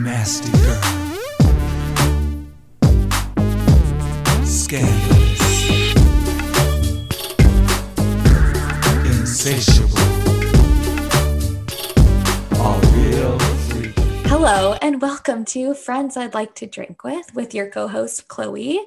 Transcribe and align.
Nasty 0.00 0.50
girl. 0.52 0.80
Scandalous. 4.42 5.40
Insatiable. 9.04 9.98
A 12.54 12.80
real 12.94 13.38
freak. 13.38 13.92
Hello, 14.28 14.78
and 14.80 15.02
welcome 15.02 15.44
to 15.44 15.74
Friends 15.74 16.16
I'd 16.16 16.32
Like 16.32 16.54
to 16.54 16.66
Drink 16.66 17.04
With, 17.04 17.34
with 17.34 17.52
your 17.52 17.68
co 17.68 17.86
host, 17.86 18.28
Chloe. 18.28 18.80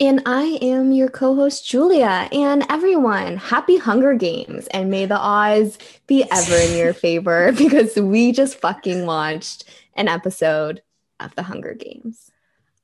And 0.00 0.22
I 0.26 0.58
am 0.60 0.90
your 0.90 1.08
co 1.08 1.36
host, 1.36 1.68
Julia. 1.68 2.28
And 2.32 2.64
everyone, 2.68 3.36
happy 3.36 3.78
Hunger 3.78 4.14
Games. 4.14 4.66
And 4.68 4.90
may 4.90 5.06
the 5.06 5.18
odds 5.18 5.78
be 6.08 6.24
ever 6.32 6.56
in 6.56 6.76
your 6.76 6.92
favor 6.94 7.52
because 7.52 7.94
we 7.96 8.32
just 8.32 8.60
fucking 8.60 9.06
watched 9.06 9.64
an 9.98 10.08
episode 10.08 10.80
of 11.20 11.34
the 11.34 11.42
Hunger 11.42 11.74
Games. 11.74 12.30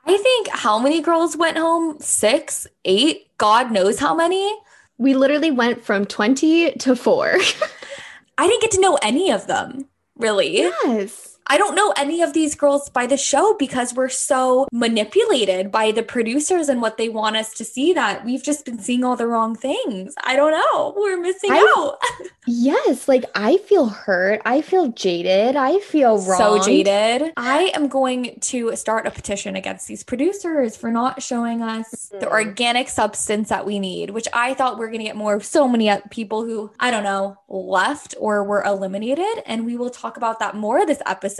I 0.06 0.16
think 0.18 0.48
how 0.48 0.78
many 0.78 1.00
girls 1.00 1.36
went 1.36 1.56
home? 1.56 1.98
Six, 2.00 2.66
eight, 2.84 3.28
God 3.38 3.72
knows 3.72 3.98
how 3.98 4.14
many. 4.14 4.54
We 4.98 5.14
literally 5.14 5.50
went 5.50 5.82
from 5.82 6.04
20 6.04 6.72
to 6.72 6.94
four. 6.94 7.38
I 8.38 8.46
didn't 8.46 8.60
get 8.60 8.72
to 8.72 8.80
know 8.80 8.98
any 9.00 9.30
of 9.30 9.46
them, 9.46 9.86
really. 10.16 10.58
yes. 10.58 11.33
I 11.46 11.58
don't 11.58 11.74
know 11.74 11.92
any 11.96 12.22
of 12.22 12.32
these 12.32 12.54
girls 12.54 12.88
by 12.88 13.06
the 13.06 13.16
show 13.16 13.54
because 13.58 13.92
we're 13.94 14.08
so 14.08 14.66
manipulated 14.72 15.70
by 15.70 15.90
the 15.92 16.02
producers 16.02 16.68
and 16.68 16.80
what 16.80 16.96
they 16.96 17.08
want 17.08 17.36
us 17.36 17.52
to 17.54 17.64
see 17.64 17.92
that 17.92 18.24
we've 18.24 18.42
just 18.42 18.64
been 18.64 18.78
seeing 18.78 19.04
all 19.04 19.16
the 19.16 19.26
wrong 19.26 19.54
things. 19.54 20.14
I 20.24 20.36
don't 20.36 20.52
know. 20.52 20.94
We're 20.96 21.20
missing 21.20 21.50
I- 21.52 21.74
out. 21.76 21.98
Yes. 22.46 23.08
Like 23.08 23.24
I 23.34 23.56
feel 23.56 23.86
hurt. 23.86 24.42
I 24.44 24.60
feel 24.60 24.88
jaded. 24.88 25.56
I 25.56 25.78
feel 25.78 26.18
wrong. 26.18 26.36
so 26.36 26.62
jaded. 26.62 27.32
I 27.38 27.72
am 27.74 27.88
going 27.88 28.38
to 28.38 28.76
start 28.76 29.06
a 29.06 29.10
petition 29.10 29.56
against 29.56 29.88
these 29.88 30.04
producers 30.04 30.76
for 30.76 30.90
not 30.90 31.22
showing 31.22 31.62
us 31.62 32.10
the 32.10 32.26
Mhm. 32.26 32.30
organic 32.32 32.90
substance 32.90 33.48
that 33.48 33.64
we 33.64 33.78
need, 33.78 34.10
which 34.10 34.28
I 34.34 34.52
thought 34.52 34.78
we 34.78 34.84
are 34.84 34.88
going 34.88 34.98
to 34.98 35.04
get 35.06 35.16
more 35.16 35.32
of 35.32 35.42
so 35.42 35.66
many 35.66 35.90
people 36.10 36.44
who, 36.44 36.70
I 36.78 36.90
don't 36.90 37.02
know, 37.02 37.38
left 37.48 38.14
or 38.20 38.44
were 38.44 38.62
eliminated. 38.62 39.42
And 39.46 39.64
we 39.64 39.78
will 39.78 39.88
talk 39.88 40.18
about 40.18 40.38
that 40.40 40.54
more 40.54 40.84
this 40.84 41.00
episode. 41.06 41.33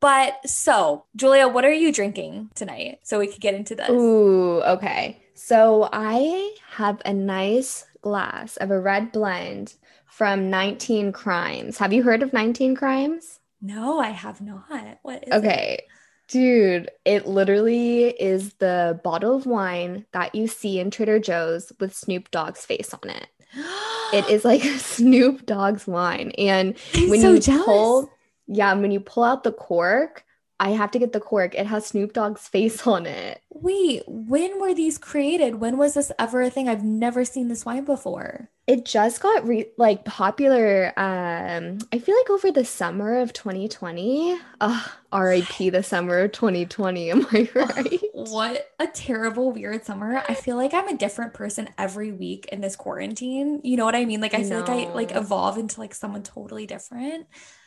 But 0.00 0.34
so, 0.46 1.04
Julia, 1.16 1.48
what 1.48 1.64
are 1.64 1.72
you 1.72 1.92
drinking 1.92 2.50
tonight 2.54 2.98
so 3.02 3.18
we 3.18 3.26
could 3.26 3.40
get 3.40 3.54
into 3.54 3.74
this? 3.74 3.88
Ooh, 3.88 4.60
okay. 4.62 5.22
So 5.34 5.88
I 5.92 6.54
have 6.70 7.00
a 7.04 7.12
nice 7.12 7.86
glass 8.02 8.56
of 8.58 8.70
a 8.70 8.78
red 8.78 9.12
blend 9.12 9.74
from 10.06 10.50
19 10.50 11.12
Crimes. 11.12 11.78
Have 11.78 11.92
you 11.92 12.02
heard 12.02 12.22
of 12.22 12.32
19 12.32 12.76
Crimes? 12.76 13.40
No, 13.62 13.98
I 13.98 14.10
have 14.10 14.40
not. 14.40 14.98
What 15.02 15.24
is 15.26 15.32
Okay. 15.32 15.80
Dude, 16.28 16.90
it 17.04 17.26
literally 17.26 18.08
is 18.08 18.54
the 18.54 19.00
bottle 19.04 19.36
of 19.36 19.46
wine 19.46 20.06
that 20.12 20.34
you 20.34 20.46
see 20.46 20.78
in 20.80 20.90
Trader 20.90 21.18
Joe's 21.18 21.72
with 21.80 21.94
Snoop 21.94 22.30
Dogg's 22.30 22.64
face 22.64 22.94
on 22.94 23.10
it. 23.10 23.26
it? 23.54 23.64
It 24.12 24.28
is 24.28 24.44
like 24.44 24.62
Snoop 24.78 25.44
Dogg's 25.46 25.86
wine. 25.86 26.30
And 26.38 26.76
I'm 26.94 27.10
when 27.10 27.20
so 27.20 27.32
you 27.32 27.40
jealous. 27.40 27.64
pull, 27.64 28.10
yeah, 28.46 28.72
when 28.74 28.90
you 28.90 29.00
pull 29.00 29.24
out 29.24 29.44
the 29.44 29.52
cork, 29.52 30.24
I 30.60 30.70
have 30.70 30.90
to 30.92 30.98
get 30.98 31.12
the 31.12 31.20
cork. 31.20 31.54
It 31.54 31.66
has 31.66 31.86
Snoop 31.86 32.12
Dogg's 32.12 32.48
face 32.48 32.86
on 32.86 33.06
it. 33.06 33.40
Wait, 33.50 34.02
when 34.06 34.60
were 34.60 34.74
these 34.74 34.98
created? 34.98 35.56
When 35.56 35.76
was 35.76 35.94
this 35.94 36.12
ever 36.18 36.42
a 36.42 36.50
thing? 36.50 36.68
I've 36.68 36.84
never 36.84 37.24
seen 37.24 37.48
this 37.48 37.64
wine 37.64 37.84
before. 37.84 38.50
It 38.66 38.86
just 38.86 39.20
got 39.20 39.46
re- 39.46 39.70
like 39.76 40.04
popular 40.06 40.92
um 40.98 41.78
I 41.92 41.98
feel 41.98 42.16
like 42.16 42.30
over 42.30 42.50
the 42.50 42.64
summer 42.64 43.18
of 43.20 43.32
2020. 43.32 44.38
Ugh, 44.60 44.90
RIP 45.12 45.70
the 45.70 45.82
summer 45.82 46.18
of 46.20 46.32
2020, 46.32 47.10
am 47.10 47.26
I 47.30 47.48
right? 47.54 48.00
What 48.12 48.70
a 48.78 48.86
terrible, 48.86 49.50
weird 49.52 49.84
summer. 49.84 50.22
I 50.28 50.34
feel 50.34 50.56
like 50.56 50.72
I'm 50.72 50.86
a 50.88 50.96
different 50.96 51.34
person 51.34 51.68
every 51.76 52.12
week 52.12 52.46
in 52.52 52.60
this 52.60 52.76
quarantine. 52.76 53.60
You 53.64 53.76
know 53.76 53.84
what 53.84 53.96
I 53.96 54.04
mean? 54.04 54.20
Like, 54.20 54.34
I 54.34 54.44
feel 54.44 54.58
like 54.58 54.68
I 54.68 54.88
like 54.94 55.10
evolve 55.16 55.58
into 55.58 55.80
like 55.80 55.94
someone 55.94 56.22
totally 56.22 56.64
different. 56.66 57.26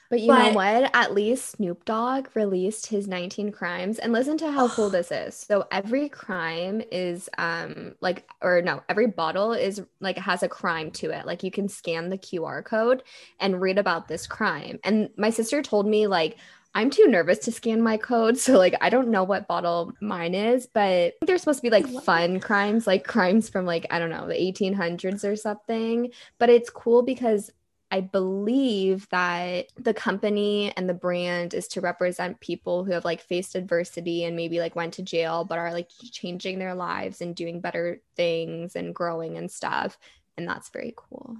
But 0.10 0.22
you 0.22 0.28
But- 0.28 0.50
know 0.50 0.54
what? 0.54 0.92
At 0.94 1.14
least 1.14 1.52
Snoop 1.58 1.84
Dogg 1.86 2.28
released 2.34 2.88
his 2.88 3.08
19 3.08 3.52
crimes 3.52 4.00
and 4.00 4.14
listen 4.14 4.38
to 4.40 4.52
how 4.52 4.70
cool 4.70 4.90
this 4.90 5.12
is. 5.12 5.36
So 5.36 5.66
every 5.72 6.10
crime 6.10 6.82
is 6.92 7.30
um 7.38 7.96
like 8.02 8.28
or 8.42 8.62
no, 8.62 8.82
every 8.90 9.08
bottle 9.08 9.54
is 9.54 9.82
like 10.00 10.18
has 10.18 10.44
a 10.44 10.50
crime 10.50 10.92
to 10.92 11.12
it. 11.12 11.26
Like 11.26 11.44
you 11.44 11.52
can 11.52 11.68
scan 11.68 12.10
the 12.10 12.18
QR 12.18 12.64
code 12.64 13.04
and 13.40 13.62
read 13.62 13.78
about 13.78 14.08
this 14.08 14.28
crime. 14.28 14.80
And 14.84 15.10
my 15.18 15.30
sister 15.30 15.62
told 15.62 15.88
me 15.88 16.08
like 16.08 16.38
I'm 16.76 16.92
too 16.92 17.08
nervous 17.08 17.40
to 17.40 17.52
scan 17.52 17.82
my 17.82 17.98
code, 17.98 18.38
so 18.46 18.58
like 18.58 18.76
I 18.82 18.90
don't 18.90 19.10
know 19.10 19.24
what 19.24 19.48
bottle 19.48 19.94
mine 20.00 20.36
is, 20.36 20.68
but 20.68 21.16
they're 21.26 21.38
supposed 21.40 21.60
to 21.60 21.64
be 21.64 21.72
like 21.72 21.88
fun 22.04 22.40
crimes, 22.40 22.86
like 22.86 23.04
crimes 23.04 23.50
from 23.50 23.66
like 23.66 23.88
I 23.90 23.98
don't 24.00 24.12
know, 24.12 24.28
the 24.28 24.36
1800s 24.36 25.24
or 25.28 25.36
something. 25.36 26.12
But 26.38 26.50
it's 26.50 26.70
cool 26.70 27.02
because 27.02 27.52
I 27.90 28.02
believe 28.02 29.08
that 29.10 29.68
the 29.78 29.94
company 29.94 30.74
and 30.76 30.90
the 30.90 30.94
brand 30.94 31.54
is 31.54 31.70
to 31.70 31.82
represent 31.82 32.42
people 32.42 32.84
who 32.84 32.92
have 32.92 33.06
like 33.06 33.22
faced 33.22 33.56
adversity 33.56 34.26
and 34.26 34.36
maybe 34.36 34.60
like 34.60 34.76
went 34.76 34.96
to 34.96 35.04
jail 35.04 35.46
but 35.46 35.58
are 35.58 35.72
like 35.72 35.90
changing 36.12 36.60
their 36.60 36.76
lives 36.76 37.22
and 37.22 37.36
doing 37.36 37.62
better 37.62 38.02
things 38.16 38.76
and 38.76 38.94
growing 38.94 39.38
and 39.38 39.50
stuff. 39.50 39.98
And 40.38 40.48
that's 40.48 40.70
very 40.70 40.94
cool. 40.98 41.38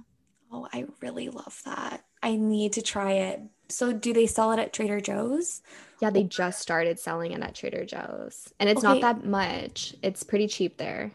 Oh, 0.50 0.66
I 0.72 0.86
really 1.02 1.28
love 1.28 1.60
that. 1.66 2.04
I 2.22 2.36
need 2.36 2.72
to 2.74 2.82
try 2.82 3.12
it. 3.12 3.42
So, 3.68 3.92
do 3.92 4.14
they 4.14 4.26
sell 4.26 4.50
it 4.52 4.58
at 4.58 4.72
Trader 4.72 5.00
Joe's? 5.00 5.62
Yeah, 6.00 6.10
they 6.10 6.24
just 6.24 6.60
started 6.60 6.98
selling 6.98 7.32
it 7.32 7.42
at 7.42 7.54
Trader 7.54 7.84
Joe's. 7.84 8.52
And 8.58 8.70
it's 8.70 8.82
not 8.82 9.02
that 9.02 9.24
much. 9.24 9.94
It's 10.02 10.22
pretty 10.22 10.46
cheap 10.46 10.78
there. 10.78 11.12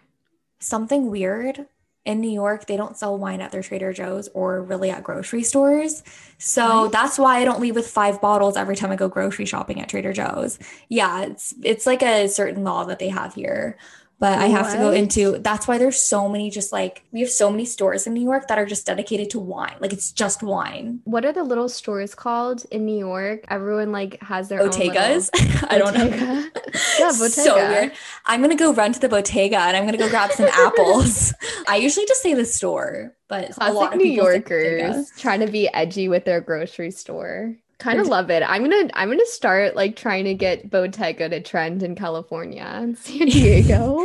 Something 0.59 1.09
weird 1.09 1.65
in 2.05 2.19
New 2.21 2.29
York, 2.31 2.65
they 2.67 2.75
don't 2.77 2.97
sell 2.97 3.17
wine 3.17 3.41
at 3.41 3.51
their 3.51 3.61
Trader 3.63 3.93
Joe's 3.93 4.27
or 4.33 4.61
really 4.61 4.89
at 4.89 5.03
grocery 5.03 5.43
stores. 5.43 6.03
So 6.37 6.89
What? 6.89 6.91
that's 6.91 7.17
why 7.17 7.37
I 7.39 7.45
don't 7.45 7.61
leave 7.61 7.75
with 7.75 7.87
five 7.89 8.19
bottles 8.21 8.57
every 8.57 8.75
time 8.75 8.91
I 8.91 8.95
go 8.97 9.07
grocery 9.07 9.45
shopping 9.45 9.79
at 9.81 9.89
Trader 9.89 10.11
Joe's. 10.13 10.59
Yeah, 10.89 11.23
it's 11.23 11.53
it's 11.63 11.85
like 11.85 12.01
a 12.03 12.27
certain 12.27 12.63
law 12.63 12.83
that 12.85 12.99
they 12.99 13.09
have 13.09 13.33
here. 13.35 13.77
But 14.23 14.39
I 14.39 14.45
have 14.45 14.71
to 14.71 14.77
go 14.77 14.91
into 14.91 15.37
that's 15.39 15.67
why 15.67 15.77
there's 15.77 15.99
so 15.99 16.29
many 16.29 16.49
just 16.49 16.71
like 16.71 17.03
we 17.11 17.19
have 17.19 17.29
so 17.29 17.51
many 17.51 17.65
stores 17.65 18.07
in 18.07 18.13
New 18.13 18.23
York 18.23 18.47
that 18.47 18.57
are 18.57 18.65
just 18.65 18.85
dedicated 18.85 19.29
to 19.31 19.39
wine. 19.39 19.75
Like 19.81 19.91
it's 19.91 20.13
just 20.13 20.41
wine. 20.41 21.01
What 21.03 21.25
are 21.25 21.33
the 21.33 21.43
little 21.43 21.67
stores 21.67 22.15
called 22.15 22.63
in 22.71 22.85
New 22.85 22.97
York? 22.97 23.43
Everyone 23.49 23.91
like 23.91 24.23
has 24.23 24.47
their 24.47 24.63
little- 24.63 24.79
Bodegas. 24.79 25.29
I 25.69 25.77
don't 25.77 25.93
know. 25.93 26.09
Bodega. 26.09 26.51
Yeah, 26.99 27.11
So 27.11 27.55
weird. 27.55 27.91
I'm 28.25 28.41
gonna 28.41 28.55
go 28.55 28.73
run 28.73 28.93
to 28.93 28.99
the 29.01 29.09
Bodega 29.09 29.59
and 29.59 29.75
I'm 29.75 29.83
gonna 29.83 29.97
go 29.97 30.09
grab 30.09 30.31
some 30.31 30.47
apples. 30.47 31.33
I 31.67 31.75
usually 31.75 32.05
just 32.05 32.23
say 32.23 32.33
the 32.33 32.45
store, 32.45 33.13
but 33.27 33.51
a 33.59 33.73
lot 33.73 33.93
of 33.93 33.99
New 33.99 34.07
Yorkers 34.07 35.11
trying 35.17 35.41
to 35.41 35.47
be 35.47 35.67
edgy 35.73 36.07
with 36.07 36.23
their 36.23 36.39
grocery 36.39 36.91
store. 36.91 37.57
Kind 37.83 37.99
of 37.99 38.07
love 38.07 38.29
it. 38.31 38.43
I'm 38.47 38.61
gonna 38.63 38.89
I'm 38.93 39.09
gonna 39.09 39.25
start 39.25 39.75
like 39.75 39.95
trying 39.97 40.23
to 40.25 40.33
get 40.33 40.69
Bodega 40.69 41.27
to 41.29 41.41
trend 41.41 41.83
in 41.83 41.95
California 41.95 42.63
and 42.63 42.97
San 42.97 43.27
Diego. 43.27 43.97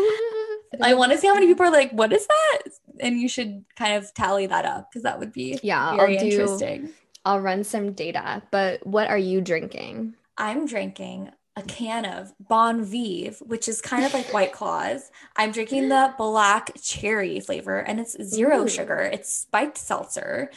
I 0.83 0.95
want 0.95 1.13
to 1.13 1.19
see 1.19 1.27
how 1.29 1.35
many 1.35 1.47
people 1.47 1.65
are 1.67 1.71
like, 1.73 1.93
"What 1.93 2.13
is 2.13 2.27
that?" 2.27 2.59
And 3.01 3.21
you 3.21 3.29
should 3.29 3.65
kind 3.77 3.95
of 3.95 4.13
tally 4.15 4.47
that 4.47 4.65
up 4.65 4.91
because 4.91 5.05
that 5.05 5.19
would 5.21 5.33
be 5.33 5.59
Yeah, 5.63 5.95
very 5.97 6.19
I'll 6.19 6.25
do- 6.25 6.31
interesting. 6.31 6.89
I'll 7.25 7.41
run 7.41 7.63
some 7.65 7.93
data. 7.93 8.43
But 8.51 8.85
what 8.87 9.09
are 9.09 9.19
you 9.19 9.41
drinking? 9.41 10.15
I'm 10.37 10.67
drinking 10.67 11.31
a 11.57 11.63
can 11.63 12.05
of 12.05 12.33
Bon 12.41 12.83
Viv, 12.85 13.39
which 13.41 13.69
is 13.69 13.81
kind 13.81 14.05
of 14.05 14.13
like 14.15 14.33
White 14.33 14.53
Claws. 14.53 15.11
I'm 15.37 15.51
drinking 15.53 15.89
the 15.89 16.15
black 16.19 16.73
cherry 16.83 17.41
flavor, 17.41 17.79
and 17.79 18.01
it's 18.01 18.21
zero 18.23 18.63
Ooh. 18.65 18.69
sugar. 18.69 18.99
It's 19.13 19.33
spiked 19.33 19.79
seltzer. 19.79 20.51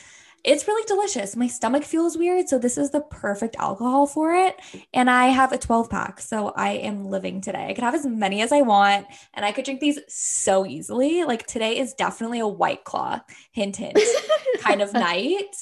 It's 0.44 0.68
really 0.68 0.84
delicious. 0.88 1.36
My 1.36 1.48
stomach 1.48 1.84
feels 1.84 2.18
weird, 2.18 2.50
so 2.50 2.58
this 2.58 2.78
is 2.78 2.92
the 2.92 3.02
perfect 3.02 3.56
alcohol 3.60 4.08
for 4.08 4.34
it. 4.34 4.60
And 4.94 5.10
I 5.10 5.28
have 5.28 5.52
a 5.52 5.58
12 5.58 5.90
pack, 5.90 6.20
so 6.20 6.50
I 6.56 6.72
am 6.72 7.06
living 7.06 7.42
today. 7.42 7.68
I 7.70 7.74
could 7.74 7.84
have 7.84 7.96
as 7.96 8.06
many 8.06 8.42
as 8.42 8.52
I 8.52 8.62
want, 8.62 9.08
and 9.34 9.46
I 9.46 9.52
could 9.52 9.66
drink 9.66 9.80
these 9.80 10.00
so 10.08 10.66
easily. 10.66 11.24
Like 11.24 11.46
today 11.46 11.78
is 11.78 11.94
definitely 11.94 12.40
a 12.40 12.48
White 12.48 12.84
Claw, 12.84 13.20
hint, 13.52 13.76
hint, 13.76 14.00
kind 14.60 14.82
of 14.82 14.94
night. 14.94 15.56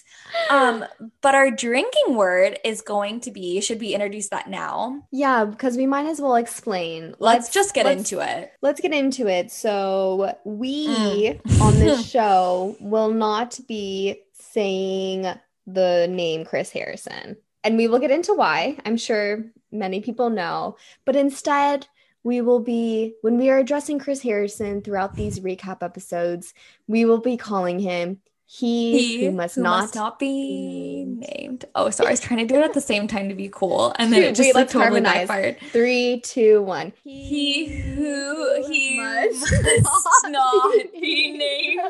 Um, 0.50 0.86
but 1.22 1.36
our 1.36 1.52
drinking 1.52 2.16
word 2.16 2.58
is 2.64 2.82
going 2.82 3.20
to 3.22 3.32
be, 3.32 3.62
should 3.62 3.80
we 3.80 3.94
introduce 3.94 4.30
that 4.30 4.50
now? 4.50 5.04
Yeah, 5.12 5.46
because 5.46 5.76
we 5.78 5.88
might 5.88 6.06
as 6.06 6.22
well 6.22 6.36
explain. 6.36 7.16
Let's, 7.20 7.50
just 7.50 7.74
get 7.74 7.86
let's- 7.86 8.00
into 8.12 8.24
it. 8.26 8.52
Let's 8.62 8.80
get 8.82 8.94
into 8.94 9.28
it. 9.28 9.52
So, 9.52 10.36
we 10.46 10.88
Mm. 10.90 11.62
on 11.62 11.74
this 11.80 12.10
show 12.10 12.76
will 12.80 13.10
not 13.12 13.60
be 13.68 14.22
saying 14.52 15.28
the 15.68 16.08
name 16.10 16.46
Chris 16.46 16.72
Harrison. 16.72 17.38
And 17.64 17.78
we 17.78 17.88
will 17.88 18.00
get 18.00 18.12
into 18.12 18.34
why. 18.34 18.78
I'm 18.86 18.98
sure 18.98 19.46
many 19.72 20.00
people 20.02 20.30
know. 20.30 20.78
But 21.06 21.16
instead, 21.16 21.88
we 22.24 22.42
will 22.42 22.60
be, 22.60 23.16
when 23.22 23.38
we 23.38 23.50
are 23.50 23.58
addressing 23.58 24.00
Chris 24.00 24.22
Harrison 24.22 24.82
throughout 24.82 25.16
these 25.16 25.40
recap 25.40 25.84
episodes, 25.84 26.54
we 26.88 27.06
will 27.06 27.20
be 27.20 27.38
calling 27.38 27.80
him 27.80 28.20
He, 28.46 29.26
who 29.26 29.32
must 29.32 29.58
not, 29.58 29.94
not 29.94 30.20
be 30.20 31.06
named. 31.06 31.66
Oh, 31.76 31.90
sorry. 31.90 32.08
I 32.08 32.12
was 32.12 32.20
trying 32.20 32.46
to 32.46 32.52
do 32.54 32.60
it 32.60 32.66
at 32.66 32.74
the 32.74 32.82
same 32.82 33.08
time 33.08 33.30
to 33.30 33.36
be 33.36 33.50
cool. 33.50 33.94
And 34.00 34.12
then 34.12 34.24
it 34.24 34.36
just 34.36 34.48
wait, 34.48 34.56
like 34.56 34.68
totally 34.70 35.02
harmonize. 35.02 35.28
backfired. 35.28 35.58
Three, 35.72 36.22
two, 36.22 36.62
one. 36.64 36.94
He 37.04 37.66
who 37.68 38.64
he 38.68 38.98
must 39.02 39.54
must 39.84 40.26
not 40.28 40.74
be 40.94 41.38
named. 41.38 41.82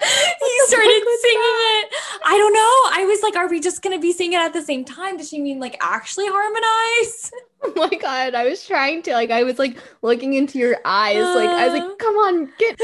He 0.40 0.60
started 0.66 1.02
singing 1.22 1.56
it. 1.78 1.92
I 2.24 2.36
don't 2.38 2.52
know. 2.54 3.02
I 3.02 3.04
was 3.06 3.22
like, 3.22 3.36
are 3.36 3.48
we 3.48 3.60
just 3.60 3.82
gonna 3.82 3.98
be 3.98 4.12
singing 4.12 4.34
it 4.38 4.42
at 4.42 4.52
the 4.52 4.62
same 4.62 4.84
time? 4.84 5.16
Does 5.16 5.28
she 5.28 5.40
mean 5.40 5.58
like 5.60 5.76
actually 5.80 6.26
harmonize? 6.28 7.30
Oh 7.60 7.72
my 7.74 7.88
god, 7.98 8.36
I 8.36 8.44
was 8.48 8.64
trying 8.64 9.02
to 9.02 9.14
like 9.14 9.32
I 9.32 9.42
was 9.42 9.58
like 9.58 9.78
looking 10.00 10.34
into 10.34 10.60
your 10.60 10.76
eyes, 10.84 11.16
like 11.16 11.48
I 11.48 11.66
was 11.68 11.80
Uh. 11.80 11.88
like, 11.88 11.98
come 11.98 12.14
on, 12.14 12.52
get 12.56 12.78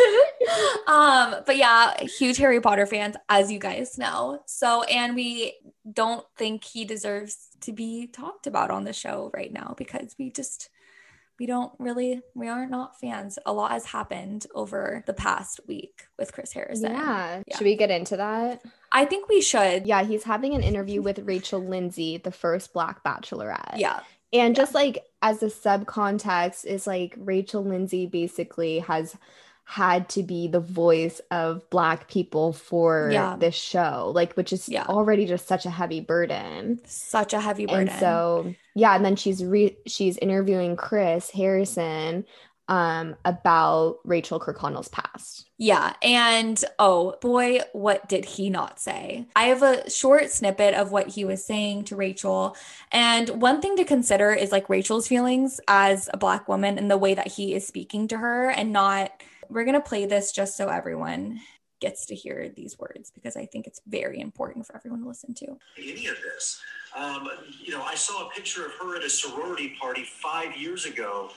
um, 0.89 1.37
but 1.47 1.57
yeah, 1.57 1.95
huge 2.03 2.39
Harry 2.39 2.61
Potter 2.61 2.85
fans, 2.87 3.15
as 3.29 3.53
you 3.53 3.61
guys 3.61 3.97
know. 3.99 4.41
So, 4.47 4.83
and 4.85 5.15
we 5.15 5.55
don't 5.93 6.27
think 6.37 6.65
he 6.65 6.85
deserves 6.85 7.51
to 7.61 7.73
be 7.73 8.09
talked 8.09 8.49
about 8.49 8.73
on 8.73 8.83
the 8.83 8.93
show 8.93 9.31
right 9.33 9.53
now 9.53 9.75
because 9.79 10.17
we 10.19 10.31
just 10.31 10.71
we 11.39 11.47
don't 11.47 11.73
really 11.79 12.23
we 12.35 12.49
are 12.49 12.67
not 12.67 12.99
fans. 13.01 13.39
A 13.47 13.53
lot 13.53 13.73
has 13.73 13.87
happened 13.87 14.47
over 14.55 15.03
the 15.07 15.15
past 15.15 15.61
week 15.67 16.07
with 16.19 16.33
Chris 16.33 16.53
Harrison. 16.53 16.93
Yeah. 16.93 17.43
Yeah. 17.47 17.57
Should 17.57 17.65
we 17.65 17.77
get 17.77 17.91
into 17.91 18.17
that? 18.17 18.63
I 18.93 19.05
think 19.05 19.29
we 19.29 19.41
should. 19.41 19.87
Yeah, 19.87 20.05
he's 20.05 20.25
having 20.25 20.55
an 20.55 20.63
interview 20.63 21.03
with 21.03 21.19
Rachel 21.21 21.61
Lindsay, 21.61 22.19
the 22.19 22.31
first 22.31 22.73
black 22.73 23.03
bachelorette. 23.03 23.79
Yeah. 23.79 24.01
And 24.33 24.57
just 24.57 24.75
like 24.75 25.05
as 25.23 25.43
a 25.43 25.47
subcontext 25.47 26.65
is 26.65 26.87
like 26.87 27.15
Rachel 27.17 27.65
Lindsay 27.65 28.07
basically 28.07 28.81
has 28.81 29.17
had 29.67 30.09
to 30.11 30.23
be 30.23 30.47
the 30.47 30.61
voice 30.61 31.21
of 31.31 31.69
black 31.71 32.07
people 32.09 32.53
for 32.53 33.09
Yeah. 33.11 33.37
this 33.39 33.55
show, 33.55 34.13
like 34.15 34.35
which 34.35 34.53
is 34.53 34.69
Yeah. 34.69 34.85
already 34.87 35.25
just 35.27 35.49
such 35.49 35.65
a 35.65 35.71
heavy 35.71 36.01
burden. 36.01 36.81
Such 36.87 37.33
a 37.33 37.41
heavy 37.41 37.67
burden. 37.67 37.89
And 37.89 37.99
so 37.99 38.55
yeah, 38.75 38.95
and 38.95 39.05
then 39.05 39.17
she's 39.17 39.43
re- 39.45 39.79
she's 39.87 40.19
interviewing 40.19 40.77
Chris 40.77 41.31
Harrison 41.31 42.27
um 42.67 43.15
about 43.27 43.99
Rachel 44.05 44.41
Kirkconnell's 44.41 44.89
past. 44.89 45.49
Yeah. 45.59 45.93
And 46.03 46.63
oh 46.79 47.17
boy, 47.21 47.61
what 47.73 48.09
did 48.09 48.25
he 48.25 48.49
not 48.51 48.81
say? 48.81 49.27
I 49.37 49.45
have 49.45 49.63
a 49.63 49.89
short 49.91 50.31
snippet 50.31 50.73
of 50.75 50.91
what 50.91 51.09
he 51.09 51.25
was 51.27 51.45
saying 51.45 51.85
to 51.85 51.97
Rachel. 51.97 52.57
And 52.91 53.29
one 53.43 53.61
thing 53.61 53.77
to 53.77 53.85
consider 53.85 54.33
is 54.33 54.51
like 54.51 54.69
Rachel's 54.71 55.07
feelings 55.09 55.61
as 55.69 56.09
a 56.13 56.17
Black 56.17 56.49
woman 56.49 56.79
and 56.79 56.91
the 56.91 56.97
way 56.99 57.13
that 57.15 57.29
he 57.33 57.55
is 57.55 57.67
speaking 57.67 58.09
to 58.09 58.17
her, 58.19 58.49
and 58.51 58.73
not, 58.73 59.13
we're 59.55 59.65
going 59.65 59.75
to 59.81 59.81
play 59.89 60.05
this 60.05 60.33
just 60.33 60.57
so 60.57 60.69
everyone 60.69 61.41
gets 61.81 62.07
to 62.07 62.15
hear 62.15 62.51
these 62.57 62.79
words 62.79 63.11
because 63.15 63.37
I 63.37 63.47
think 63.47 63.67
it's 63.67 63.81
very 63.87 64.21
important 64.21 64.67
for 64.67 64.75
everyone 64.77 65.01
to 65.03 65.09
listen 65.09 65.33
to. 65.35 65.47
any 65.79 66.07
of 66.09 66.17
this. 66.23 66.61
Um, 66.97 67.29
you 67.63 67.73
know, 67.73 67.83
I 67.83 67.95
saw 67.95 68.27
a 68.27 68.31
picture 68.31 68.67
of 68.67 68.73
her 68.81 68.97
at 68.97 69.05
a 69.05 69.11
sorority 69.11 69.77
party 69.81 70.05
five 70.05 70.57
years 70.57 70.87
ago, 70.87 71.31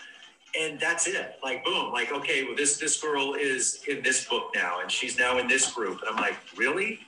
and 0.59 0.79
that's 0.79 1.07
it. 1.07 1.35
Like, 1.43 1.63
boom, 1.63 1.91
like, 1.91 2.11
okay, 2.11 2.43
well, 2.43 2.55
this 2.55 2.77
this 2.77 2.99
girl 3.01 3.33
is 3.35 3.81
in 3.87 4.01
this 4.03 4.25
book 4.27 4.51
now, 4.55 4.79
and 4.81 4.91
she's 4.91 5.17
now 5.17 5.37
in 5.39 5.47
this 5.47 5.71
group, 5.71 5.99
and 6.01 6.09
I'm 6.15 6.21
like, 6.21 6.35
really? 6.55 6.99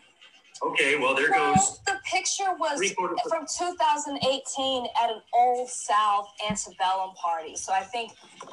Okay, 0.61 0.97
well, 0.99 1.15
there 1.15 1.29
Well, 1.31 1.55
goes. 1.55 1.79
the 1.85 1.97
picture 2.03 2.53
was 2.59 2.81
from 3.29 3.45
2018 3.57 4.85
at 5.01 5.09
an 5.09 5.21
old 5.33 5.69
South 5.69 6.27
antebellum 6.49 7.11
party. 7.15 7.55
So 7.55 7.71
I 7.71 7.81
think, 7.81 8.11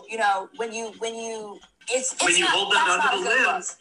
you 0.09 0.17
know, 0.19 0.49
when 0.57 0.73
you 0.73 0.93
when 0.99 1.17
you 1.17 1.59
it's 1.91 2.13
it's 2.13 2.25
When 2.25 2.35
you 2.35 2.45
not, 2.45 2.51
hold 2.51 2.73
that 2.73 3.11
under 3.13 3.25
the 3.25 3.31
lens. 3.47 3.77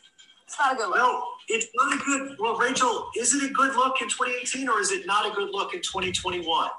It's 0.45 0.57
not 0.59 0.73
a 0.73 0.75
good 0.77 0.87
look. 0.89 0.97
No, 0.97 1.23
it's 1.47 1.67
not 1.75 1.93
a 1.93 1.97
good. 2.03 2.37
Well, 2.39 2.57
Rachel, 2.57 3.09
is 3.15 3.33
it 3.33 3.49
a 3.49 3.53
good 3.53 3.75
look 3.75 4.01
in 4.01 4.09
2018, 4.09 4.69
or 4.69 4.79
is 4.79 4.91
it 4.91 5.05
not 5.05 5.31
a 5.31 5.35
good 5.35 5.49
look 5.51 5.73
in 5.73 5.81
2021? 5.81 6.69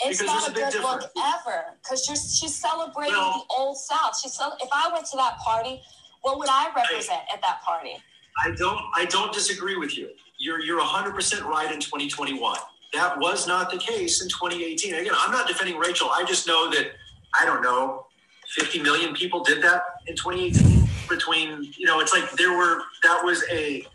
it's 0.00 0.20
because 0.20 0.46
not 0.46 0.56
a 0.56 0.68
a 0.68 0.70
good 0.70 0.82
look 0.82 1.10
ever 1.18 1.64
because 1.82 2.04
she's 2.04 2.54
celebrating 2.54 3.14
Well- 3.14 3.44
the 3.48 3.54
old 3.54 3.76
South. 3.76 4.18
She's 4.20 4.34
cel- 4.34 4.56
if 4.60 4.68
I 4.72 4.88
went 4.92 5.06
to 5.06 5.16
that 5.16 5.38
party, 5.38 5.82
what 6.22 6.38
would 6.38 6.48
I 6.48 6.70
represent 6.74 7.22
at 7.32 7.40
that 7.42 7.62
party? 7.62 7.96
I 8.44 8.52
don't 8.52 8.80
I 8.94 9.04
don't 9.06 9.32
disagree 9.32 9.76
with 9.76 9.96
you. 9.98 10.10
You're 10.38 10.60
you're 10.60 10.80
100% 10.80 11.44
right 11.44 11.72
in 11.72 11.80
2021. 11.80 12.58
That 12.94 13.18
was 13.18 13.46
not 13.46 13.70
the 13.70 13.78
case 13.78 14.22
in 14.22 14.28
2018. 14.28 14.94
Again, 14.94 15.12
I'm 15.16 15.32
not 15.32 15.48
defending 15.48 15.78
Rachel. 15.78 16.10
I 16.10 16.24
just 16.24 16.46
know 16.46 16.70
that 16.70 16.92
I 17.38 17.44
don't 17.44 17.60
know 17.62 18.06
50 18.54 18.80
million 18.80 19.14
people 19.14 19.42
did 19.44 19.60
that 19.62 19.82
in 20.08 20.16
2018 20.16 20.88
between, 21.08 21.72
you 21.76 21.86
know, 21.86 22.00
it's 22.00 22.12
like 22.12 22.30
there 22.32 22.56
were 22.56 22.82
that 23.02 23.22
was 23.24 23.44
a 23.50 23.86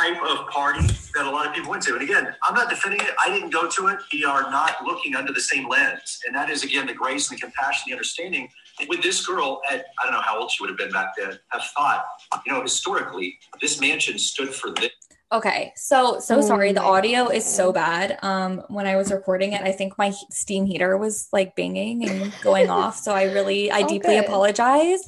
type 0.00 0.22
of 0.22 0.46
party 0.48 0.86
that 1.14 1.24
a 1.24 1.30
lot 1.30 1.46
of 1.46 1.54
people 1.54 1.70
went 1.70 1.82
to. 1.82 1.94
And 1.94 2.02
again, 2.02 2.34
I'm 2.42 2.54
not 2.54 2.68
defending 2.68 3.00
it. 3.00 3.14
I 3.24 3.30
didn't 3.30 3.50
go 3.50 3.68
to 3.68 3.86
it. 3.88 3.98
We 4.12 4.24
are 4.24 4.42
not 4.50 4.84
looking 4.84 5.16
under 5.16 5.32
the 5.32 5.40
same 5.40 5.68
lens. 5.68 6.20
And 6.26 6.34
that 6.36 6.50
is 6.50 6.62
again 6.62 6.86
the 6.86 6.94
grace 6.94 7.30
and 7.30 7.38
the 7.38 7.42
compassion, 7.42 7.84
the 7.86 7.92
understanding 7.92 8.48
with 8.88 9.02
this 9.02 9.26
girl 9.26 9.60
at 9.70 9.86
I 10.00 10.04
don't 10.04 10.12
know 10.12 10.20
how 10.20 10.40
old 10.40 10.50
she 10.50 10.62
would 10.62 10.70
have 10.70 10.78
been 10.78 10.92
back 10.92 11.14
then, 11.16 11.38
have 11.48 11.62
thought, 11.76 12.04
you 12.46 12.52
know, 12.52 12.62
historically, 12.62 13.38
this 13.60 13.80
mansion 13.80 14.18
stood 14.18 14.50
for 14.50 14.70
this. 14.70 14.90
Okay, 15.30 15.72
so 15.76 16.20
so 16.20 16.38
Oh 16.38 16.40
sorry. 16.40 16.72
The 16.72 16.82
audio 16.82 17.28
is 17.28 17.44
so 17.44 17.70
bad. 17.70 18.18
Um, 18.22 18.62
when 18.68 18.86
I 18.86 18.96
was 18.96 19.12
recording 19.12 19.52
it, 19.52 19.60
I 19.60 19.72
think 19.72 19.98
my 19.98 20.10
steam 20.30 20.64
heater 20.64 20.96
was 20.96 21.28
like 21.32 21.54
banging 21.54 22.08
and 22.08 22.32
going 22.40 22.70
off. 22.70 22.96
So 22.96 23.12
I 23.12 23.24
really, 23.24 23.70
I 23.70 23.80
Oh, 23.82 23.88
deeply 23.88 24.16
good. 24.16 24.24
apologize. 24.24 25.00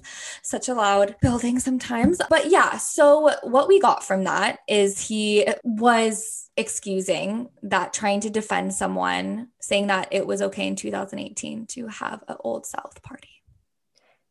Such 0.42 0.68
a 0.68 0.74
loud 0.74 1.16
building 1.22 1.58
sometimes. 1.58 2.20
But 2.28 2.50
yeah, 2.50 2.76
so 2.76 3.30
what 3.44 3.66
we 3.66 3.80
got 3.80 4.04
from 4.04 4.24
that 4.24 4.58
is 4.68 5.08
he 5.08 5.46
was 5.64 6.50
excusing 6.56 7.48
that, 7.62 7.94
trying 7.94 8.20
to 8.20 8.30
defend 8.30 8.74
someone, 8.74 9.48
saying 9.60 9.86
that 9.86 10.08
it 10.10 10.26
was 10.26 10.42
okay 10.42 10.66
in 10.66 10.76
2018 10.76 11.66
to 11.68 11.86
have 11.86 12.22
an 12.28 12.36
old 12.40 12.66
South 12.66 13.02
party. 13.02 13.39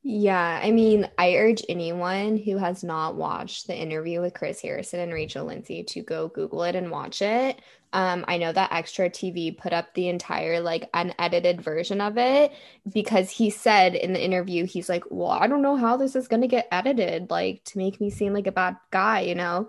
Yeah, 0.02 0.62
I 0.64 0.72
mean, 0.72 1.10
I 1.18 1.36
urge 1.36 1.62
anyone 1.68 2.38
who 2.38 2.58
has 2.58 2.86
not 2.86 3.16
watched 3.18 3.68
the 3.68 3.76
interview 3.76 4.22
with 4.22 4.34
Chris 4.34 4.62
Harrison 4.62 5.02
and 5.02 5.14
Rachel 5.14 5.46
Lindsay 5.46 5.84
to 5.84 6.02
go 6.02 6.30
Google 6.30 6.64
it 6.64 6.74
and 6.76 6.90
watch 6.90 7.22
it. 7.22 7.62
Um, 7.92 8.24
I 8.28 8.38
know 8.38 8.54
that 8.54 8.72
Extra 8.72 9.10
TV 9.10 9.52
put 9.52 9.74
up 9.74 9.94
the 9.94 10.08
entire 10.08 10.62
like 10.62 10.90
unedited 10.94 11.62
version 11.62 12.00
of 12.00 12.18
it 12.18 12.54
because 12.94 13.30
he 13.30 13.50
said 13.50 13.94
in 13.94 14.14
the 14.14 14.24
interview, 14.24 14.66
he's 14.66 14.88
like, 14.88 15.04
Well, 15.10 15.32
I 15.32 15.48
don't 15.48 15.62
know 15.64 15.76
how 15.76 15.98
this 15.98 16.16
is 16.16 16.30
gonna 16.30 16.48
get 16.48 16.68
edited, 16.72 17.30
like 17.30 17.64
to 17.66 17.78
make 17.78 18.00
me 18.00 18.10
seem 18.10 18.34
like 18.34 18.48
a 18.48 18.52
bad 18.54 18.78
guy, 18.92 19.22
you 19.22 19.36
know? 19.36 19.68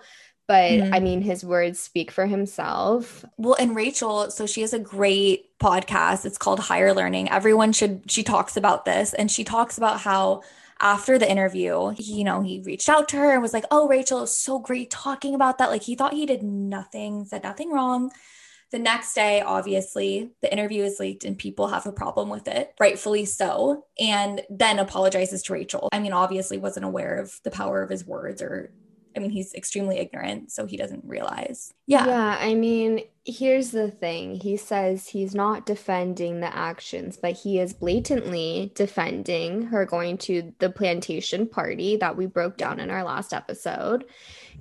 But 0.51 0.71
Mhm. 0.73 0.93
I 0.93 0.99
mean, 0.99 1.23
his 1.23 1.45
words 1.45 1.79
speak 1.79 2.11
for 2.11 2.27
himself. 2.27 3.25
Well, 3.39 3.55
and 3.61 3.77
Rachel, 3.77 4.33
so 4.33 4.47
she 4.47 4.63
has 4.63 4.73
a 4.73 4.81
great 4.81 5.57
podcast. 5.61 6.27
It's 6.27 6.39
called 6.39 6.59
Higher 6.59 6.93
Learning. 6.93 7.31
Everyone 7.31 7.71
should, 7.73 8.11
she 8.11 8.25
talks 8.25 8.57
about 8.57 8.85
this 8.85 9.15
and 9.15 9.31
she 9.31 9.45
talks 9.45 9.79
about 9.79 10.01
how 10.01 10.43
after 10.81 11.19
the 11.21 11.31
interview, 11.31 11.91
he, 11.91 12.15
you 12.15 12.25
know, 12.25 12.43
he 12.43 12.63
reached 12.67 12.89
out 12.89 13.09
to 13.11 13.17
her 13.19 13.33
and 13.33 13.41
was 13.43 13.53
like, 13.53 13.65
Oh, 13.71 13.87
Rachel, 13.87 14.23
was 14.23 14.37
so 14.37 14.59
great 14.59 14.91
talking 14.91 15.37
about 15.37 15.59
that. 15.59 15.71
Like 15.71 15.85
he 15.85 15.95
thought 15.95 16.15
he 16.15 16.27
did 16.27 16.43
nothing, 16.43 17.27
said 17.27 17.45
nothing 17.45 17.71
wrong. 17.71 18.11
The 18.73 18.79
next 18.81 19.15
day, 19.15 19.43
obviously, 19.43 20.31
the 20.43 20.53
interview 20.53 20.83
is 20.83 20.99
leaked 20.99 21.25
and 21.25 21.39
people 21.39 21.69
have 21.69 21.87
a 21.87 21.93
problem 21.93 22.29
with 22.29 22.49
it, 22.49 22.73
rightfully 22.81 23.25
so, 23.25 23.85
and 24.01 24.43
then 24.51 24.79
apologizes 24.81 25.43
to 25.45 25.53
Rachel. 25.53 25.89
I 25.93 25.99
mean, 26.01 26.13
obviously, 26.13 26.57
wasn't 26.59 26.87
aware 26.87 27.19
of 27.19 27.39
the 27.45 27.51
power 27.53 27.83
of 27.83 27.91
his 27.91 28.05
words 28.05 28.43
or, 28.43 28.73
I 29.17 29.21
mean, 29.21 29.31
he's 29.31 29.55
extremely 29.55 29.99
ignorant, 29.99 30.53
so 30.53 30.67
he 30.67 30.77
doesn't 30.77 31.05
realize. 31.05 31.73
Yeah. 31.87 32.07
Yeah, 32.07 32.37
I 32.39 32.55
mean, 32.55 33.03
here's 33.25 33.71
the 33.71 33.91
thing. 33.91 34.37
He 34.37 34.57
says 34.57 35.09
he's 35.09 35.35
not 35.35 35.67
defending 35.67 36.41
the 36.41 36.55
actions, 36.55 37.17
but 37.17 37.33
he 37.33 37.59
is 37.59 37.73
blatantly 37.73 38.73
defending 38.75 39.63
her 39.63 39.85
going 39.85 40.19
to 40.19 40.53
the 40.59 40.71
plantation 40.71 41.47
party 41.47 41.97
that 41.97 42.17
we 42.17 42.27
broke 42.27 42.57
down 42.57 42.81
in 42.81 42.91
our 42.91 43.05
last 43.05 43.33
episode. 43.33 44.05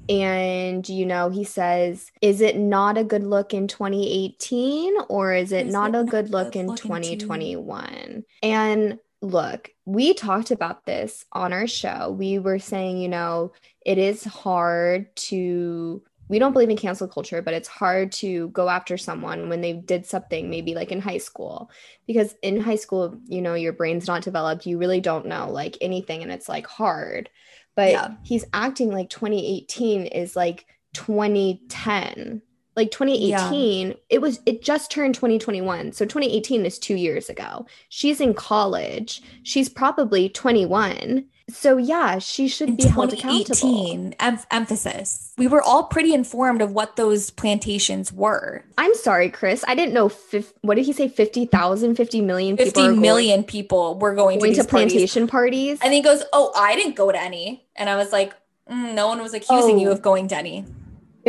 And, 0.07 0.87
you 0.89 1.05
know, 1.05 1.29
he 1.29 1.43
says, 1.43 2.11
is 2.21 2.41
it 2.41 2.57
not 2.57 2.97
a 2.97 3.03
good 3.03 3.23
look 3.23 3.53
in 3.53 3.67
2018 3.67 4.95
or 5.07 5.33
is 5.33 5.51
it 5.51 5.67
Is 5.67 5.73
not 5.73 5.93
it 5.93 5.99
a 5.99 6.03
good 6.03 6.29
a 6.29 6.31
look 6.31 6.53
good 6.53 6.61
in 6.61 6.67
look 6.67 6.77
in 6.79 6.87
2021? 6.87 8.23
And 8.41 8.99
look, 9.21 9.71
we 9.85 10.13
talked 10.13 10.51
about 10.51 10.85
this 10.85 11.25
on 11.31 11.53
our 11.53 11.67
show. 11.67 12.15
We 12.17 12.39
were 12.39 12.59
saying, 12.59 12.97
you 12.97 13.09
know, 13.09 13.51
it 13.89 13.97
is 13.97 14.23
hard 14.23 15.13
to 15.15 16.03
we 16.27 16.37
don't 16.37 16.53
believe 16.53 16.69
in 16.69 16.77
cancel 16.77 17.07
culture, 17.07 17.41
but 17.41 17.55
it's 17.55 17.67
hard 17.67 18.11
to 18.11 18.49
go 18.49 18.69
after 18.69 18.99
someone 18.99 19.49
when 19.49 19.61
they 19.61 19.73
did 19.73 20.05
something 20.05 20.47
maybe 20.47 20.75
like 20.75 20.91
in 20.91 21.01
high 21.01 21.17
school. 21.17 21.71
Because 22.05 22.35
in 22.43 22.61
high 22.61 22.75
school, 22.75 23.19
you 23.25 23.41
know, 23.41 23.55
your 23.55 23.73
brain's 23.73 24.05
not 24.05 24.21
developed. 24.21 24.67
You 24.67 24.77
really 24.77 25.01
don't 25.01 25.25
know 25.25 25.49
like 25.49 25.75
anything 25.81 26.21
and 26.21 26.31
it's 26.31 26.47
like 26.47 26.67
hard. 26.67 27.31
But 27.75 27.89
Yeah. 27.89 28.13
he's 28.21 28.45
acting 28.53 28.91
like 28.91 29.09
2018 29.09 30.05
is 30.05 30.35
like 30.35 30.67
2010. 30.93 32.43
Like 32.75 32.91
2018, 32.91 33.95
it 34.09 34.21
was 34.21 34.39
it 34.45 34.61
just 34.61 34.91
turned 34.91 35.15
2021. 35.15 35.93
So 35.93 36.05
2018 36.05 36.63
is 36.63 36.77
2 36.77 36.93
years 36.93 37.27
ago. 37.27 37.65
She's 37.89 38.21
in 38.21 38.35
college. 38.35 39.23
She's 39.41 39.67
probably 39.67 40.29
21 40.29 41.25
So 41.51 41.77
yeah, 41.77 42.19
she 42.19 42.47
should 42.47 42.69
in 42.69 42.75
be 42.75 42.83
held 42.87 43.13
accountable. 43.13 43.43
2018 43.55 44.15
em- 44.19 44.39
emphasis 44.51 45.33
we 45.37 45.47
were 45.47 45.61
all 45.61 45.83
pretty 45.85 46.13
informed 46.13 46.61
of 46.61 46.71
what 46.73 46.95
those 46.95 47.29
plantations 47.29 48.11
were 48.13 48.63
I'm 48.77 48.93
sorry, 48.95 49.29
Chris. 49.29 49.63
I 49.67 49.75
didn't 49.75 49.93
know. 49.93 50.09
Fif- 50.09 50.53
what 50.61 50.75
did 50.75 50.85
he 50.85 50.93
say? 50.93 51.07
50,000, 51.07 51.95
50 51.95 52.21
million 52.21 52.55
people 52.57 52.65
50 52.71 52.81
are 52.81 52.93
going- 52.93 53.43
people 53.43 53.97
were 53.99 54.13
going, 54.15 54.39
going 54.39 54.51
to 54.53 54.57
to 54.57 54.63
these 54.63 54.67
parties. 54.71 54.91
plantation 54.93 55.27
parties. 55.27 55.79
and 55.81 55.93
he 55.93 56.01
goes 56.01 56.23
oh 56.33 56.51
i 56.55 56.75
didn't 56.75 56.95
go 56.95 57.11
to 57.11 57.19
any 57.19 57.63
and 57.75 57.89
i 57.89 57.95
was 57.95 58.11
like 58.11 58.33
"Mm, 58.69 58.93
no 58.93 59.07
one 59.07 59.21
was 59.21 59.33
accusing 59.33 59.79
you 59.79 59.89
Oh. 59.89 59.93
of 59.93 60.01
going 60.01 60.27
to 60.29 60.35
any 60.37 60.65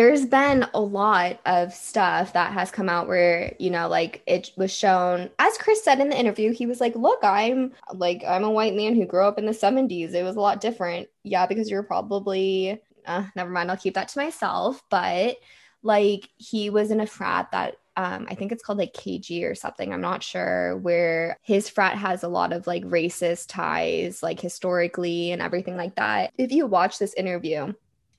There's 0.00 0.24
been 0.24 0.64
a 0.72 0.80
lot 0.80 1.40
of 1.44 1.74
stuff 1.74 2.32
that 2.32 2.54
has 2.54 2.70
come 2.70 2.88
out 2.88 3.06
where, 3.06 3.54
you 3.58 3.68
know, 3.68 3.86
like 3.86 4.22
it 4.26 4.50
was 4.56 4.72
shown, 4.72 5.28
as 5.38 5.58
Chris 5.58 5.84
said 5.84 6.00
in 6.00 6.08
the 6.08 6.18
interview, 6.18 6.54
he 6.54 6.64
was 6.64 6.80
like, 6.80 6.96
Look, 6.96 7.18
I'm 7.22 7.74
like, 7.92 8.24
I'm 8.26 8.42
a 8.42 8.50
white 8.50 8.74
man 8.74 8.94
who 8.94 9.04
grew 9.04 9.24
up 9.26 9.38
in 9.38 9.44
the 9.44 9.52
70s. 9.52 10.14
It 10.14 10.22
was 10.22 10.36
a 10.36 10.40
lot 10.40 10.62
different. 10.62 11.08
Yeah, 11.22 11.44
because 11.44 11.68
you're 11.68 11.82
probably, 11.82 12.80
uh, 13.04 13.24
never 13.36 13.50
mind, 13.50 13.70
I'll 13.70 13.76
keep 13.76 13.92
that 13.92 14.08
to 14.08 14.18
myself. 14.18 14.82
But 14.88 15.36
like, 15.82 16.30
he 16.38 16.70
was 16.70 16.90
in 16.90 17.00
a 17.00 17.06
frat 17.06 17.50
that, 17.52 17.76
um, 17.98 18.26
I 18.30 18.34
think 18.36 18.52
it's 18.52 18.64
called 18.64 18.78
like 18.78 18.94
KG 18.94 19.44
or 19.44 19.54
something. 19.54 19.92
I'm 19.92 20.00
not 20.00 20.22
sure 20.22 20.78
where 20.78 21.36
his 21.42 21.68
frat 21.68 21.98
has 21.98 22.22
a 22.22 22.28
lot 22.28 22.54
of 22.54 22.66
like 22.66 22.84
racist 22.84 23.48
ties, 23.48 24.22
like 24.22 24.40
historically 24.40 25.32
and 25.32 25.42
everything 25.42 25.76
like 25.76 25.96
that. 25.96 26.32
If 26.38 26.52
you 26.52 26.64
watch 26.64 26.98
this 26.98 27.12
interview, 27.12 27.74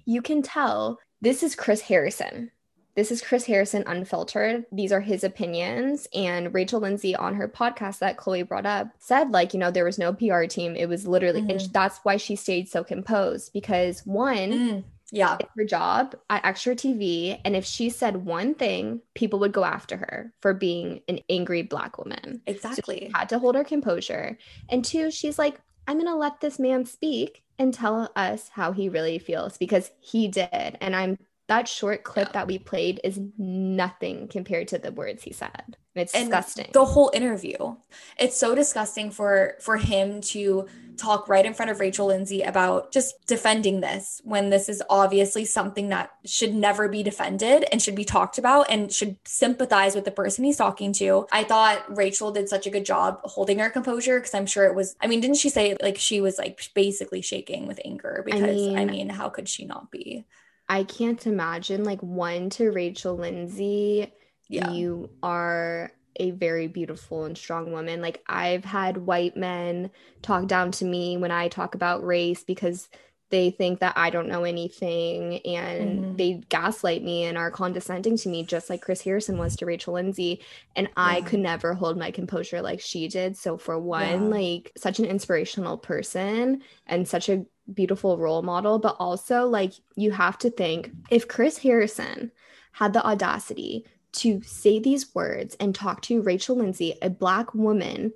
you 0.06 0.22
can 0.22 0.44
tell 0.44 1.00
this 1.22 1.44
is 1.44 1.56
Chris 1.56 1.82
Harrison. 1.82 2.52
This 2.94 3.10
is 3.10 3.22
Chris 3.22 3.46
Harrison 3.46 3.84
unfiltered. 3.88 4.66
These 4.72 4.92
are 4.92 5.00
his 5.00 5.24
opinions. 5.24 6.08
And 6.14 6.54
Rachel 6.54 6.82
Lindsay 6.82 7.16
on 7.16 7.36
her 7.36 7.48
podcast 7.48 8.00
that 8.00 8.18
Chloe 8.18 8.44
brought 8.44 8.66
up 8.66 8.90
said, 9.00 9.32
like, 9.32 9.54
you 9.54 9.60
know, 9.60 9.72
there 9.72 9.86
was 9.86 9.98
no 9.98 10.12
PR 10.12 10.44
team. 10.44 10.76
It 10.76 10.90
was 10.90 11.08
literally, 11.08 11.40
and 11.40 11.52
Mhm. 11.52 11.72
that's 11.72 12.00
why 12.04 12.18
she 12.18 12.36
stayed 12.36 12.68
so 12.68 12.84
composed 12.84 13.54
because 13.54 14.06
one, 14.06 14.52
Mm, 14.52 14.84
yeah 15.14 15.38
her 15.56 15.64
job 15.64 16.16
at 16.30 16.44
Extra 16.44 16.76
TV. 16.76 17.40
And 17.46 17.56
if 17.56 17.64
she 17.66 17.90
said 17.90 18.26
one 18.26 18.56
thing, 18.56 19.02
people 19.14 19.40
would 19.40 19.54
go 19.54 19.64
after 19.64 19.96
her 19.98 20.34
for 20.42 20.54
being 20.54 21.02
an 21.08 21.20
angry 21.30 21.62
Black 21.62 21.98
woman. 21.98 22.42
exactly 22.46 23.10
Had 23.16 23.30
to 23.30 23.40
hold 23.40 23.56
her 23.56 23.64
composure. 23.64 24.38
And 24.68 24.84
two, 24.84 25.12
she's 25.12 25.40
like, 25.40 25.62
I'm 25.88 25.96
going 25.98 26.08
to 26.08 26.16
let 26.16 26.42
this 26.42 26.60
man 26.60 26.86
speak 26.86 27.42
and 27.62 27.74
tell 27.74 28.12
us 28.16 28.50
how 28.50 28.72
he 28.72 28.90
really 28.90 29.20
feels 29.20 29.58
because 29.58 29.92
he 30.00 30.28
did. 30.28 30.50
And 30.82 30.96
I'm 30.96 31.18
that 31.52 31.68
short 31.68 32.04
clip 32.04 32.28
Yeah. 32.30 32.32
that 32.34 32.48
we 32.48 32.58
played 32.58 33.02
is 33.04 33.20
nothing 33.38 34.28
compared 34.30 34.68
to 34.70 34.78
the 34.80 34.92
words 34.92 35.22
he 35.24 35.34
said. 35.34 35.76
It's 35.94 36.16
And 36.16 36.30
disgusting. 36.30 36.70
the 36.72 36.86
whole 36.86 37.12
interview 37.14 37.76
it's 38.18 38.38
so 38.38 38.56
disgusting 38.56 39.12
for 39.12 39.56
for 39.60 39.76
him 39.76 40.22
to 40.34 40.66
talk 40.96 41.28
right 41.28 41.46
in 41.46 41.54
front 41.54 41.70
of 41.72 41.80
rachel 41.82 42.06
lindsay 42.08 42.42
about 42.44 42.94
just 42.94 43.16
defending 43.28 43.82
this 43.82 44.22
when 44.24 44.50
this 44.50 44.70
is 44.70 44.82
obviously 44.90 45.44
something 45.44 45.90
that 45.90 46.12
should 46.26 46.54
never 46.54 46.88
be 46.88 47.04
defended 47.04 47.66
and 47.72 47.82
should 47.82 47.96
be 47.96 48.06
talked 48.06 48.38
about 48.38 48.64
and 48.70 48.94
should 48.94 49.18
sympathize 49.26 49.94
with 49.96 50.06
the 50.06 50.12
person 50.12 50.46
he's 50.46 50.56
talking 50.66 50.94
to 50.94 51.28
i 51.34 51.44
thought 51.44 51.84
rachel 51.98 52.32
did 52.32 52.48
such 52.48 52.66
a 52.66 52.70
good 52.70 52.86
job 52.86 53.20
holding 53.26 53.60
her 53.60 53.70
composure 53.70 54.18
because 54.20 54.34
i'm 54.34 54.46
sure 54.46 54.66
it 54.66 54.76
was 54.76 54.96
i 55.02 55.08
mean 55.08 55.20
didn't 55.20 55.38
she 55.44 55.50
say 55.50 55.76
like 55.82 55.98
she 55.98 56.22
was 56.22 56.38
like 56.38 56.62
basically 56.74 57.22
shaking 57.22 57.68
with 57.68 57.80
anger 57.84 58.22
because 58.26 58.62
i 58.80 58.86
mean, 58.86 58.88
mean- 58.88 59.10
how 59.10 59.28
could 59.28 59.50
she 59.50 59.66
not 59.66 59.92
be 59.92 60.24
I 60.72 60.84
can't 60.86 61.26
imagine 61.28 61.84
like 61.84 62.02
one 62.02 62.50
to 62.52 62.72
Rachel 62.72 63.16
Lindsay. 63.18 64.12
yeah 64.48 64.70
You 64.72 65.10
are 65.22 65.92
a 66.18 66.32
very 66.32 66.68
beautiful 66.68 67.26
and 67.26 67.38
strong 67.38 67.72
woman. 67.72 68.02
Like 68.02 68.22
I've 68.28 68.66
had 68.66 68.98
white 68.98 69.36
men 69.38 69.92
talk 70.22 70.48
down 70.48 70.72
to 70.74 70.86
me 70.86 71.18
when 71.18 71.32
I 71.32 71.48
talk 71.50 71.76
about 71.76 72.06
race 72.06 72.44
because 72.44 72.90
they 73.30 73.50
think 73.50 73.80
that 73.80 73.94
I 73.96 74.10
don't 74.10 74.28
know 74.28 74.44
anything 74.44 75.38
and 75.46 76.04
Mhm. 76.04 76.18
they 76.18 76.42
gaslight 76.50 77.02
me 77.02 77.24
and 77.24 77.38
are 77.38 77.50
condescending 77.50 78.18
to 78.18 78.30
me 78.30 78.44
just 78.44 78.70
like 78.70 78.82
Chris 78.82 79.02
Harrison 79.02 79.38
was 79.38 79.56
to 79.56 79.66
Rachel 79.66 79.94
Lindsay 79.94 80.42
and 80.76 80.90
I 80.98 81.22
could 81.22 81.40
never 81.40 81.74
hold 81.74 81.98
my 81.98 82.12
composure 82.12 82.62
like 82.62 82.82
she 82.82 83.08
did. 83.08 83.38
So 83.38 83.58
for 83.58 83.80
one, 83.80 84.24
Yeah. 84.24 84.38
like 84.38 84.74
such 84.78 85.00
an 85.00 85.06
inspirational 85.06 85.78
person 85.78 86.62
and 86.88 87.08
such 87.08 87.30
a 87.30 87.46
beautiful 87.74 88.18
role 88.18 88.42
model, 88.42 88.80
but 88.80 88.96
also 89.00 89.46
like 89.46 89.74
you 89.96 90.12
have 90.12 90.38
to 90.40 90.50
think 90.50 90.92
if 91.10 91.28
Chris 91.28 91.58
Harrison 91.60 92.32
had 92.74 92.94
the 92.94 93.06
audacity 93.06 93.86
to 94.14 94.42
say 94.42 94.80
these 94.80 95.14
words 95.16 95.56
and 95.60 95.74
talk 95.74 96.02
to 96.04 96.22
Rachel 96.22 96.58
Lindsay, 96.58 96.96
a 97.02 97.10
black 97.10 97.54
woman, 97.54 98.14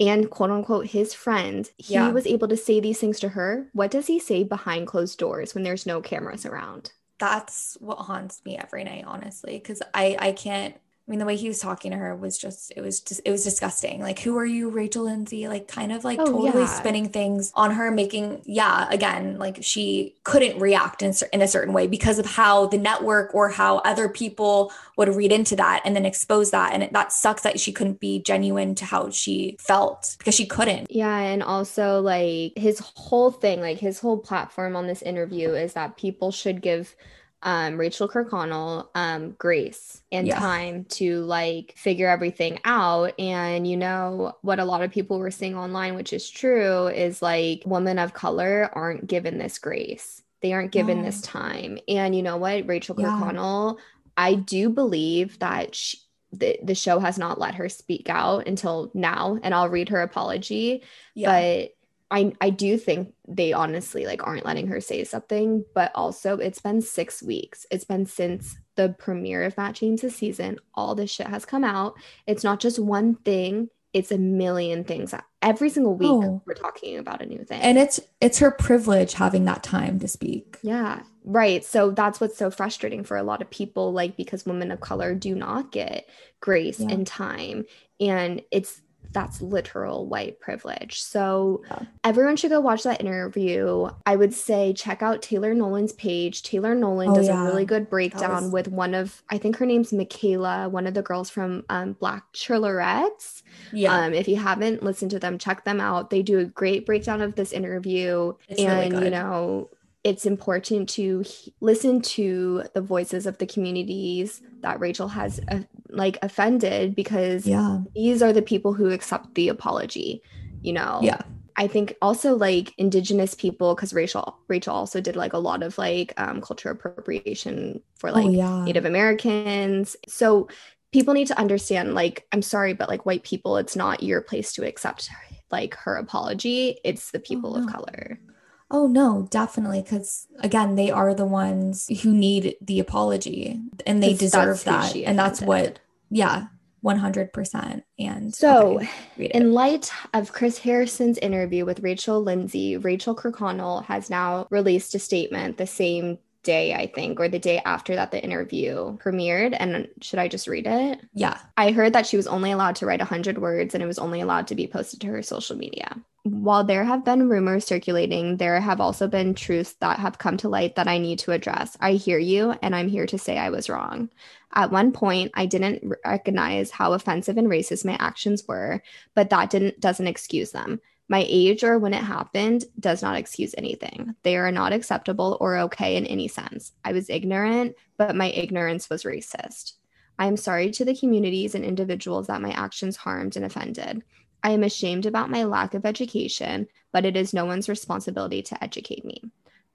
and 0.00 0.30
quote 0.30 0.50
unquote 0.50 0.86
his 0.86 1.14
friend, 1.14 1.68
he 1.78 1.94
Yeah. 1.94 2.10
was 2.10 2.26
able 2.26 2.48
to 2.48 2.56
say 2.56 2.80
these 2.80 3.00
things 3.00 3.18
to 3.20 3.30
her. 3.30 3.68
What 3.72 3.90
does 3.90 4.06
he 4.06 4.18
say 4.18 4.44
behind 4.44 4.86
closed 4.86 5.18
doors 5.18 5.54
when 5.54 5.64
there's 5.64 5.86
no 5.86 6.00
cameras 6.00 6.44
around? 6.46 6.92
that's 7.20 7.76
what 7.80 7.98
haunts 7.98 8.40
me 8.44 8.56
every 8.56 8.84
night 8.84 9.02
honestly 9.04 9.58
because 9.58 9.82
i 9.92 10.16
i 10.20 10.30
can't 10.30 10.76
i 11.08 11.10
mean 11.10 11.18
the 11.18 11.24
way 11.24 11.36
he 11.36 11.48
was 11.48 11.58
talking 11.58 11.90
to 11.90 11.96
her 11.96 12.14
was 12.14 12.36
just 12.36 12.70
it 12.76 12.82
was 12.82 13.00
just 13.00 13.22
it 13.24 13.30
was 13.30 13.42
disgusting. 13.42 14.00
Like 14.00 14.18
who 14.18 14.36
are 14.36 14.44
you 14.46 14.68
rachel 14.68 15.04
lindsay 15.04 15.48
like 15.48 15.66
kind 15.66 15.90
of 15.90 16.04
like 16.04 16.18
Oh, 16.20 16.26
totally 16.26 16.60
yeah. 16.60 16.66
spinning 16.66 17.08
things 17.08 17.50
on 17.54 17.70
her 17.72 17.90
making 17.90 18.42
yeah 18.44 18.88
again 18.90 19.38
like 19.38 19.58
she 19.62 20.14
couldn't 20.24 20.60
react 20.60 21.02
in, 21.02 21.14
in 21.32 21.40
a 21.40 21.48
certain 21.48 21.72
way 21.72 21.86
because 21.86 22.18
of 22.18 22.26
how 22.26 22.66
the 22.66 22.78
network 22.78 23.34
or 23.34 23.48
how 23.48 23.78
other 23.78 24.08
people 24.08 24.70
would 24.98 25.08
read 25.08 25.32
into 25.32 25.56
that 25.56 25.80
and 25.84 25.94
then 25.96 26.04
expose 26.04 26.50
that. 26.50 26.74
And 26.74 26.82
it, 26.82 26.92
that 26.92 27.12
sucks 27.12 27.42
that 27.42 27.58
she 27.60 27.72
couldn't 27.72 28.00
be 28.00 28.20
genuine 28.20 28.74
to 28.74 28.84
how 28.84 29.10
she 29.10 29.56
felt 29.60 30.16
because 30.18 30.34
she 30.34 30.44
couldn't. 30.44 30.90
Yeah, 30.90 31.16
and 31.16 31.42
also 31.42 32.00
like 32.00 32.52
his 32.56 32.80
whole 32.80 33.30
thing, 33.30 33.60
like 33.60 33.78
his 33.78 34.00
whole 34.00 34.18
platform 34.18 34.76
on 34.76 34.86
this 34.86 35.00
interview 35.02 35.50
is 35.50 35.72
that 35.74 35.96
people 35.96 36.32
should 36.32 36.60
give 36.60 36.96
um 37.42 37.78
Rachel 37.78 38.08
Kirkconnell 38.08 38.88
um 38.94 39.30
grace 39.38 40.02
and 40.10 40.26
Yeah. 40.26 40.38
time 40.38 40.84
to 40.90 41.20
like 41.22 41.74
figure 41.76 42.08
everything 42.08 42.58
out 42.64 43.18
and 43.18 43.66
you 43.66 43.76
know 43.76 44.32
what 44.42 44.58
a 44.58 44.64
lot 44.64 44.82
of 44.82 44.90
people 44.90 45.18
were 45.18 45.30
saying 45.30 45.56
online 45.56 45.94
which 45.94 46.12
is 46.12 46.28
true 46.28 46.88
is 46.88 47.22
like 47.22 47.62
women 47.64 47.98
of 47.98 48.12
color 48.14 48.68
aren't 48.72 49.06
given 49.06 49.38
this 49.38 49.58
grace. 49.58 50.22
They 50.42 50.52
aren't 50.52 50.72
given 50.72 50.98
No. 50.98 51.04
this 51.04 51.20
time. 51.20 51.78
And 51.88 52.14
you 52.14 52.22
know 52.22 52.36
what, 52.36 52.66
Rachel 52.66 52.96
Yeah. 52.98 53.10
Kirkconnell, 53.10 53.78
I 54.16 54.34
do 54.34 54.68
believe 54.70 55.38
that 55.40 55.74
she, 55.74 55.98
the, 56.32 56.58
the 56.62 56.74
show 56.74 56.98
has 56.98 57.18
not 57.18 57.38
let 57.40 57.54
her 57.54 57.68
speak 57.68 58.08
out 58.10 58.46
until 58.48 58.90
now 58.94 59.38
and 59.42 59.54
I'll 59.54 59.68
read 59.70 59.88
her 59.88 60.02
apology 60.02 60.82
yeah 61.14 61.30
but 61.30 61.70
I 62.10 62.32
I 62.40 62.50
do 62.50 62.78
think 62.78 63.12
they 63.26 63.52
honestly 63.52 64.06
like 64.06 64.26
aren't 64.26 64.46
letting 64.46 64.68
her 64.68 64.80
say 64.80 65.04
something. 65.04 65.64
But 65.74 65.92
also, 65.94 66.38
it's 66.38 66.60
been 66.60 66.80
six 66.80 67.22
weeks. 67.22 67.66
It's 67.70 67.84
been 67.84 68.06
since 68.06 68.56
the 68.76 68.94
premiere 68.98 69.42
of 69.44 69.56
Matt 69.56 69.74
James's 69.74 70.14
season. 70.16 70.58
All 70.74 70.94
this 70.94 71.10
shit 71.10 71.26
has 71.26 71.44
come 71.44 71.64
out. 71.64 71.94
It's 72.26 72.44
not 72.44 72.60
just 72.60 72.78
one 72.78 73.16
thing. 73.16 73.68
It's 73.92 74.12
a 74.12 74.18
million 74.18 74.84
things. 74.84 75.14
Every 75.40 75.70
single 75.70 75.94
week, 75.94 76.08
Oh. 76.10 76.42
we're 76.46 76.54
talking 76.54 76.98
about 76.98 77.22
a 77.22 77.26
new 77.26 77.44
thing. 77.44 77.60
and 77.62 77.78
it's 77.78 77.98
it's 78.20 78.38
her 78.38 78.50
privilege 78.50 79.14
having 79.14 79.44
that 79.46 79.62
time 79.62 79.98
to 80.00 80.08
speak 80.08 80.58
Yeah, 80.62 81.02
right. 81.24 81.64
So 81.64 81.90
that's 81.90 82.20
what's 82.20 82.36
so 82.36 82.50
frustrating 82.50 83.02
for 83.04 83.16
a 83.16 83.22
lot 83.22 83.40
of 83.42 83.50
people, 83.50 83.92
like 83.92 84.16
because 84.16 84.44
women 84.46 84.70
of 84.70 84.80
color 84.80 85.14
do 85.14 85.34
not 85.34 85.72
get 85.72 86.06
grace 86.40 86.80
Yeah. 86.80 86.88
and 86.90 87.06
time. 87.06 87.64
And 88.00 88.42
it's 88.50 88.80
that's 89.18 89.42
literal 89.42 90.06
white 90.06 90.38
privilege. 90.38 91.00
So 91.02 91.62
Yeah. 91.68 91.80
everyone 92.04 92.36
should 92.36 92.50
go 92.50 92.60
watch 92.60 92.84
that 92.84 93.00
interview. 93.00 93.88
I 94.06 94.14
would 94.14 94.32
say 94.32 94.72
check 94.72 95.02
out 95.02 95.22
Taylor 95.22 95.54
Nolan's 95.54 95.92
page. 95.92 96.44
Taylor 96.44 96.72
Nolan 96.74 97.08
Oh, 97.10 97.14
does 97.16 97.26
yeah. 97.26 97.42
a 97.42 97.44
really 97.46 97.64
good 97.64 97.90
breakdown 97.90 98.44
was- 98.44 98.52
with 98.52 98.68
one 98.68 98.94
of, 98.94 99.22
I 99.28 99.38
think 99.38 99.56
her 99.56 99.66
name's 99.66 99.92
Michaela, 99.92 100.68
one 100.68 100.86
of 100.86 100.94
the 100.94 101.02
girls 101.02 101.30
from 101.30 101.64
um, 101.68 101.94
Black 101.94 102.32
Chillerettes. 102.32 103.42
yeah 103.72 103.92
Um, 104.04 104.14
if 104.14 104.28
you 104.28 104.36
haven't 104.36 104.84
listened 104.84 105.10
to 105.10 105.18
them, 105.18 105.36
check 105.36 105.64
them 105.64 105.80
out. 105.80 106.10
They 106.10 106.22
do 106.22 106.38
a 106.38 106.44
great 106.44 106.86
breakdown 106.86 107.20
of 107.20 107.34
this 107.34 107.52
interview. 107.52 108.34
It's 108.48 108.62
really 108.62 108.86
and, 108.86 109.02
you 109.04 109.10
know, 109.10 109.70
it's 110.04 110.24
important 110.26 110.88
to 110.90 111.20
he- 111.20 111.52
listen 111.60 112.00
to 112.00 112.62
the 112.72 112.80
voices 112.80 113.26
of 113.26 113.38
the 113.38 113.46
communities 113.46 114.40
that 114.60 114.78
Rachel 114.78 115.08
has 115.08 115.40
uh, 115.48 115.60
like 115.90 116.18
offended 116.22 116.94
because 116.94 117.46
yeah 117.46 117.78
these 117.94 118.22
are 118.22 118.32
the 118.32 118.42
people 118.42 118.72
who 118.72 118.90
accept 118.90 119.34
the 119.34 119.48
apology, 119.48 120.22
you 120.62 120.72
know. 120.72 121.00
yeah 121.02 121.22
I 121.58 121.66
think 121.66 121.96
also 122.00 122.36
like 122.36 122.72
indigenous 122.78 123.34
people 123.34 123.74
because 123.74 123.92
Rachel 123.92 124.38
Rachel 124.46 124.74
also 124.74 125.00
did 125.00 125.16
like 125.16 125.32
a 125.32 125.38
lot 125.38 125.64
of 125.64 125.76
like 125.76 126.14
um 126.16 126.40
cultural 126.40 126.74
appropriation 126.74 127.82
for 127.96 128.12
like 128.12 128.26
oh 128.26 128.30
yeah 128.30 128.64
Native 128.64 128.84
Americans. 128.84 129.96
So 130.06 130.48
people 130.92 131.14
need 131.14 131.26
to 131.26 131.38
understand 131.38 131.94
like 131.94 132.26
I'm 132.30 132.42
sorry 132.42 132.74
but 132.74 132.88
like 132.88 133.04
white 133.04 133.24
people 133.24 133.56
it's 133.56 133.74
not 133.74 134.04
your 134.04 134.20
place 134.20 134.52
to 134.52 134.66
accept 134.66 135.10
like 135.50 135.74
her 135.74 135.96
apology. 135.96 136.78
It's 136.84 137.10
the 137.10 137.18
people 137.18 137.56
of 137.56 137.66
no. 137.66 137.72
color. 137.72 138.20
Oh 138.70 138.86
no, 138.86 139.26
definitely. 139.30 139.82
Because 139.82 140.26
again, 140.40 140.76
they 140.76 140.90
are 140.90 141.14
the 141.14 141.24
ones 141.24 141.88
who 142.02 142.12
need 142.12 142.56
the 142.60 142.80
apology 142.80 143.60
and 143.86 144.02
they 144.02 144.14
deserve 144.14 144.64
that. 144.64 144.94
And 144.94 145.18
that's 145.18 145.40
what, 145.40 145.78
yeah, 146.10 146.46
100%. 146.84 147.82
And 147.98 148.34
So, 148.34 148.80
okay. 149.16 149.26
In 149.26 149.52
light 149.52 149.90
of 150.12 150.32
Chris 150.32 150.58
Harrison's 150.58 151.18
interview 151.18 151.64
with 151.64 151.80
Rachel 151.80 152.22
Lindsay, 152.22 152.76
Rachel 152.76 153.16
Kirkconnell 153.16 153.84
has 153.86 154.10
now 154.10 154.46
released 154.50 154.94
a 154.94 154.98
statement 154.98 155.56
the 155.56 155.66
same 155.66 156.18
day, 156.42 156.74
I 156.74 156.86
think, 156.86 157.20
or 157.20 157.28
the 157.28 157.38
day 157.38 157.60
after 157.64 157.94
that 157.94 158.10
the 158.10 158.22
interview 158.22 158.96
premiered. 158.98 159.56
And 159.58 159.88
should 160.00 160.18
I 160.18 160.28
just 160.28 160.48
read 160.48 160.66
it? 160.66 161.00
yeah. 161.12 161.38
I 161.56 161.72
heard 161.72 161.92
that 161.92 162.06
she 162.06 162.16
was 162.16 162.26
only 162.26 162.52
allowed 162.52 162.76
to 162.76 162.86
write 162.86 163.00
100 163.00 163.38
words 163.38 163.74
and 163.74 163.82
it 163.82 163.86
was 163.86 163.98
only 163.98 164.20
allowed 164.20 164.46
to 164.48 164.54
be 164.54 164.66
posted 164.66 165.00
to 165.02 165.08
her 165.08 165.22
social 165.22 165.56
media. 165.56 165.96
While 166.24 166.64
there 166.64 166.84
have 166.84 167.04
been 167.04 167.28
rumors 167.28 167.64
circulating, 167.64 168.36
there 168.36 168.60
have 168.60 168.80
also 168.80 169.08
been 169.08 169.34
truths 169.34 169.74
that 169.80 169.98
have 169.98 170.18
come 170.18 170.36
to 170.38 170.48
light 170.48 170.76
that 170.76 170.88
I 170.88 170.98
need 170.98 171.20
to 171.20 171.32
address. 171.32 171.76
I 171.80 171.92
hear 171.92 172.18
you, 172.18 172.54
and 172.60 172.74
I'm 172.74 172.88
here 172.88 173.06
to 173.06 173.18
say 173.18 173.38
I 173.38 173.50
was 173.50 173.70
wrong. 173.70 174.10
At 174.52 174.70
one 174.72 174.92
point, 174.92 175.30
I 175.34 175.46
didn't 175.46 175.90
recognize 176.04 176.70
how 176.70 176.92
offensive 176.92 177.38
and 177.38 177.48
racist 177.48 177.84
my 177.84 177.96
actions 177.98 178.44
were, 178.46 178.82
but 179.14 179.30
that 179.30 179.50
didn't 179.50 179.80
doesn't 179.80 180.06
excuse 180.06 180.50
them. 180.50 180.80
My 181.10 181.24
age 181.26 181.64
or 181.64 181.78
when 181.78 181.94
it 181.94 182.02
happened 182.02 182.64
does 182.78 183.00
not 183.00 183.16
excuse 183.16 183.54
anything. 183.56 184.14
They 184.22 184.36
are 184.36 184.52
not 184.52 184.74
acceptable 184.74 185.38
or 185.40 185.56
okay 185.58 185.96
in 185.96 186.04
any 186.06 186.28
sense. 186.28 186.72
I 186.84 186.92
was 186.92 187.08
ignorant, 187.08 187.76
but 187.96 188.14
my 188.14 188.26
ignorance 188.26 188.90
was 188.90 189.04
racist. 189.04 189.72
I 190.18 190.26
am 190.26 190.36
sorry 190.36 190.70
to 190.72 190.84
the 190.84 190.96
communities 190.96 191.54
and 191.54 191.64
individuals 191.64 192.26
that 192.26 192.42
my 192.42 192.50
actions 192.50 192.96
harmed 192.96 193.36
and 193.36 193.44
offended. 193.44 194.02
I 194.42 194.50
am 194.50 194.62
ashamed 194.62 195.06
about 195.06 195.30
my 195.30 195.44
lack 195.44 195.74
of 195.74 195.86
education, 195.86 196.68
but 196.92 197.06
it 197.06 197.16
is 197.16 197.32
no 197.32 197.46
one's 197.46 197.68
responsibility 197.68 198.42
to 198.42 198.62
educate 198.62 199.04
me. 199.04 199.22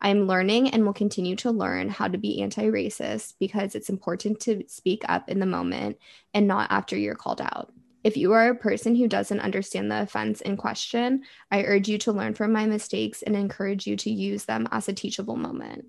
I 0.02 0.10
am 0.10 0.28
learning 0.28 0.70
and 0.70 0.86
will 0.86 0.94
continue 0.94 1.36
to 1.38 1.52
learn 1.52 1.90
how 1.90 2.10
to 2.10 2.18
be 2.18 2.42
anti 2.42 2.66
racist 2.66 3.36
because 3.40 3.74
it's 3.74 3.90
important 3.90 4.40
to 4.42 4.64
speak 4.68 5.04
up 5.08 5.30
in 5.30 5.40
the 5.40 5.46
moment 5.46 5.98
and 6.34 6.46
not 6.46 6.72
after 6.72 6.98
you're 6.98 7.16
called 7.16 7.42
out. 7.42 7.73
If 8.04 8.18
you 8.18 8.34
are 8.34 8.50
a 8.50 8.56
person 8.56 8.96
who 8.96 9.08
doesn't 9.08 9.40
understand 9.40 9.90
the 9.90 10.02
offense 10.02 10.42
in 10.42 10.58
question, 10.58 11.24
I 11.50 11.64
urge 11.64 11.88
you 11.88 11.98
to 12.00 12.12
learn 12.12 12.34
from 12.34 12.52
my 12.52 12.66
mistakes 12.66 13.22
and 13.22 13.34
encourage 13.34 13.88
you 13.88 13.96
to 13.96 14.12
use 14.12 14.44
them 14.44 14.68
as 14.72 14.90
a 14.90 14.94
teachable 14.94 15.38
moment. 15.38 15.86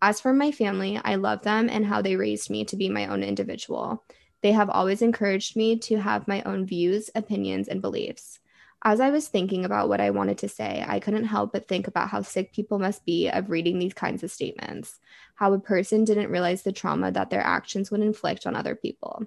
As 0.00 0.20
for 0.20 0.32
my 0.32 0.52
family, 0.52 1.00
I 1.04 1.16
love 1.16 1.42
them 1.42 1.68
and 1.68 1.84
how 1.84 2.02
they 2.02 2.14
raised 2.14 2.50
me 2.50 2.64
to 2.66 2.76
be 2.76 2.88
my 2.88 3.08
own 3.08 3.24
individual. 3.24 4.04
They 4.42 4.52
have 4.52 4.70
always 4.70 5.02
encouraged 5.02 5.56
me 5.56 5.76
to 5.80 5.96
have 5.96 6.28
my 6.28 6.40
own 6.44 6.66
views, 6.66 7.10
opinions, 7.16 7.66
and 7.66 7.82
beliefs. 7.82 8.38
As 8.84 9.00
I 9.00 9.10
was 9.10 9.26
thinking 9.26 9.64
about 9.64 9.88
what 9.88 10.00
I 10.00 10.10
wanted 10.10 10.38
to 10.38 10.48
say, 10.48 10.84
I 10.86 11.00
couldn't 11.00 11.24
help 11.24 11.52
but 11.52 11.66
think 11.66 11.88
about 11.88 12.10
how 12.10 12.22
sick 12.22 12.52
people 12.52 12.78
must 12.78 13.04
be 13.04 13.28
of 13.28 13.50
reading 13.50 13.80
these 13.80 13.94
kinds 13.94 14.22
of 14.22 14.30
statements, 14.30 15.00
how 15.34 15.52
a 15.52 15.58
person 15.58 16.04
didn't 16.04 16.30
realize 16.30 16.62
the 16.62 16.70
trauma 16.70 17.10
that 17.10 17.30
their 17.30 17.40
actions 17.40 17.90
would 17.90 18.02
inflict 18.02 18.46
on 18.46 18.54
other 18.54 18.76
people. 18.76 19.26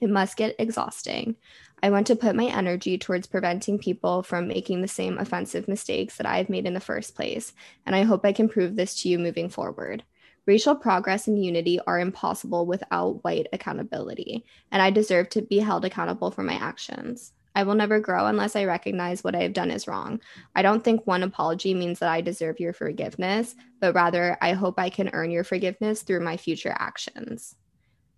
It 0.00 0.10
must 0.10 0.36
get 0.36 0.54
exhausting. 0.58 1.36
I 1.82 1.90
want 1.90 2.06
to 2.08 2.16
put 2.16 2.36
my 2.36 2.44
energy 2.44 2.98
towards 2.98 3.26
preventing 3.26 3.78
people 3.78 4.22
from 4.22 4.46
making 4.46 4.82
the 4.82 4.88
same 4.88 5.18
offensive 5.18 5.66
mistakes 5.66 6.16
that 6.16 6.26
I 6.26 6.36
have 6.36 6.50
made 6.50 6.66
in 6.66 6.74
the 6.74 6.80
first 6.80 7.14
place, 7.14 7.52
and 7.86 7.96
I 7.96 8.02
hope 8.02 8.24
I 8.24 8.32
can 8.32 8.48
prove 8.48 8.76
this 8.76 9.02
to 9.02 9.08
you 9.08 9.18
moving 9.18 9.48
forward. 9.48 10.04
Racial 10.46 10.74
progress 10.74 11.26
and 11.26 11.42
unity 11.42 11.80
are 11.86 11.98
impossible 11.98 12.66
without 12.66 13.22
white 13.24 13.46
accountability, 13.52 14.44
and 14.70 14.82
I 14.82 14.90
deserve 14.90 15.28
to 15.30 15.42
be 15.42 15.58
held 15.58 15.84
accountable 15.84 16.30
for 16.30 16.42
my 16.42 16.54
actions. 16.54 17.32
I 17.54 17.64
will 17.64 17.74
never 17.74 17.98
grow 17.98 18.26
unless 18.26 18.54
I 18.56 18.64
recognize 18.64 19.24
what 19.24 19.34
I 19.34 19.42
have 19.42 19.52
done 19.52 19.70
is 19.70 19.88
wrong. 19.88 20.20
I 20.54 20.62
don't 20.62 20.84
think 20.84 21.06
one 21.06 21.22
apology 21.22 21.74
means 21.74 21.98
that 21.98 22.08
I 22.08 22.20
deserve 22.20 22.60
your 22.60 22.72
forgiveness, 22.72 23.56
but 23.80 23.94
rather, 23.94 24.38
I 24.40 24.52
hope 24.52 24.78
I 24.78 24.88
can 24.88 25.10
earn 25.12 25.30
your 25.30 25.44
forgiveness 25.44 26.02
through 26.02 26.20
my 26.20 26.36
future 26.36 26.74
actions. 26.78 27.56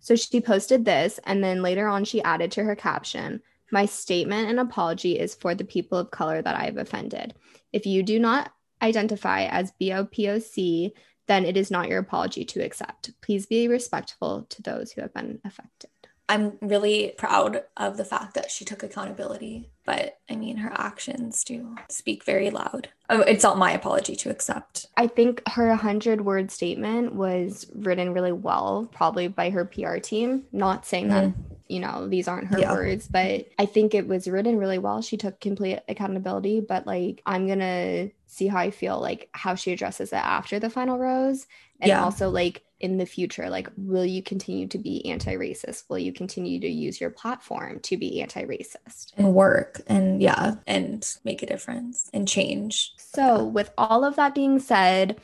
So 0.03 0.17
she 0.17 0.41
posted 0.41 0.83
this, 0.83 1.17
and 1.23 1.41
then 1.41 1.61
later 1.61 1.87
on, 1.87 2.03
she 2.03 2.21
added 2.21 2.51
to 2.51 2.63
her 2.65 2.75
caption 2.75 3.41
My 3.71 3.85
statement 3.85 4.49
and 4.49 4.59
apology 4.59 5.17
is 5.17 5.33
for 5.33 5.55
the 5.55 5.63
people 5.63 5.97
of 5.97 6.11
color 6.11 6.41
that 6.41 6.55
I 6.55 6.65
have 6.65 6.77
offended. 6.77 7.33
If 7.71 7.85
you 7.85 8.03
do 8.03 8.19
not 8.19 8.51
identify 8.81 9.45
as 9.45 9.71
BIPOC, 9.81 10.91
then 11.27 11.45
it 11.45 11.55
is 11.55 11.71
not 11.71 11.87
your 11.87 11.99
apology 11.99 12.43
to 12.43 12.59
accept. 12.59 13.11
Please 13.21 13.45
be 13.45 13.69
respectful 13.69 14.45
to 14.49 14.61
those 14.61 14.91
who 14.91 15.01
have 15.01 15.13
been 15.13 15.39
affected. 15.45 15.89
I'm 16.29 16.57
really 16.61 17.13
proud 17.17 17.63
of 17.75 17.97
the 17.97 18.05
fact 18.05 18.33
that 18.35 18.49
she 18.49 18.63
took 18.63 18.81
accountability, 18.81 19.69
but 19.85 20.19
I 20.29 20.35
mean, 20.35 20.57
her 20.57 20.71
actions 20.73 21.43
do 21.43 21.75
speak 21.89 22.23
very 22.23 22.49
loud. 22.49 22.89
Oh, 23.09 23.19
it's 23.21 23.43
not 23.43 23.57
my 23.57 23.71
apology 23.73 24.15
to 24.15 24.29
accept. 24.29 24.87
I 24.95 25.07
think 25.07 25.43
her 25.49 25.67
100 25.67 26.21
word 26.21 26.49
statement 26.49 27.13
was 27.13 27.69
written 27.75 28.13
really 28.13 28.31
well, 28.31 28.89
probably 28.93 29.27
by 29.27 29.49
her 29.49 29.65
PR 29.65 29.97
team. 29.97 30.45
Not 30.53 30.85
saying 30.85 31.09
that, 31.09 31.25
mm-hmm. 31.25 31.53
you 31.67 31.81
know, 31.81 32.07
these 32.07 32.29
aren't 32.29 32.47
her 32.47 32.59
Yeah. 32.59 32.71
words, 32.71 33.09
but 33.09 33.45
I 33.59 33.65
think 33.65 33.93
it 33.93 34.07
was 34.07 34.27
written 34.27 34.57
really 34.57 34.79
well. 34.79 35.01
She 35.01 35.17
took 35.17 35.41
complete 35.41 35.79
accountability, 35.89 36.61
but 36.61 36.87
like, 36.87 37.21
I'm 37.25 37.47
going 37.47 37.59
to 37.59 38.09
see 38.27 38.47
how 38.47 38.59
I 38.59 38.71
feel, 38.71 38.99
like, 38.99 39.29
how 39.33 39.55
she 39.55 39.73
addresses 39.73 40.13
it 40.13 40.15
after 40.15 40.57
the 40.57 40.69
final 40.69 40.97
rose. 40.97 41.45
And 41.81 41.89
Yeah. 41.89 42.03
also, 42.03 42.29
like, 42.29 42.63
in 42.83 42.97
the 42.97 43.05
future, 43.05 43.49
like, 43.49 43.69
will 43.77 44.05
you 44.05 44.21
continue 44.21 44.67
to 44.67 44.77
be 44.77 45.09
anti 45.09 45.35
racist? 45.35 45.85
Will 45.89 45.97
you 45.97 46.11
continue 46.11 46.59
to 46.59 46.67
use 46.67 46.99
your 46.99 47.09
platform 47.09 47.79
to 47.79 47.95
be 47.95 48.21
anti 48.21 48.43
racist? 48.43 49.13
And 49.15 49.33
work 49.33 49.81
and 49.87 50.21
yeah, 50.21 50.55
and 50.67 51.09
make 51.23 51.41
a 51.41 51.45
difference 51.45 52.09
and 52.13 52.27
change. 52.27 52.93
So, 52.97 53.45
with 53.45 53.71
all 53.77 54.03
of 54.03 54.17
that 54.17 54.35
being 54.35 54.59
said, 54.59 55.19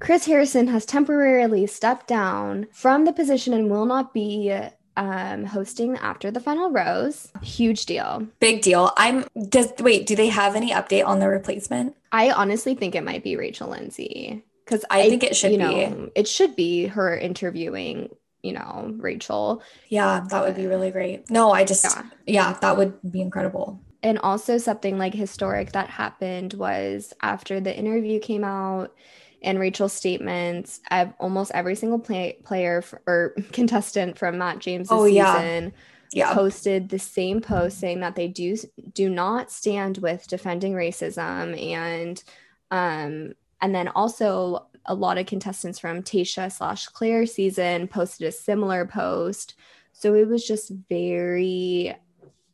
Chris 0.00 0.26
Harrison 0.26 0.66
has 0.66 0.84
temporarily 0.84 1.68
stepped 1.68 2.08
down 2.08 2.66
from 2.72 3.04
the 3.04 3.12
position 3.12 3.54
and 3.54 3.70
will 3.70 3.86
not 3.86 4.12
be 4.12 4.52
um, 4.96 5.44
hosting 5.44 5.96
after 5.98 6.32
the 6.32 6.40
final 6.40 6.72
rose. 6.72 7.30
Huge 7.42 7.86
deal. 7.86 8.26
Big 8.40 8.62
deal. 8.62 8.90
I'm 8.96 9.24
does 9.48 9.72
wait, 9.78 10.06
do 10.06 10.16
they 10.16 10.28
have 10.28 10.56
any 10.56 10.72
update 10.72 11.06
on 11.06 11.20
the 11.20 11.28
replacement? 11.28 11.94
I 12.10 12.32
honestly 12.32 12.74
think 12.74 12.96
it 12.96 13.04
might 13.04 13.22
be 13.22 13.36
Rachel 13.36 13.68
Lindsay 13.68 14.42
because 14.68 14.84
I 14.90 15.08
think 15.08 15.24
it 15.24 15.34
should 15.34 15.52
you 15.52 15.58
be. 15.58 15.64
know, 15.64 16.10
it 16.14 16.28
should 16.28 16.54
be 16.54 16.86
her 16.86 17.16
interviewing, 17.16 18.10
you 18.42 18.52
know, 18.52 18.92
Rachel. 18.98 19.62
Yeah, 19.88 20.26
that 20.30 20.44
would 20.44 20.56
be 20.56 20.66
really 20.66 20.90
great. 20.90 21.30
No, 21.30 21.50
I 21.52 21.64
just 21.64 21.84
Yeah. 21.84 22.02
yeah, 22.26 22.58
that 22.60 22.76
would 22.76 22.98
be 23.10 23.20
incredible. 23.22 23.80
And 24.02 24.18
also 24.18 24.58
something 24.58 24.98
like 24.98 25.14
historic 25.14 25.72
that 25.72 25.88
happened 25.90 26.54
was 26.54 27.12
after 27.22 27.60
the 27.60 27.76
interview 27.76 28.20
came 28.20 28.44
out 28.44 28.94
and 29.42 29.58
Rachel's 29.58 29.92
statements, 29.92 30.80
ev- 30.90 31.14
almost 31.18 31.50
every 31.54 31.74
single 31.74 31.98
play- 31.98 32.38
player 32.44 32.78
f- 32.78 32.94
or 33.06 33.34
contestant 33.52 34.18
from 34.18 34.38
Matt 34.38 34.58
James' 34.58 34.88
Oh, 34.90 35.04
yeah. 35.06 35.34
season 35.36 35.72
Yeah. 36.12 36.32
posted 36.34 36.88
the 36.90 36.98
same 36.98 37.40
post 37.40 37.78
saying 37.78 38.00
that 38.00 38.14
they 38.16 38.28
do 38.28 38.56
do 38.94 39.08
not 39.08 39.50
stand 39.50 39.98
with 39.98 40.26
defending 40.28 40.74
racism 40.74 41.60
and 41.72 42.22
um 42.70 43.32
and 43.60 43.74
then 43.74 43.88
also 43.88 44.66
a 44.86 44.94
lot 44.94 45.18
of 45.18 45.26
contestants 45.26 45.78
from 45.78 46.02
Tayshia 46.02 46.50
slash 46.50 46.86
Claire 46.86 47.26
season 47.26 47.88
posted 47.88 48.26
a 48.28 48.32
similar 48.32 48.86
post. 48.86 49.54
So 49.92 50.14
it 50.14 50.28
was 50.28 50.46
just 50.46 50.70
very 50.88 51.94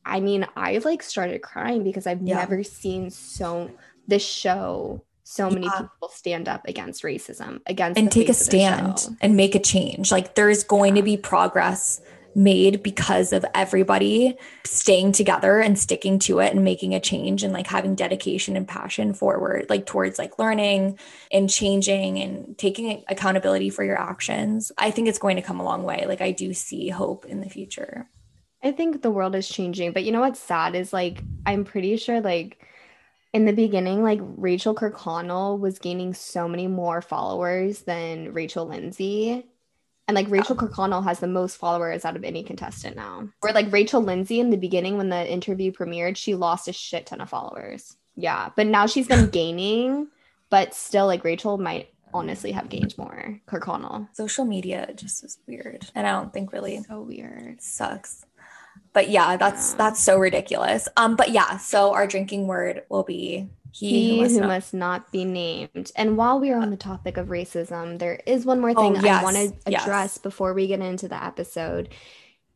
I 0.06 0.20
mean, 0.20 0.46
I've 0.54 0.84
like 0.84 1.02
started 1.02 1.40
crying 1.40 1.82
because 1.82 2.06
I've 2.06 2.20
Yeah. 2.22 2.36
never 2.36 2.62
seen 2.62 3.08
so 3.10 3.70
this 4.06 4.22
show 4.24 5.02
so 5.26 5.48
many 5.48 5.64
Yeah. 5.66 5.80
people 5.82 6.10
stand 6.10 6.48
up 6.48 6.68
against 6.68 7.02
racism 7.02 7.60
against 7.66 7.98
and 7.98 8.12
take 8.12 8.28
a 8.28 8.34
face 8.34 8.42
of 8.42 8.46
the 8.46 8.58
stand 8.58 9.16
and 9.22 9.34
make 9.36 9.54
a 9.54 9.58
change. 9.58 10.12
Like 10.12 10.34
there's 10.34 10.62
going 10.64 10.94
to 10.96 11.02
be 11.02 11.16
progress 11.16 12.02
made 12.34 12.82
because 12.82 13.32
of 13.32 13.44
everybody 13.54 14.36
staying 14.64 15.12
together 15.12 15.60
and 15.60 15.78
sticking 15.78 16.18
to 16.18 16.40
it 16.40 16.52
and 16.52 16.64
making 16.64 16.94
a 16.94 17.00
change 17.00 17.42
and 17.42 17.52
like 17.52 17.66
having 17.66 17.94
dedication 17.94 18.56
and 18.56 18.66
passion 18.66 19.14
forward 19.14 19.66
like 19.68 19.86
towards 19.86 20.18
like 20.18 20.38
learning 20.38 20.98
and 21.32 21.50
changing 21.50 22.18
and 22.18 22.56
taking 22.58 23.04
accountability 23.08 23.70
for 23.70 23.84
your 23.84 24.00
actions. 24.00 24.72
I 24.78 24.90
think 24.90 25.08
it's 25.08 25.18
going 25.18 25.36
to 25.36 25.42
come 25.42 25.60
a 25.60 25.64
long 25.64 25.84
way. 25.84 26.04
Like 26.06 26.20
I 26.20 26.32
do 26.32 26.52
see 26.54 26.88
hope 26.88 27.24
in 27.24 27.40
the 27.40 27.50
future. 27.50 28.08
I 28.62 28.72
think 28.72 29.02
the 29.02 29.10
world 29.10 29.34
is 29.34 29.48
changing, 29.48 29.92
but 29.92 30.04
you 30.04 30.12
know 30.12 30.20
what's 30.20 30.40
sad 30.40 30.74
is 30.74 30.92
like 30.92 31.22
I'm 31.46 31.64
pretty 31.64 31.96
sure 31.96 32.20
like 32.20 32.64
in 33.34 33.46
the 33.46 33.52
beginning, 33.52 34.02
like 34.02 34.20
Rachel 34.22 34.76
Kirkconnell 34.76 35.58
was 35.58 35.80
gaining 35.80 36.14
so 36.14 36.48
many 36.48 36.68
more 36.68 37.02
followers 37.02 37.80
than 37.80 38.32
Rachel 38.32 38.64
Lindsay. 38.64 39.44
And 40.06 40.14
like 40.14 40.28
Rachel 40.30 40.54
Kirkconnell 40.56 41.04
has 41.04 41.20
the 41.20 41.26
most 41.26 41.56
followers 41.56 42.04
out 42.04 42.16
of 42.16 42.24
any 42.24 42.42
contestant 42.42 42.94
now. 42.96 43.28
Where 43.40 43.52
like 43.54 43.72
Rachel 43.72 44.02
Lindsay 44.02 44.38
in 44.38 44.50
the 44.50 44.56
beginning 44.58 44.98
when 44.98 45.08
the 45.08 45.30
interview 45.30 45.72
premiered, 45.72 46.16
she 46.16 46.34
lost 46.34 46.68
a 46.68 46.72
shit 46.74 47.06
ton 47.06 47.20
of 47.22 47.30
followers. 47.30 47.96
Yeah. 48.16 48.50
But 48.54 48.66
now 48.66 48.86
she's 48.86 49.08
been 49.08 49.30
gaining, 49.30 50.08
but 50.50 50.74
still 50.74 51.06
like 51.06 51.24
Rachel 51.24 51.56
might 51.56 51.88
honestly 52.12 52.52
have 52.52 52.68
gained 52.68 52.96
more. 52.98 53.40
Kirkconnell. 53.48 54.08
Social 54.14 54.44
media 54.44 54.90
just 54.94 55.24
is 55.24 55.38
weird. 55.48 55.86
And 55.94 56.06
I 56.06 56.12
don't 56.12 56.32
think 56.32 56.52
really 56.52 56.82
So 56.86 57.00
weird. 57.00 57.60
sucks. 57.62 58.26
But 58.92 59.08
yeah, 59.08 59.36
that's 59.36 59.72
Yeah. 59.72 59.78
that's 59.78 60.00
so 60.00 60.18
ridiculous. 60.18 60.86
Um, 60.96 61.16
but 61.16 61.30
yeah, 61.30 61.56
so 61.56 61.94
our 61.94 62.06
drinking 62.06 62.46
word 62.46 62.82
will 62.90 63.02
be 63.04 63.48
he, 63.74 63.90
he 63.90 64.08
who 64.20 64.24
who 64.28 64.40
must 64.40 64.46
must, 64.46 64.74
not- 64.74 65.02
not 65.02 65.12
be 65.12 65.24
named. 65.24 65.90
And 65.96 66.16
while 66.16 66.38
we 66.38 66.50
are 66.52 66.60
on 66.60 66.70
the 66.70 66.76
topic 66.76 67.16
of 67.16 67.28
racism, 67.28 67.98
there 67.98 68.20
is 68.26 68.44
one 68.46 68.60
more 68.60 68.72
Oh, 68.76 68.80
thing 68.94 69.02
yes, 69.02 69.20
I 69.20 69.22
want 69.24 69.36
to 69.36 69.70
yes. 69.70 69.82
address 69.82 70.18
before 70.18 70.54
we 70.54 70.66
get 70.68 70.80
into 70.80 71.08
the 71.08 71.22
episode. 71.22 71.88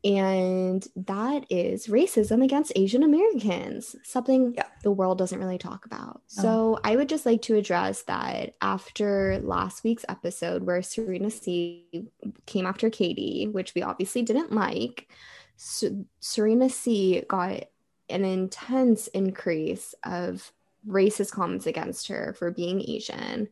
And 0.04 0.86
that 0.94 1.44
is 1.50 1.88
racism 1.88 2.44
against 2.44 2.70
Asian 2.76 3.02
Americans, 3.02 3.96
something 4.04 4.54
Yeah. 4.56 4.66
the 4.84 4.92
world 4.92 5.18
doesn't 5.18 5.40
really 5.40 5.58
talk 5.58 5.86
about. 5.86 6.22
Oh. 6.38 6.42
So 6.42 6.80
I 6.84 6.94
would 6.94 7.08
just 7.08 7.26
like 7.26 7.42
to 7.42 7.56
address 7.56 8.02
that 8.02 8.54
after 8.62 9.40
last 9.42 9.82
week's 9.82 10.04
episode 10.08 10.62
where 10.62 10.82
Serena 10.82 11.30
C 11.32 12.10
came 12.46 12.64
after 12.64 12.90
Katie, 12.90 13.48
which 13.50 13.74
we 13.74 13.82
obviously 13.82 14.22
didn't 14.22 14.52
like, 14.52 15.08
Serena 15.56 16.70
C 16.70 17.24
got 17.28 17.64
an 18.08 18.24
intense 18.24 19.08
increase 19.08 19.96
of 20.04 20.52
racist 20.86 21.32
comments 21.32 21.66
against 21.66 22.08
her 22.08 22.34
for 22.38 22.50
being 22.50 22.80
Asian. 22.80 23.48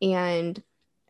And 0.00 0.62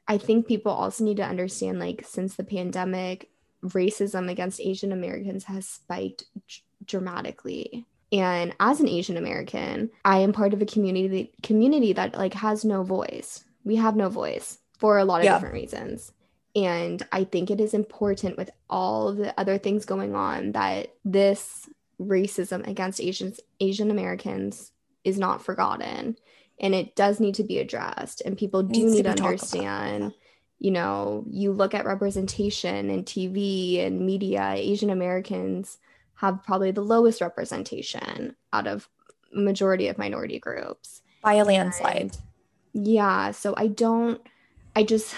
I 0.09 0.19
think 0.19 0.47
people 0.47 0.73
also 0.73 1.05
need 1.05 1.19
to 1.19 1.25
understand 1.25 1.79
like 1.79 2.05
since 2.07 2.35
the 2.35 2.45
pandemic, 2.45 3.31
racism 3.65 4.31
against 4.31 4.61
Asian 4.61 4.93
Americans 4.93 5.45
has 5.45 5.69
spiked 5.69 6.25
d- 6.49 6.63
dramatically. 6.85 7.87
And 8.13 8.55
as 8.59 8.81
an 8.81 8.89
Asian 8.89 9.17
American, 9.17 9.91
I 10.05 10.19
am 10.19 10.33
part 10.33 10.53
of 10.53 10.61
a 10.63 10.67
community 10.67 11.33
community 11.43 11.93
that 11.93 12.17
like 12.17 12.35
has 12.35 12.65
no 12.65 12.83
voice. 12.83 13.45
We 13.65 13.77
have 13.77 13.95
no 13.97 14.09
voice 14.09 14.59
for 14.79 14.99
a 14.99 15.05
lot 15.05 15.21
of 15.21 15.25
Yeah. 15.25 15.35
different 15.35 15.55
reasons. 15.55 16.13
And 16.57 17.07
I 17.13 17.23
think 17.25 17.51
it 17.51 17.61
is 17.61 17.75
important 17.75 18.37
with 18.37 18.51
all 18.69 19.13
the 19.13 19.39
other 19.39 19.59
things 19.59 19.85
going 19.85 20.17
on 20.17 20.53
that 20.53 20.89
this 21.05 21.69
racism 22.01 22.67
against 22.67 23.01
Asians 23.01 23.39
Asian 23.61 23.91
Americans 23.91 24.73
is 25.05 25.19
not 25.19 25.45
forgotten 25.45 26.17
and 26.61 26.75
it 26.75 26.95
does 26.95 27.21
need 27.21 27.35
to 27.37 27.45
be 27.45 27.59
addressed 27.59 28.21
and 28.25 28.37
people 28.37 28.63
do 28.63 28.91
need 28.91 29.03
to 29.05 29.11
be 29.11 29.15
talked 29.15 29.21
about, 29.21 29.27
understand 29.27 30.15
you 30.59 30.71
know 30.71 31.25
you 31.31 31.53
look 31.53 31.75
at 31.75 31.87
representation 31.87 32.91
in 32.91 33.03
tv 33.05 33.85
and 33.85 34.01
media 34.05 34.53
asian 34.57 34.91
americans 34.91 35.79
have 36.15 36.43
probably 36.45 36.71
the 36.71 36.83
lowest 36.83 37.21
representation 37.23 38.37
out 38.53 38.67
of 38.67 38.89
majority 39.33 39.89
of 39.89 39.97
minority 39.97 40.39
groups. 40.39 41.01
By 41.23 41.35
a 41.35 41.45
landslide. 41.45 42.17
yeah 42.75 43.31
so 43.31 43.55
i 43.57 43.67
don't 43.69 44.21
i 44.77 44.83
just 44.83 45.15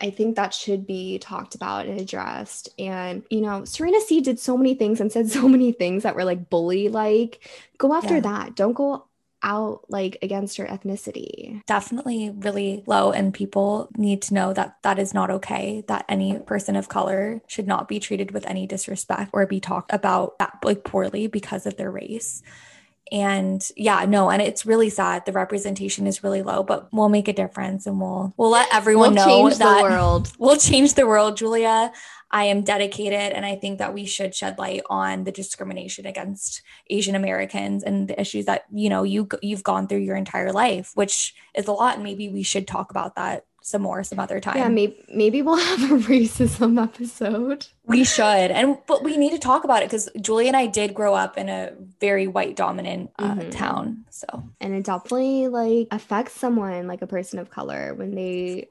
i 0.00 0.10
think 0.10 0.36
that 0.36 0.52
should 0.52 0.86
be 0.86 1.18
talked 1.18 1.54
about 1.54 1.86
and 1.86 1.98
addressed. 1.98 2.68
And 2.78 3.22
you 3.30 3.40
know 3.40 3.64
serena 3.64 4.00
c 4.00 4.20
did 4.20 4.38
so 4.38 4.56
many 4.56 4.74
things 4.74 5.00
and 5.00 5.10
said 5.10 5.30
so 5.38 5.48
many 5.48 5.72
things 5.72 6.02
that 6.02 6.14
were 6.16 6.24
like 6.24 6.50
bully 6.50 6.88
like 6.88 7.48
go 7.78 7.94
after 7.94 8.14
Yeah. 8.14 8.20
that. 8.20 8.54
Don't 8.56 8.74
go 8.74 9.06
out 9.42 9.84
like 9.88 10.18
against 10.22 10.56
her 10.56 10.66
ethnicity? 10.66 11.64
Definitely 11.66 12.30
really 12.30 12.84
low 12.86 13.12
and 13.12 13.34
people 13.34 13.88
need 13.96 14.22
to 14.22 14.34
know 14.34 14.52
that 14.52 14.76
that 14.82 14.98
is 14.98 15.14
not 15.14 15.30
okay 15.30 15.84
that 15.88 16.04
any 16.08 16.38
person 16.38 16.76
of 16.76 16.88
color 16.88 17.42
should 17.46 17.66
not 17.66 17.88
be 17.88 18.00
treated 18.00 18.30
with 18.32 18.46
any 18.46 18.66
disrespect 18.66 19.30
or 19.32 19.46
be 19.46 19.60
talked 19.60 19.92
about 19.92 20.38
that 20.38 20.58
like 20.64 20.84
poorly 20.84 21.26
because 21.26 21.66
of 21.66 21.76
their 21.76 21.90
race. 21.90 22.42
And 23.10 23.62
yeah 23.76 24.06
no 24.06 24.30
and 24.30 24.40
it's 24.40 24.64
really 24.64 24.88
sad. 24.88 25.26
The 25.26 25.32
representation 25.32 26.06
is 26.06 26.24
really 26.24 26.42
low 26.42 26.62
but 26.62 26.88
we'll 26.92 27.10
make 27.10 27.28
a 27.28 27.32
difference 27.32 27.86
and 27.86 28.00
we'll 28.00 28.32
we'll 28.36 28.50
let 28.50 28.72
everyone 28.72 29.14
we'll 29.14 29.26
know 29.26 29.48
change 29.48 29.58
that 29.58 29.76
the 29.76 29.82
world. 29.82 30.32
we'll 30.38 30.56
change 30.56 30.94
the 30.94 31.06
world 31.06 31.36
julia 31.36 31.92
i 32.32 32.44
am 32.44 32.62
dedicated 32.62 33.32
and 33.32 33.44
i 33.44 33.54
think 33.54 33.78
that 33.78 33.92
we 33.94 34.04
should 34.06 34.34
shed 34.34 34.58
light 34.58 34.82
on 34.88 35.24
the 35.24 35.32
discrimination 35.32 36.06
against 36.06 36.62
asian 36.90 37.14
americans 37.14 37.82
and 37.82 38.08
the 38.08 38.20
issues 38.20 38.46
that 38.46 38.64
you 38.72 38.88
know 38.88 39.02
you 39.02 39.28
you've 39.42 39.62
gone 39.64 39.86
through 39.86 39.98
your 39.98 40.16
entire 40.16 40.52
life 40.52 40.90
which 40.94 41.34
is 41.54 41.66
a 41.66 41.72
lot 41.72 41.94
and 41.94 42.04
maybe 42.04 42.28
we 42.28 42.42
should 42.42 42.66
talk 42.66 42.90
about 42.90 43.14
that 43.16 43.44
some 43.64 43.82
more 43.82 44.02
some 44.02 44.18
other 44.18 44.40
time 44.40 44.56
yeah 44.56 44.66
maybe 44.68 44.96
maybe 45.14 45.40
we'll 45.40 45.56
have 45.56 45.92
a 45.92 45.94
racism 46.08 46.82
episode 46.82 47.66
we 47.86 48.02
should 48.02 48.50
and 48.50 48.76
but 48.88 49.04
we 49.04 49.16
need 49.16 49.30
to 49.30 49.38
talk 49.38 49.62
about 49.62 49.82
it 49.82 49.86
because 49.88 50.08
Julie 50.20 50.48
and 50.48 50.56
i 50.56 50.66
did 50.66 50.94
grow 50.94 51.14
up 51.14 51.38
in 51.38 51.48
a 51.48 51.70
very 52.00 52.26
white 52.26 52.56
dominant 52.56 53.10
uh, 53.20 53.34
Mhm. 53.36 53.50
town 53.52 54.04
so 54.10 54.26
and 54.60 54.74
it 54.74 54.84
definitely 54.84 55.46
like 55.46 55.86
affects 55.92 56.32
someone 56.34 56.88
like 56.88 57.02
a 57.02 57.06
person 57.06 57.38
of 57.38 57.50
color 57.50 57.94
when 57.94 58.16
they 58.16 58.66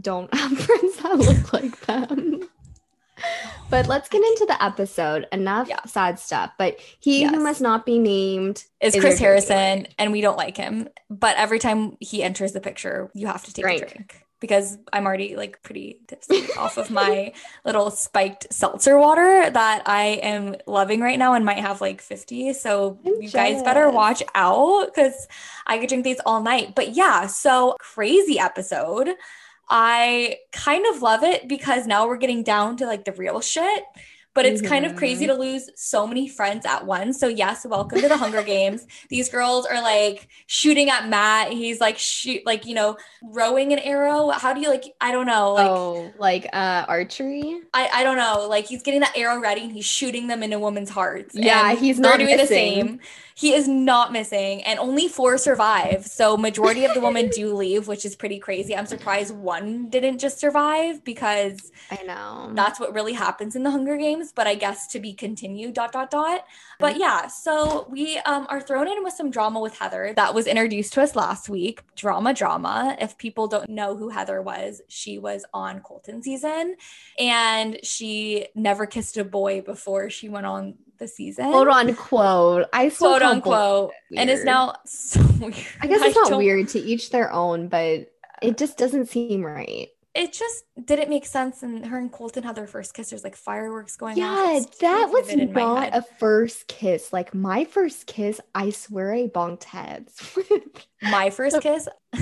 don't 0.00 0.32
have 0.34 0.58
friends 0.66 0.96
that 0.96 1.18
look 1.18 1.52
like 1.52 1.78
them. 1.86 2.48
But 3.70 3.88
let's 3.88 4.08
get 4.08 4.22
into 4.22 4.46
the 4.46 4.62
episode. 4.62 5.26
Enough 5.32 5.68
Yeah. 5.68 5.84
sad 5.86 6.18
stuff. 6.18 6.52
But 6.58 6.78
he 7.00 7.20
Yes. 7.22 7.34
who 7.34 7.40
must 7.40 7.60
not 7.60 7.84
be 7.84 7.98
named 7.98 8.64
is 8.80 8.94
Is 8.94 9.00
Chris 9.00 9.18
Harrison, 9.18 9.88
and 9.98 10.12
we 10.12 10.20
don't 10.20 10.36
like 10.36 10.56
him. 10.56 10.88
But 11.10 11.36
every 11.36 11.58
time 11.58 11.96
he 12.00 12.22
enters 12.22 12.52
the 12.52 12.60
picture, 12.60 13.10
you 13.14 13.26
have 13.26 13.44
to 13.44 13.52
take 13.52 13.64
Drink. 13.64 13.82
a 13.82 13.86
drink 13.86 14.22
because 14.38 14.76
I'm 14.92 15.06
already 15.06 15.34
like 15.34 15.62
pretty 15.62 15.98
tipsy 16.06 16.46
off 16.58 16.76
of 16.76 16.90
my 16.90 17.32
little 17.64 17.90
spiked 17.90 18.52
seltzer 18.52 18.98
water 18.98 19.48
that 19.50 19.82
I 19.86 20.20
am 20.22 20.56
loving 20.66 21.00
right 21.00 21.18
now 21.18 21.32
and 21.34 21.44
might 21.44 21.58
have 21.58 21.80
like 21.80 22.00
50. 22.02 22.52
So 22.52 22.98
I'm 23.04 23.22
you 23.22 23.30
guys 23.30 23.62
better 23.62 23.88
watch 23.90 24.22
out 24.34 24.94
because 24.94 25.26
I 25.66 25.78
could 25.78 25.88
drink 25.88 26.04
these 26.04 26.20
all 26.26 26.42
night. 26.42 26.74
But 26.74 26.90
yeah, 26.94 27.26
so 27.26 27.76
crazy 27.80 28.38
episode. 28.38 29.08
I 29.68 30.38
kind 30.52 30.84
of 30.94 31.02
love 31.02 31.22
it 31.24 31.48
because 31.48 31.86
now 31.86 32.06
we're 32.06 32.18
getting 32.18 32.42
down 32.42 32.76
to 32.78 32.86
like 32.86 33.04
the 33.04 33.12
real 33.12 33.40
shit. 33.40 33.84
But 34.36 34.46
it's 34.46 34.60
kind 34.62 34.84
of 34.86 34.94
crazy 34.94 35.24
Mhm. 35.24 35.28
to 35.28 35.34
lose 35.34 35.70
so 35.74 36.06
many 36.06 36.28
friends 36.28 36.64
at 36.66 36.86
once. 36.86 37.18
So 37.18 37.26
yes, 37.26 37.66
welcome 37.66 38.00
to 38.00 38.06
the 38.08 38.16
Hunger 38.18 38.42
Games. 38.42 38.86
These 39.08 39.28
girls 39.30 39.66
are 39.66 39.82
like 39.82 40.28
shooting 40.46 40.90
at 40.90 41.08
Matt. 41.08 41.52
He's 41.52 41.80
like 41.80 41.98
shoot 41.98 42.42
like, 42.46 42.66
you 42.66 42.74
know, 42.74 42.98
rowing 43.22 43.72
an 43.72 43.78
arrow. 43.80 44.28
How 44.30 44.52
do 44.52 44.60
you 44.60 44.68
like 44.68 44.84
I 45.00 45.10
don't 45.10 45.26
know. 45.26 45.54
Like 45.54 45.70
oh, 45.70 46.12
like 46.18 46.46
uh 46.52 46.84
archery. 46.86 47.60
I, 47.74 47.88
I 47.92 48.04
don't 48.04 48.18
know. 48.18 48.46
Like 48.48 48.66
he's 48.66 48.82
getting 48.82 49.00
that 49.00 49.16
arrow 49.16 49.40
ready 49.40 49.62
and 49.62 49.72
he's 49.72 49.86
shooting 49.86 50.26
them 50.28 50.42
into 50.42 50.58
women's 50.58 50.90
hearts. 50.90 51.34
Yeah, 51.34 51.70
And 51.70 51.78
he's 51.78 51.98
not 51.98 52.18
doing 52.18 52.36
missing. 52.36 52.46
the 52.46 52.46
same. 52.46 53.00
He 53.38 53.52
is 53.52 53.68
not 53.68 54.12
missing, 54.12 54.62
and 54.62 54.78
only 54.78 55.08
four 55.08 55.36
survive. 55.36 56.06
So 56.06 56.38
majority 56.38 56.86
of 56.86 56.94
the 56.94 57.00
women 57.00 57.28
do 57.34 57.52
leave, 57.54 57.86
which 57.86 58.06
is 58.06 58.16
pretty 58.16 58.38
crazy. 58.38 58.74
I'm 58.74 58.86
surprised 58.86 59.34
one 59.36 59.90
didn't 59.90 60.20
just 60.20 60.38
survive 60.40 61.04
because 61.04 61.70
I 61.90 62.02
know. 62.04 62.50
that's 62.54 62.80
what 62.80 62.94
really 62.94 63.12
happens 63.12 63.54
in 63.54 63.62
the 63.62 63.70
Hunger 63.70 63.98
Games. 63.98 64.25
But 64.32 64.46
I 64.46 64.54
guess 64.54 64.86
to 64.88 65.00
be 65.00 65.12
continued. 65.12 65.74
Dot 65.74 65.92
dot 65.92 66.10
dot. 66.10 66.44
But 66.78 66.98
yeah, 66.98 67.26
so 67.26 67.86
we 67.90 68.18
um, 68.18 68.46
are 68.48 68.60
thrown 68.60 68.88
in 68.88 69.02
with 69.02 69.14
some 69.14 69.30
drama 69.30 69.60
with 69.60 69.78
Heather 69.78 70.12
that 70.16 70.34
was 70.34 70.46
introduced 70.46 70.92
to 70.94 71.02
us 71.02 71.16
last 71.16 71.48
week. 71.48 71.82
Drama, 71.96 72.34
drama. 72.34 72.96
If 73.00 73.16
people 73.18 73.48
don't 73.48 73.68
know 73.68 73.96
who 73.96 74.08
Heather 74.08 74.42
was, 74.42 74.82
she 74.88 75.18
was 75.18 75.44
on 75.54 75.80
Colton 75.80 76.22
season, 76.22 76.76
and 77.18 77.78
she 77.82 78.46
never 78.54 78.86
kissed 78.86 79.16
a 79.16 79.24
boy 79.24 79.60
before 79.60 80.10
she 80.10 80.28
went 80.28 80.46
on 80.46 80.74
the 80.98 81.08
season. 81.08 81.50
quote 81.50 81.68
unquote. 81.68 82.66
I 82.72 82.90
quote 82.90 83.22
unquote, 83.22 83.92
and 84.16 84.30
is 84.30 84.44
now 84.44 84.76
so 84.86 85.20
weird. 85.40 85.54
I 85.80 85.86
guess 85.86 86.02
it's 86.02 86.16
not 86.16 86.38
weird 86.38 86.68
to 86.70 86.78
each 86.78 87.10
their 87.10 87.32
own, 87.32 87.68
but 87.68 88.12
it 88.42 88.58
just 88.58 88.78
doesn't 88.78 89.08
seem 89.08 89.44
right. 89.44 89.88
It 90.16 90.32
just 90.32 90.64
didn't 90.82 91.10
make 91.10 91.26
sense. 91.26 91.62
And 91.62 91.84
her 91.84 91.98
and 91.98 92.10
Colton 92.10 92.42
had 92.42 92.56
their 92.56 92.66
first 92.66 92.94
kiss. 92.94 93.10
There's 93.10 93.22
like 93.22 93.36
fireworks 93.36 93.96
going 93.96 94.22
off. 94.22 94.48
Yeah, 94.48 94.60
that 94.80 95.10
was 95.10 95.26
vivid 95.26 95.48
in 95.48 95.52
my 95.52 95.60
not 95.60 95.94
a 95.94 96.00
first 96.00 96.68
kiss. 96.68 97.12
Like 97.12 97.34
my 97.34 97.64
first 97.64 98.06
kiss, 98.06 98.40
I 98.54 98.70
swear 98.70 99.12
I 99.12 99.26
bonked 99.26 99.64
heads. 99.64 100.36
my 101.02 101.28
first 101.28 101.60
kiss. 101.60 101.86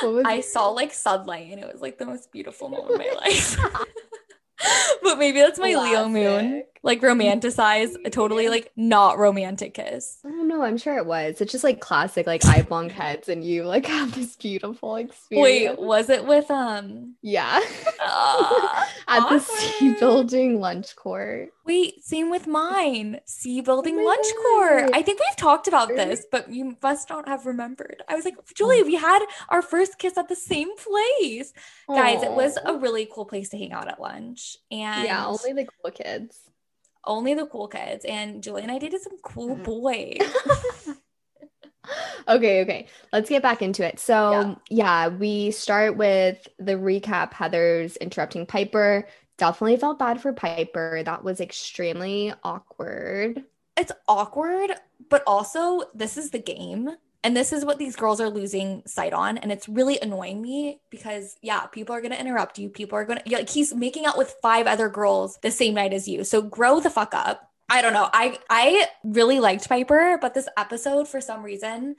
what 0.00 0.14
was 0.14 0.24
I 0.26 0.40
saw 0.40 0.70
like 0.70 0.94
sunlight 0.94 1.52
and 1.52 1.60
it 1.60 1.70
was 1.70 1.82
like 1.82 1.98
the 1.98 2.06
most 2.06 2.32
beautiful 2.32 2.70
moment 2.70 2.92
of 2.92 2.98
my 2.98 3.12
life. 3.20 3.58
but 5.02 5.18
maybe 5.18 5.40
that's 5.40 5.58
my 5.58 5.74
Leo 5.74 6.08
moon. 6.08 6.64
Like 6.82 7.00
romanticize 7.00 7.94
a 8.04 8.10
totally 8.10 8.48
like 8.48 8.70
not 8.76 9.18
romantic 9.18 9.74
kiss. 9.74 10.18
I 10.24 10.30
don't 10.30 10.48
know. 10.48 10.62
I'm 10.62 10.78
sure 10.78 10.96
it 10.96 11.06
was. 11.06 11.40
It's 11.40 11.52
just 11.52 11.64
like 11.64 11.80
classic, 11.80 12.26
like 12.26 12.44
I 12.44 12.62
bonk 12.62 12.92
heads, 12.92 13.28
and 13.28 13.44
you 13.44 13.64
like 13.64 13.86
have 13.86 14.14
this 14.14 14.36
beautiful 14.36 14.96
experience. 14.96 15.78
Wait, 15.78 15.78
was 15.78 16.08
it 16.08 16.24
with 16.24 16.50
um 16.50 17.14
yeah, 17.22 17.60
uh, 18.04 18.84
at 19.08 19.28
the 19.28 19.38
sea 19.40 19.94
building 19.98 20.60
lunch 20.60 20.94
court. 20.96 21.50
Wait, 21.64 22.02
same 22.02 22.30
with 22.30 22.46
mine. 22.46 23.20
Sea 23.26 23.60
building 23.60 23.96
my 23.96 24.02
lunch 24.02 24.26
court. 24.42 24.90
I 24.94 25.02
think 25.02 25.20
we've 25.20 25.36
talked 25.36 25.68
about 25.68 25.88
this, 25.88 26.26
but 26.30 26.50
you 26.50 26.76
must 26.82 27.10
not 27.10 27.28
have 27.28 27.44
remembered. 27.44 28.02
I 28.08 28.14
was 28.14 28.24
like, 28.24 28.36
Julie, 28.54 28.82
we 28.82 28.94
had 28.94 29.22
our 29.50 29.60
first 29.60 29.98
kiss 29.98 30.16
at 30.16 30.28
the 30.28 30.36
same 30.36 30.74
place. 30.76 31.52
Guys, 31.86 32.22
it 32.22 32.32
was 32.32 32.56
a 32.64 32.74
really 32.74 33.06
cool 33.12 33.26
place 33.26 33.50
to 33.50 33.58
hang 33.58 33.72
out 33.72 33.88
at 33.88 34.00
lunch. 34.00 34.56
And 34.70 35.04
yeah, 35.04 35.26
only 35.26 35.52
the 35.52 35.68
cool 35.82 35.90
kids. 35.90 36.38
Only 37.04 37.34
the 37.34 37.46
cool 37.46 37.68
kids. 37.68 38.04
And 38.04 38.42
Julie 38.42 38.62
and 38.62 38.70
I 38.70 38.78
dated 38.78 39.00
some 39.02 39.18
cool 39.22 39.56
Mhm. 39.56 39.64
boys. 39.64 40.96
okay, 42.28 42.62
okay. 42.62 42.86
Let's 43.12 43.28
get 43.30 43.42
back 43.42 43.62
into 43.62 43.86
it. 43.86 43.98
So, 43.98 44.56
yeah. 44.68 45.08
we 45.08 45.50
start 45.50 45.96
with 45.96 46.46
the 46.58 46.72
recap 46.74 47.32
Heather's 47.32 47.96
interrupting 47.96 48.46
Piper. 48.46 49.06
Definitely 49.38 49.76
felt 49.76 49.98
bad 49.98 50.20
for 50.20 50.32
Piper. 50.32 51.02
That 51.04 51.24
was 51.24 51.40
extremely 51.40 52.34
awkward. 52.42 53.44
it's 53.76 53.92
awkward, 54.08 54.72
but 55.08 55.22
also 55.26 55.82
this 55.94 56.16
is 56.16 56.30
the 56.30 56.40
game. 56.40 56.90
And 57.24 57.36
this 57.36 57.52
is 57.52 57.64
what 57.64 57.78
these 57.78 57.96
girls 57.96 58.20
are 58.20 58.30
losing 58.30 58.82
sight 58.86 59.12
on. 59.12 59.38
And 59.38 59.50
it's 59.50 59.68
really 59.68 59.98
annoying 60.00 60.40
me 60.40 60.80
because, 60.88 61.36
yeah, 61.42 61.66
people 61.66 61.94
are 61.94 62.00
going 62.00 62.12
to 62.12 62.20
interrupt 62.20 62.58
you. 62.58 62.68
People 62.68 62.96
are 62.96 63.04
going 63.04 63.18
to, 63.24 63.34
like, 63.34 63.50
he's 63.50 63.74
making 63.74 64.06
out 64.06 64.16
with 64.16 64.36
five 64.40 64.66
other 64.68 64.88
girls 64.88 65.38
the 65.42 65.50
same 65.50 65.74
night 65.74 65.92
as 65.92 66.06
you. 66.06 66.22
So 66.22 66.40
grow 66.42 66.78
the 66.80 66.90
fuck 66.90 67.14
up. 67.14 67.50
I 67.68 67.82
don't 67.82 67.92
know. 67.92 68.08
I 68.12 68.38
I 68.48 68.86
really 69.04 69.40
liked 69.40 69.68
Piper, 69.68 70.16
but 70.20 70.32
this 70.32 70.48
episode 70.56 71.06
for 71.08 71.20
some 71.20 71.42
reason 71.42 71.96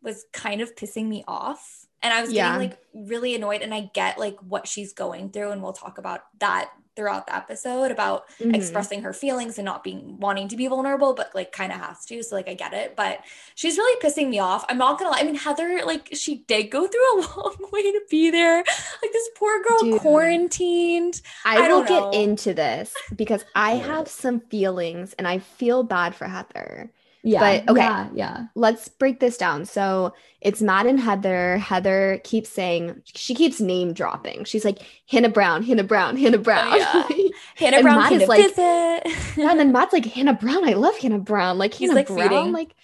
was 0.00 0.24
kind 0.32 0.60
of 0.60 0.74
pissing 0.74 1.06
me 1.06 1.22
off. 1.28 1.86
And 2.02 2.14
I 2.14 2.22
was 2.22 2.32
Yeah. 2.32 2.52
getting 2.56 2.70
like 2.70 2.78
really 2.94 3.34
annoyed 3.34 3.62
and 3.62 3.74
I 3.74 3.90
get 3.92 4.18
like 4.18 4.38
what 4.40 4.66
she's 4.66 4.92
going 4.92 5.30
through 5.30 5.50
and 5.50 5.62
we'll 5.62 5.72
talk 5.74 5.98
about 5.98 6.22
that 6.38 6.70
throughout 6.94 7.26
the 7.26 7.34
episode 7.34 7.90
about 7.90 8.24
Mhm. 8.38 8.54
expressing 8.54 9.02
her 9.02 9.12
feelings 9.12 9.58
and 9.58 9.64
not 9.64 9.82
being 9.82 10.18
wanting 10.18 10.48
to 10.48 10.56
be 10.56 10.66
vulnerable 10.66 11.14
but 11.14 11.34
like 11.34 11.50
kind 11.52 11.72
of 11.72 11.78
has 11.80 12.04
to 12.06 12.22
so 12.22 12.36
like 12.36 12.48
I 12.48 12.54
get 12.54 12.72
it 12.74 12.94
but 12.96 13.20
she's 13.54 13.78
really 13.78 13.98
pissing 14.00 14.28
me 14.28 14.38
off 14.38 14.64
I'm 14.68 14.78
not 14.78 14.98
gonna 14.98 15.10
lie 15.10 15.20
I 15.20 15.24
mean 15.24 15.34
Heather 15.36 15.80
like 15.84 16.10
she 16.12 16.44
did 16.46 16.64
go 16.70 16.86
through 16.86 17.12
a 17.14 17.16
long 17.36 17.56
way 17.72 17.82
to 17.92 18.00
be 18.10 18.30
there 18.30 18.58
like 18.58 19.12
this 19.12 19.28
poor 19.36 19.62
girl 19.62 19.78
Dude. 19.80 20.00
quarantined 20.00 21.20
I, 21.44 21.58
I 21.64 21.68
will 21.68 21.84
don't 21.84 22.12
get 22.12 22.20
into 22.20 22.54
this 22.54 22.94
because 23.16 23.44
I 23.54 23.72
have 23.76 24.08
some 24.08 24.40
feelings 24.40 25.14
and 25.14 25.26
I 25.26 25.38
feel 25.38 25.82
bad 25.82 26.14
for 26.14 26.26
Heather. 26.26 26.90
Yeah. 27.22 27.40
But, 27.40 27.70
okay. 27.70 27.80
Yeah. 27.80 28.08
Yeah. 28.14 28.44
Let's 28.54 28.88
break 28.88 29.20
this 29.20 29.36
down. 29.36 29.64
So 29.64 30.14
it's 30.40 30.60
Matt 30.60 30.86
and 30.86 30.98
Heather. 30.98 31.58
Heather 31.58 32.20
keeps 32.24 32.48
saying, 32.50 33.02
she 33.04 33.34
keeps 33.34 33.60
name 33.60 33.92
dropping. 33.92 34.44
She's 34.44 34.64
like, 34.64 34.80
Hannah 35.08 35.28
Brown, 35.28 35.62
Hannah 35.62 35.84
Brown, 35.84 36.16
Hannah 36.16 36.38
oh, 36.38 36.40
Brown. 36.40 36.76
yeah. 36.76 37.08
Hannah 37.56 37.76
And 37.76 37.82
Brown 37.84 37.98
Matt 37.98 38.12
is 38.12 38.28
like- 38.28 38.56
Yeah, 38.56 39.50
and 39.50 39.60
then 39.60 39.72
Matt's 39.72 39.92
like, 39.92 40.06
Hannah 40.06 40.34
Brown, 40.34 40.68
I 40.68 40.72
love 40.72 40.96
Hannah 40.98 41.18
Brown. 41.18 41.58
Like, 41.58 41.74
He's, 41.74 41.90
Hannah 41.90 42.00
like, 42.00 42.08
Brown, 42.08 42.28
feeding. 42.28 42.52
like, 42.52 42.74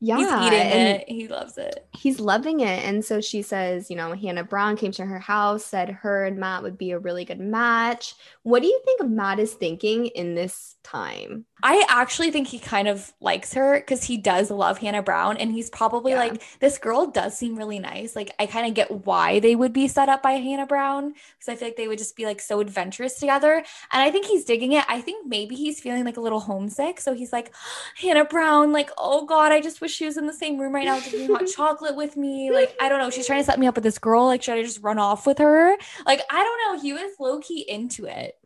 yeah. 0.00 0.16
he's 0.16 0.46
eating 0.46 0.60
and 0.60 1.00
it 1.00 1.08
he 1.08 1.26
loves 1.26 1.58
it 1.58 1.88
he's 1.98 2.20
loving 2.20 2.60
it. 2.60 2.84
And 2.84 3.04
so 3.04 3.20
she 3.20 3.42
says, 3.42 3.90
you 3.90 3.96
know, 3.96 4.14
Hannah 4.14 4.44
Brown 4.44 4.76
came 4.76 4.92
to 4.92 5.04
her 5.04 5.18
house, 5.18 5.64
said 5.64 5.90
her 5.90 6.24
and 6.24 6.38
Matt 6.38 6.62
would 6.62 6.78
be 6.78 6.92
a 6.92 6.98
really 6.98 7.24
good 7.24 7.40
match. 7.40 8.14
What 8.42 8.62
do 8.62 8.68
you 8.68 8.80
think 8.84 9.10
Matt 9.10 9.40
is 9.40 9.52
thinking 9.52 10.06
in 10.06 10.34
this 10.34 10.76
time? 10.84 11.44
I 11.62 11.84
actually 11.88 12.30
think 12.30 12.48
he 12.48 12.58
kind 12.58 12.86
of 12.88 13.12
likes 13.20 13.54
her 13.54 13.78
because 13.80 14.04
he 14.04 14.16
does 14.16 14.50
love 14.50 14.78
Hannah 14.78 15.02
Brown, 15.02 15.36
and 15.36 15.52
he's 15.52 15.70
probably 15.70 16.12
Yeah. 16.12 16.18
like, 16.20 16.42
this 16.60 16.78
girl 16.78 17.06
does 17.06 17.36
seem 17.36 17.56
really 17.56 17.78
nice. 17.78 18.14
Like, 18.14 18.30
I 18.38 18.46
kind 18.46 18.66
of 18.66 18.74
get 18.74 18.90
why 19.06 19.40
they 19.40 19.56
would 19.56 19.72
be 19.72 19.88
set 19.88 20.08
up 20.08 20.22
by 20.22 20.32
Hannah 20.32 20.66
Brown 20.66 21.12
because 21.12 21.48
I 21.48 21.56
feel 21.56 21.68
like 21.68 21.76
they 21.76 21.88
would 21.88 21.98
just 21.98 22.16
be 22.16 22.26
like 22.26 22.40
so 22.40 22.60
adventurous 22.60 23.18
together. 23.18 23.54
And 23.92 24.02
I 24.02 24.10
think 24.10 24.26
he's 24.26 24.44
digging 24.44 24.72
it. 24.72 24.84
I 24.88 25.00
think 25.00 25.26
maybe 25.26 25.54
he's 25.56 25.80
feeling 25.80 26.04
like 26.04 26.16
a 26.16 26.20
little 26.20 26.40
homesick. 26.40 27.00
So 27.00 27.14
he's 27.14 27.32
like, 27.32 27.52
Hannah 28.00 28.24
Brown, 28.24 28.72
like, 28.72 28.90
oh 28.98 29.26
God, 29.26 29.52
I 29.52 29.60
just 29.60 29.80
wish 29.80 29.92
she 29.94 30.06
was 30.06 30.16
in 30.16 30.26
the 30.26 30.32
same 30.32 30.58
room 30.58 30.74
right 30.74 30.84
now 30.84 31.00
drinking 31.00 31.34
hot 31.34 31.46
chocolate 31.54 31.96
with 31.96 32.16
me. 32.16 32.50
Like, 32.52 32.76
I 32.80 32.88
don't 32.88 32.98
know. 32.98 33.10
She's 33.10 33.26
trying 33.26 33.40
to 33.40 33.44
set 33.44 33.58
me 33.58 33.66
up 33.66 33.74
with 33.74 33.84
this 33.84 33.98
girl. 33.98 34.26
Like, 34.26 34.42
should 34.42 34.54
I 34.58 34.62
just 34.62 34.82
run 34.82 34.98
off 34.98 35.26
with 35.26 35.38
her? 35.38 35.76
Like, 36.06 36.22
I 36.30 36.42
don't 36.44 36.76
know. 36.76 36.80
He 36.82 36.92
was 36.92 37.12
low 37.18 37.40
key 37.40 37.68
into 37.68 38.04
it. 38.06 38.36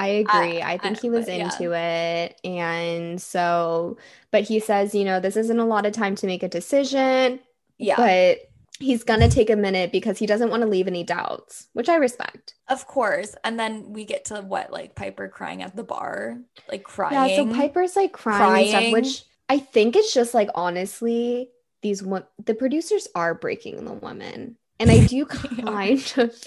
I 0.00 0.06
agree. 0.08 0.62
I, 0.62 0.78
think 0.78 0.98
I- 0.98 1.00
he 1.00 1.10
was 1.10 1.26
but 1.26 1.34
yeah. 1.36 1.44
into 1.44 1.72
it. 1.76 2.40
And 2.44 3.20
so, 3.20 3.98
but 4.30 4.42
he 4.42 4.58
says, 4.60 4.94
you 4.94 5.04
know, 5.04 5.20
this 5.20 5.36
isn't 5.36 5.58
a 5.58 5.66
lot 5.66 5.86
of 5.86 5.92
time 5.92 6.14
to 6.16 6.26
make 6.26 6.42
a 6.42 6.48
decision, 6.48 7.40
Yeah. 7.78 7.96
but 7.96 8.38
he's 8.78 9.04
going 9.04 9.20
to 9.20 9.28
take 9.28 9.50
a 9.50 9.56
minute 9.56 9.92
because 9.92 10.16
he 10.18 10.24
doesn't 10.24 10.48
want 10.48 10.62
to 10.62 10.68
leave 10.68 10.86
any 10.86 11.04
doubts, 11.04 11.68
which 11.74 11.88
I 11.90 11.96
respect. 11.96 12.54
Of 12.68 12.86
course. 12.86 13.34
And 13.44 13.60
then 13.60 13.92
we 13.92 14.06
get 14.06 14.24
to 14.26 14.40
what, 14.40 14.72
like 14.72 14.94
Piper 14.94 15.28
crying 15.28 15.62
at 15.62 15.76
the 15.76 15.84
bar, 15.84 16.38
like 16.70 16.82
crying. 16.82 17.30
Yeah. 17.30 17.36
So 17.36 17.52
Piper's 17.54 17.94
like 17.94 18.12
crying, 18.12 18.72
and 18.74 18.84
stuff, 18.86 18.92
which 18.92 19.24
I 19.50 19.58
think 19.58 19.96
it's 19.96 20.14
just 20.14 20.32
like, 20.32 20.48
honestly, 20.54 21.50
these 21.82 22.02
wo- 22.02 22.26
the 22.44 22.54
producers 22.54 23.06
are 23.14 23.34
breaking 23.34 23.84
the 23.84 23.92
woman. 23.92 24.56
And 24.80 24.90
I 24.90 25.06
do 25.06 25.26
kind 25.26 26.12
of, 26.16 26.42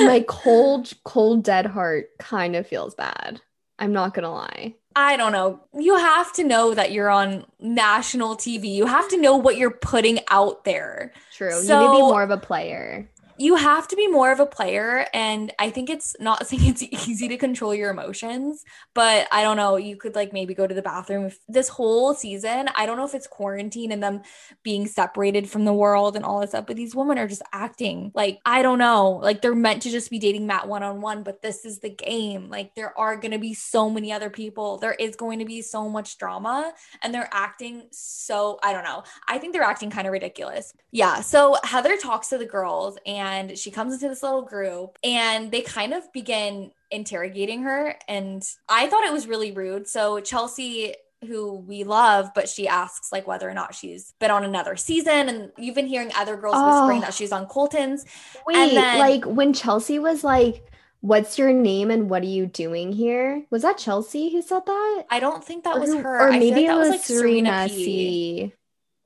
my 0.00 0.24
cold, 0.28 0.92
cold, 1.04 1.44
dead 1.44 1.64
heart 1.64 2.10
kind 2.18 2.56
of 2.56 2.66
feels 2.66 2.94
bad. 2.94 3.40
I'm 3.78 3.92
not 3.92 4.12
going 4.12 4.24
to 4.24 4.30
lie. 4.30 4.74
I 4.96 5.16
don't 5.16 5.30
know. 5.30 5.60
You 5.78 5.96
have 5.96 6.32
to 6.34 6.44
know 6.44 6.74
that 6.74 6.90
you're 6.90 7.08
on 7.08 7.46
national 7.60 8.36
TV. 8.36 8.74
You 8.74 8.86
have 8.86 9.08
to 9.10 9.16
know 9.16 9.36
what 9.36 9.56
you're 9.56 9.70
putting 9.70 10.18
out 10.28 10.64
there. 10.64 11.12
True. 11.32 11.54
you 11.54 11.60
need 11.62 11.68
to 11.68 11.92
be 11.92 12.00
more 12.00 12.24
of 12.24 12.30
a 12.30 12.36
player. 12.36 13.08
You 13.38 13.54
have 13.54 13.86
to 13.88 13.96
be 13.96 14.08
more 14.08 14.32
of 14.32 14.40
a 14.40 14.46
player. 14.46 15.06
And 15.14 15.52
I 15.58 15.70
think 15.70 15.88
it's 15.88 16.16
not 16.20 16.46
saying 16.48 16.66
it's 16.66 16.82
easy 16.82 17.28
to 17.28 17.36
control 17.36 17.74
your 17.74 17.90
emotions, 17.90 18.64
but 18.94 19.28
I 19.32 19.42
don't 19.42 19.56
know. 19.56 19.76
You 19.76 19.96
could 19.96 20.14
like 20.14 20.32
maybe 20.32 20.54
go 20.54 20.66
to 20.66 20.74
the 20.74 20.82
bathroom. 20.82 21.26
If 21.26 21.38
this 21.48 21.68
whole 21.68 22.14
season, 22.14 22.68
I 22.74 22.84
don't 22.84 22.96
know 22.96 23.06
if 23.06 23.14
it's 23.14 23.26
quarantine 23.26 23.92
and 23.92 24.02
them 24.02 24.22
being 24.62 24.86
separated 24.86 25.48
from 25.48 25.64
the 25.64 25.72
world 25.72 26.16
and 26.16 26.24
all 26.24 26.40
this 26.40 26.50
stuff, 26.50 26.66
but 26.66 26.76
these 26.76 26.94
women 26.94 27.18
are 27.18 27.28
just 27.28 27.42
acting 27.52 28.10
like, 28.14 28.40
I 28.44 28.62
don't 28.62 28.78
know, 28.78 29.20
like 29.22 29.40
they're 29.40 29.54
meant 29.54 29.82
to 29.82 29.90
just 29.90 30.10
be 30.10 30.18
dating 30.18 30.46
Matt 30.46 30.66
one 30.66 30.82
on 30.82 31.00
one, 31.00 31.22
but 31.22 31.40
this 31.40 31.64
is 31.64 31.78
the 31.78 31.90
game. 31.90 32.50
Like 32.50 32.74
there 32.74 32.98
are 32.98 33.16
going 33.16 33.32
to 33.32 33.38
be 33.38 33.54
so 33.54 33.88
many 33.88 34.12
other 34.12 34.30
people. 34.30 34.78
There 34.78 34.94
is 34.94 35.16
going 35.16 35.38
to 35.38 35.44
be 35.44 35.62
so 35.62 35.88
much 35.88 36.18
drama 36.18 36.72
and 37.02 37.14
they're 37.14 37.30
acting 37.32 37.84
so, 37.92 38.58
I 38.62 38.72
don't 38.72 38.84
know. 38.84 39.04
I 39.28 39.38
think 39.38 39.52
they're 39.52 39.62
acting 39.62 39.90
kind 39.90 40.06
of 40.06 40.12
ridiculous. 40.12 40.72
Yeah. 40.90 41.20
So 41.20 41.56
Heather 41.62 41.96
talks 41.96 42.28
to 42.28 42.38
the 42.38 42.46
girls 42.46 42.98
and 43.06 43.27
she 43.56 43.70
comes 43.70 43.92
into 43.94 44.08
this 44.08 44.22
little 44.22 44.42
group 44.42 44.98
and 45.04 45.50
they 45.50 45.60
kind 45.62 45.92
of 45.94 46.10
begin 46.12 46.70
interrogating 46.90 47.62
her. 47.62 47.96
And 48.08 48.42
I 48.68 48.86
thought 48.88 49.04
it 49.04 49.12
was 49.12 49.26
really 49.26 49.52
rude. 49.52 49.86
So 49.88 50.20
Chelsea 50.20 50.94
who 51.26 51.54
we 51.54 51.82
love, 51.82 52.30
but 52.32 52.48
she 52.48 52.68
asks 52.68 53.10
like 53.10 53.26
whether 53.26 53.50
or 53.50 53.54
not 53.54 53.74
she's 53.74 54.14
been 54.20 54.30
on 54.30 54.44
another 54.44 54.76
season. 54.76 55.28
And 55.28 55.50
you've 55.58 55.74
been 55.74 55.88
hearing 55.88 56.12
other 56.16 56.36
girls 56.36 56.54
whispering 56.54 56.98
Oh. 56.98 57.06
that 57.06 57.14
she's 57.14 57.32
on 57.32 57.46
Colton's. 57.46 58.04
Wait, 58.46 58.54
then- 58.74 58.98
like 59.00 59.24
when 59.24 59.52
Chelsea 59.52 59.98
was 59.98 60.22
like, 60.22 60.62
What's 61.00 61.38
your 61.38 61.52
name 61.52 61.92
and 61.92 62.10
what 62.10 62.22
are 62.22 62.26
you 62.26 62.46
doing 62.46 62.92
here? 62.92 63.44
Was 63.50 63.62
that 63.62 63.78
Chelsea 63.78 64.32
who 64.32 64.42
said 64.42 64.62
that? 64.66 65.04
I 65.08 65.20
don't 65.20 65.44
think 65.44 65.62
that 65.62 65.76
Or 65.76 65.80
was 65.80 65.94
her. 65.94 66.26
Or 66.26 66.30
maybe 66.32 66.50
like 66.50 66.66
that 66.66 66.74
it 66.74 66.76
was 66.76 66.88
like 66.88 67.04
Serena 67.04 67.66
P. 67.68 67.84
C. 67.84 68.52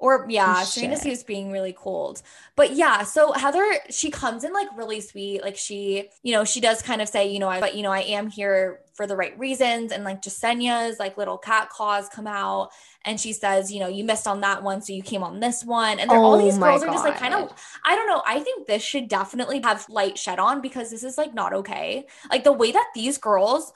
Or 0.02 0.26
yeah, 0.28 0.56
Oh, 0.58 0.64
Serena 0.64 0.96
shit. 0.96 1.08
Was 1.08 1.22
being 1.22 1.52
really 1.52 1.72
cold. 1.72 2.22
But 2.56 2.72
yeah, 2.72 3.04
so 3.04 3.30
Heather, 3.30 3.64
she 3.88 4.10
comes 4.10 4.42
in 4.42 4.52
like 4.52 4.66
really 4.76 5.00
sweet. 5.00 5.42
Like 5.42 5.56
she, 5.56 6.08
you 6.24 6.32
know, 6.32 6.44
she 6.44 6.60
does 6.60 6.82
kind 6.82 7.00
of 7.00 7.08
say, 7.08 7.28
you 7.28 7.38
know, 7.38 7.48
I 7.48 7.60
but 7.60 7.76
you 7.76 7.84
know, 7.84 7.92
I 7.92 8.00
am 8.00 8.28
here 8.28 8.80
for 8.94 9.06
the 9.06 9.14
right 9.14 9.38
reasons. 9.38 9.92
And 9.92 10.02
like 10.02 10.20
Jessenia's 10.20 10.98
like 10.98 11.16
little 11.16 11.38
cat 11.38 11.70
claws 11.70 12.08
come 12.08 12.26
out 12.26 12.70
and 13.04 13.20
she 13.20 13.32
says, 13.32 13.70
you 13.72 13.78
know, 13.78 13.86
you 13.86 14.02
missed 14.02 14.26
on 14.26 14.40
that 14.40 14.64
one, 14.64 14.82
so 14.82 14.92
you 14.92 15.04
came 15.04 15.22
on 15.22 15.38
this 15.38 15.64
one. 15.64 16.00
And 16.00 16.10
they're, 16.10 16.18
all 16.18 16.34
Oh 16.34 16.42
these 16.44 16.58
girls 16.58 16.82
are 16.82 16.86
just 16.86 17.04
like 17.04 17.16
kind 17.16 17.34
of 17.34 17.52
I 17.86 17.94
don't 17.94 18.08
know. 18.08 18.24
I 18.26 18.40
think 18.40 18.66
this 18.66 18.82
should 18.82 19.06
definitely 19.06 19.60
have 19.62 19.88
light 19.88 20.18
shed 20.18 20.40
on 20.40 20.60
because 20.60 20.90
this 20.90 21.04
is 21.04 21.16
like 21.16 21.32
not 21.32 21.52
okay. 21.52 22.06
Like 22.28 22.42
the 22.42 22.52
way 22.52 22.72
that 22.72 22.88
these 22.92 23.18
girls 23.18 23.72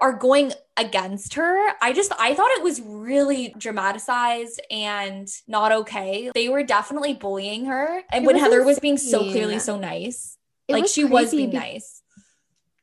are 0.00 0.12
going 0.12 0.52
against 0.76 1.34
her. 1.34 1.72
I 1.80 1.92
just 1.92 2.12
I 2.18 2.34
thought 2.34 2.50
it 2.52 2.62
was 2.62 2.80
really 2.82 3.54
dramatized 3.56 4.60
and 4.70 5.28
not 5.48 5.72
okay. 5.72 6.30
They 6.34 6.48
were 6.48 6.62
definitely 6.62 7.14
bullying 7.14 7.64
her. 7.66 8.02
And 8.12 8.24
It 8.24 8.26
when 8.26 8.36
was 8.36 8.42
Heather 8.42 8.62
was 8.64 8.78
being 8.78 8.98
so 8.98 9.20
clearly 9.20 9.58
so 9.58 9.78
nice. 9.78 10.36
It 10.68 10.74
like 10.74 10.82
was 10.82 10.92
she 10.92 11.04
was 11.04 11.30
being 11.30 11.50
be- 11.50 11.56
nice. 11.56 12.02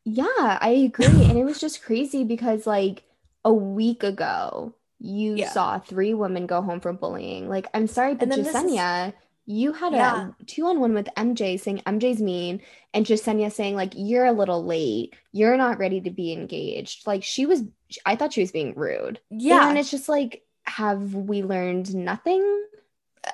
Yeah, 0.05 0.25
I 0.61 0.69
agree. 0.69 1.05
and 1.05 1.37
it 1.37 1.43
was 1.45 1.59
just 1.59 1.83
crazy 1.83 2.23
because 2.23 2.65
like 2.67 3.03
a 3.45 3.53
week 3.53 4.03
ago, 4.03 4.73
you 4.99 5.35
Yeah. 5.35 5.49
saw 5.51 5.79
three 5.79 6.13
women 6.13 6.45
go 6.47 6.61
home 6.61 6.79
from 6.79 6.95
bullying. 6.95 7.49
Like, 7.49 7.67
I'm 7.73 7.87
sorry, 7.87 8.15
but 8.15 8.29
this 8.29 8.47
is- 8.47 8.53
Jessenia, 8.53 9.13
you 9.45 9.73
had 9.73 9.93
Yeah. 9.93 10.29
a 10.39 10.43
two 10.45 10.65
on 10.67 10.79
one 10.79 10.93
with 10.93 11.09
MJ 11.17 11.59
saying 11.59 11.81
MJ's 11.85 12.21
mean, 12.21 12.61
and 12.93 13.05
Jessenia 13.05 13.51
saying 13.51 13.75
like 13.75 13.93
you're 13.95 14.25
a 14.25 14.31
little 14.31 14.63
late, 14.65 15.15
you're 15.31 15.57
not 15.57 15.79
ready 15.79 16.01
to 16.01 16.09
be 16.11 16.31
engaged. 16.33 17.05
Like 17.07 17.23
she 17.23 17.45
was, 17.45 17.63
I 18.05 18.15
thought 18.15 18.33
she 18.33 18.41
was 18.41 18.51
being 18.51 18.73
rude. 18.75 19.19
Yeah. 19.29 19.69
and 19.69 19.77
it's 19.77 19.91
just 19.91 20.07
like, 20.09 20.43
have 20.65 21.13
we 21.13 21.43
learned 21.43 21.93
nothing? 21.93 22.41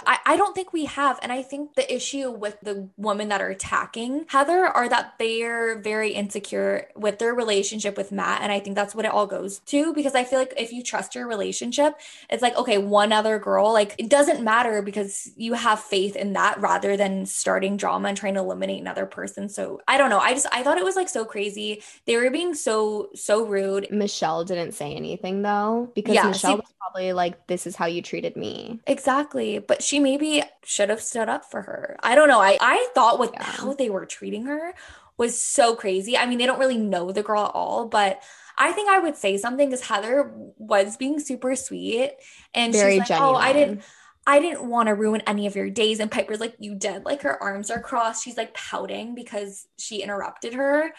I, 0.05 0.17
I 0.25 0.37
don't 0.37 0.53
think 0.53 0.71
we 0.71 0.85
have. 0.85 1.19
And 1.21 1.31
I 1.31 1.41
think 1.41 1.73
the 1.75 1.93
issue 1.93 2.29
with 2.31 2.59
the 2.61 2.89
women 2.97 3.29
that 3.29 3.41
are 3.41 3.49
attacking 3.49 4.25
Heather 4.29 4.65
are 4.65 4.87
that 4.87 5.15
they're 5.17 5.79
very 5.79 6.11
insecure 6.11 6.87
with 6.95 7.19
their 7.19 7.33
relationship 7.33 7.97
with 7.97 8.11
Matt. 8.11 8.41
And 8.41 8.51
I 8.51 8.59
think 8.59 8.75
that's 8.75 8.93
what 8.93 9.05
it 9.05 9.11
all 9.11 9.25
goes 9.27 9.59
to 9.67 9.93
because 9.93 10.15
I 10.15 10.23
feel 10.23 10.39
like 10.39 10.53
if 10.57 10.71
you 10.71 10.83
trust 10.83 11.15
your 11.15 11.27
relationship, 11.27 11.95
it's 12.29 12.41
like, 12.43 12.55
okay, 12.55 12.77
one 12.77 13.11
other 13.11 13.39
girl, 13.39 13.73
like 13.73 13.95
it 13.97 14.09
doesn't 14.09 14.43
matter 14.43 14.81
because 14.81 15.31
you 15.35 15.53
have 15.53 15.79
faith 15.79 16.15
in 16.15 16.33
that 16.33 16.59
rather 16.59 16.95
than 16.95 17.25
starting 17.25 17.77
drama 17.77 18.09
and 18.09 18.17
trying 18.17 18.35
to 18.35 18.41
eliminate 18.41 18.81
another 18.81 19.05
person. 19.05 19.49
So 19.49 19.81
I 19.87 19.97
don't 19.97 20.09
know. 20.09 20.19
I 20.19 20.33
just, 20.33 20.47
I 20.51 20.61
thought 20.63 20.77
it 20.77 20.83
was 20.85 20.95
like 20.95 21.09
so 21.09 21.25
crazy. 21.25 21.81
They 22.05 22.15
were 22.15 22.29
being 22.29 22.53
so, 22.53 23.09
so 23.15 23.45
rude. 23.45 23.87
Michelle 23.91 24.43
didn't 24.45 24.73
say 24.73 24.93
anything 24.93 25.41
though, 25.41 25.91
because 25.95 26.13
Yeah, 26.15 26.27
Michelle 26.27 26.51
see- 26.51 26.55
was 26.57 26.73
probably 26.79 27.13
like, 27.13 27.45
"This 27.47 27.67
is 27.67 27.75
how 27.75 27.85
you 27.85 28.01
treated 28.01 28.35
me." 28.35 28.79
Exactly. 28.87 29.59
But 29.59 29.78
she 29.79 29.99
maybe 29.99 30.43
should 30.63 30.89
have 30.89 31.01
stood 31.01 31.29
up 31.29 31.45
for 31.49 31.61
her. 31.61 31.97
I 32.01 32.15
don't 32.15 32.27
know. 32.27 32.39
I, 32.41 32.57
I 32.59 32.87
thought 32.93 33.19
with 33.19 33.31
Yeah. 33.33 33.43
how 33.43 33.73
they 33.73 33.89
were 33.89 34.05
treating 34.05 34.45
her 34.45 34.73
was 35.17 35.39
so 35.39 35.75
crazy. 35.75 36.17
I 36.17 36.25
mean, 36.25 36.37
they 36.37 36.45
don't 36.45 36.59
really 36.59 36.77
know 36.77 37.11
the 37.11 37.23
girl 37.23 37.45
at 37.45 37.51
all, 37.53 37.87
but 37.87 38.21
I 38.57 38.71
think 38.71 38.89
I 38.89 38.99
would 38.99 39.15
say 39.15 39.37
something 39.37 39.69
because 39.69 39.85
Heather 39.85 40.31
was 40.57 40.97
being 40.97 41.19
super 41.19 41.55
sweet 41.55 42.11
and 42.53 42.73
Very 42.73 42.93
she's 42.93 42.99
like, 42.99 43.07
genuine. 43.09 43.35
Oh, 43.35 43.37
I 43.37 43.53
didn't 43.53 43.81
I 44.27 44.39
didn't 44.39 44.69
want 44.69 44.87
to 44.87 44.93
ruin 44.95 45.21
any 45.25 45.47
of 45.47 45.55
your 45.55 45.69
days. 45.69 45.99
And 45.99 46.11
Piper's 46.11 46.39
like, 46.39 46.55
You 46.59 46.75
did. 46.75 47.03
Like 47.05 47.21
her 47.23 47.41
arms 47.41 47.71
are 47.71 47.81
crossed. 47.81 48.23
She's 48.23 48.37
like 48.37 48.53
pouting 48.53 49.15
because 49.15 49.65
she 49.77 50.03
interrupted 50.03 50.53
her. 50.53 50.91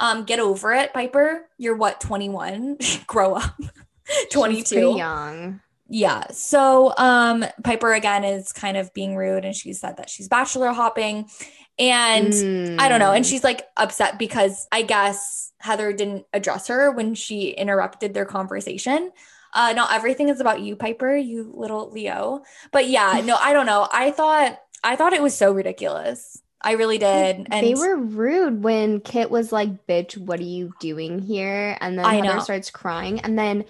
Um, 0.00 0.24
get 0.24 0.38
over 0.38 0.72
it, 0.72 0.94
Piper. 0.94 1.48
You're 1.58 1.76
what, 1.76 2.00
21? 2.00 2.78
Grow 3.06 3.34
up. 3.34 3.60
She's 4.06 4.26
22. 4.30 4.74
pretty 4.74 4.98
young. 4.98 5.60
Yeah. 5.88 6.24
So 6.32 6.92
um 6.98 7.44
Piper 7.64 7.92
again 7.94 8.24
is 8.24 8.52
kind 8.52 8.76
of 8.76 8.92
being 8.92 9.16
rude 9.16 9.44
and 9.44 9.56
she 9.56 9.72
said 9.72 9.96
that 9.96 10.10
she's 10.10 10.28
bachelor 10.28 10.68
hopping. 10.72 11.28
And 11.78 12.32
I 12.78 12.88
don't 12.88 12.98
know. 13.00 13.12
And 13.12 13.24
Mm. 13.24 13.28
she's 13.28 13.44
like 13.44 13.62
upset 13.76 14.18
because 14.18 14.66
I 14.70 14.82
guess 14.82 15.52
Heather 15.60 15.92
didn't 15.92 16.26
address 16.32 16.66
her 16.68 16.90
when 16.90 17.14
she 17.14 17.50
interrupted 17.50 18.12
their 18.14 18.26
conversation. 18.26 19.10
Uh 19.54 19.72
not 19.74 19.92
everything 19.92 20.28
is 20.28 20.40
about 20.40 20.60
you, 20.60 20.76
Piper, 20.76 21.16
you 21.16 21.52
little 21.56 21.90
Leo. 21.90 22.42
But 22.70 22.88
yeah, 22.88 23.20
no, 23.24 23.36
I 23.40 23.52
don't 23.54 23.66
know. 23.66 23.88
I 23.90 24.10
thought 24.10 24.58
I 24.84 24.94
thought 24.96 25.14
it 25.14 25.22
was 25.22 25.34
so 25.34 25.52
ridiculous. 25.52 26.40
I 26.60 26.72
really 26.72 26.98
did. 26.98 27.46
And 27.50 27.66
they 27.66 27.74
were 27.74 27.96
rude 27.96 28.62
when 28.64 29.00
Kit 29.00 29.30
was 29.30 29.52
like, 29.52 29.86
"Bitch, 29.86 30.16
what 30.18 30.40
are 30.40 30.44
you 30.44 30.72
doing 30.80 31.20
here?" 31.20 31.76
And 31.80 31.98
then 31.98 32.04
I 32.04 32.16
Heather 32.16 32.34
know. 32.34 32.40
starts 32.40 32.70
crying, 32.70 33.20
and 33.20 33.38
then 33.38 33.64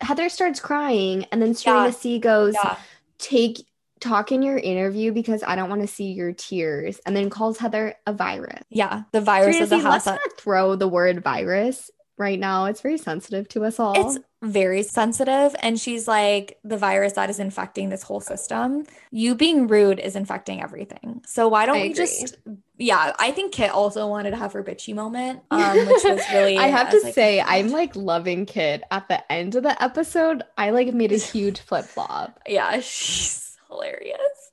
Heather 0.00 0.28
starts 0.28 0.60
crying, 0.60 1.26
and 1.30 1.42
then 1.42 1.54
Serena 1.54 1.86
Yeah. 1.86 1.90
C 1.90 2.18
goes, 2.18 2.54
yeah. 2.54 2.76
"Take 3.18 3.66
talk 4.00 4.32
in 4.32 4.42
your 4.42 4.58
interview 4.58 5.12
because 5.12 5.42
I 5.46 5.56
don't 5.56 5.68
want 5.68 5.82
to 5.82 5.86
see 5.86 6.12
your 6.12 6.32
tears," 6.32 7.00
and 7.04 7.14
then 7.14 7.28
calls 7.30 7.58
Heather 7.58 7.94
a 8.06 8.12
virus. 8.12 8.62
Yeah. 8.70 9.02
The 9.12 9.20
virus 9.20 9.56
Serena 9.56 9.62
of 9.64 9.70
the 9.70 9.76
C, 9.76 9.82
house. 9.82 9.92
let's 9.92 10.06
not 10.06 10.20
throw 10.38 10.76
the 10.76 10.88
word 10.88 11.22
virus 11.22 11.90
right 12.16 12.38
now. 12.38 12.66
It's 12.66 12.80
very 12.80 12.98
sensitive 12.98 13.48
to 13.50 13.64
us 13.64 13.78
all. 13.78 13.94
It's 13.96 14.18
very 14.44 14.82
sensitive. 14.82 15.54
And 15.60 15.78
she's 15.78 16.06
like, 16.06 16.58
the 16.64 16.76
virus 16.76 17.14
that 17.14 17.30
is 17.30 17.38
infecting 17.38 17.88
this 17.88 18.02
whole 18.02 18.20
system, 18.20 18.86
you 19.10 19.34
being 19.34 19.66
rude 19.66 19.98
is 19.98 20.16
infecting 20.16 20.62
everything. 20.62 21.22
So 21.26 21.48
why 21.48 21.66
don't 21.66 21.76
I 21.76 21.82
we 21.82 21.90
agree. 21.92 21.94
just, 21.94 22.36
yeah, 22.78 23.14
I 23.18 23.30
think 23.30 23.52
Kit 23.52 23.70
also 23.70 24.06
wanted 24.06 24.30
to 24.30 24.36
have 24.36 24.52
her 24.52 24.62
bitchy 24.62 24.94
moment, 24.94 25.42
um, 25.50 25.76
which 25.76 26.04
was 26.04 26.20
really, 26.32 26.58
I 26.58 26.66
have 26.66 26.90
to 26.90 27.00
like, 27.00 27.14
say, 27.14 27.40
"Oh 27.40 27.44
I'm 27.46 27.70
like 27.70 27.96
loving 27.96 28.46
Kit 28.46 28.82
at 28.90 29.08
the 29.08 29.32
end 29.32 29.54
of 29.54 29.62
the 29.62 29.82
episode. 29.82 30.42
I 30.58 30.70
like 30.70 30.92
made 30.92 31.12
a 31.12 31.16
huge 31.16 31.60
flip 31.60 31.84
flop. 31.84 32.40
yeah, 32.46 32.80
she's 32.80 33.56
hilarious. 33.68 34.43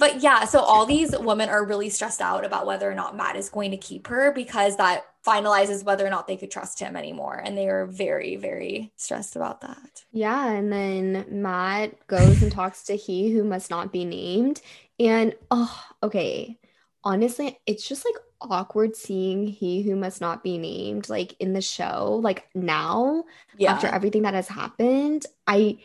But 0.00 0.22
yeah, 0.22 0.44
so 0.46 0.60
all 0.60 0.86
these 0.86 1.16
women 1.16 1.48
are 1.50 1.64
really 1.64 1.90
stressed 1.90 2.20
out 2.22 2.44
about 2.44 2.66
whether 2.66 2.90
or 2.90 2.94
not 2.94 3.16
Matt 3.16 3.36
is 3.36 3.50
going 3.50 3.70
to 3.70 3.76
keep 3.76 4.06
her 4.08 4.32
because 4.32 4.76
that 4.78 5.04
finalizes 5.26 5.84
whether 5.84 6.06
or 6.06 6.10
not 6.10 6.26
they 6.26 6.38
could 6.38 6.50
trust 6.50 6.80
him 6.80 6.96
anymore. 6.96 7.36
And 7.36 7.56
they 7.56 7.68
are 7.68 7.84
very, 7.84 8.36
very 8.36 8.92
stressed 8.96 9.36
about 9.36 9.60
that. 9.60 10.04
Yeah, 10.10 10.48
and 10.50 10.72
then 10.72 11.26
Matt 11.30 12.06
goes 12.06 12.42
and 12.42 12.50
talks 12.50 12.84
to 12.84 12.96
he 12.96 13.30
who 13.30 13.44
must 13.44 13.68
not 13.68 13.92
be 13.92 14.06
named. 14.06 14.62
And 14.98 15.34
oh, 15.50 15.78
okay. 16.02 16.58
Honestly, 17.04 17.58
it's 17.66 17.86
just 17.86 18.04
like 18.06 18.14
awkward 18.40 18.96
seeing 18.96 19.46
he 19.46 19.82
who 19.82 19.96
must 19.96 20.22
not 20.22 20.42
be 20.42 20.56
named 20.56 21.10
like 21.10 21.34
in 21.40 21.52
the 21.52 21.60
show, 21.60 22.20
like 22.22 22.48
now 22.54 23.24
Yeah. 23.58 23.72
after 23.72 23.86
everything 23.86 24.22
that 24.22 24.32
has 24.34 24.48
happened. 24.48 25.26
I 25.46 25.78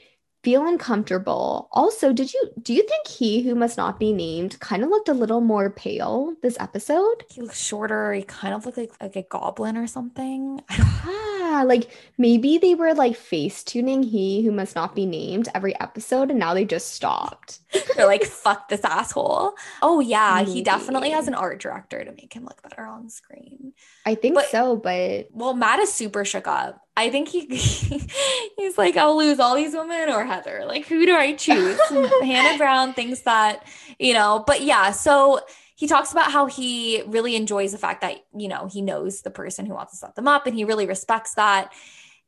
feel 0.45 0.65
uncomfortable. 0.65 1.67
Also, 1.71 2.13
did 2.13 2.31
you 2.33 2.41
do 2.61 2.73
you 2.73 2.83
think 2.87 3.07
he 3.07 3.41
who 3.43 3.55
must 3.55 3.75
not 3.77 3.99
be 3.99 4.13
named 4.13 4.59
kind 4.59 4.83
of 4.83 4.89
looked 4.89 5.09
a 5.09 5.13
little 5.13 5.41
more 5.41 5.69
pale 5.69 6.33
this 6.41 6.55
episode? 6.59 7.25
he 7.29 7.41
looks 7.41 7.59
shorter. 7.61 8.13
He 8.13 8.23
kind 8.23 8.53
of 8.53 8.65
looked 8.65 8.77
like 8.77 8.93
like 9.01 9.15
a 9.15 9.23
goblin 9.23 9.75
or 9.75 9.87
something. 9.87 10.61
I 10.69 10.77
don't 10.77 10.85
Ah, 11.47 11.63
like 11.65 11.89
maybe 12.17 12.57
they 12.57 12.73
were 12.75 12.93
like 12.93 13.15
face 13.15 13.63
tuning 13.63 14.01
he 14.03 14.43
who 14.43 14.51
must 14.51 14.75
not 14.75 14.95
be 14.95 15.05
named 15.05 15.47
every 15.53 15.79
episode 15.79 16.29
and 16.31 16.39
now 16.39 16.53
they 16.53 16.65
just 16.65 16.93
stopped. 16.93 17.59
They're 17.95 18.07
like, 18.07 18.23
fuck 18.23 18.67
this 18.69 18.83
asshole. 18.83 19.53
Oh 19.81 19.99
yeah, 19.99 20.43
he 20.43 20.61
definitely 20.63 21.11
has 21.11 21.27
an 21.27 21.33
art 21.35 21.59
director 21.61 22.03
to 22.03 22.11
make 22.11 22.33
him 22.33 22.43
look 22.45 22.61
better 22.63 22.85
on 22.85 23.09
screen. 23.09 23.73
I 24.05 24.15
think 24.15 24.35
But- 24.35 24.47
so, 24.49 24.75
but 24.75 25.27
Well, 25.31 25.53
Matt 25.53 25.79
is 25.79 25.93
super 25.93 26.25
shook 26.25 26.47
up. 26.47 26.81
I 26.97 27.09
think 27.09 27.27
he 27.29 27.45
he's 28.57 28.77
like, 28.77 28.95
I'll 28.97 29.17
lose 29.17 29.39
all 29.39 29.55
these 29.55 29.73
women 29.73 30.09
or 30.09 30.23
Heather. 30.23 30.63
Like, 30.65 30.85
who 30.87 31.05
do 31.05 31.15
I 31.15 31.33
choose? 31.33 31.79
Hannah 31.89 32.57
Brown 32.57 32.93
thinks 32.93 33.21
that, 33.21 33.67
you 33.99 34.13
know, 34.13 34.43
but 34.45 34.61
yeah, 34.61 34.91
so 34.91 35.41
he 35.75 35.87
talks 35.87 36.13
about 36.13 36.31
how 36.31 36.45
he 36.45 37.03
really 37.07 37.35
enjoys 37.35 37.73
the 37.73 37.77
fact 37.77 38.01
that, 38.01 38.25
you 38.35 38.47
know, 38.47 38.67
he 38.67 38.81
knows 38.81 39.21
the 39.21 39.29
person 39.29 39.65
who 39.65 39.73
wants 39.73 39.91
to 39.91 39.97
set 39.97 40.15
them 40.15 40.27
up 40.27 40.47
and 40.47 40.55
he 40.55 40.63
really 40.63 40.85
respects 40.85 41.33
that. 41.33 41.73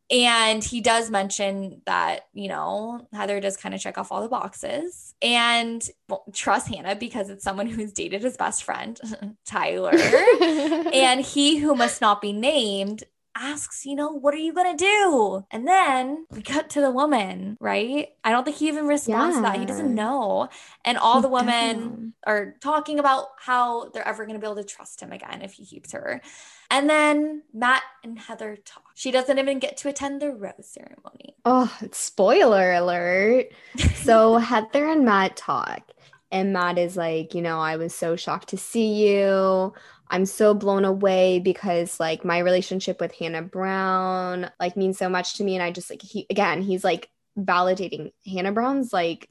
And 0.09 0.63
he 0.63 0.79
does 0.79 1.09
mention 1.09 1.81
that, 1.85 2.27
you 2.33 2.47
know, 2.47 3.07
Heather 3.11 3.41
does 3.41 3.57
kind 3.57 3.75
of 3.75 3.81
check 3.81 3.97
off 3.97 4.11
all 4.11 4.21
the 4.21 4.29
boxes 4.29 5.13
and 5.21 5.85
well, 6.07 6.23
trust 6.33 6.69
Hannah 6.69 6.95
because 6.95 7.29
it's 7.29 7.43
someone 7.43 7.67
who's 7.67 7.91
dated 7.91 8.21
his 8.21 8.37
best 8.37 8.63
friend, 8.63 8.99
Tyler. 9.45 9.91
and 9.91 11.21
he 11.21 11.57
who 11.57 11.75
must 11.75 11.99
not 11.99 12.21
be 12.21 12.31
named 12.31 13.03
asks, 13.37 13.85
you 13.85 13.95
know, 13.95 14.09
what 14.11 14.33
are 14.33 14.37
you 14.37 14.53
going 14.53 14.75
to 14.75 14.83
do? 14.83 15.45
And 15.51 15.67
then 15.67 16.25
we 16.31 16.41
cut 16.41 16.69
to 16.71 16.81
the 16.81 16.91
woman, 16.91 17.57
right? 17.59 18.09
I 18.23 18.31
don't 18.31 18.43
think 18.43 18.57
he 18.57 18.67
even 18.67 18.87
responds 18.87 19.37
to 19.37 19.41
that. 19.43 19.59
He 19.59 19.65
doesn't 19.65 19.93
know. 19.93 20.49
And 20.83 20.97
all 20.97 21.17
He 21.17 21.21
the 21.21 21.29
doesn't 21.29 21.47
women 21.47 22.13
are 22.25 22.55
talking 22.61 22.99
about 22.99 23.27
how 23.39 23.89
they're 23.89 24.07
ever 24.07 24.25
going 24.25 24.35
to 24.35 24.39
be 24.39 24.47
able 24.47 24.61
to 24.61 24.63
trust 24.63 25.01
him 25.01 25.11
again 25.11 25.41
if 25.41 25.53
he 25.53 25.65
keeps 25.65 25.91
her. 25.93 26.21
And 26.69 26.89
then 26.89 27.43
Matt 27.53 27.83
and 28.03 28.19
Heather 28.19 28.57
talk. 28.57 28.83
She 28.95 29.11
doesn't 29.11 29.37
even 29.39 29.59
get 29.59 29.77
to 29.77 29.89
attend 29.89 30.21
the 30.21 30.31
rose 30.31 30.67
ceremony. 30.67 31.35
Oh, 31.45 31.73
spoiler 31.91 32.73
alert. 32.73 33.47
So 33.95 34.37
Heather 34.37 34.87
and 34.87 35.05
Matt 35.05 35.37
talk, 35.37 35.83
and 36.31 36.51
Matt 36.51 36.77
is 36.77 36.97
like, 36.97 37.33
you 37.33 37.41
know, 37.41 37.59
I 37.59 37.77
was 37.77 37.95
so 37.95 38.15
shocked 38.15 38.49
to 38.49 38.57
see 38.57 39.07
you. 39.07 39.73
I'm 40.09 40.25
so 40.25 40.53
blown 40.53 40.85
away 40.85 41.39
because 41.39 41.99
like 41.99 42.23
my 42.23 42.39
relationship 42.39 42.99
with 43.01 43.13
Hannah 43.13 43.41
Brown 43.41 44.49
like 44.59 44.77
means 44.77 44.97
so 44.97 45.09
much 45.09 45.35
to 45.35 45.43
me. 45.43 45.55
And 45.55 45.63
I 45.63 45.71
just 45.71 45.89
like 45.89 46.01
he 46.01 46.25
again, 46.29 46.61
he's 46.61 46.83
like 46.83 47.09
validating 47.37 48.11
Hannah 48.25 48.51
Brown's 48.51 48.93
like 48.93 49.29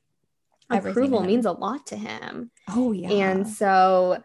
Everything 0.71 0.91
approval 1.05 1.23
means 1.23 1.47
a 1.47 1.53
lot 1.53 1.87
to 1.89 1.97
him. 1.97 2.51
Oh, 2.69 2.91
yeah. 2.91 3.09
And 3.11 3.47
so, 3.49 4.21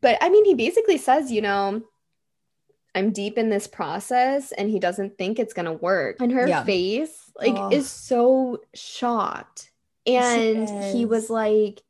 but 0.00 0.16
I 0.20 0.28
mean, 0.28 0.44
he 0.44 0.54
basically 0.54 0.96
says, 0.96 1.32
you 1.32 1.42
know, 1.42 1.82
I'm 2.94 3.10
deep 3.10 3.36
in 3.36 3.50
this 3.50 3.66
process 3.66 4.52
and 4.52 4.70
he 4.70 4.78
doesn't 4.78 5.18
think 5.18 5.38
it's 5.38 5.52
going 5.52 5.66
to 5.66 5.72
work. 5.72 6.16
And 6.20 6.30
her 6.32 6.46
Yeah. 6.46 6.62
face, 6.64 7.32
like, 7.36 7.54
Oh. 7.56 7.70
is 7.70 7.90
so 7.90 8.60
shocked. 8.74 9.70
And 10.06 10.68
he 10.94 11.04
was 11.04 11.30
like, 11.30 11.82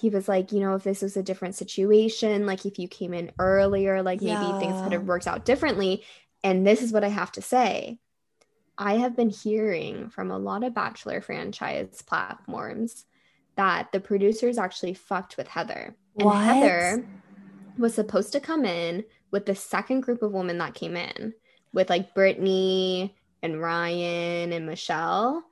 he 0.00 0.10
was 0.10 0.28
like, 0.28 0.52
you 0.52 0.60
know, 0.60 0.74
if 0.74 0.84
this 0.84 1.02
was 1.02 1.16
a 1.16 1.22
different 1.22 1.54
situation, 1.56 2.46
like 2.46 2.64
if 2.66 2.78
you 2.78 2.86
came 2.88 3.12
in 3.14 3.32
earlier, 3.38 4.02
like 4.02 4.20
maybe 4.20 4.52
things 4.52 4.80
could 4.80 4.92
Yeah. 4.92 4.98
have 4.98 5.08
worked 5.08 5.26
out 5.26 5.44
differently. 5.44 6.04
And 6.44 6.66
this 6.66 6.82
is 6.82 6.92
what 6.92 7.04
I 7.04 7.08
have 7.08 7.32
to 7.32 7.42
say. 7.42 7.98
I 8.76 8.98
have 8.98 9.16
been 9.16 9.30
hearing 9.30 10.08
from 10.10 10.30
a 10.30 10.38
lot 10.38 10.62
of 10.62 10.74
Bachelor 10.74 11.20
franchise 11.20 12.00
platforms 12.02 13.04
that 13.56 13.90
the 13.90 13.98
producers 13.98 14.56
actually 14.56 14.94
fucked 14.94 15.36
with 15.36 15.48
Heather. 15.48 15.96
And 16.16 16.28
What? 16.28 16.44
Heather 16.44 17.04
was 17.76 17.94
supposed 17.94 18.32
to 18.32 18.40
come 18.40 18.64
in 18.64 19.04
with 19.32 19.46
the 19.46 19.56
second 19.56 20.02
group 20.02 20.22
of 20.22 20.32
women 20.32 20.58
that 20.58 20.74
came 20.74 20.96
in, 20.96 21.34
with 21.72 21.90
like 21.90 22.14
Brittany 22.14 23.16
and 23.42 23.60
Ryan 23.60 24.52
and 24.52 24.64
Michelle. 24.66 25.42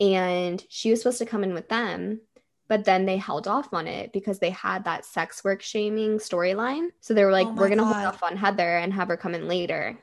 And 0.00 0.64
she 0.68 0.90
was 0.90 1.00
supposed 1.00 1.18
to 1.18 1.26
come 1.26 1.44
in 1.44 1.54
with 1.54 1.68
them, 1.68 2.20
but 2.68 2.84
then 2.84 3.06
they 3.06 3.16
held 3.16 3.46
off 3.48 3.72
on 3.74 3.86
it 3.86 4.12
because 4.12 4.38
they 4.38 4.50
had 4.50 4.84
that 4.84 5.04
sex 5.04 5.44
work 5.44 5.62
shaming 5.62 6.18
storyline. 6.18 6.88
So 7.00 7.14
they 7.14 7.24
were 7.24 7.32
like, 7.32 7.48
Oh 7.48 7.54
we're 7.54 7.68
going 7.68 7.78
to 7.78 7.84
hold 7.84 8.04
off 8.04 8.22
on 8.22 8.36
Heather 8.36 8.78
and 8.78 8.92
have 8.92 9.08
her 9.08 9.16
come 9.16 9.34
in 9.34 9.48
later. 9.48 9.98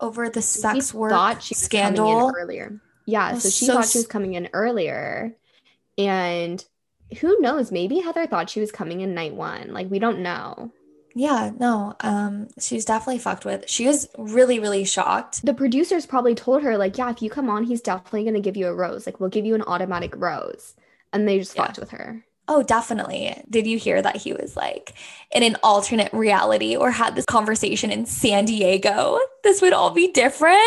Over 0.00 0.28
the 0.30 0.42
She 0.70 0.82
sex 0.82 0.94
work 0.94 1.10
thought 1.10 1.42
she 1.42 1.54
was 1.54 1.68
coming 1.68 1.96
scandal. 1.96 2.28
in 2.28 2.30
earlier. 2.36 2.80
Yeah, 3.06 3.32
That's 3.32 3.42
so 3.42 3.50
she 3.50 3.66
so 3.66 3.74
thought 3.74 3.88
she 3.88 3.98
was 3.98 4.06
coming 4.06 4.34
in 4.34 4.48
earlier. 4.52 5.36
And 5.98 6.64
who 7.20 7.38
knows, 7.40 7.72
maybe 7.72 8.00
Heather 8.00 8.26
thought 8.26 8.50
she 8.50 8.60
was 8.60 8.72
coming 8.72 9.00
in 9.00 9.14
night 9.14 9.34
one. 9.34 9.72
Like 9.72 9.90
we 9.90 9.98
don't 9.98 10.20
know. 10.20 10.72
Yeah, 11.14 11.50
no, 11.58 11.94
um, 12.00 12.48
she 12.60 12.76
was 12.76 12.84
definitely 12.84 13.18
fucked 13.18 13.44
with. 13.44 13.68
She 13.68 13.86
was 13.86 14.08
really, 14.16 14.60
really 14.60 14.84
shocked. 14.84 15.44
The 15.44 15.54
producers 15.54 16.06
probably 16.06 16.34
told 16.34 16.62
her, 16.62 16.76
like, 16.78 16.96
yeah, 16.98 17.10
if 17.10 17.22
you 17.22 17.30
come 17.30 17.50
on, 17.50 17.64
he's 17.64 17.80
definitely 17.80 18.24
gonna 18.24 18.40
give 18.40 18.56
you 18.56 18.68
a 18.68 18.74
rose. 18.74 19.06
Like, 19.06 19.18
we'll 19.20 19.30
give 19.30 19.44
you 19.46 19.54
an 19.54 19.62
automatic 19.62 20.14
rose. 20.16 20.74
And 21.12 21.26
they 21.28 21.38
just 21.38 21.56
Yeah. 21.56 21.66
fucked 21.66 21.78
with 21.78 21.90
her. 21.90 22.24
Oh, 22.50 22.62
definitely. 22.62 23.42
Did 23.50 23.66
you 23.66 23.76
hear 23.76 24.00
that 24.00 24.16
he 24.16 24.32
was 24.32 24.56
like 24.56 24.94
in 25.32 25.42
an 25.42 25.56
alternate 25.62 26.10
reality 26.14 26.74
or 26.76 26.90
had 26.90 27.14
this 27.14 27.26
conversation 27.26 27.90
in 27.90 28.06
San 28.06 28.46
Diego? 28.46 29.18
This 29.44 29.60
would 29.60 29.74
all 29.74 29.90
be 29.90 30.10
different. 30.12 30.58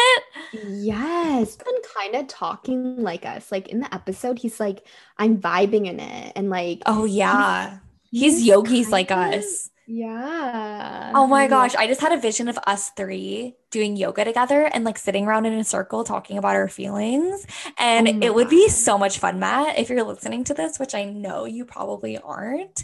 Yes. 0.54 1.56
Been 1.56 1.74
kind 1.98 2.16
of 2.16 2.28
talking 2.28 2.98
like 3.02 3.26
us. 3.26 3.52
Like 3.52 3.68
in 3.70 3.80
the 3.80 3.92
episode, 3.94 4.38
he's 4.40 4.60
like, 4.60 4.86
I'm 5.18 5.38
vibing 5.40 5.88
in 5.88 6.00
it. 6.00 6.34
And 6.36 6.50
like 6.52 6.84
Oh, 6.86 7.06
yeah. 7.06 7.80
He's 8.12 8.46
yogis 8.46 8.90
like 8.92 9.08
kinda- 9.08 9.38
us. 9.40 9.70
Yeah. 9.88 11.12
Oh 11.16 11.26
my 11.28 11.48
gosh, 11.48 11.76
I 11.76 11.88
just 11.88 12.02
had 12.02 12.12
a 12.12 12.18
vision 12.18 12.48
of 12.48 12.60
us 12.68 12.92
three 12.92 13.56
doing 13.72 13.96
yoga 13.96 14.24
together 14.24 14.70
and 14.72 14.84
like 14.84 14.98
sitting 14.98 15.26
around 15.26 15.46
in 15.46 15.54
a 15.54 15.64
circle 15.64 16.04
talking 16.04 16.38
about 16.38 16.56
our 16.56 16.68
feelings. 16.68 17.46
And 17.78 18.08
Oh 18.08 18.20
it 18.22 18.36
would 18.36 18.50
be 18.50 18.68
so 18.70 18.98
much 18.98 19.20
fun, 19.20 19.40
Matt, 19.40 19.80
if 19.80 19.90
you're 19.90 20.04
listening 20.04 20.44
to 20.46 20.54
this, 20.54 20.78
which 20.78 20.94
I 20.94 21.06
know 21.06 21.46
you 21.46 21.66
probably 21.66 22.18
aren't. 22.18 22.84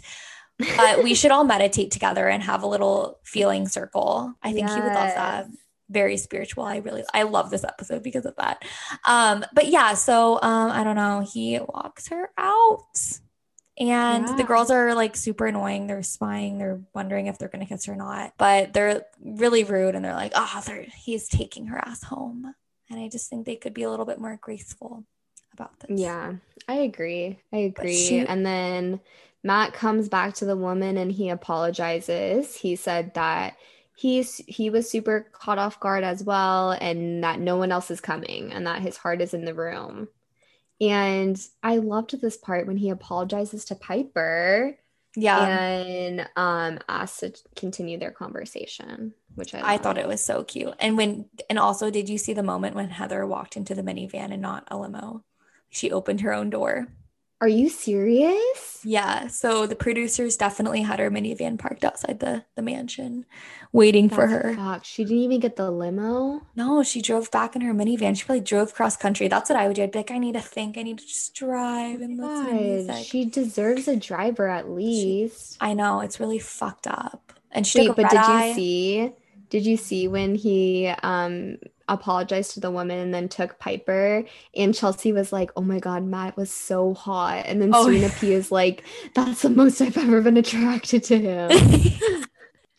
But 0.58 1.04
we 1.04 1.14
should 1.14 1.30
all 1.30 1.44
meditate 1.44 1.92
together 1.92 2.28
and 2.28 2.42
have 2.42 2.64
a 2.64 2.66
little 2.66 3.20
feeling 3.22 3.68
circle. 3.68 4.34
I 4.42 4.52
think 4.52 4.68
he 4.68 4.80
would 4.80 4.92
love 4.92 5.14
that. 5.14 5.46
Very 5.88 6.16
spiritual. 6.16 6.64
I 6.64 6.78
really 6.78 7.04
I 7.14 7.22
love 7.22 7.50
this 7.50 7.64
episode 7.64 8.02
because 8.02 8.26
of 8.26 8.34
that. 8.36 8.64
Um, 9.06 9.44
but 9.54 9.68
yeah, 9.68 9.94
so 9.94 10.40
um, 10.42 10.70
I 10.70 10.82
don't 10.84 10.96
know. 10.96 11.20
He 11.20 11.60
walks 11.60 12.08
her 12.08 12.30
out. 12.36 13.20
And 13.80 14.26
the 14.38 14.44
girls 14.44 14.70
are 14.70 14.94
like 14.94 15.16
super 15.16 15.46
annoying. 15.46 15.86
They're 15.86 16.02
spying. 16.02 16.58
They're 16.58 16.80
wondering 16.94 17.26
if 17.26 17.38
they're 17.38 17.48
going 17.48 17.64
to 17.64 17.72
kiss 17.72 17.88
or 17.88 17.94
not. 17.96 18.32
But 18.38 18.72
they're 18.72 19.04
really 19.22 19.64
rude 19.64 19.94
and 19.94 20.04
they're 20.04 20.14
like, 20.14 20.32
oh, 20.34 20.62
they're, 20.66 20.86
he's 20.96 21.28
taking 21.28 21.66
her 21.66 21.78
ass 21.78 22.02
home. 22.02 22.54
And 22.90 22.98
I 23.00 23.08
just 23.08 23.28
think 23.30 23.46
they 23.46 23.56
could 23.56 23.74
be 23.74 23.82
a 23.84 23.90
little 23.90 24.06
bit 24.06 24.20
more 24.20 24.36
graceful 24.40 25.04
about 25.52 25.78
this. 25.80 26.00
Yeah, 26.00 26.34
I 26.66 26.74
agree. 26.74 27.38
I 27.52 27.58
agree. 27.58 27.96
she- 27.96 28.18
And 28.26 28.44
then 28.44 29.00
Matt 29.44 29.72
comes 29.74 30.08
back 30.08 30.34
to 30.34 30.44
the 30.44 30.56
woman 30.56 30.96
and 30.96 31.12
he 31.12 31.28
apologizes. 31.28 32.56
He 32.56 32.76
said 32.76 33.14
that 33.14 33.56
he's 33.96 34.38
he 34.46 34.70
was 34.70 34.88
super 34.90 35.26
caught 35.32 35.58
off 35.58 35.80
guard 35.80 36.04
as 36.04 36.22
well 36.22 36.72
and 36.72 37.22
that 37.24 37.40
no 37.40 37.56
one 37.56 37.72
else 37.72 37.90
is 37.90 38.00
coming 38.00 38.52
and 38.52 38.66
that 38.66 38.80
his 38.80 38.96
heart 38.96 39.20
is 39.20 39.34
in 39.34 39.44
the 39.44 39.54
room. 39.54 40.08
And 40.80 41.40
I 41.62 41.76
loved 41.78 42.20
this 42.20 42.36
part 42.36 42.66
when 42.66 42.76
he 42.76 42.90
apologizes 42.90 43.64
to 43.66 43.74
Piper 43.74 44.78
Yeah. 45.16 45.48
and 45.48 46.28
um 46.36 46.78
asks 46.88 47.20
to 47.20 47.32
continue 47.56 47.98
their 47.98 48.12
conversation, 48.12 49.14
which 49.34 49.54
I 49.54 49.74
I 49.74 49.78
thought 49.78 49.98
it 49.98 50.08
was 50.08 50.24
so 50.24 50.44
cute. 50.44 50.74
And 50.78 50.96
when, 50.96 51.28
and 51.50 51.58
also, 51.58 51.90
did 51.90 52.08
you 52.08 52.18
see 52.18 52.32
the 52.32 52.42
moment 52.42 52.74
when 52.76 52.90
Heather 52.90 53.26
walked 53.26 53.56
into 53.56 53.74
the 53.74 53.82
minivan 53.82 54.32
and 54.32 54.42
not 54.42 54.64
a 54.70 54.78
limo? 54.78 55.24
She 55.70 55.90
opened 55.92 56.20
her 56.22 56.32
own 56.32 56.50
door. 56.50 56.88
Are 57.40 57.48
you 57.48 57.68
serious? 57.68 58.80
Yeah. 58.84 59.28
So 59.28 59.66
the 59.66 59.76
producers 59.76 60.36
definitely 60.36 60.82
had 60.82 60.98
her 60.98 61.08
minivan 61.10 61.56
parked 61.56 61.84
outside 61.84 62.18
the, 62.18 62.44
the 62.56 62.62
mansion 62.62 63.26
waiting 63.72 64.08
for 64.08 64.26
her. 64.26 64.54
fucked. 64.56 64.86
She 64.86 65.04
didn't 65.04 65.18
even 65.22 65.38
get 65.40 65.54
the 65.54 65.70
limo. 65.70 66.42
No, 66.56 66.82
she 66.82 67.00
drove 67.00 67.30
back 67.30 67.54
in 67.54 67.62
her 67.62 67.72
minivan. 67.72 68.16
She 68.18 68.24
probably 68.24 68.40
drove 68.40 68.74
cross 68.74 68.96
country. 68.96 69.28
That's 69.28 69.48
what 69.50 69.58
I 69.58 69.68
would 69.68 69.76
do. 69.76 69.84
I'd 69.84 69.92
be 69.92 70.00
like, 70.00 70.10
I 70.10 70.18
need 70.18 70.32
to 70.32 70.40
think. 70.40 70.76
I 70.76 70.82
need 70.82 70.98
to 70.98 71.06
just 71.06 71.34
drive 71.36 72.00
and 72.00 72.16
listen 72.18 72.46
to 72.46 72.52
God, 72.52 72.60
music. 72.60 73.06
she 73.06 73.24
deserves 73.24 73.86
a 73.86 73.94
driver 73.94 74.48
at 74.48 74.68
least. 74.68 75.58
I 75.60 75.74
know 75.74 76.00
it's 76.00 76.18
really 76.18 76.40
fucked 76.40 76.88
up. 76.88 77.32
And 77.52 77.66
she 77.66 77.88
Wait, 77.88 77.96
but 77.96 78.10
did 78.10 78.18
eye. 78.18 78.48
you 78.48 78.54
see? 78.54 79.12
Did 79.48 79.64
you 79.64 79.76
see 79.76 80.08
when 80.08 80.34
he 80.34 80.88
um 81.02 81.58
apologized 81.88 82.52
to 82.52 82.60
the 82.60 82.70
woman 82.70 82.98
and 82.98 83.12
then 83.14 83.28
took 83.28 83.58
Piper 83.58 84.24
and 84.54 84.74
Chelsea 84.74 85.12
was 85.12 85.32
like, 85.32 85.50
"Oh 85.56 85.62
my 85.62 85.78
god, 85.78 86.04
Matt 86.04 86.36
was 86.36 86.50
so 86.50 86.94
hot." 86.94 87.44
And 87.46 87.60
then 87.60 87.70
Oh, 87.74 87.84
Serena. 87.84 88.10
P 88.10 88.32
is 88.32 88.52
like, 88.52 88.84
"That's 89.14 89.42
the 89.42 89.50
most 89.50 89.80
I've 89.80 89.96
ever 89.96 90.20
been 90.20 90.36
attracted 90.36 91.04
to 91.04 91.18
him." 91.18 91.50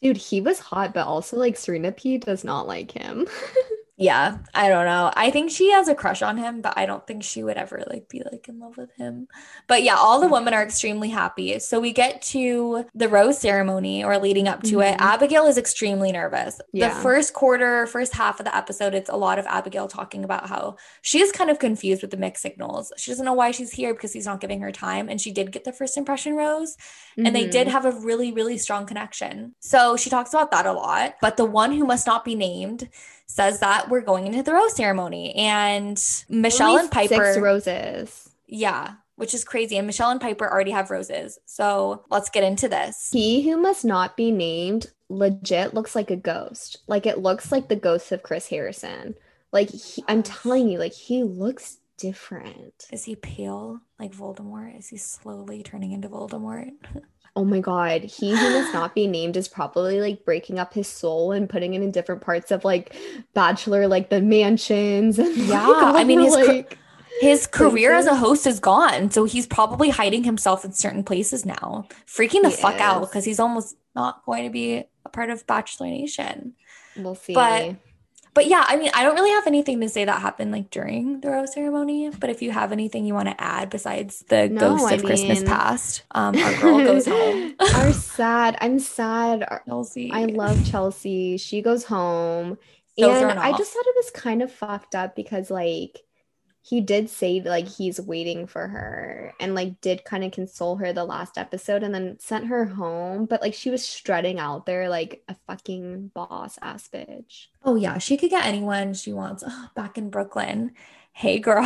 Dude, 0.02 0.18
he 0.18 0.40
was 0.40 0.60
hot, 0.60 0.94
but 0.94 1.08
also 1.08 1.38
like 1.38 1.58
Serena 1.58 1.92
P 1.92 2.18
does 2.18 2.44
not 2.44 2.68
like 2.68 2.92
him. 2.92 3.28
yeah, 4.02 4.38
I 4.54 4.70
don't 4.70 4.86
know. 4.86 5.12
I 5.16 5.30
think 5.30 5.52
she 5.52 5.72
has 5.72 5.90
a 5.90 5.94
crush 5.94 6.22
on 6.22 6.38
him, 6.38 6.62
but 6.62 6.74
I 6.78 6.86
don't 6.86 7.06
think 7.06 7.22
she 7.22 7.44
would 7.44 7.58
ever 7.58 7.84
like 7.90 8.08
be 8.08 8.24
like 8.32 8.48
in 8.48 8.58
love 8.58 8.78
with 8.78 8.92
him. 8.96 9.28
But 9.68 9.84
yeah, 9.84 9.96
all 9.96 10.22
the 10.22 10.28
women 10.30 10.54
are 10.54 10.64
extremely 10.64 11.10
happy. 11.10 11.60
So 11.60 11.82
we 11.82 11.92
get 11.92 12.22
to 12.34 12.86
the 12.96 13.10
rose 13.10 13.38
ceremony 13.40 14.04
or 14.04 14.18
leading 14.18 14.48
up 14.48 14.64
to 14.64 14.80
it. 14.80 14.94
Mhm. 14.98 15.02
Abigail 15.02 15.46
is 15.48 15.58
extremely 15.58 16.14
nervous. 16.14 16.62
Yeah. 16.72 16.88
The 16.94 16.96
first 17.02 17.34
quarter, 17.34 17.86
first 17.88 18.14
half 18.16 18.40
of 18.40 18.46
the 18.46 18.56
episode, 18.56 18.94
it's 18.94 19.10
a 19.10 19.18
lot 19.18 19.38
of 19.38 19.46
Abigail 19.48 19.90
talking 19.90 20.24
about 20.24 20.48
how 20.48 20.78
she 21.02 21.20
is 21.20 21.34
kind 21.34 21.50
of 21.50 21.60
confused 21.60 22.02
with 22.02 22.12
the 22.12 22.18
mixed 22.18 22.42
signals. 22.42 22.94
She 22.96 23.12
doesn't 23.12 23.26
know 23.26 23.34
why 23.34 23.52
she's 23.52 23.72
here 23.72 23.94
because 23.94 24.14
he's 24.14 24.26
not 24.26 24.40
giving 24.40 24.62
her 24.62 24.72
time. 24.72 25.10
And 25.10 25.20
she 25.20 25.32
did 25.34 25.52
get 25.52 25.66
the 25.66 25.74
first 25.74 25.98
impression 25.98 26.36
rose. 26.36 26.78
and 27.18 27.36
they 27.36 27.46
did 27.48 27.68
Mhm. 27.68 27.72
have 27.72 27.84
a 27.84 27.92
really 27.92 28.32
really 28.32 28.58
strong 28.58 28.86
connection 28.86 29.54
so 29.60 29.98
she 29.98 30.10
talks 30.10 30.34
about 30.34 30.52
that 30.52 30.66
a 30.66 30.72
lot 30.72 31.16
but 31.20 31.36
the 31.36 31.44
one 31.44 31.74
who 31.74 31.86
must 31.86 32.08
not 32.08 32.24
be 32.24 32.34
named 32.34 32.88
says 33.30 33.60
that 33.60 33.90
we're 33.90 34.02
going 34.02 34.26
into 34.28 34.42
the 34.42 34.54
rose 34.54 34.76
ceremony 34.76 35.34
and 35.36 36.02
michelle 36.30 36.78
and 36.78 36.90
piper 36.92 37.34
six 37.34 37.38
roses. 37.38 38.30
yeah 38.48 38.94
which 39.16 39.34
is 39.34 39.44
crazy 39.44 39.78
and 39.78 39.86
michelle 39.88 40.10
and 40.10 40.20
piper 40.22 40.50
already 40.50 40.72
have 40.72 40.90
roses 40.90 41.38
so 41.46 42.04
let's 42.10 42.30
get 42.30 42.44
into 42.44 42.68
this 42.68 43.10
He 43.14 43.48
who 43.50 43.56
must 43.58 43.86
not 43.86 44.18
be 44.18 44.32
named 44.32 44.88
legit 45.10 45.74
looks 45.74 45.96
like 45.96 46.12
a 46.12 46.16
ghost. 46.16 46.78
Like 46.88 47.06
it 47.06 47.18
looks 47.20 47.52
like 47.52 47.68
the 47.68 47.76
ghost 47.76 48.12
of 48.12 48.22
Chris 48.24 48.48
Harrison. 48.48 49.16
Like 49.52 49.70
he, 49.72 50.04
I'm 50.08 50.22
telling 50.24 50.70
you, 50.70 50.78
like 50.78 50.94
he 50.94 51.24
looks 51.24 51.78
different. 51.98 52.86
is 52.94 53.04
he 53.06 53.16
pale 53.16 53.82
like 54.00 54.12
voldemort 54.14 54.78
is 54.80 54.88
he 54.88 54.96
slowly 54.98 55.62
turning 55.64 55.92
into 55.92 56.08
voldemort 56.08 56.72
Oh 57.36 57.46
my 57.46 57.60
god, 57.60 58.02
he 58.04 58.32
who 58.36 58.50
must 58.50 58.74
not 58.74 58.96
be 58.96 59.08
named 59.08 59.38
is 59.38 59.48
probably 59.48 60.02
like 60.02 60.26
breaking 60.26 60.60
up 60.60 60.74
his 60.74 60.88
soul 60.88 61.32
and 61.32 61.50
putting 61.50 61.74
it 61.74 61.82
in 61.82 61.92
different 61.92 62.22
parts 62.22 62.52
of 62.52 62.66
like 62.66 62.96
Bachelor, 63.34 63.88
like 63.88 64.10
the 64.10 64.22
mansions 64.22 65.20
and 65.20 65.36
Yeah, 65.48 65.64
all 65.64 65.98
I 65.98 66.04
mean, 66.04 66.20
his 66.20 66.34
like 66.34 66.78
his 67.22 67.48
career 67.48 67.94
as 67.94 68.06
a 68.06 68.16
host 68.16 68.48
is 68.48 68.60
gone. 68.60 69.12
So 69.12 69.26
he's 69.26 69.46
probably 69.46 69.90
hiding 69.90 70.24
himself 70.24 70.64
in 70.64 70.72
certain 70.74 71.04
places 71.04 71.46
now 71.46 71.88
freaking 72.08 72.44
the 72.44 72.50
He 72.50 72.56
fuck 72.56 72.80
out 72.80 73.02
because 73.02 73.26
he's 73.26 73.40
almost 73.40 73.76
not 73.96 74.26
going 74.26 74.46
to 74.46 74.50
be 74.50 74.86
a 75.06 75.10
part 75.10 75.30
of 75.30 75.46
bachelor 75.46 75.88
nation. 75.88 76.54
We'll 76.96 77.16
see. 77.16 77.34
But- 77.34 77.76
But 78.40 78.48
yeah, 78.48 78.64
I 78.66 78.78
mean, 78.78 78.90
I 78.94 79.04
don't 79.04 79.16
really 79.16 79.32
have 79.32 79.48
anything 79.48 79.82
to 79.82 79.90
say 79.90 80.06
that 80.06 80.22
happened 80.22 80.54
like 80.54 80.70
during 80.70 81.20
the 81.20 81.30
rose 81.30 81.52
ceremony. 81.52 82.10
But 82.10 82.30
if 82.30 82.42
you 82.42 82.52
have 82.52 82.72
anything 82.72 83.04
you 83.04 83.14
want 83.14 83.28
to 83.28 83.36
add 83.38 83.70
besides 83.70 84.24
the 84.30 84.48
No, 84.48 84.62
ghost 84.62 84.86
I 84.86 84.94
of 84.94 85.04
Christmas 85.04 85.44
past, 85.44 86.04
um, 86.12 86.38
our 86.38 86.56
girl 86.62 86.78
goes 86.78 87.06
home. 87.10 87.54
Our 87.60 87.92
sad. 87.92 88.58
I'm 88.62 88.80
sad. 88.80 89.46
Chelsea. 89.68 90.10
I 90.14 90.24
love 90.24 90.66
Chelsea. 90.72 91.36
She 91.36 91.62
goes 91.62 91.84
home. 91.84 92.58
So 92.98 93.12
and 93.12 93.38
I 93.38 93.52
just 93.58 93.74
thought 93.74 93.86
it 93.86 93.96
was 93.98 94.12
kind 94.12 94.42
of 94.42 94.54
fucked 94.54 94.96
up 94.96 95.18
because 95.18 95.52
like 95.52 96.00
he 96.62 96.82
did 96.82 97.10
say 97.10 97.42
like 97.42 97.68
he's 97.68 98.02
waiting 98.02 98.46
for 98.46 98.68
her 98.68 99.34
and 99.40 99.56
like 99.56 99.80
did 99.82 100.04
kind 100.04 100.24
of 100.24 100.32
console 100.32 100.76
her 100.76 100.92
the 100.92 101.06
last 101.06 101.38
episode 101.38 101.84
and 101.84 101.96
then 101.96 102.20
sent 102.20 102.48
her 102.48 102.66
home. 102.66 103.26
But 103.26 103.42
like 103.42 103.54
she 103.54 103.70
was 103.70 103.84
strutting 103.84 104.40
out 104.40 104.66
there 104.66 104.90
like 104.90 105.24
a 105.28 105.36
fucking 105.48 106.12
boss 106.14 106.60
ass 106.62 106.90
bitch. 106.94 107.48
Oh 107.64 107.76
yeah, 107.76 107.98
she 107.98 108.18
could 108.18 108.30
get 108.30 108.46
anyone 108.46 108.94
she 108.94 109.14
wants 109.14 109.44
oh, 109.48 109.68
back 109.76 109.98
in 109.98 110.10
Brooklyn. 110.10 110.74
Hey 111.14 111.40
girl. 111.40 111.66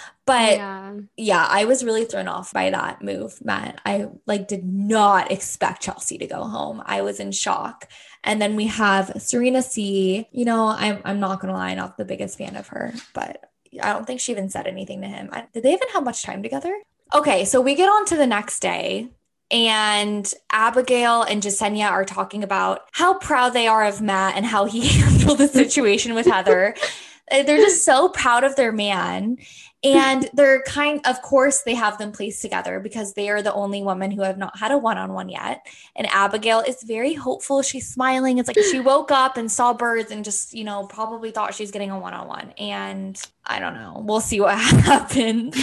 but 0.26 0.56
yeah. 0.56 0.94
yeah, 1.16 1.46
I 1.48 1.64
was 1.64 1.84
really 1.84 2.04
thrown 2.04 2.28
off 2.28 2.52
by 2.52 2.70
that 2.70 3.02
move, 3.02 3.38
Matt. 3.44 3.80
I 3.86 4.08
like 4.26 4.48
did 4.48 4.64
not 4.64 5.30
expect 5.30 5.82
Chelsea 5.82 6.18
to 6.18 6.26
go 6.26 6.44
home. 6.44 6.82
I 6.84 7.02
was 7.02 7.20
in 7.20 7.30
shock. 7.30 7.88
And 8.24 8.42
then 8.42 8.56
we 8.56 8.66
have 8.66 9.12
Serena 9.22 9.62
C. 9.62 10.26
You 10.32 10.44
know, 10.44 10.66
I'm 10.66 11.00
I'm 11.04 11.20
not 11.20 11.40
gonna 11.40 11.52
lie, 11.52 11.74
not 11.74 11.96
the 11.96 12.04
biggest 12.04 12.36
fan 12.36 12.56
of 12.56 12.68
her, 12.68 12.92
but 13.14 13.50
I 13.82 13.92
don't 13.92 14.06
think 14.06 14.20
she 14.20 14.32
even 14.32 14.48
said 14.48 14.66
anything 14.66 15.00
to 15.02 15.06
him. 15.06 15.28
I, 15.32 15.46
did 15.52 15.62
they 15.62 15.72
even 15.72 15.88
have 15.92 16.04
much 16.04 16.22
time 16.22 16.42
together? 16.42 16.76
Okay, 17.14 17.44
so 17.44 17.60
we 17.60 17.74
get 17.74 17.88
on 17.88 18.06
to 18.06 18.16
the 18.16 18.26
next 18.26 18.60
day. 18.60 19.08
And 19.50 20.32
Abigail 20.50 21.22
and 21.22 21.42
Jessenia 21.42 21.90
are 21.90 22.04
talking 22.04 22.42
about 22.42 22.82
how 22.92 23.18
proud 23.18 23.50
they 23.50 23.66
are 23.66 23.84
of 23.84 24.00
Matt 24.00 24.36
and 24.36 24.46
how 24.46 24.64
he 24.64 24.86
handled 25.00 25.38
the 25.38 25.48
situation 25.48 26.14
with 26.14 26.26
Heather. 26.26 26.74
They're 27.30 27.58
just 27.58 27.84
so 27.84 28.08
proud 28.08 28.44
of 28.44 28.56
their 28.56 28.72
man. 28.72 29.38
And 29.84 30.30
they're 30.32 30.62
kind, 30.62 31.00
of 31.04 31.20
course, 31.20 31.62
they 31.62 31.74
have 31.74 31.98
them 31.98 32.10
placed 32.10 32.40
together 32.40 32.80
because 32.80 33.12
they 33.12 33.28
are 33.28 33.42
the 33.42 33.52
only 33.52 33.82
women 33.82 34.10
who 34.10 34.22
have 34.22 34.38
not 34.38 34.58
had 34.58 34.72
a 34.72 34.78
one 34.78 34.96
on 34.96 35.12
one 35.12 35.28
yet. 35.28 35.66
And 35.94 36.06
Abigail 36.10 36.60
is 36.60 36.82
very 36.82 37.12
hopeful. 37.12 37.60
She's 37.60 37.86
smiling. 37.86 38.38
It's 38.38 38.48
like 38.48 38.58
she 38.58 38.80
woke 38.80 39.10
up 39.10 39.36
and 39.36 39.52
saw 39.52 39.74
birds 39.74 40.10
and 40.10 40.24
just, 40.24 40.54
you 40.54 40.64
know, 40.64 40.86
probably 40.86 41.30
thought 41.30 41.54
she's 41.54 41.70
getting 41.70 41.90
a 41.90 41.98
one 41.98 42.14
on 42.14 42.26
one. 42.26 42.52
And 42.56 43.20
I 43.44 43.60
don't 43.60 43.74
know. 43.74 44.02
We'll 44.04 44.20
see 44.20 44.40
what 44.40 44.58
happens. 44.58 45.54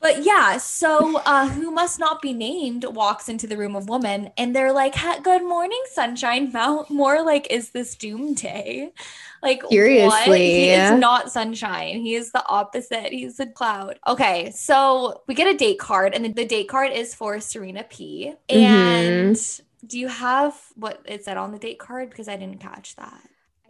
But 0.00 0.24
yeah, 0.24 0.56
so 0.56 1.18
uh, 1.18 1.48
who 1.48 1.70
must 1.70 1.98
not 1.98 2.22
be 2.22 2.32
named 2.32 2.84
walks 2.84 3.28
into 3.28 3.46
the 3.46 3.58
room 3.58 3.76
of 3.76 3.88
women, 3.88 4.30
and 4.38 4.56
they're 4.56 4.72
like, 4.72 4.94
"Good 5.22 5.42
morning, 5.42 5.82
sunshine." 5.92 6.50
More 6.88 7.22
like, 7.22 7.46
"Is 7.50 7.70
this 7.70 7.94
doom 7.96 8.32
day?" 8.34 8.92
Like, 9.42 9.62
what? 9.62 9.72
Seriously. 9.72 10.38
He 10.38 10.70
is 10.70 10.90
not 10.90 11.30
sunshine. 11.30 12.00
He 12.00 12.14
is 12.14 12.32
the 12.32 12.42
opposite. 12.46 13.12
He's 13.12 13.38
a 13.40 13.46
cloud. 13.46 13.98
Okay, 14.06 14.50
so 14.52 15.22
we 15.26 15.34
get 15.34 15.54
a 15.54 15.56
date 15.56 15.78
card, 15.78 16.14
and 16.14 16.24
the, 16.24 16.32
the 16.32 16.46
date 16.46 16.68
card 16.68 16.92
is 16.92 17.14
for 17.14 17.38
Serena 17.40 17.84
P. 17.84 18.34
And 18.48 19.36
do 19.86 19.98
you 19.98 20.08
have 20.08 20.58
what 20.76 21.02
it 21.04 21.24
said 21.24 21.36
on 21.36 21.52
the 21.52 21.58
date 21.58 21.78
card? 21.78 22.10
Because 22.10 22.28
I 22.28 22.36
didn't 22.36 22.60
catch 22.60 22.96
that. 22.96 23.20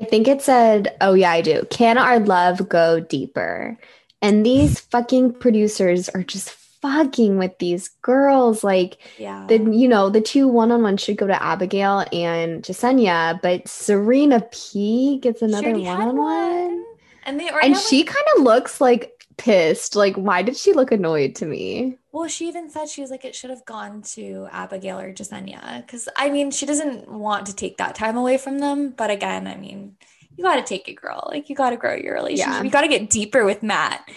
I 0.00 0.04
think 0.06 0.28
it 0.28 0.40
said, 0.40 0.96
oh 1.00 1.14
yeah, 1.14 1.30
I 1.30 1.42
do. 1.42 1.66
Can 1.70 1.98
our 1.98 2.18
love 2.20 2.68
go 2.68 3.00
deeper? 3.00 3.76
And 4.22 4.44
these 4.44 4.80
fucking 4.80 5.34
producers 5.34 6.08
are 6.10 6.22
just 6.22 6.50
fucking 6.50 7.36
with 7.38 7.58
these 7.58 7.88
girls. 8.02 8.64
Like 8.64 8.98
Yeah. 9.18 9.44
the 9.48 9.58
you 9.58 9.88
know 9.88 10.08
the 10.10 10.20
two 10.20 10.48
one 10.48 10.72
on 10.72 10.82
one 10.82 10.96
should 10.96 11.16
go 11.16 11.26
to 11.26 11.42
Abigail 11.42 12.04
and 12.12 12.62
Jessenia, 12.62 13.40
but 13.42 13.68
Serena 13.68 14.40
P 14.52 15.18
gets 15.18 15.42
another 15.42 15.72
one 15.78 16.00
on 16.00 16.16
one. 16.16 16.84
And 17.24 17.38
they 17.38 17.48
and 17.48 17.76
she 17.76 17.98
like- 17.98 18.08
kind 18.08 18.26
of 18.36 18.42
looks 18.44 18.80
like 18.80 19.12
pissed. 19.36 19.96
Like, 19.96 20.16
why 20.16 20.42
did 20.42 20.56
she 20.56 20.72
look 20.72 20.92
annoyed 20.92 21.34
to 21.36 21.46
me? 21.46 21.96
Well, 22.12 22.28
she 22.28 22.48
even 22.48 22.68
said 22.68 22.88
she 22.88 23.00
was 23.00 23.10
like, 23.10 23.24
it 23.24 23.34
should 23.34 23.50
have 23.50 23.64
gone 23.64 24.02
to 24.14 24.48
Abigail 24.52 24.98
or 24.98 25.12
Jessenia. 25.14 25.80
Because, 25.86 26.08
I 26.16 26.28
mean, 26.28 26.50
she 26.50 26.66
doesn't 26.66 27.08
want 27.08 27.46
to 27.46 27.54
take 27.54 27.78
that 27.78 27.94
time 27.94 28.16
away 28.16 28.36
from 28.36 28.58
them. 28.58 28.90
But 28.90 29.10
again, 29.10 29.46
I 29.46 29.56
mean, 29.56 29.96
you 30.40 30.46
got 30.46 30.56
to 30.56 30.62
take 30.62 30.88
it, 30.88 30.94
girl. 30.94 31.28
Like, 31.30 31.50
you 31.50 31.54
got 31.54 31.68
to 31.68 31.76
grow 31.76 31.94
your 31.94 32.14
relationship. 32.14 32.48
Yeah. 32.48 32.62
You 32.62 32.70
got 32.70 32.80
to 32.80 32.88
get 32.88 33.10
deeper 33.10 33.44
with 33.44 33.62
Matt. 33.62 34.08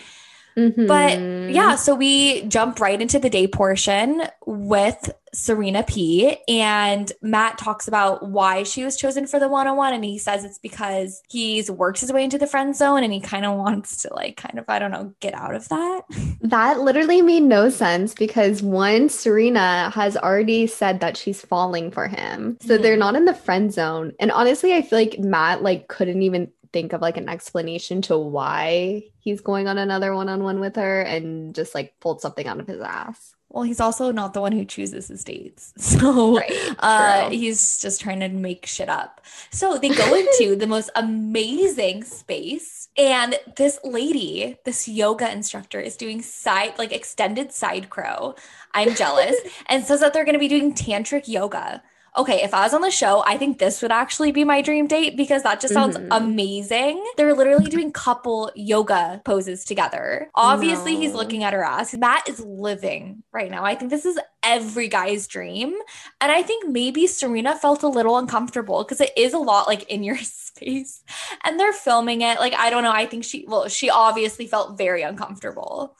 But 0.55 1.17
Mhm. 1.17 1.53
yeah, 1.53 1.75
so 1.75 1.95
we 1.95 2.41
jump 2.43 2.79
right 2.79 3.01
into 3.01 3.19
the 3.19 3.29
day 3.29 3.47
portion 3.47 4.23
with 4.45 5.11
Serena 5.33 5.81
P. 5.81 6.37
And 6.47 7.11
Matt 7.23 7.57
talks 7.57 7.87
about 7.87 8.29
why 8.29 8.61
she 8.61 8.83
was 8.85 8.95
chosen 8.95 9.25
for 9.25 9.39
the 9.39 9.47
one 9.49 9.65
on 9.67 9.75
one. 9.77 9.93
And 9.93 10.05
he 10.05 10.19
says 10.19 10.43
it's 10.45 10.59
because 10.59 11.23
he's 11.27 11.71
worked 11.71 12.01
his 12.01 12.13
way 12.13 12.23
into 12.23 12.37
the 12.37 12.45
friend 12.45 12.75
zone 12.75 13.03
and 13.03 13.11
he 13.11 13.19
kind 13.19 13.45
of 13.45 13.57
wants 13.57 14.03
to, 14.03 14.13
like, 14.13 14.37
kind 14.37 14.59
of, 14.59 14.65
I 14.67 14.77
don't 14.77 14.91
know, 14.91 15.11
get 15.21 15.33
out 15.33 15.55
of 15.55 15.67
that. 15.69 16.01
That 16.41 16.81
literally 16.81 17.23
made 17.23 17.43
no 17.43 17.69
sense 17.69 18.13
because 18.13 18.61
one, 18.61 19.09
Serena 19.09 19.89
has 19.95 20.15
already 20.15 20.67
said 20.67 20.99
that 20.99 21.17
she's 21.17 21.41
falling 21.41 21.89
for 21.89 22.07
him. 22.07 22.57
So 22.61 22.77
they're 22.77 22.95
Mhm. 22.95 22.99
not 22.99 23.15
in 23.15 23.25
the 23.25 23.33
friend 23.33 23.73
zone. 23.73 24.11
And 24.19 24.31
honestly, 24.31 24.73
I 24.73 24.83
feel 24.83 24.99
like 24.99 25.17
Matt 25.19 25.63
like 25.63 25.87
couldn't 25.87 26.21
even 26.21 26.49
think 26.73 26.91
of 26.91 27.01
like 27.01 27.17
an 27.17 27.29
explanation 27.29 28.01
to 28.03 28.17
why 28.17 29.03
he's 29.19 29.39
going 29.39 29.67
on 29.67 29.77
another 29.77 30.13
one-on-one 30.13 30.59
with 30.59 30.75
her 30.75 31.01
and 31.01 31.55
just 31.55 31.73
like 31.73 31.99
pulled 32.01 32.19
something 32.19 32.47
out 32.47 32.59
of 32.59 32.67
his 32.67 32.81
ass. 32.81 33.35
Well, 33.53 33.63
he's 33.63 33.79
also 33.79 34.11
not 34.11 34.33
the 34.33 34.41
one 34.41 34.51
who 34.51 34.65
chooses 34.65 35.07
his 35.07 35.23
dates. 35.23 35.73
So 36.03 36.39
uh, 36.79 37.29
he's 37.29 37.79
just 37.79 38.01
trying 38.01 38.19
to 38.21 38.27
make 38.27 38.65
shit 38.65 38.89
up. 38.89 39.21
So 39.51 39.77
they 39.77 39.89
go 39.89 40.15
into 40.15 40.55
the 40.59 40.67
most 40.67 40.89
amazing 40.95 42.03
space. 42.03 42.89
And 42.97 43.39
this 43.55 43.79
lady, 43.83 44.57
this 44.65 44.87
yoga 44.87 45.31
instructor, 45.31 45.79
is 45.79 45.95
doing 45.95 46.21
side, 46.23 46.77
like 46.79 46.91
extended 46.91 47.51
side 47.51 47.89
crow. 47.91 48.35
I'm 48.73 48.95
jealous. 48.95 49.35
and 49.67 49.85
says 49.85 49.99
that 49.99 50.13
they're 50.13 50.25
going 50.25 50.33
to 50.33 50.39
be 50.39 50.47
doing 50.47 50.73
tantric 50.73 51.27
yoga. 51.27 51.83
Okay, 52.15 52.43
if 52.43 52.53
I 52.53 52.61
was 52.61 52.75
on 52.75 52.81
the 52.81 52.91
show, 52.91 53.23
I 53.25 53.37
think 53.37 53.57
this 53.57 53.81
would 53.81 53.91
actually 53.91 54.31
be 54.31 54.43
my 54.43 54.61
dream 54.61 54.85
date 54.85 55.17
because 55.17 55.41
that 55.43 55.59
just 55.59 55.73
sounds 55.73 55.97
Mhm. 55.97 56.07
amazing. 56.11 57.03
They're 57.17 57.33
literally 57.33 57.69
doing 57.69 57.91
couple 57.91 58.51
yoga 58.53 59.21
poses 59.25 59.65
together. 59.65 60.29
Obviously, 60.35 60.95
he's 60.95 61.13
looking 61.13 61.43
at 61.43 61.53
her 61.53 61.63
ass. 61.63 61.95
Matt 61.95 62.29
is 62.29 62.39
living 62.39 63.23
right 63.31 63.49
now. 63.49 63.65
I 63.65 63.73
think 63.73 63.89
this 63.89 64.05
is 64.05 64.19
every 64.43 64.87
guy's 64.89 65.25
dream. 65.25 65.73
And 66.21 66.31
I 66.31 66.43
think 66.43 66.69
maybe 66.69 67.07
Serena 67.07 67.55
felt 67.55 67.81
a 67.81 67.87
little 67.87 68.17
uncomfortable 68.17 68.83
because 68.83 69.01
it 69.01 69.11
is 69.17 69.33
a 69.33 69.39
lot 69.39 69.67
like 69.67 69.83
in 69.89 70.03
your 70.03 70.17
space 70.19 71.03
and 71.43 71.59
they're 71.59 71.73
filming 71.73 72.21
it. 72.21 72.39
Like, 72.39 72.53
I 72.53 72.69
don't 72.69 72.83
know. 72.83 72.91
I 72.91 73.07
think 73.07 73.23
she, 73.23 73.45
well, 73.47 73.67
she 73.69 73.89
obviously 73.89 74.45
felt 74.45 74.77
very 74.77 75.01
uncomfortable. 75.01 75.95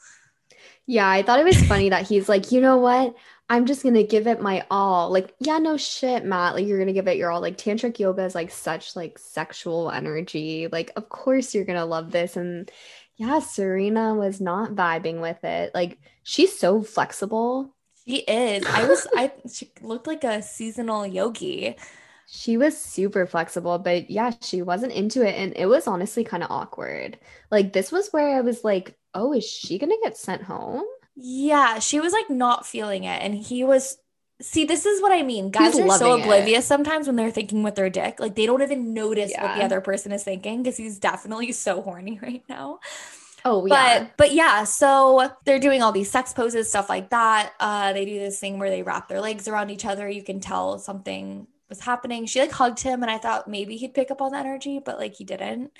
Yeah, 0.86 1.08
I 1.08 1.22
thought 1.22 1.40
it 1.40 1.44
was 1.46 1.60
funny 1.66 1.88
that 1.88 2.06
he's 2.06 2.28
like, 2.28 2.52
you 2.52 2.60
know 2.60 2.76
what? 2.76 3.14
I'm 3.48 3.66
just 3.66 3.82
gonna 3.82 4.02
give 4.02 4.26
it 4.26 4.40
my 4.40 4.64
all. 4.70 5.10
Like, 5.10 5.34
yeah, 5.38 5.58
no 5.58 5.76
shit, 5.76 6.24
Matt. 6.24 6.54
Like, 6.54 6.66
you're 6.66 6.78
gonna 6.78 6.92
give 6.94 7.08
it 7.08 7.18
your 7.18 7.30
all. 7.30 7.40
Like, 7.40 7.58
tantric 7.58 7.98
yoga 7.98 8.24
is 8.24 8.34
like 8.34 8.50
such 8.50 8.96
like 8.96 9.18
sexual 9.18 9.90
energy. 9.90 10.68
Like, 10.70 10.92
of 10.96 11.08
course 11.08 11.54
you're 11.54 11.66
gonna 11.66 11.84
love 11.84 12.10
this. 12.10 12.36
And 12.36 12.70
yeah, 13.16 13.40
Serena 13.40 14.14
was 14.14 14.40
not 14.40 14.74
vibing 14.74 15.20
with 15.20 15.44
it. 15.44 15.72
Like, 15.74 15.98
she's 16.22 16.58
so 16.58 16.82
flexible. 16.82 17.74
She 18.06 18.16
is. 18.18 18.66
I 18.66 18.86
was, 18.88 19.06
I, 19.14 19.32
she 19.52 19.72
looked 19.82 20.06
like 20.06 20.24
a 20.24 20.42
seasonal 20.42 21.06
yogi. 21.06 21.76
She 22.26 22.56
was 22.56 22.76
super 22.78 23.26
flexible, 23.26 23.78
but 23.78 24.10
yeah, 24.10 24.32
she 24.40 24.62
wasn't 24.62 24.92
into 24.92 25.22
it. 25.26 25.34
And 25.36 25.52
it 25.56 25.66
was 25.66 25.86
honestly 25.86 26.24
kind 26.24 26.42
of 26.42 26.50
awkward. 26.50 27.18
Like, 27.50 27.72
this 27.72 27.92
was 27.92 28.08
where 28.10 28.36
I 28.36 28.40
was 28.40 28.64
like, 28.64 28.96
oh, 29.14 29.32
is 29.32 29.46
she 29.46 29.78
gonna 29.78 29.94
get 30.02 30.16
sent 30.16 30.42
home? 30.42 30.84
Yeah, 31.16 31.78
she 31.78 32.00
was 32.00 32.12
like 32.12 32.30
not 32.30 32.66
feeling 32.66 33.04
it. 33.04 33.22
And 33.22 33.34
he 33.34 33.64
was, 33.64 33.98
see, 34.40 34.64
this 34.64 34.86
is 34.86 35.00
what 35.00 35.12
I 35.12 35.22
mean. 35.22 35.50
Guys 35.50 35.74
He's 35.74 35.84
are 35.84 35.98
so 35.98 36.08
loving 36.08 36.20
it. 36.20 36.24
oblivious 36.24 36.66
sometimes 36.66 37.06
when 37.06 37.16
they're 37.16 37.30
thinking 37.30 37.62
with 37.62 37.76
their 37.76 37.90
dick. 37.90 38.18
Like 38.18 38.34
they 38.34 38.46
don't 38.46 38.62
even 38.62 38.94
notice 38.94 39.32
what 39.38 39.56
the 39.56 39.64
other 39.64 39.80
person 39.80 40.12
is 40.12 40.24
thinking 40.24 40.62
because 40.62 40.76
he's 40.76 40.98
definitely 40.98 41.52
so 41.52 41.82
horny 41.82 42.18
right 42.22 42.42
now. 42.48 42.80
Oh, 43.44 43.66
yeah. 43.66 43.74
But 43.74 44.00
yeah. 44.02 44.08
but 44.16 44.32
yeah, 44.32 44.64
so 44.64 45.30
they're 45.44 45.58
doing 45.58 45.82
all 45.82 45.92
these 45.92 46.10
sex 46.10 46.32
poses, 46.32 46.68
stuff 46.68 46.88
like 46.88 47.10
that. 47.10 47.52
Uh, 47.60 47.92
they 47.92 48.06
do 48.06 48.18
this 48.18 48.40
thing 48.40 48.58
where 48.58 48.70
they 48.70 48.82
wrap 48.82 49.08
their 49.08 49.20
legs 49.20 49.46
around 49.46 49.70
each 49.70 49.84
other. 49.84 50.08
You 50.08 50.22
can 50.22 50.40
tell 50.40 50.78
something 50.78 51.46
was 51.68 51.80
happening. 51.80 52.26
She 52.26 52.40
like 52.40 52.52
hugged 52.52 52.80
him, 52.80 53.02
and 53.02 53.10
I 53.10 53.18
thought 53.18 53.48
maybe 53.48 53.76
he'd 53.76 53.94
pick 53.94 54.10
up 54.10 54.22
on 54.22 54.32
the 54.32 54.38
energy, 54.38 54.80
but 54.84 54.98
like 54.98 55.14
he 55.14 55.24
didn't. 55.24 55.72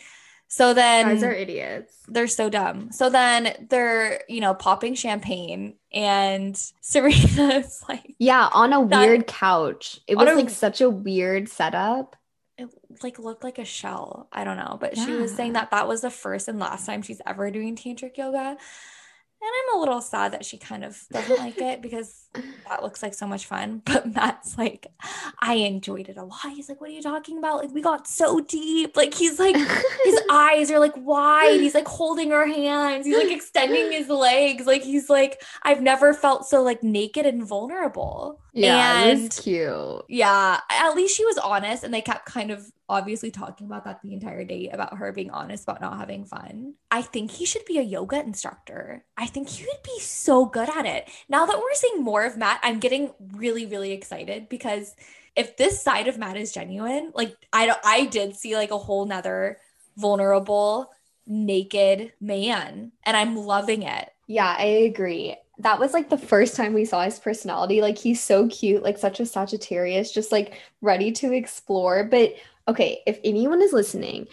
So 0.57 0.73
then 0.73 1.07
Guys 1.09 1.23
are 1.25 1.33
idiots. 1.33 1.93
they're 2.07 2.29
so 2.29 2.49
dumb. 2.49 2.93
So 2.93 3.11
then 3.11 3.67
they're, 3.71 4.23
you 4.29 4.41
know, 4.41 4.55
popping 4.55 4.95
champagne 4.95 5.75
and 5.93 6.55
Serena's 6.81 7.83
like 7.89 8.15
Yeah, 8.21 8.49
on 8.53 8.73
a 8.73 8.87
That- 8.87 9.01
weird 9.01 9.27
couch. 9.27 9.99
It 10.07 10.15
was 10.17 10.29
a- 10.29 10.35
like 10.35 10.51
such 10.51 10.81
a 10.81 10.89
weird 10.89 11.49
setup. 11.49 12.15
it 12.57 12.69
like 13.03 13.19
looked 13.19 13.43
like 13.43 13.59
a 13.59 13.65
shell. 13.65 14.29
I 14.33 14.45
don't 14.45 14.57
know, 14.57 14.79
but 14.81 14.97
she 14.97 15.11
was 15.11 15.35
saying 15.35 15.55
that 15.55 15.73
that 15.73 15.89
was 15.89 16.03
the 16.03 16.11
first 16.11 16.47
and 16.47 16.61
last 16.61 16.87
time 16.87 17.03
she's 17.03 17.21
ever 17.27 17.51
doing 17.51 17.75
tantric 17.75 18.17
yoga. 18.17 18.39
And 18.39 18.57
I'm 19.71 19.77
a 19.77 19.81
little 19.81 20.01
sad 20.01 20.33
that 20.35 20.45
she 20.45 20.57
kind 20.57 20.85
of 20.85 20.97
doesn't 21.13 21.39
like 21.39 21.59
it 21.61 21.83
because 21.83 22.24
that 22.68 22.82
looks 22.82 23.03
like 23.03 23.14
so 23.14 23.26
much 23.26 23.47
fun. 23.47 23.82
But 23.95 24.12
Matt's 24.14 24.59
like, 24.59 24.87
I 25.41 25.55
enjoyed 25.55 26.09
it 26.09 26.16
a 26.16 26.24
lot. 26.24 26.41
He's 26.55 26.68
like, 26.68 26.80
What 26.80 26.91
are 26.91 26.93
you 26.93 27.03
talking 27.03 27.39
about? 27.39 27.59
Like, 27.61 27.72
we 27.72 27.80
got 27.82 28.07
so 28.09 28.41
deep. 28.41 28.97
Like, 28.97 29.14
he's 29.14 29.39
like, 29.39 29.57
his 29.57 30.20
eyes 30.30 30.70
are 30.70 30.78
like 30.78 30.95
wide. 30.97 31.61
He's 31.61 31.74
like 31.74 31.87
holding 31.89 32.30
her 32.30 32.47
hands. 32.47 33.07
He's 33.07 33.16
like 33.16 33.30
extending 33.30 33.93
his 33.93 34.09
legs. 34.09 34.66
Like, 34.66 34.82
he's 34.82 35.09
like, 35.09 35.43
I've 35.62 35.82
never 35.82 36.12
felt 36.14 36.47
so 36.47 36.62
like 36.62 36.82
naked 36.82 37.26
and 37.26 37.47
vulnerable. 37.47 38.41
yeah, 38.53 39.05
it 39.05 39.12
and 39.12 39.22
was 39.24 39.41
cute. 39.41 40.05
yeah, 40.09 40.61
at 40.70 40.95
least 40.95 41.16
she 41.16 41.24
was 41.24 41.39
honest, 41.39 41.85
and 41.85 41.93
they 41.93 42.01
kept 42.01 42.26
kind 42.26 42.51
of 42.51 42.64
obviously 42.89 43.30
talking 43.30 43.66
about 43.66 43.85
that 43.85 44.01
the 44.03 44.12
entire 44.12 44.45
date 44.45 44.68
about 44.72 44.97
her 44.99 45.11
being 45.11 45.30
honest 45.30 45.64
about 45.64 45.80
not 45.80 45.97
having 45.99 46.24
fun. 46.24 46.74
I 46.91 47.01
think 47.03 47.30
he 47.30 47.47
should 47.47 47.64
be 47.64 47.78
a 47.78 47.82
yoga 47.82 48.20
instructor. 48.20 49.05
I 49.16 49.26
think 49.26 49.49
he 49.49 49.64
would 49.64 49.82
be 49.82 49.99
so 50.01 50.45
good 50.45 50.68
at 50.68 50.85
it. 50.87 51.09
Now 51.28 51.47
that 51.47 51.59
we're 51.59 51.74
seeing 51.74 52.03
more 52.05 52.24
of 52.25 52.37
Matt, 52.37 52.61
I'm 52.62 52.81
getting 52.81 53.12
really, 53.33 53.66
really 53.66 53.93
excited 53.93 54.49
because 54.49 54.95
if 55.37 55.57
this 55.57 55.83
side 55.83 56.09
of 56.09 56.18
Matt 56.18 56.37
is 56.37 56.53
genuine, 56.53 57.12
like 57.14 57.37
I 57.53 57.66
don't, 57.66 57.79
I 57.85 58.07
did 58.07 58.37
see 58.37 58.57
like 58.57 58.70
a 58.70 58.79
whole 58.79 59.07
nother 59.07 59.59
vulnerable, 59.97 60.91
naked 61.27 62.12
man, 62.20 62.93
and 63.05 63.16
I'm 63.16 63.37
loving 63.37 63.83
it. 63.83 64.11
Yeah, 64.27 64.55
I 64.59 64.64
agree. 64.64 65.37
That 65.59 65.79
was 65.79 65.93
like 65.93 66.11
the 66.11 66.18
first 66.18 66.57
time 66.57 66.72
we 66.72 66.85
saw 66.85 67.05
his 67.05 67.18
personality. 67.18 67.81
Like 67.81 67.99
he's 67.99 68.22
so 68.22 68.49
cute, 68.49 68.83
like 68.83 68.99
such 68.99 69.20
a 69.20 69.27
Sagittarius, 69.27 70.12
just 70.12 70.33
like 70.33 70.61
ready 70.81 71.12
to 71.12 71.33
explore. 71.33 72.05
But 72.05 72.35
okay, 72.66 73.03
if 73.07 73.18
anyone 73.25 73.62
is 73.62 73.72
listening, 73.72 74.27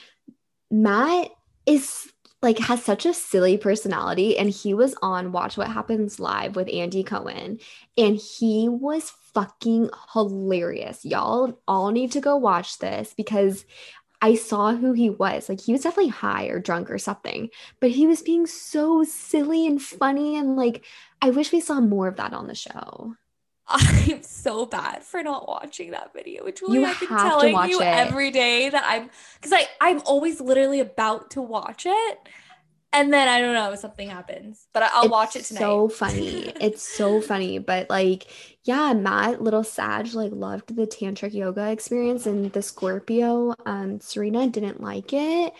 Matt 0.70 1.30
is 1.66 2.12
like 2.42 2.58
has 2.60 2.84
such 2.84 3.06
a 3.06 3.14
silly 3.14 3.58
personality 3.58 4.38
and 4.38 4.50
he 4.50 4.74
was 4.74 4.96
on 5.02 5.32
Watch 5.32 5.58
What 5.58 5.68
Happens 5.68 6.20
Live 6.20 6.56
with 6.56 6.74
Andy 6.74 7.04
Cohen 7.04 7.60
and 7.98 8.18
he 8.18 8.68
was 8.68 9.14
fucking 9.34 9.90
hilarious. 10.14 11.06
Y'all 11.06 11.60
all 11.68 11.92
need 11.92 12.12
to 12.14 12.22
go 12.22 12.36
watch 12.36 12.80
this 12.80 13.14
because 13.16 13.66
I 14.24 14.36
saw 14.36 14.74
who 14.76 14.94
he 14.94 15.10
was. 15.10 15.50
Like 15.50 15.62
he 15.62 15.72
was 15.72 15.82
definitely 15.82 16.12
high 16.12 16.46
or 16.46 16.60
drunk 16.60 16.92
or 16.92 17.00
something, 17.00 17.50
but 17.80 17.92
he 17.92 18.08
was 18.08 18.22
being 18.22 18.46
so 18.46 19.04
silly 19.04 19.66
and 19.68 19.82
funny 19.82 20.36
and 20.36 20.56
like 20.56 20.84
I 21.22 21.30
wish 21.30 21.52
we 21.52 21.60
saw 21.60 21.80
more 21.80 22.08
of 22.08 22.18
that 22.18 22.34
on 22.34 22.48
the 22.48 22.56
show. 22.56 23.16
I'm 23.74 24.24
so 24.24 24.66
bad 24.66 25.04
for 25.04 25.24
not 25.24 25.48
watching 25.48 25.92
that 25.92 26.14
video. 26.14 26.50
Julie, 26.52 26.80
You 26.80 26.86
I've 26.86 27.00
been 27.00 27.18
telling 27.18 27.62
you 27.62 27.82
it. 27.82 27.86
every 27.94 28.32
day 28.32 28.70
that 28.70 28.84
I'm 28.86 29.10
because 29.40 29.54
I 29.54 29.68
I'm 29.80 30.02
always 30.06 30.42
literally 30.42 30.80
about 30.80 31.32
to 31.32 31.42
watch 31.42 31.86
it, 31.88 32.20
and 32.94 33.14
then 33.14 33.28
I 33.28 33.40
don't 33.42 33.54
know 33.54 33.76
something 33.76 34.10
happens, 34.10 34.68
but 34.74 34.84
I, 34.84 34.90
I'll 34.94 35.08
It's 35.08 35.12
watch 35.12 35.36
it 35.36 35.46
tonight. 35.46 35.60
So 35.60 35.90
funny. 35.90 36.54
it's 36.60 36.84
so 36.84 37.22
funny. 37.22 37.60
But 37.60 37.90
like, 37.90 38.28
yeah, 38.64 38.94
Matt, 38.94 39.42
little 39.42 39.64
Sag, 39.64 40.14
like 40.14 40.32
loved 40.34 40.76
the 40.76 40.88
tantric 40.88 41.34
yoga 41.34 41.72
experience 41.72 42.26
and 42.26 42.52
the 42.54 42.62
Scorpio. 42.62 43.56
Um, 43.66 44.00
Serena 44.02 44.48
didn't 44.48 44.82
like 44.82 45.14
it. 45.14 45.54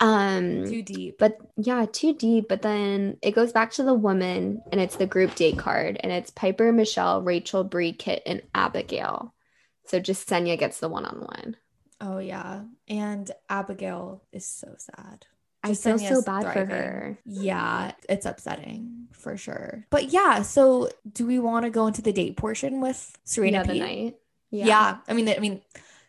Um, 0.00 0.64
Too 0.66 0.82
deep. 0.82 1.18
but 1.18 1.38
yeah, 1.56 1.86
too 1.90 2.14
deep. 2.14 2.48
But 2.48 2.62
then 2.62 3.16
it 3.22 3.32
goes 3.32 3.52
back 3.52 3.72
to 3.72 3.84
the 3.84 3.94
woman 3.94 4.60
and 4.72 4.80
it's 4.80 4.96
the 4.96 5.06
group 5.06 5.34
date 5.34 5.58
card 5.58 5.98
and 6.00 6.12
it's 6.12 6.30
Piper, 6.30 6.72
Michelle, 6.72 7.22
Rachel, 7.22 7.64
Brie, 7.64 7.92
Kit, 7.92 8.22
and 8.26 8.42
Abigail. 8.54 9.34
So 9.86 10.00
Jessenia 10.00 10.58
gets 10.58 10.80
the 10.80 10.88
one 10.88 11.04
on 11.04 11.20
one. 11.20 11.56
Oh 12.00 12.18
yeah, 12.18 12.62
and 12.88 13.30
Abigail 13.48 14.22
is 14.32 14.44
so 14.44 14.74
sad. 14.78 15.26
I 15.62 15.72
feel 15.72 15.98
so 15.98 16.20
bad 16.20 16.52
for 16.52 16.66
her. 16.66 17.18
Yeah, 17.24 17.92
it's 18.06 18.26
upsetting 18.26 19.06
for 19.12 19.38
sure. 19.38 19.86
But 19.88 20.12
yeah, 20.12 20.42
so 20.42 20.90
do 21.10 21.26
we 21.26 21.38
want 21.38 21.64
to 21.64 21.70
go 21.70 21.86
into 21.86 22.02
the 22.02 22.12
date 22.12 22.36
portion 22.36 22.82
with 22.82 23.16
Serena? 23.24 23.58
yeah, 23.58 23.62
the 23.62 23.78
night. 23.78 24.16
Yeah. 24.50 24.98
I 25.08 25.12
mean, 25.14 25.28
I 25.28 25.38
mean, 25.38 25.62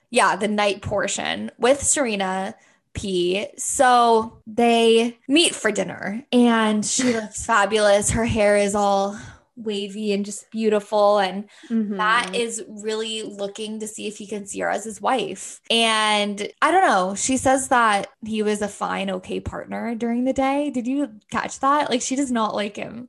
yeah, 0.10 0.36
the 0.36 0.50
night 0.50 0.82
portion 0.82 1.52
with 1.58 1.82
Serena 1.82 2.56
P. 2.96 3.48
So 3.58 4.42
they 4.48 5.18
meet 5.28 5.54
for 5.54 5.72
dinner 5.72 6.26
and 6.32 6.86
she 6.86 7.14
looks 7.14 7.46
fabulous. 7.46 8.10
Her 8.12 8.26
hair 8.26 8.58
is 8.58 8.74
all 8.74 9.18
wavy 9.58 10.12
and 10.12 10.26
just 10.26 10.50
beautiful. 10.52 11.18
And 11.20 11.46
Mhm. 11.70 11.90
Matt 11.92 12.36
is 12.36 12.64
really 12.68 13.22
looking 13.24 13.80
to 13.80 13.88
see 13.88 14.08
if 14.08 14.18
he 14.18 14.28
can 14.28 14.46
see 14.46 14.60
her 14.60 14.70
as 14.70 14.84
his 14.84 15.00
wife. 15.02 15.62
And 15.70 16.50
I 16.62 16.72
don't 16.72 16.86
know. 16.86 17.16
She 17.16 17.38
says 17.38 17.70
that 17.70 18.08
he 18.26 18.44
was 18.44 18.62
a 18.62 18.68
fine, 18.68 19.10
okay 19.12 19.40
partner 19.40 19.96
during 19.96 20.26
the 20.26 20.34
day. 20.34 20.72
Did 20.72 20.88
you 20.88 21.12
catch 21.32 21.60
that? 21.62 21.90
Like, 21.90 22.02
she 22.02 22.16
does 22.18 22.32
not 22.32 22.54
like 22.54 22.76
him. 22.76 23.08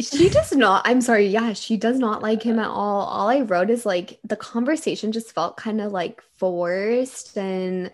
She 0.00 0.28
does 0.30 0.52
not. 0.54 0.82
I'm 0.86 1.00
sorry. 1.00 1.26
Yeah, 1.26 1.52
she 1.54 1.76
does 1.76 1.98
not 1.98 2.22
like 2.22 2.42
him 2.42 2.58
at 2.60 2.68
all. 2.68 3.00
All 3.02 3.28
I 3.28 3.40
wrote 3.40 3.68
is 3.68 3.84
like 3.84 4.20
the 4.24 4.36
conversation 4.36 5.10
just 5.10 5.32
felt 5.34 5.56
kind 5.56 5.80
of 5.80 5.90
like 5.92 6.22
forced. 6.36 7.36
And 7.36 7.90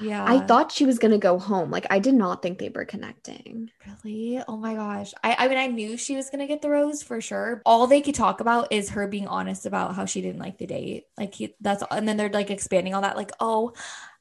Yeah. 0.00 0.24
I 0.24 0.40
thought 0.40 0.72
she 0.72 0.86
was 0.86 0.98
going 0.98 1.12
to 1.12 1.18
go 1.18 1.38
home. 1.38 1.70
Like, 1.70 1.86
I 1.90 1.98
did 1.98 2.14
not 2.14 2.42
think 2.42 2.58
they 2.58 2.68
were 2.68 2.84
connecting. 2.84 3.70
Really? 3.86 4.42
Oh 4.46 4.56
my 4.56 4.74
gosh. 4.74 5.12
I, 5.22 5.36
I 5.38 5.48
mean, 5.48 5.58
I 5.58 5.66
knew 5.66 5.96
she 5.96 6.16
was 6.16 6.30
going 6.30 6.40
to 6.40 6.46
get 6.46 6.62
the 6.62 6.70
rose 6.70 7.02
for 7.02 7.20
sure. 7.20 7.62
All 7.64 7.86
they 7.86 8.00
could 8.00 8.14
talk 8.14 8.40
about 8.40 8.72
is 8.72 8.90
her 8.90 9.06
being 9.06 9.26
honest 9.26 9.66
about 9.66 9.94
how 9.94 10.04
she 10.04 10.20
didn't 10.20 10.40
like 10.40 10.58
the 10.58 10.66
date. 10.66 11.06
Like, 11.18 11.34
he, 11.34 11.54
that's, 11.60 11.82
and 11.90 12.06
then 12.08 12.16
they're 12.16 12.28
like 12.28 12.50
expanding 12.50 12.94
on 12.94 13.02
that, 13.02 13.16
like, 13.16 13.32
oh, 13.40 13.72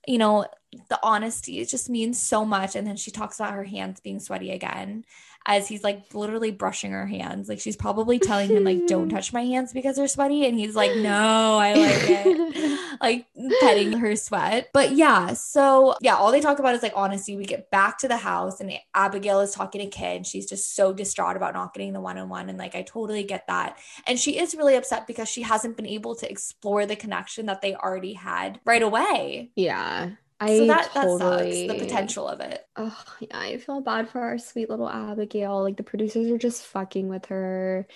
you 0.07 0.17
know, 0.17 0.45
the 0.89 0.99
honesty, 1.01 1.59
it 1.59 1.69
just 1.69 1.89
means 1.89 2.21
so 2.21 2.45
much. 2.45 2.76
And 2.76 2.86
then 2.86 2.95
she 2.95 3.11
talks 3.11 3.39
about 3.39 3.53
her 3.53 3.63
hands 3.63 3.99
being 3.99 4.19
sweaty 4.19 4.51
again 4.51 5.03
as 5.45 5.67
he's 5.67 5.83
like 5.83 6.13
literally 6.13 6.51
brushing 6.51 6.91
her 6.91 7.05
hands. 7.05 7.47
Like, 7.47 7.59
she's 7.59 7.75
probably 7.75 8.17
telling 8.17 8.49
him, 8.49 8.63
like, 8.63 8.87
don't 8.87 9.09
touch 9.09 9.31
my 9.31 9.43
hands 9.43 9.73
because 9.73 9.95
they're 9.95 10.07
sweaty. 10.07 10.45
And 10.45 10.57
he's 10.57 10.75
like, 10.75 10.95
no, 10.97 11.57
I 11.57 11.73
like 11.73 12.09
it. 12.09 12.79
like 13.01 13.27
petting 13.61 13.93
her 13.93 14.15
sweat. 14.15 14.69
But 14.73 14.93
yeah, 14.93 15.33
so 15.33 15.95
yeah, 16.01 16.15
all 16.15 16.31
they 16.31 16.41
talk 16.41 16.59
about 16.59 16.75
is 16.75 16.83
like 16.83 16.93
honesty. 16.95 17.37
We 17.37 17.45
get 17.45 17.69
back 17.69 17.99
to 17.99 18.07
the 18.07 18.17
house 18.17 18.59
and 18.59 18.73
Abigail 18.93 19.41
is 19.41 19.51
talking 19.51 19.81
to 19.81 19.87
Kit. 19.87 20.25
She's 20.25 20.47
just 20.47 20.75
so 20.75 20.93
distraught 20.93 21.35
about 21.35 21.53
not 21.53 21.73
getting 21.73 21.93
the 21.93 22.01
one 22.01 22.17
on 22.17 22.29
one. 22.29 22.49
And 22.49 22.57
like, 22.57 22.75
I 22.75 22.81
totally 22.81 23.23
get 23.23 23.47
that. 23.47 23.77
And 24.07 24.19
she 24.19 24.39
is 24.39 24.55
really 24.55 24.75
upset 24.75 25.07
because 25.07 25.29
she 25.29 25.43
hasn't 25.43 25.77
been 25.77 25.87
able 25.87 26.15
to 26.15 26.29
explore 26.29 26.85
the 26.85 26.95
connection 26.95 27.45
that 27.47 27.61
they 27.61 27.75
already 27.75 28.13
had 28.13 28.59
right 28.65 28.83
away. 28.83 29.51
yeah. 29.55 30.11
I 30.39 30.57
So 30.57 30.67
that, 30.67 30.91
totally, 30.91 31.67
that 31.67 31.69
sucks, 31.69 31.79
the 31.79 31.86
potential 31.86 32.27
of 32.27 32.39
it. 32.41 32.67
Oh, 32.75 33.03
yeah, 33.19 33.39
I 33.39 33.57
feel 33.57 33.81
bad 33.81 34.09
for 34.09 34.21
our 34.21 34.38
sweet 34.38 34.69
little 34.69 34.89
Abigail. 34.89 35.63
Like 35.63 35.77
the 35.77 35.83
producers 35.83 36.29
are 36.29 36.38
just 36.38 36.65
fucking 36.65 37.07
with 37.07 37.27
her. 37.27 37.88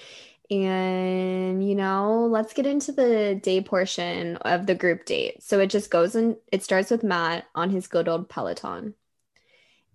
And, 0.51 1.67
you 1.67 1.75
know, 1.75 2.27
let's 2.27 2.53
get 2.53 2.65
into 2.65 2.91
the 2.91 3.39
day 3.41 3.61
portion 3.61 4.37
of 4.37 4.65
the 4.65 4.75
group 4.75 5.05
date. 5.05 5.43
So 5.43 5.59
it 5.59 5.67
just 5.67 5.91
goes 5.91 6.15
and 6.15 6.37
it 6.51 6.63
starts 6.63 6.89
with 6.89 7.03
Matt 7.03 7.45
on 7.53 7.69
his 7.69 7.87
good 7.87 8.07
old 8.07 8.29
Peloton. 8.29 8.95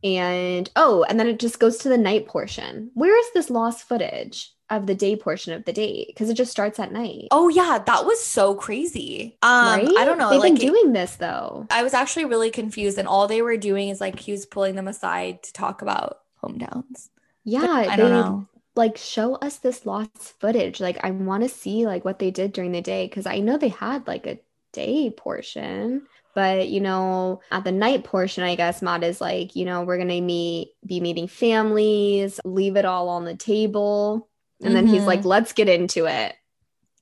And 0.04 0.70
oh, 0.76 1.04
and 1.08 1.18
then 1.18 1.28
it 1.28 1.40
just 1.40 1.58
goes 1.58 1.78
to 1.78 1.88
the 1.88 1.98
night 1.98 2.26
portion. 2.28 2.90
Where 2.94 3.18
is 3.18 3.32
this 3.32 3.50
lost 3.50 3.88
footage 3.88 4.53
of 4.70 4.86
the 4.86 4.94
day 4.94 5.16
portion 5.16 5.52
of 5.52 5.64
the 5.64 5.72
date? 5.72 6.08
Because 6.08 6.30
it 6.30 6.34
just 6.34 6.50
starts 6.50 6.78
at 6.78 6.92
night. 6.92 7.28
Oh 7.30 7.48
yeah, 7.48 7.78
that 7.86 8.04
was 8.06 8.24
so 8.24 8.54
crazy. 8.54 9.36
Um, 9.42 9.80
right? 9.86 9.96
I 9.98 10.04
don't 10.04 10.18
know. 10.18 10.30
They've 10.30 10.40
like 10.40 10.54
been 10.54 10.68
doing 10.68 10.92
this 10.92 11.16
though. 11.16 11.66
I 11.70 11.82
was 11.82 11.94
actually 11.94 12.24
really 12.26 12.50
confused, 12.50 12.98
and 12.98 13.08
all 13.08 13.28
they 13.28 13.42
were 13.42 13.56
doing 13.56 13.88
is 13.90 14.00
like 14.00 14.18
he 14.18 14.32
was 14.32 14.46
pulling 14.46 14.74
them 14.76 14.88
aside 14.88 15.42
to 15.44 15.52
talk 15.52 15.82
about 15.82 16.20
hometowns. 16.42 17.10
Yeah, 17.44 17.86
I 17.88 17.96
don't 17.96 18.10
know. 18.10 18.48
like 18.76 18.96
show 18.96 19.34
us 19.36 19.58
this 19.58 19.86
lost 19.86 20.34
footage 20.40 20.80
like 20.80 20.98
i 21.04 21.10
want 21.10 21.42
to 21.42 21.48
see 21.48 21.86
like 21.86 22.04
what 22.04 22.18
they 22.18 22.30
did 22.30 22.52
during 22.52 22.72
the 22.72 22.80
day 22.82 23.06
because 23.06 23.26
i 23.26 23.38
know 23.38 23.56
they 23.56 23.68
had 23.68 24.06
like 24.08 24.26
a 24.26 24.38
day 24.72 25.10
portion 25.10 26.02
but 26.34 26.68
you 26.68 26.80
know 26.80 27.40
at 27.52 27.62
the 27.64 27.70
night 27.72 28.02
portion 28.04 28.42
i 28.42 28.56
guess 28.56 28.82
matt 28.82 29.04
is 29.04 29.20
like 29.20 29.54
you 29.54 29.64
know 29.64 29.82
we're 29.84 29.98
gonna 29.98 30.20
meet 30.20 30.72
be 30.84 30.98
meeting 31.00 31.28
families 31.28 32.40
leave 32.44 32.76
it 32.76 32.84
all 32.84 33.08
on 33.08 33.24
the 33.24 33.36
table 33.36 34.28
and 34.64 34.74
then 34.74 34.86
he's 34.86 35.04
like 35.04 35.20
mm-hmm. 35.20 35.28
let's 35.28 35.52
get 35.52 35.68
into 35.68 36.06
it 36.06 36.34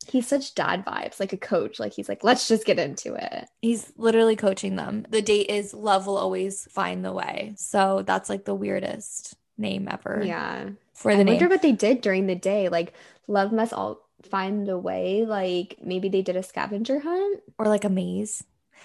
he's 0.07 0.27
such 0.27 0.55
dad 0.55 0.85
vibes 0.85 1.21
like 1.21 1.33
a 1.33 1.37
coach 1.37 1.79
like 1.79 1.93
he's 1.93 2.09
like 2.09 2.25
let's 2.25 2.49
just 2.49 2.65
get 2.67 2.79
into 2.79 3.15
it 3.15 3.49
He's 3.63 3.93
literally 3.97 4.35
coaching 4.35 4.75
them. 4.75 5.07
The 5.09 5.23
date 5.23 5.49
is 5.49 5.73
love 5.73 6.07
will 6.07 6.17
always 6.19 6.67
find 6.71 7.05
the 7.05 7.13
way. 7.13 7.55
So 7.57 8.03
that's 8.05 8.29
like 8.29 8.45
the 8.45 8.55
weirdest 8.55 9.37
name 9.57 9.87
ever. 9.89 10.23
yeah 10.25 10.71
For 10.95 11.13
i 11.13 11.17
the 11.17 11.25
wonder 11.25 11.49
what 11.49 11.63
they 11.63 11.73
did 11.73 12.01
during 12.01 12.27
the 12.27 12.35
day 12.35 12.69
like 12.69 12.95
love 13.29 13.53
must 13.53 13.73
all 13.73 14.01
find 14.23 14.69
a 14.69 14.79
way 14.79 15.25
like 15.25 15.77
maybe 15.83 16.09
they 16.09 16.23
did 16.23 16.37
a 16.37 16.43
scavenger 16.43 16.99
hunt 17.01 17.41
or 17.59 17.67
like 17.67 17.85
a 17.85 17.89
maze. 17.89 18.43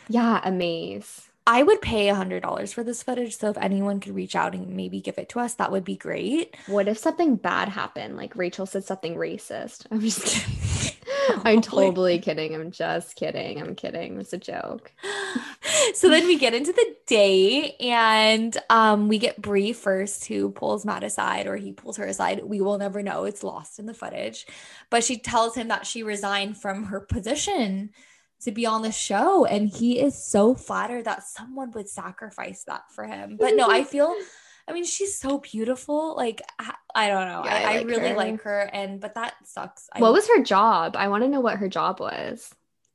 Yeah, 0.09 0.39
a 0.43 0.51
maze. 0.51 1.29
I 1.47 1.63
would 1.63 1.81
pay 1.81 2.09
a 2.09 2.15
hundred 2.15 2.43
dollars 2.43 2.73
for 2.73 2.83
this 2.83 3.01
footage. 3.01 3.37
So 3.37 3.49
if 3.49 3.57
anyone 3.57 4.01
could 4.01 4.13
reach 4.13 4.35
out 4.35 4.53
and 4.53 4.75
maybe 4.75 4.99
give 4.99 5.17
it 5.17 5.29
to 5.29 5.39
us, 5.39 5.53
that 5.55 5.71
would 5.71 5.85
be 5.85 5.95
great. 5.95 6.57
What 6.67 6.89
if 6.89 6.97
something 6.97 7.37
bad 7.37 7.69
happened? 7.69 8.17
Like 8.17 8.35
Rachel 8.35 8.65
said 8.65 8.83
something 8.83 9.15
racist. 9.15 9.87
I'm 9.89 10.01
just 10.01 10.25
kidding. 10.25 10.93
Oh 11.29 11.41
I'm 11.45 11.55
my 11.55 11.61
totally 11.61 12.19
kidding. 12.19 12.53
I'm 12.53 12.71
just 12.71 13.15
kidding. 13.15 13.61
I'm 13.61 13.75
kidding. 13.75 14.19
It's 14.19 14.33
a 14.33 14.37
joke. 14.37 14.91
so 15.93 16.09
then 16.09 16.25
we 16.25 16.37
get 16.37 16.53
into 16.53 16.73
the 16.73 16.95
day 17.05 17.75
and 17.79 18.57
um 18.69 19.07
we 19.07 19.17
get 19.17 19.41
Brie 19.41 19.73
first 19.73 20.25
who 20.25 20.51
pulls 20.51 20.85
Matt 20.85 21.03
aside 21.03 21.47
or 21.47 21.55
he 21.55 21.71
pulls 21.71 21.97
her 21.97 22.05
aside. 22.05 22.43
We 22.43 22.61
will 22.61 22.77
never 22.77 23.01
know. 23.03 23.23
It's 23.23 23.43
lost 23.43 23.79
in 23.79 23.85
the 23.85 23.93
footage. 23.93 24.47
But 24.89 25.03
she 25.03 25.17
tells 25.17 25.55
him 25.55 25.69
that 25.69 25.85
she 25.85 26.03
resigned 26.03 26.57
from 26.57 26.85
her 26.85 26.99
position 26.99 27.91
to 28.41 28.51
be 28.51 28.65
on 28.65 28.81
the 28.81 28.91
show 28.91 29.45
and 29.45 29.69
he 29.69 29.99
is 29.99 30.21
so 30.23 30.55
flattered 30.55 31.05
that 31.05 31.23
someone 31.23 31.71
would 31.71 31.89
sacrifice 31.89 32.63
that 32.65 32.83
for 32.91 33.05
him. 33.05 33.37
But 33.39 33.55
no, 33.55 33.69
I 33.69 33.83
feel 33.83 34.13
I 34.67 34.73
mean 34.73 34.85
she's 34.85 35.17
so 35.17 35.39
beautiful. 35.39 36.15
Like 36.15 36.41
I, 36.59 36.73
I 36.95 37.07
don't 37.09 37.27
know. 37.27 37.43
Yeah, 37.45 37.55
I 37.55 37.73
I, 37.75 37.77
I 37.79 37.81
really 37.81 38.09
her. 38.09 38.15
like 38.15 38.41
her 38.41 38.69
and 38.73 38.99
but 38.99 39.15
that 39.15 39.35
sucks. 39.45 39.89
What 39.97 40.13
was 40.13 40.27
her 40.27 40.43
job? 40.43 40.95
I 40.95 41.07
want 41.07 41.23
to 41.23 41.29
know 41.29 41.39
what 41.41 41.57
her 41.57 41.69
job 41.69 41.99
was. 41.99 42.53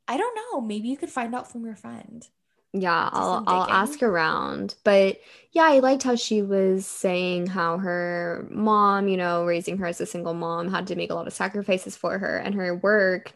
I 0.09 0.17
don't 0.17 0.37
know. 0.37 0.61
Maybe 0.61 0.89
you 0.89 0.97
could 0.97 1.11
find 1.11 1.35
out 1.35 1.51
from 1.51 1.65
your 1.65 1.77
friend. 1.77 2.27
Yeah, 2.75 3.11
Do 3.13 3.19
I'll 3.19 3.45
I'll 3.47 3.71
ask 3.71 4.03
around. 4.03 4.77
But 4.83 5.21
yeah, 5.53 5.65
I 5.65 5.81
liked 5.81 6.05
how 6.05 6.17
she 6.17 6.41
was 6.41 6.87
saying 6.87 7.49
how 7.49 7.77
her 7.79 8.47
mom, 8.51 9.09
you 9.09 9.19
know, 9.19 9.45
raising 9.45 9.77
her 9.79 9.87
as 9.87 10.01
a 10.01 10.07
single 10.07 10.33
mom 10.33 10.71
had 10.71 10.87
to 10.87 10.97
make 10.97 11.11
a 11.11 11.15
lot 11.15 11.27
of 11.27 11.35
sacrifices 11.35 11.97
for 11.97 12.19
her 12.19 12.39
and 12.39 12.55
her 12.55 12.75
work 12.75 13.33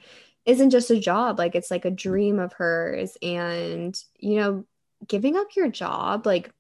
isn't 0.47 0.71
just 0.71 0.91
a 0.91 0.99
job, 0.99 1.39
like 1.39 1.55
it's 1.55 1.71
like 1.71 1.85
a 1.85 1.91
mm. 1.91 1.97
dream 1.97 2.39
of 2.39 2.53
hers 2.55 3.17
and 3.21 3.99
you 4.19 4.37
know, 4.37 4.65
giving 5.07 5.37
up 5.37 5.49
your 5.57 5.69
job 5.69 6.27
like 6.27 6.51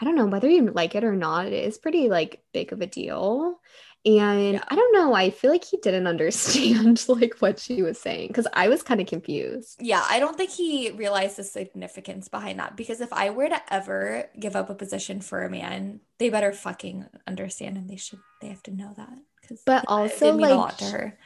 I 0.00 0.04
don't 0.04 0.16
know 0.16 0.26
whether 0.26 0.48
you 0.48 0.66
like 0.70 0.94
it 0.94 1.04
or 1.04 1.14
not, 1.14 1.46
it 1.46 1.52
is 1.52 1.78
pretty 1.78 2.08
like 2.08 2.42
big 2.52 2.72
of 2.72 2.80
a 2.80 2.86
deal. 2.86 3.60
And 4.04 4.54
Yeah. 4.54 4.64
I 4.66 4.74
don't 4.74 4.92
know, 4.92 5.14
I 5.14 5.30
feel 5.30 5.50
like 5.50 5.64
he 5.64 5.76
didn't 5.76 6.06
understand 6.08 7.04
like 7.08 7.36
what 7.38 7.58
she 7.58 7.82
was 7.82 8.00
saying 8.00 8.28
because 8.28 8.48
I 8.52 8.68
was 8.68 8.82
kind 8.82 9.00
of 9.00 9.06
confused. 9.06 9.76
Yeah, 9.80 10.04
I 10.08 10.18
don't 10.18 10.36
think 10.36 10.50
he 10.50 10.90
realized 10.90 11.36
the 11.36 11.44
significance 11.44 12.28
behind 12.28 12.58
that 12.58 12.76
because 12.76 13.00
if 13.00 13.12
I 13.12 13.30
were 13.30 13.48
to 13.48 13.62
ever 13.72 14.28
give 14.38 14.56
up 14.56 14.70
a 14.70 14.74
position 14.74 15.20
for 15.20 15.44
a 15.44 15.50
man, 15.50 16.00
they 16.18 16.30
better 16.30 16.52
fucking 16.52 17.06
understand 17.26 17.76
and 17.76 17.88
they 17.88 17.96
should 17.96 18.20
they 18.40 18.48
have 18.48 18.62
to 18.64 18.72
know 18.72 18.92
that 18.96 19.16
because 19.40 19.62
But 19.64 19.84
also, 19.86 20.32
mean 20.32 20.46
a 20.46 20.48
like, 20.50 20.56
lot 20.56 20.78
to 20.78 20.84
her. 20.86 21.18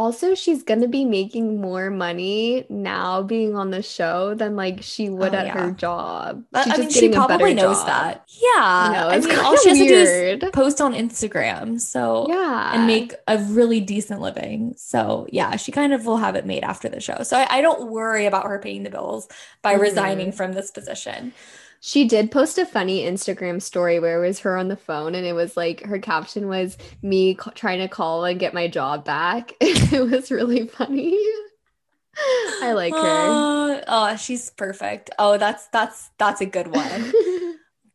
Also, 0.00 0.34
she's 0.34 0.62
gonna 0.62 0.88
be 0.88 1.04
making 1.04 1.60
more 1.60 1.90
money 1.90 2.64
now 2.70 3.22
being 3.22 3.54
on 3.54 3.70
the 3.70 3.82
show 3.82 4.32
than 4.34 4.56
like 4.56 4.80
she 4.82 5.10
would 5.10 5.34
Oh, 5.34 5.38
at 5.38 5.46
yeah. 5.46 5.52
her 5.52 5.70
job. 5.72 6.42
She's 6.64 6.72
I 6.72 6.76
mean, 6.78 6.86
just 6.86 6.94
she 6.96 7.00
getting 7.02 7.16
a 7.16 7.20
better 7.20 7.28
probably 7.36 7.52
knows 7.54 7.76
job. 7.80 7.86
that. 7.88 8.24
Yeah, 8.28 8.90
No, 8.94 9.08
I 9.08 9.18
mean, 9.20 9.38
all 9.40 9.56
she 9.58 9.68
has 9.68 9.78
to 9.78 9.86
do 9.86 9.94
is 9.94 10.08
weird. 10.08 10.52
post 10.54 10.80
on 10.80 10.94
Instagram, 10.94 11.78
so 11.78 12.26
Yeah, 12.30 12.74
and 12.74 12.86
make 12.86 13.12
a 13.28 13.36
really 13.38 13.80
decent 13.80 14.22
living. 14.22 14.72
So 14.78 15.26
yeah, 15.30 15.56
she 15.56 15.70
kind 15.70 15.92
of 15.92 16.06
will 16.06 16.16
have 16.16 16.34
it 16.34 16.46
made 16.46 16.64
after 16.64 16.88
the 16.88 17.00
show. 17.00 17.22
So 17.22 17.36
I, 17.36 17.58
I 17.58 17.60
don't 17.60 17.90
worry 17.90 18.24
about 18.24 18.46
her 18.46 18.58
paying 18.58 18.84
the 18.84 18.90
bills 18.90 19.28
by 19.60 19.74
Mhm. 19.74 19.80
resigning 19.80 20.32
from 20.32 20.54
this 20.54 20.70
position. 20.70 21.34
She 21.82 22.04
did 22.06 22.30
post 22.30 22.58
a 22.58 22.66
funny 22.66 23.04
Instagram 23.04 23.60
story 23.62 23.98
where 23.98 24.22
it 24.22 24.26
was 24.26 24.40
her 24.40 24.56
on 24.56 24.68
the 24.68 24.76
phone, 24.76 25.14
and 25.14 25.26
it 25.26 25.32
was 25.32 25.56
like 25.56 25.82
her 25.84 25.98
caption 25.98 26.46
was 26.46 26.76
me 27.02 27.34
ca- 27.34 27.52
trying 27.54 27.78
to 27.80 27.88
call 27.88 28.24
and 28.24 28.38
get 28.38 28.52
my 28.54 28.68
job 28.68 29.04
back. 29.04 29.54
it 29.60 30.10
was 30.10 30.30
really 30.30 30.66
funny. 30.66 31.18
I 32.62 32.72
like 32.74 32.92
her. 32.92 32.98
Uh, 32.98 33.84
oh, 33.88 34.16
she's 34.16 34.50
perfect. 34.50 35.10
Oh, 35.18 35.38
that's 35.38 35.68
that's 35.68 36.10
that's 36.18 36.40
a 36.40 36.46
good 36.46 36.68
one. 36.74 37.12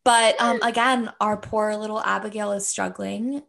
But 0.03 0.39
um, 0.39 0.61
again, 0.61 1.11
our 1.19 1.35
poor 1.35 1.75
little 1.77 1.99
Abigail 1.99 2.51
is 2.51 2.67
struggling 2.67 3.41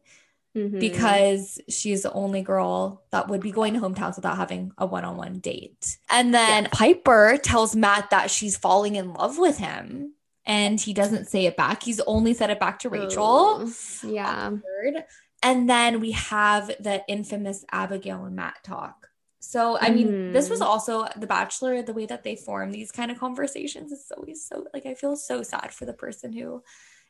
Mhm. 0.57 0.81
because 0.81 1.61
she's 1.69 2.01
the 2.03 2.13
only 2.15 2.41
girl 2.41 3.03
that 3.11 3.29
would 3.29 3.43
be 3.43 3.51
going 3.53 3.75
to 3.75 3.81
hometowns 3.81 4.17
without 4.17 4.39
having 4.39 4.73
a 4.79 4.87
one-on-one 4.87 5.41
date. 5.41 5.99
And 6.09 6.33
then 6.33 6.69
Piper 6.73 7.37
tells 7.43 7.77
Matt 7.77 8.09
that 8.09 8.31
she's 8.31 8.57
falling 8.57 8.97
in 8.97 9.13
love 9.13 9.37
with 9.37 9.59
him, 9.59 10.15
and 10.47 10.81
he 10.81 10.95
doesn't 10.95 11.27
say 11.27 11.47
it 11.47 11.57
back. 11.57 11.83
He's 11.83 12.01
only 12.01 12.33
said 12.35 12.51
it 12.51 12.61
back 12.61 12.79
to 12.81 12.89
Rachel. 12.89 13.25
Oh, 13.25 13.73
yeah. 14.05 14.47
Awkward. 14.47 15.05
And 15.43 15.69
then 15.69 16.01
we 16.01 16.13
have 16.13 16.69
the 16.81 17.03
infamous 17.09 17.65
Abigail 17.71 18.25
and 18.25 18.37
Matt 18.37 18.63
talk. 18.65 19.09
So, 19.41 19.79
I 19.79 19.91
mean, 19.91 20.33
this 20.33 20.49
was 20.51 20.61
Mhm. 20.61 20.65
also 20.67 21.07
The 21.17 21.27
Bachelor, 21.27 21.83
the 21.83 21.93
way 21.93 22.07
that 22.07 22.25
they 22.25 22.35
form 22.35 22.73
these 22.73 22.91
kind 22.91 23.11
of 23.11 23.19
conversations 23.19 23.93
is 23.93 24.11
always 24.17 24.45
so, 24.45 24.67
like, 24.73 24.87
I 24.87 24.95
feel 24.95 25.15
so 25.15 25.43
sad 25.43 25.73
for 25.73 25.85
the 25.85 25.93
person 25.93 26.33
who 26.33 26.63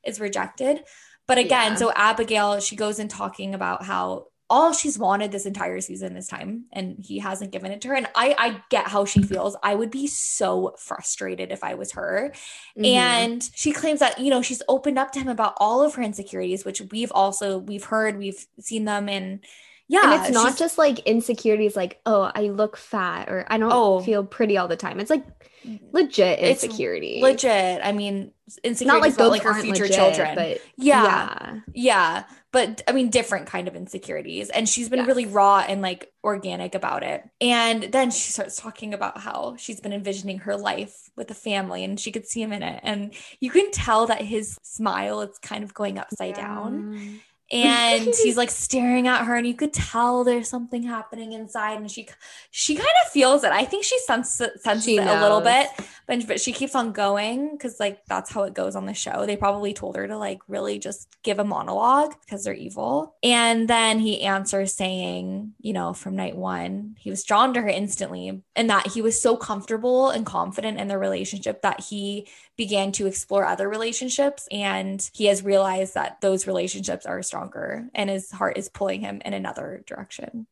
is 0.04 0.20
rejected. 0.20 0.84
But 1.26 1.38
again, 1.38 1.72
Yeah. 1.72 1.76
so 1.78 1.92
Abigail, 1.92 2.60
she 2.60 2.76
goes 2.76 2.98
in 2.98 3.08
talking 3.08 3.54
about 3.54 3.84
how 3.84 4.26
all 4.48 4.72
she's 4.72 4.98
wanted 4.98 5.32
this 5.32 5.44
entire 5.44 5.80
season 5.80 6.16
is 6.16 6.28
time 6.28 6.66
and 6.72 7.04
he 7.04 7.18
hasn't 7.18 7.50
given 7.50 7.72
it 7.72 7.80
to 7.80 7.88
her. 7.88 7.94
And 7.94 8.08
I, 8.14 8.34
I 8.38 8.62
get 8.70 8.86
how 8.86 9.04
she 9.04 9.22
feels. 9.22 9.56
I 9.62 9.74
would 9.74 9.90
be 9.90 10.06
so 10.06 10.76
frustrated 10.78 11.50
if 11.50 11.64
I 11.64 11.74
was 11.74 11.92
her. 11.92 12.32
Mhm. 12.78 12.86
And 12.86 13.50
she 13.54 13.72
claims 13.72 14.00
that, 14.00 14.20
you 14.20 14.30
know, 14.30 14.42
she's 14.42 14.62
opened 14.68 14.98
up 14.98 15.10
to 15.12 15.18
him 15.18 15.28
about 15.28 15.54
all 15.56 15.82
of 15.82 15.94
her 15.96 16.02
insecurities, 16.02 16.64
which 16.64 16.80
we've 16.92 17.10
also, 17.12 17.58
we've 17.58 17.84
heard, 17.84 18.18
we've 18.18 18.46
seen 18.60 18.84
them. 18.84 19.08
And 19.08 19.40
yeah, 19.88 20.14
and 20.14 20.22
it's 20.24 20.30
not 20.34 20.46
she's- 20.48 20.58
just 20.58 20.78
like 20.78 20.98
insecurities 21.00 21.76
like 21.76 22.00
oh 22.06 22.30
i 22.34 22.42
look 22.48 22.76
fat 22.76 23.28
or 23.28 23.46
i 23.48 23.56
don't 23.58 23.72
Oh. 23.72 24.00
feel 24.00 24.24
pretty 24.24 24.56
all 24.58 24.68
the 24.68 24.76
time 24.76 25.00
it's 25.00 25.10
like 25.10 25.24
mm-hmm. 25.64 25.84
legit 25.92 26.38
It's 26.40 26.64
insecurity 26.64 27.20
legit. 27.22 27.80
I 27.82 27.92
mean, 27.92 28.32
it's 28.46 28.58
insecurities 28.58 28.86
not 28.86 29.00
like 29.00 29.14
about 29.14 29.30
like 29.30 29.42
her 29.42 29.60
future 29.60 29.82
legit, 29.84 29.96
children. 29.96 30.34
but 30.36 30.60
yeah. 30.76 31.02
yeah 31.02 31.60
Yeah, 31.74 32.24
but 32.52 32.82
I 32.86 32.92
mean, 32.92 33.10
different 33.10 33.46
kind 33.48 33.66
of 33.66 33.74
insecurities. 33.74 34.50
And 34.50 34.68
she's 34.68 34.88
been 34.88 35.04
really 35.04 35.26
raw 35.26 35.64
and 35.66 35.82
like 35.82 36.12
organic 36.22 36.74
about 36.76 37.02
it. 37.02 37.24
And 37.40 37.82
then 37.82 38.10
she 38.12 38.30
starts 38.30 38.56
talking 38.56 38.94
about 38.94 39.18
how 39.18 39.56
she's 39.58 39.80
been 39.80 39.92
envisioning 39.92 40.38
her 40.38 40.56
life 40.56 41.10
with 41.16 41.28
a 41.32 41.34
family 41.34 41.82
and 41.84 41.98
she 41.98 42.12
could 42.12 42.26
see 42.26 42.40
him 42.40 42.52
in 42.52 42.62
it. 42.62 42.80
And 42.84 43.12
you 43.40 43.50
can 43.50 43.70
tell 43.72 44.06
that 44.06 44.22
his 44.22 44.56
smile 44.62 45.20
is 45.22 45.36
kind 45.38 45.64
of 45.64 45.74
going 45.74 45.98
upside 45.98 46.34
down. 46.36 47.20
And 47.52 48.04
he's 48.22 48.36
like 48.36 48.50
staring 48.50 49.06
at 49.06 49.24
her, 49.24 49.36
and 49.36 49.46
you 49.46 49.54
could 49.54 49.72
tell 49.72 50.24
there's 50.24 50.48
something 50.48 50.82
happening 50.82 51.32
inside. 51.32 51.78
And 51.78 51.90
she 51.90 52.08
she 52.50 52.74
kind 52.74 52.88
of 53.04 53.12
feels 53.12 53.44
it. 53.44 53.52
I 53.52 53.64
think 53.64 53.84
she 53.84 53.98
senses, 54.00 54.62
senses 54.62 54.84
She 54.84 54.96
it 54.96 55.06
a 55.06 55.20
little 55.20 55.40
bit, 55.40 55.68
but, 56.06 56.26
but 56.26 56.40
she 56.40 56.52
keeps 56.52 56.74
on 56.74 56.92
going 56.92 57.52
because 57.52 57.78
like 57.78 58.04
that's 58.06 58.32
how 58.32 58.42
it 58.44 58.54
goes 58.54 58.74
on 58.74 58.86
the 58.86 58.94
show. 58.94 59.26
They 59.26 59.36
probably 59.36 59.72
told 59.72 59.96
her 59.96 60.08
to 60.08 60.18
like 60.18 60.40
really 60.48 60.78
just 60.78 61.08
give 61.22 61.38
a 61.38 61.44
monologue 61.44 62.14
because 62.24 62.44
they're 62.44 62.54
evil. 62.54 63.14
And 63.22 63.68
then 63.68 63.98
he 64.00 64.22
answers 64.22 64.74
saying, 64.74 65.52
you 65.60 65.72
know, 65.72 65.92
from 65.92 66.16
night 66.16 66.36
one, 66.36 66.96
he 66.98 67.10
was 67.10 67.24
drawn 67.24 67.54
to 67.54 67.62
her 67.62 67.68
instantly, 67.68 68.42
and 68.56 68.70
that 68.70 68.88
he 68.88 69.02
was 69.02 69.20
so 69.20 69.36
comfortable 69.36 70.10
and 70.10 70.26
confident 70.26 70.80
in 70.80 70.88
their 70.88 70.98
relationship 70.98 71.62
that 71.62 71.80
he 71.80 72.26
began 72.56 72.90
to 72.92 73.06
explore 73.06 73.44
other 73.44 73.68
relationships 73.68 74.48
and 74.50 75.10
he 75.12 75.26
has 75.26 75.42
realized 75.44 75.94
that 75.94 76.20
those 76.20 76.46
relationships 76.46 77.04
are 77.06 77.22
stronger 77.22 77.88
and 77.94 78.08
his 78.08 78.30
heart 78.30 78.56
is 78.56 78.68
pulling 78.68 79.00
him 79.02 79.20
in 79.24 79.34
another 79.34 79.82
direction. 79.86 80.46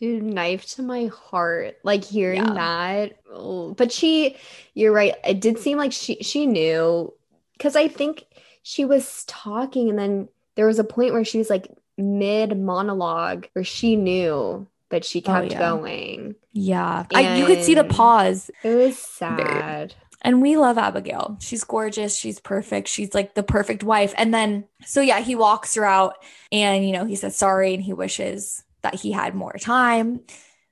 Dude, 0.00 0.22
knife 0.22 0.66
to 0.76 0.82
my 0.82 1.06
heart. 1.06 1.76
Like 1.84 2.02
hearing 2.04 2.38
Yeah. 2.44 2.54
that. 2.54 3.18
oh, 3.30 3.74
But 3.74 3.92
she, 3.92 4.36
you're 4.74 4.92
right. 4.92 5.14
It 5.24 5.40
did 5.40 5.58
seem 5.58 5.76
like 5.76 5.92
she 5.92 6.16
she 6.22 6.46
knew 6.46 7.12
because 7.52 7.76
I 7.76 7.88
think 7.88 8.24
she 8.62 8.84
was 8.84 9.24
talking 9.26 9.90
and 9.90 9.98
then 9.98 10.28
there 10.54 10.66
was 10.66 10.78
a 10.78 10.84
point 10.84 11.12
where 11.12 11.24
she 11.24 11.38
was 11.38 11.50
like 11.50 11.68
mid 11.98 12.58
monologue 12.58 13.46
where 13.52 13.64
she 13.64 13.96
knew, 13.96 14.66
but 14.88 15.04
she 15.04 15.20
Oh, 15.20 15.26
kept 15.26 15.52
yeah. 15.52 15.58
going. 15.58 16.34
Yeah. 16.54 17.04
I, 17.14 17.36
you 17.36 17.44
could 17.46 17.62
see 17.62 17.74
the 17.74 17.84
pause. 17.84 18.50
It 18.64 18.74
was 18.74 18.98
sad. 18.98 19.94
And 20.22 20.40
we 20.40 20.56
love 20.56 20.78
Abigail. 20.78 21.36
She's 21.40 21.64
gorgeous. 21.64 22.16
She's 22.16 22.40
perfect. 22.40 22.88
She's 22.88 23.12
like 23.12 23.34
the 23.34 23.42
perfect 23.42 23.82
wife. 23.82 24.14
And 24.16 24.32
then, 24.32 24.64
so 24.84 25.00
yeah, 25.00 25.20
he 25.20 25.34
walks 25.34 25.74
her 25.74 25.84
out 25.84 26.14
and, 26.50 26.86
you 26.86 26.92
know, 26.92 27.04
he 27.04 27.16
says 27.16 27.36
sorry 27.36 27.74
and 27.74 27.82
he 27.82 27.92
wishes 27.92 28.62
that 28.82 28.94
he 28.94 29.12
had 29.12 29.34
more 29.34 29.56
time, 29.60 30.20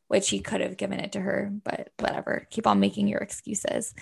which 0.09 0.30
he 0.30 0.40
could 0.40 0.61
have 0.61 0.76
given 0.76 1.01
it 1.01 1.12
to 1.12 1.20
her, 1.20 1.53
but 1.64 1.90
whatever. 1.98 2.46
Keep 2.51 2.68
on 2.68 2.80
making 2.80 3.09
your 3.09 3.20
excuses. 3.20 3.92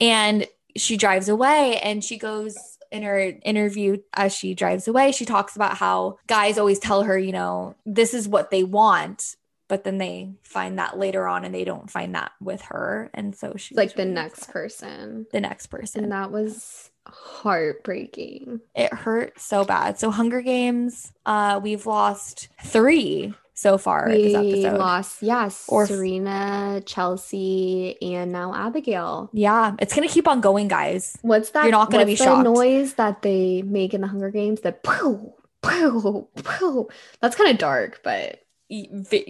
And 0.00 0.46
she 0.76 0.96
drives 0.96 1.28
away 1.28 1.78
and 1.82 2.02
she 2.02 2.18
goes 2.18 2.56
in 2.94 3.02
her 3.02 3.32
interview 3.42 3.98
as 4.14 4.34
she 4.34 4.54
drives 4.54 4.86
away, 4.86 5.10
she 5.10 5.24
talks 5.24 5.56
about 5.56 5.76
how 5.76 6.16
guys 6.28 6.58
always 6.58 6.78
tell 6.78 7.02
her, 7.02 7.18
you 7.18 7.32
know, 7.32 7.74
this 7.84 8.14
is 8.14 8.28
what 8.28 8.50
they 8.50 8.62
want. 8.62 9.34
But 9.68 9.84
then 9.84 9.98
they 9.98 10.34
find 10.42 10.78
that 10.78 10.98
later 10.98 11.26
on 11.26 11.44
and 11.44 11.54
they 11.54 11.64
don't 11.64 11.90
find 11.90 12.14
that 12.14 12.32
with 12.40 12.60
her. 12.62 13.10
And 13.14 13.34
so 13.34 13.54
she's 13.56 13.76
Like 13.78 13.94
the 13.94 14.04
next 14.04 14.40
upset 14.42 14.52
person. 14.52 15.26
the 15.32 15.40
next 15.40 15.66
person. 15.68 16.04
And 16.04 16.12
that 16.12 16.30
was 16.30 16.90
heartbreaking. 17.06 18.60
it 18.74 18.92
hurt 18.92 19.38
so 19.40 19.64
bad. 19.64 19.98
So 19.98 20.10
Hunger 20.10 20.40
Games, 20.42 21.12
uh, 21.26 21.60
we've 21.62 21.86
lost 21.86 22.48
three 22.62 23.34
so 23.54 23.78
far 23.78 24.08
this 24.10 24.36
We 24.36 24.64
episode. 24.64 24.78
lost, 24.78 25.22
yes, 25.22 25.64
Or- 25.68 25.86
Serena, 25.86 26.82
Chelsea, 26.84 27.96
and 28.02 28.32
now 28.32 28.52
Abigail. 28.54 29.30
Yeah, 29.32 29.76
it's 29.78 29.94
gonna 29.94 30.08
keep 30.08 30.26
on 30.26 30.40
going, 30.40 30.66
guys. 30.68 31.16
What's 31.22 31.50
that? 31.50 31.62
You're 31.64 31.72
not 31.72 31.90
gonna 31.90 32.04
be 32.06 32.16
shocked. 32.16 32.44
noise 32.44 32.94
that 32.94 33.22
they 33.22 33.62
make 33.62 33.94
in 33.94 34.00
the 34.00 34.08
Hunger 34.08 34.30
Games? 34.30 34.60
that 34.62 34.82
pooh, 34.82 35.32
pooh, 35.62 36.26
pooh. 36.42 36.88
That's 37.20 37.36
kind 37.36 37.50
of 37.50 37.58
dark, 37.58 38.00
but 38.02 38.40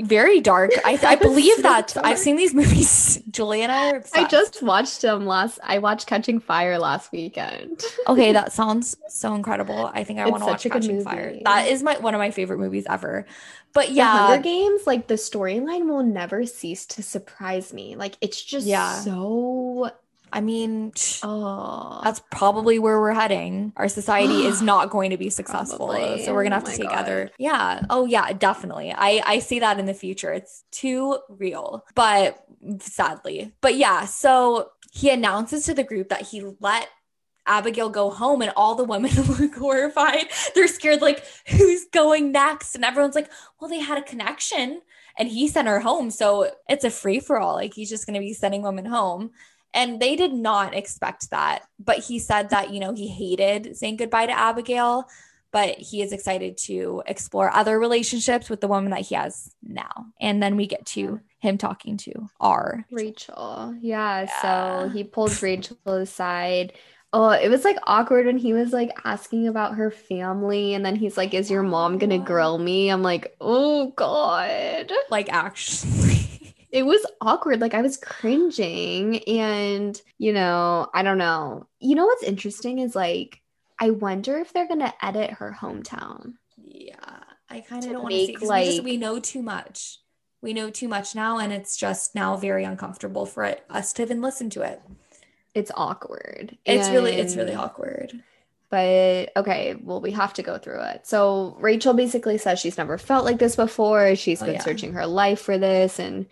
Very 0.01 0.41
dark. 0.41 0.71
I, 0.85 0.99
I 1.03 1.15
believe 1.29 1.57
so 1.57 1.63
that 1.63 1.93
dark. 1.95 2.07
I've 2.07 2.19
seen 2.19 2.37
these 2.37 2.55
movies. 2.55 3.21
Julie 3.31 3.63
and 3.63 3.71
I 3.73 3.91
are 3.93 4.05
I 4.15 4.27
just 4.27 4.63
watched 4.63 5.03
them 5.03 5.27
last. 5.27 5.59
I 5.63 5.79
watched 5.79 6.07
Catching 6.07 6.41
Fire 6.41 6.79
last 6.79 7.13
weekend. 7.13 7.83
okay. 8.07 8.33
That 8.33 8.53
sounds 8.53 8.97
so 9.09 9.35
incredible. 9.35 9.91
I 9.93 10.05
think 10.05 10.19
I 10.21 10.29
want 10.29 10.43
to 10.43 10.47
watch 10.47 10.63
Catching. 10.65 11.03
Fire. 11.03 11.37
That 11.45 11.69
is 11.69 11.83
my 11.83 11.99
one 11.99 12.15
of 12.15 12.19
my 12.19 12.31
favorite 12.31 12.59
movies 12.59 12.87
ever. 12.89 13.27
But 13.73 13.89
The 13.89 13.95
yeah, 13.95 14.29
Hunger 14.29 14.43
Games, 14.43 14.87
like 14.87 15.09
the 15.09 15.15
storyline 15.15 15.89
will 15.89 16.05
never 16.05 16.47
cease 16.47 16.87
to 16.87 17.03
surprise 17.03 17.73
me. 17.73 17.97
Like 17.97 18.17
it's 18.21 18.41
just 18.41 18.67
Yeah. 18.67 18.93
so. 18.93 19.91
I 20.35 20.41
mean, 20.41 20.93
Oh, 21.23 22.01
that's 22.03 22.21
probably 22.31 22.79
where 22.81 23.01
we're 23.01 23.13
heading. 23.15 23.73
Our 23.77 23.89
society 23.89 24.43
is 24.47 24.61
not 24.73 24.91
going 24.91 25.11
to 25.11 25.17
be 25.17 25.31
successful. 25.31 25.87
Probably. 25.89 26.25
So 26.25 26.35
we're 26.35 26.43
gonna 26.43 26.57
have 26.57 26.65
Oh 26.67 26.71
to 26.73 26.77
take 26.77 26.89
God. 26.91 26.99
other. 26.99 27.31
Yeah. 27.39 27.83
Oh 27.89 28.05
yeah, 28.05 28.33
definitely. 28.33 28.93
I 28.93 29.23
I 29.25 29.39
see 29.39 29.61
that 29.61 29.79
in 29.79 29.87
the 29.87 29.95
future. 29.95 30.33
It's 30.33 30.65
too 30.73 31.19
real. 31.29 31.85
But 31.95 32.45
sadly. 32.81 33.53
But 33.61 33.77
yeah, 33.77 34.07
so 34.07 34.71
he 34.93 35.11
announces 35.11 35.65
to 35.67 35.75
the 35.75 35.85
group 35.85 36.09
that 36.09 36.23
he 36.23 36.43
let 36.61 36.89
Abigail 37.47 37.91
go 37.91 38.11
home 38.11 38.43
and 38.43 38.53
all 38.57 38.75
the 38.75 38.85
women 38.85 39.13
look 39.39 39.55
horrified. 39.55 40.27
They're 40.55 40.67
scared 40.67 41.01
like 41.03 41.25
who's 41.47 41.85
going 41.93 42.33
next? 42.33 42.75
And 42.75 42.85
everyone's 42.85 43.15
like, 43.15 43.31
"Well, 43.61 43.71
they 43.71 43.81
had 43.81 43.99
a 43.99 44.03
connection." 44.03 44.81
And 45.17 45.29
he 45.29 45.47
sent 45.47 45.69
her 45.69 45.79
home. 45.79 46.11
So 46.11 46.51
it's 46.69 46.83
a 46.85 46.91
free 46.91 47.21
for 47.21 47.39
all. 47.39 47.55
Like 47.55 47.73
he's 47.73 47.89
just 47.89 48.05
going 48.05 48.15
to 48.15 48.21
be 48.21 48.33
sending 48.33 48.63
women 48.63 48.85
home. 48.85 49.31
And 49.75 50.01
they 50.01 50.15
did 50.17 50.33
not 50.33 50.75
expect 50.75 51.31
that. 51.31 51.65
But 51.79 51.99
he 51.99 52.19
said 52.19 52.51
that, 52.51 52.73
you 52.73 52.81
know, 52.81 52.95
he 52.95 53.09
hated 53.09 53.77
saying 53.77 53.97
goodbye 53.97 54.27
to 54.27 54.33
Abigail, 54.33 55.09
but 55.51 55.77
he 55.79 56.01
is 56.01 56.13
excited 56.13 56.57
to 56.59 57.03
explore 57.07 57.53
other 57.53 57.79
relationships 57.79 58.49
with 58.49 58.61
the 58.61 58.69
woman 58.69 58.93
that 58.93 59.03
he 59.03 59.17
has 59.17 59.53
now. 59.63 60.07
And 60.21 60.43
then 60.43 60.57
we 60.57 60.67
get 60.67 60.87
to 60.87 61.21
him 61.41 61.59
talking 61.59 61.97
to 61.99 62.13
R. 62.41 62.87
Rachel. 62.91 63.75
Yeah, 63.81 64.23
Yeah. 64.23 64.43
So 64.43 64.89
he 64.89 65.05
pulls 65.05 65.43
Rachel 65.43 65.77
aside. 65.87 66.73
Oh, 67.13 67.31
it 67.31 67.49
was 67.49 67.65
like 67.65 67.79
awkward 67.85 68.27
when 68.27 68.39
he 68.39 68.53
was 68.53 68.73
like 68.73 68.91
asking 69.05 69.47
about 69.47 69.77
her 69.77 69.93
family, 69.93 70.75
and 70.75 70.85
then 70.85 70.97
he's 70.97 71.17
like, 71.17 71.33
"Is 71.33 71.49
your 71.49 71.63
mom 71.63 71.99
gonna 71.99 72.19
grill 72.19 72.59
me?" 72.59 72.89
I'm 72.89 73.03
like, 73.03 73.37
"Oh 73.41 73.93
God." 73.95 74.91
Like, 75.11 75.33
actually. 75.33 76.14
It 76.75 76.85
was 76.85 77.07
awkward. 77.21 77.61
Like 77.61 77.73
I 77.75 77.83
was 77.83 77.97
cringing, 77.97 79.19
and 79.29 80.01
you 80.19 80.33
know, 80.33 80.89
I 80.93 81.03
don't 81.03 81.19
know. 81.19 81.67
You 81.81 81.95
know 81.95 82.05
what's 82.07 82.23
interesting 82.25 82.79
is 82.81 82.95
like, 82.97 83.41
I 83.79 83.91
wonder 83.91 84.39
if 84.39 84.53
they're 84.53 84.69
gonna 84.69 84.93
edit 85.03 85.31
her 85.35 85.57
hometown. 85.59 86.35
yeah. 86.63 87.21
I 87.51 87.61
kind 87.61 87.85
of 87.85 87.93
don't 87.93 88.03
want 88.03 88.13
to 88.15 88.19
see 88.19 88.27
because 88.33 88.41
we, 88.49 88.65
just- 88.65 88.77
like- 88.79 88.85
we 88.85 88.97
know 88.97 89.21
too 89.21 89.43
much. 89.43 89.99
We 90.41 90.53
know 90.55 90.71
too 90.71 90.89
much 90.89 91.15
now, 91.15 91.39
and 91.39 91.53
it's 91.53 91.77
just 91.77 92.15
now 92.15 92.37
very 92.37 92.65
uncomfortable 92.65 93.25
for 93.27 93.45
it, 93.45 93.65
us 93.71 93.93
to 93.95 94.03
even 94.03 94.21
listen 94.21 94.51
to 94.51 94.63
it. 94.63 94.83
It's 95.55 95.71
awkward. 95.77 96.59
It's 96.65 96.89
really, 96.89 97.13
it's 97.13 97.37
really 97.37 97.55
awkward. 97.55 98.23
But 98.71 99.31
okay, 99.37 99.75
well, 99.81 100.01
we 100.01 100.11
have 100.13 100.33
to 100.35 100.43
go 100.43 100.59
through 100.59 100.81
it. 100.83 101.07
So 101.07 101.57
Rachel 101.61 101.95
basically 101.95 102.39
says 102.39 102.59
she's 102.59 102.77
never 102.77 102.99
felt 102.99 103.25
like 103.25 103.39
this 103.39 103.55
before. 103.57 104.17
She's 104.17 104.43
Oh, 104.43 104.47
been 104.47 104.57
yeah. 104.57 104.63
searching 104.65 104.95
her 104.95 105.07
life 105.07 105.41
for 105.41 105.57
this, 105.59 105.99
and 106.01 106.27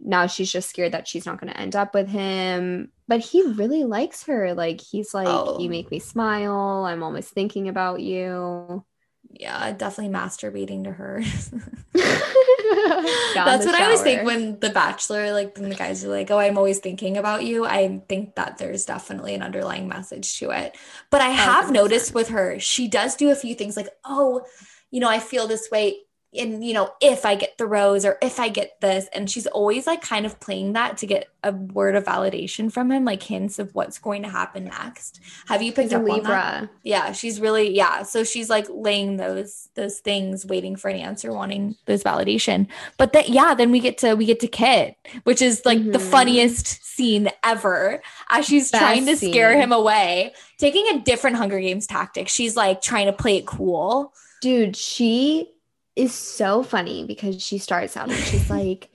now 0.00 0.26
she's 0.26 0.50
just 0.50 0.70
scared 0.70 0.92
that 0.92 1.06
she's 1.06 1.26
not 1.26 1.40
going 1.40 1.52
to 1.52 1.60
end 1.60 1.76
up 1.76 1.94
with 1.94 2.08
him. 2.08 2.90
But 3.06 3.20
he 3.20 3.42
really 3.42 3.84
likes 3.84 4.24
her. 4.24 4.54
Like 4.54 4.80
he's 4.80 5.12
like, 5.12 5.28
Oh. 5.28 5.58
you 5.58 5.68
make 5.68 5.90
me 5.90 5.98
smile. 5.98 6.84
I'm 6.86 7.02
always 7.02 7.28
thinking 7.28 7.68
about 7.68 8.00
you. 8.00 8.84
Yeah, 9.32 9.72
definitely 9.72 10.12
masturbating 10.12 10.84
to 10.84 10.92
her. 10.92 11.22
That's 13.34 13.66
what 13.66 13.74
I 13.74 13.84
always 13.84 14.02
think 14.02 14.24
when 14.24 14.58
The 14.58 14.70
Bachelor, 14.70 15.32
like 15.32 15.56
when 15.56 15.68
the 15.68 15.76
guys 15.76 16.04
are 16.04 16.08
like, 16.08 16.30
"Oh, 16.30 16.38
I'm 16.38 16.58
always 16.58 16.78
thinking 16.78 17.16
about 17.16 17.44
you." 17.44 17.64
I 17.64 18.02
think 18.08 18.34
that 18.34 18.58
there's 18.58 18.84
definitely 18.84 19.34
an 19.34 19.42
underlying 19.42 19.88
message 19.88 20.38
to 20.38 20.50
it. 20.50 20.76
But 21.10 21.20
I 21.20 21.28
oh, 21.30 21.32
have 21.32 21.64
100%. 21.66 21.72
noticed 21.72 22.14
with 22.14 22.28
her, 22.28 22.58
she 22.58 22.88
does 22.88 23.14
do 23.16 23.30
a 23.30 23.36
few 23.36 23.54
things 23.54 23.76
like, 23.76 23.88
"Oh, 24.04 24.44
you 24.90 25.00
know, 25.00 25.08
I 25.08 25.20
feel 25.20 25.46
this 25.46 25.68
way 25.70 25.98
in, 26.32 26.62
you 26.62 26.72
know, 26.74 26.92
if 27.00 27.26
I 27.26 27.34
get 27.34 27.58
the 27.58 27.66
rose 27.66 28.04
or 28.04 28.16
if 28.22 28.38
I 28.38 28.48
get 28.48 28.80
this. 28.80 29.08
And 29.12 29.28
she's 29.28 29.46
always 29.48 29.86
like 29.86 30.00
kind 30.00 30.24
of 30.24 30.38
playing 30.38 30.74
that 30.74 30.96
to 30.98 31.06
get 31.06 31.26
a 31.42 31.52
word 31.52 31.96
of 31.96 32.04
validation 32.04 32.70
from 32.70 32.92
him, 32.92 33.04
like 33.04 33.22
hints 33.22 33.58
of 33.58 33.74
what's 33.74 33.98
going 33.98 34.22
to 34.22 34.28
happen 34.28 34.64
next. 34.64 35.20
Have 35.48 35.60
you 35.60 35.72
picked 35.72 35.90
He's 35.90 35.92
a 35.92 35.96
up 35.96 36.02
on 36.02 36.08
that? 36.08 36.14
Libra. 36.14 36.70
Yeah, 36.84 37.12
she's 37.12 37.40
really 37.40 37.74
yeah. 37.74 38.02
So 38.04 38.22
she's 38.22 38.48
like 38.48 38.66
laying 38.70 39.16
those 39.16 39.68
those 39.74 39.98
things, 39.98 40.46
waiting 40.46 40.76
for 40.76 40.88
an 40.88 40.96
answer, 40.98 41.32
wanting 41.32 41.74
those 41.86 42.04
validation. 42.04 42.68
But 42.96 43.12
then 43.12 43.24
yeah, 43.26 43.54
then 43.54 43.70
we 43.72 43.80
get 43.80 43.98
to 43.98 44.14
we 44.14 44.24
get 44.26 44.38
to 44.40 44.48
Kit, 44.48 44.94
which 45.24 45.42
is 45.42 45.62
like 45.64 45.82
the 45.84 45.98
Mhm. 45.98 46.10
funniest 46.10 46.84
scene 46.84 47.28
ever. 47.42 48.02
As 48.28 48.46
she's 48.46 48.70
Best 48.70 48.80
trying 48.82 49.06
to 49.06 49.16
scare 49.16 49.58
him 49.60 49.72
away, 49.72 50.32
taking 50.58 50.86
a 50.88 51.00
different 51.00 51.36
Hunger 51.36 51.58
Games 51.58 51.86
tactic. 51.88 52.28
She's 52.28 52.56
like 52.56 52.82
trying 52.82 53.06
to 53.06 53.12
play 53.12 53.38
it 53.38 53.46
cool. 53.46 54.12
Dude, 54.42 54.76
she 54.76 55.48
is 55.96 56.14
so 56.14 56.62
funny 56.62 57.04
because 57.04 57.42
she 57.42 57.58
starts 57.58 57.96
out 57.96 58.08
and 58.10 58.18
she's 58.18 58.48
like, 58.58 58.90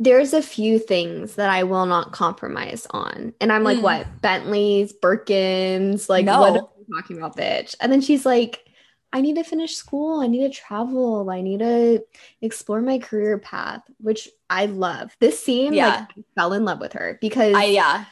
There's 0.00 0.32
a 0.32 0.42
few 0.42 0.78
things 0.78 1.34
that 1.36 1.50
I 1.50 1.62
will 1.64 1.86
not 1.86 2.12
compromise 2.12 2.86
on. 2.90 3.34
And 3.40 3.52
I'm 3.52 3.64
like, 3.64 3.78
Mm. 3.78 3.82
What? 3.82 4.20
Bentleys, 4.22 4.92
Birkins? 4.92 6.08
Like, 6.08 6.24
No. 6.24 6.40
what 6.40 6.50
are 6.52 6.68
you 6.78 6.94
talking 6.96 7.18
about, 7.18 7.36
bitch? 7.36 7.74
And 7.80 7.90
then 7.92 8.00
she's 8.00 8.24
like, 8.26 8.64
I 9.12 9.22
need 9.22 9.36
to 9.36 9.44
finish 9.44 9.74
school. 9.74 10.20
I 10.20 10.26
need 10.26 10.46
to 10.46 10.50
travel. 10.50 11.30
I 11.30 11.40
need 11.40 11.60
to 11.60 12.04
explore 12.42 12.82
my 12.82 12.98
career 12.98 13.38
path, 13.38 13.80
which 14.00 14.28
I 14.50 14.66
love. 14.66 15.16
This 15.18 15.42
scene, 15.42 15.72
Yeah. 15.72 15.86
like, 15.88 16.08
I 16.18 16.24
fell 16.34 16.52
in 16.52 16.64
love 16.66 16.78
with 16.80 16.92
her 16.92 17.18
because 17.20 17.54
I 17.54 17.64
yeah. 17.64 18.04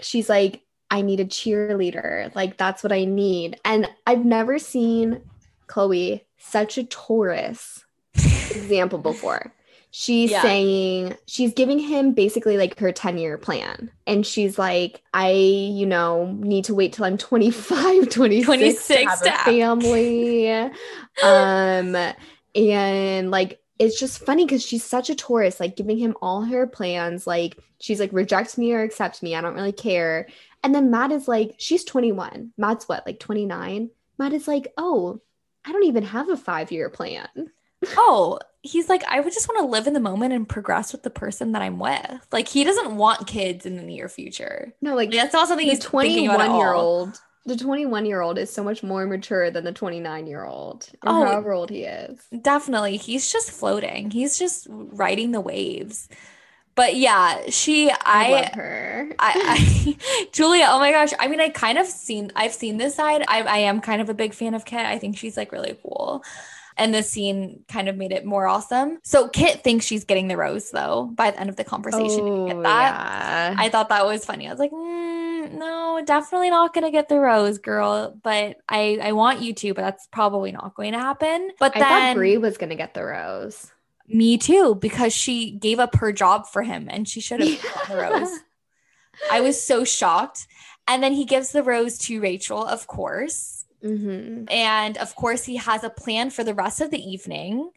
she's 0.00 0.28
like, 0.28 0.62
I 0.90 1.02
need 1.02 1.20
a 1.20 1.24
cheerleader. 1.24 2.34
Like, 2.34 2.56
that's 2.56 2.82
what 2.82 2.92
I 2.92 3.04
need. 3.04 3.60
And 3.64 3.88
I've 4.06 4.24
never 4.24 4.58
seen 4.58 5.20
Chloe 5.68 6.24
such 6.38 6.78
a 6.78 6.84
Taurus 6.84 7.84
example 8.14 8.98
before. 8.98 9.52
She's 9.90 10.30
Yeah. 10.30 10.42
saying, 10.42 11.16
she's 11.26 11.54
giving 11.54 11.78
him 11.78 12.12
basically 12.12 12.58
like 12.58 12.78
her 12.78 12.92
10 12.92 13.16
year 13.18 13.38
plan. 13.38 13.90
And 14.06 14.26
she's 14.26 14.58
like, 14.58 15.02
I, 15.14 15.30
you 15.30 15.86
know, 15.86 16.36
need 16.38 16.66
to 16.66 16.74
wait 16.74 16.92
till 16.92 17.06
I'm 17.06 17.16
25, 17.16 18.10
26, 18.10 18.44
26 18.46 18.86
to 18.86 19.04
have 19.08 19.22
to 19.22 19.28
a 19.30 19.44
family. 19.44 20.50
um, 21.22 21.96
and 22.54 23.30
like, 23.30 23.60
it's 23.78 23.98
just 23.98 24.24
funny 24.24 24.44
because 24.44 24.64
she's 24.64 24.84
such 24.84 25.10
a 25.10 25.14
Taurus, 25.14 25.60
like 25.60 25.76
giving 25.76 25.98
him 25.98 26.16
all 26.22 26.42
her 26.42 26.66
plans. 26.66 27.26
Like, 27.26 27.58
she's 27.78 28.00
like, 28.00 28.12
reject 28.12 28.56
me 28.58 28.72
or 28.72 28.82
accept 28.82 29.22
me. 29.22 29.34
I 29.34 29.40
don't 29.40 29.54
really 29.54 29.72
care. 29.72 30.28
And 30.62 30.74
then 30.74 30.90
Matt 30.90 31.12
is 31.12 31.28
like, 31.28 31.54
she's 31.58 31.84
21. 31.84 32.52
Matt's 32.56 32.88
what, 32.88 33.06
like 33.06 33.20
29? 33.20 33.90
Matt 34.18 34.32
is 34.32 34.48
like, 34.48 34.72
oh, 34.78 35.20
I 35.66 35.72
don't 35.72 35.84
even 35.84 36.04
have 36.04 36.28
a 36.28 36.36
five 36.36 36.70
year 36.70 36.88
plan. 36.88 37.28
Oh, 37.98 38.38
he's 38.62 38.88
like, 38.88 39.04
I 39.04 39.20
would 39.20 39.32
just 39.34 39.48
want 39.48 39.60
to 39.60 39.70
live 39.70 39.86
in 39.86 39.92
the 39.92 40.00
moment 40.00 40.32
and 40.32 40.48
progress 40.48 40.92
with 40.92 41.02
the 41.02 41.10
person 41.10 41.52
that 41.52 41.60
I'm 41.62 41.78
with. 41.78 42.26
Like 42.32 42.48
he 42.48 42.64
doesn't 42.64 42.96
want 42.96 43.26
kids 43.26 43.66
in 43.66 43.76
the 43.76 43.82
near 43.82 44.08
future. 44.08 44.72
No, 44.80 44.96
like 44.96 45.10
That's 45.12 45.34
not 45.34 45.46
something 45.46 45.66
he's 45.66 45.84
thinking 45.84 46.26
about 46.26 46.40
at 46.40 46.46
21 46.46 46.58
year 46.58 46.72
old. 46.72 47.20
The 47.44 47.56
21 47.56 48.06
year 48.06 48.22
old 48.22 48.38
is 48.38 48.52
so 48.52 48.64
much 48.64 48.82
more 48.82 49.06
mature 49.06 49.50
than 49.50 49.62
the 49.64 49.72
29 49.72 50.26
year 50.26 50.44
old, 50.44 50.88
Oh. 51.04 51.26
however 51.26 51.52
old 51.52 51.70
he 51.70 51.84
is. 51.84 52.18
Definitely. 52.42 52.96
He's 52.96 53.30
just 53.30 53.50
floating. 53.52 54.10
He's 54.10 54.38
just 54.38 54.66
riding 54.70 55.30
the 55.32 55.40
waves. 55.40 56.08
But 56.76 56.94
yeah, 56.96 57.40
she 57.48 57.90
I, 57.90 57.96
I 58.04 58.24
love 58.28 58.52
her. 58.54 59.10
I, 59.18 59.34
I 59.44 60.26
Julia, 60.32 60.66
oh 60.70 60.78
my 60.78 60.92
gosh. 60.92 61.12
I 61.18 61.28
mean, 61.28 61.40
I 61.40 61.48
kind 61.48 61.78
of 61.78 61.86
seen 61.86 62.30
I've 62.36 62.54
seen 62.54 62.76
this 62.76 62.94
side. 62.96 63.24
I 63.28 63.42
I 63.42 63.58
am 63.58 63.80
kind 63.80 64.02
of 64.02 64.08
a 64.10 64.14
big 64.14 64.34
fan 64.34 64.54
of 64.54 64.64
Kit. 64.66 64.86
I 64.86 64.98
think 64.98 65.16
she's 65.16 65.36
like 65.36 65.52
really 65.52 65.78
cool. 65.82 66.22
And 66.78 66.92
this 66.94 67.10
scene 67.10 67.64
kind 67.68 67.88
of 67.88 67.96
made 67.96 68.12
it 68.12 68.26
more 68.26 68.46
awesome. 68.46 68.98
So 69.02 69.28
Kit 69.28 69.64
thinks 69.64 69.86
she's 69.86 70.04
getting 70.04 70.28
the 70.28 70.36
rose 70.36 70.70
though 70.70 71.10
by 71.14 71.30
the 71.30 71.40
end 71.40 71.48
of 71.48 71.56
the 71.56 71.64
conversation. 71.64 72.36
You 72.36 72.44
get 72.44 72.62
that? 72.62 72.92
Oh, 72.92 72.98
yeah. 72.98 73.54
I 73.56 73.70
thought 73.70 73.88
that 73.88 74.04
was 74.04 74.26
funny. 74.26 74.46
I 74.46 74.50
was 74.50 74.60
like, 74.60 74.72
mm, 74.72 75.52
no, 75.52 76.02
definitely 76.04 76.50
not 76.50 76.74
gonna 76.74 76.90
get 76.90 77.08
the 77.08 77.18
rose, 77.18 77.56
girl. 77.58 78.18
But 78.22 78.58
I 78.68 78.98
I 79.02 79.12
want 79.12 79.40
you 79.40 79.54
to, 79.54 79.72
but 79.74 79.82
that's 79.82 80.06
probably 80.08 80.52
not 80.52 80.74
going 80.74 80.92
to 80.92 80.98
happen. 80.98 81.50
But 81.58 81.74
I 81.76 81.80
then 81.80 81.88
thought 81.88 82.14
Brie 82.14 82.36
was 82.36 82.58
gonna 82.58 82.76
get 82.76 82.92
the 82.94 83.04
rose. 83.04 83.72
Me 84.08 84.38
too, 84.38 84.74
because 84.76 85.12
she 85.12 85.50
gave 85.50 85.78
up 85.78 85.96
her 85.96 86.12
job 86.12 86.46
for 86.46 86.62
him 86.62 86.86
and 86.90 87.08
she 87.08 87.20
should 87.20 87.40
have 87.40 87.62
gotten 87.88 87.96
the 87.96 88.02
rose. 88.02 88.38
I 89.30 89.40
was 89.40 89.62
so 89.62 89.84
shocked. 89.84 90.46
And 90.88 91.02
then 91.02 91.12
he 91.12 91.24
gives 91.24 91.50
the 91.50 91.62
rose 91.64 91.98
to 92.00 92.20
Rachel, 92.20 92.64
of 92.64 92.86
course. 92.86 93.64
hmm 93.82 94.44
And 94.48 94.96
of 94.98 95.16
course, 95.16 95.44
he 95.44 95.56
has 95.56 95.82
a 95.82 95.90
plan 95.90 96.30
for 96.30 96.44
the 96.44 96.54
rest 96.54 96.80
of 96.80 96.90
the 96.90 97.02
evening. 97.02 97.70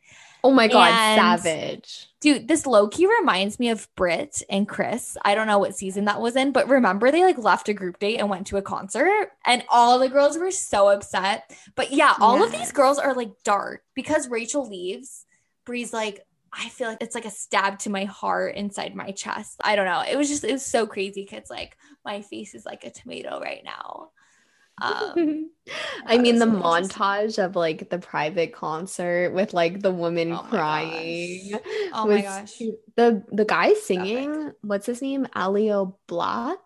Oh 0.44 0.52
my 0.52 0.68
god, 0.70 0.92
And- 0.94 1.42
savage! 1.42 2.08
Dude, 2.22 2.48
this 2.48 2.66
low 2.66 2.88
key 2.88 3.08
reminds 3.08 3.60
me 3.60 3.70
of 3.70 3.88
Britt 3.96 4.42
and 4.50 4.68
Chris. 4.68 5.18
I 5.26 5.36
don't 5.36 5.48
know 5.48 5.58
what 5.60 5.76
season 5.76 6.06
that 6.06 6.22
was 6.22 6.36
in, 6.36 6.52
but 6.52 6.68
remember 6.70 7.12
they 7.12 7.24
like 7.24 7.38
left 7.38 7.68
a 7.68 7.74
group 7.74 7.98
date 8.00 8.18
and 8.20 8.30
went 8.30 8.48
to 8.48 8.58
a 8.58 8.62
concert, 8.62 9.32
and 9.46 9.64
all 9.70 10.00
the 10.00 10.08
girls 10.08 10.38
were 10.38 10.52
so 10.52 10.88
upset. 10.90 11.52
But 11.76 11.92
yeah, 11.92 12.14
all 12.20 12.42
of 12.44 12.52
these 12.52 12.72
girls 12.72 13.00
are 13.00 13.14
like 13.14 13.32
dark 13.44 13.84
because 13.96 14.30
Rachel 14.30 14.68
leaves. 14.70 15.26
Bree's 15.70 15.94
like, 15.94 16.26
I 16.52 16.68
feel 16.70 16.88
like 16.88 16.98
it's 17.00 17.14
like 17.14 17.26
a 17.26 17.30
stab 17.32 17.78
to 17.80 17.92
my 17.92 18.06
heart 18.06 18.56
inside 18.56 18.96
my 18.96 19.12
chest. 19.12 19.62
I 19.64 19.76
don't 19.76 19.86
know. 19.86 20.02
It 20.02 20.18
was 20.18 20.28
just, 20.28 20.44
it 20.44 20.52
was 20.52 20.66
so 20.66 20.88
crazy 20.88 21.22
because 21.30 21.48
like 21.48 21.78
my 22.04 22.24
face 22.24 22.56
is 22.56 22.66
like 22.66 22.86
a 22.86 22.90
tomato 22.90 23.40
right 23.40 23.62
now. 23.64 24.10
Um, 24.82 25.52
I 26.08 26.18
mean, 26.18 26.40
the 26.40 26.48
montage 26.48 27.38
of 27.38 27.56
like 27.56 27.92
the 27.92 28.00
private 28.00 28.52
concert 28.52 29.32
with 29.32 29.54
like 29.54 29.82
the 29.82 29.92
woman 29.92 30.34
Oh 30.34 30.44
crying. 30.50 31.52
Oh 31.94 32.08
my 32.08 32.24
gosh. 32.24 32.60
The 32.96 33.24
the 33.32 33.46
guy 33.46 33.74
singing, 33.76 34.54
what's 34.62 34.88
his 34.88 35.04
name? 35.04 35.28
Aloe 35.36 36.00
Blacc. 36.08 36.58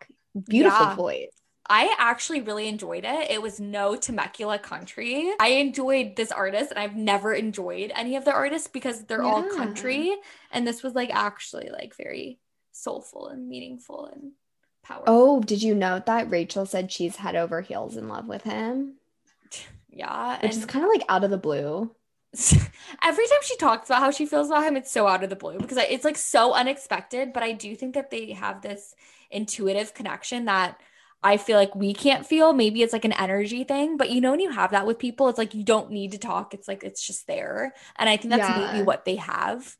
Beautiful 0.47 0.87
Yeah. 0.87 0.95
voice. 0.95 1.42
I 1.69 1.95
actually 1.97 2.41
really 2.41 2.67
enjoyed 2.67 3.05
it. 3.05 3.31
It 3.31 3.41
was 3.41 3.59
no 3.59 3.95
Temecula 3.95 4.59
country. 4.59 5.31
I 5.39 5.49
enjoyed 5.49 6.15
this 6.15 6.31
artist 6.31 6.71
and 6.71 6.79
I've 6.79 6.95
never 6.95 7.33
enjoyed 7.33 7.91
any 7.95 8.17
of 8.17 8.25
their 8.25 8.33
artists 8.33 8.67
because 8.67 9.05
they're 9.05 9.23
all 9.23 9.43
country. 9.43 10.15
And 10.51 10.67
this 10.67 10.83
was 10.83 10.93
like 10.93 11.09
actually 11.13 11.69
like 11.71 11.95
very 11.95 12.39
soulful 12.73 13.27
and 13.27 13.47
meaningful 13.47 14.07
and 14.07 14.31
powerful. 14.83 15.05
Oh, 15.07 15.41
did 15.41 15.63
you 15.63 15.73
note 15.73 16.05
that 16.07 16.29
Rachel 16.29 16.65
said 16.65 16.91
she's 16.91 17.15
head 17.15 17.37
over 17.37 17.61
heels 17.61 17.95
in 17.95 18.09
love 18.09 18.27
with 18.27 18.43
him? 18.43 18.95
yeah. 19.89 20.41
Which 20.41 20.51
is 20.51 20.65
kind 20.65 20.83
of 20.83 20.91
like 20.91 21.05
out 21.07 21.23
of 21.23 21.31
the 21.31 21.37
blue. 21.37 21.95
every 23.03 23.27
time 23.27 23.39
she 23.43 23.55
talks 23.57 23.89
about 23.89 24.01
how 24.01 24.11
she 24.11 24.25
feels 24.25 24.47
about 24.47 24.65
him, 24.65 24.75
it's 24.75 24.91
so 24.91 25.07
out 25.07 25.23
of 25.23 25.29
the 25.29 25.35
blue 25.35 25.59
because 25.59 25.77
it's 25.77 26.03
like 26.03 26.17
so 26.17 26.53
unexpected. 26.53 27.31
But 27.31 27.43
I 27.43 27.53
do 27.53 27.73
think 27.75 27.93
that 27.93 28.11
they 28.11 28.33
have 28.33 28.61
this 28.61 28.95
intuitive 29.31 29.93
connection 29.93 30.45
that 30.45 30.79
I 31.23 31.37
feel 31.37 31.57
like 31.57 31.73
we 31.75 31.93
can't 31.93 32.25
feel. 32.25 32.53
Maybe 32.53 32.81
it's 32.81 32.93
like 32.93 33.05
an 33.05 33.13
energy 33.13 33.63
thing, 33.63 33.97
but 33.97 34.09
you 34.11 34.19
know, 34.21 34.31
when 34.31 34.39
you 34.41 34.51
have 34.51 34.71
that 34.71 34.85
with 34.85 34.99
people, 34.99 35.29
it's 35.29 35.37
like 35.37 35.53
you 35.53 35.63
don't 35.63 35.91
need 35.91 36.11
to 36.11 36.17
talk. 36.17 36.53
It's 36.53 36.67
like 36.67 36.83
it's 36.83 37.05
just 37.05 37.27
there. 37.27 37.73
And 37.97 38.09
I 38.09 38.17
think 38.17 38.31
that's 38.31 38.49
Yeah. 38.49 38.71
maybe 38.73 38.83
what 38.83 39.05
they 39.05 39.15
have. 39.17 39.75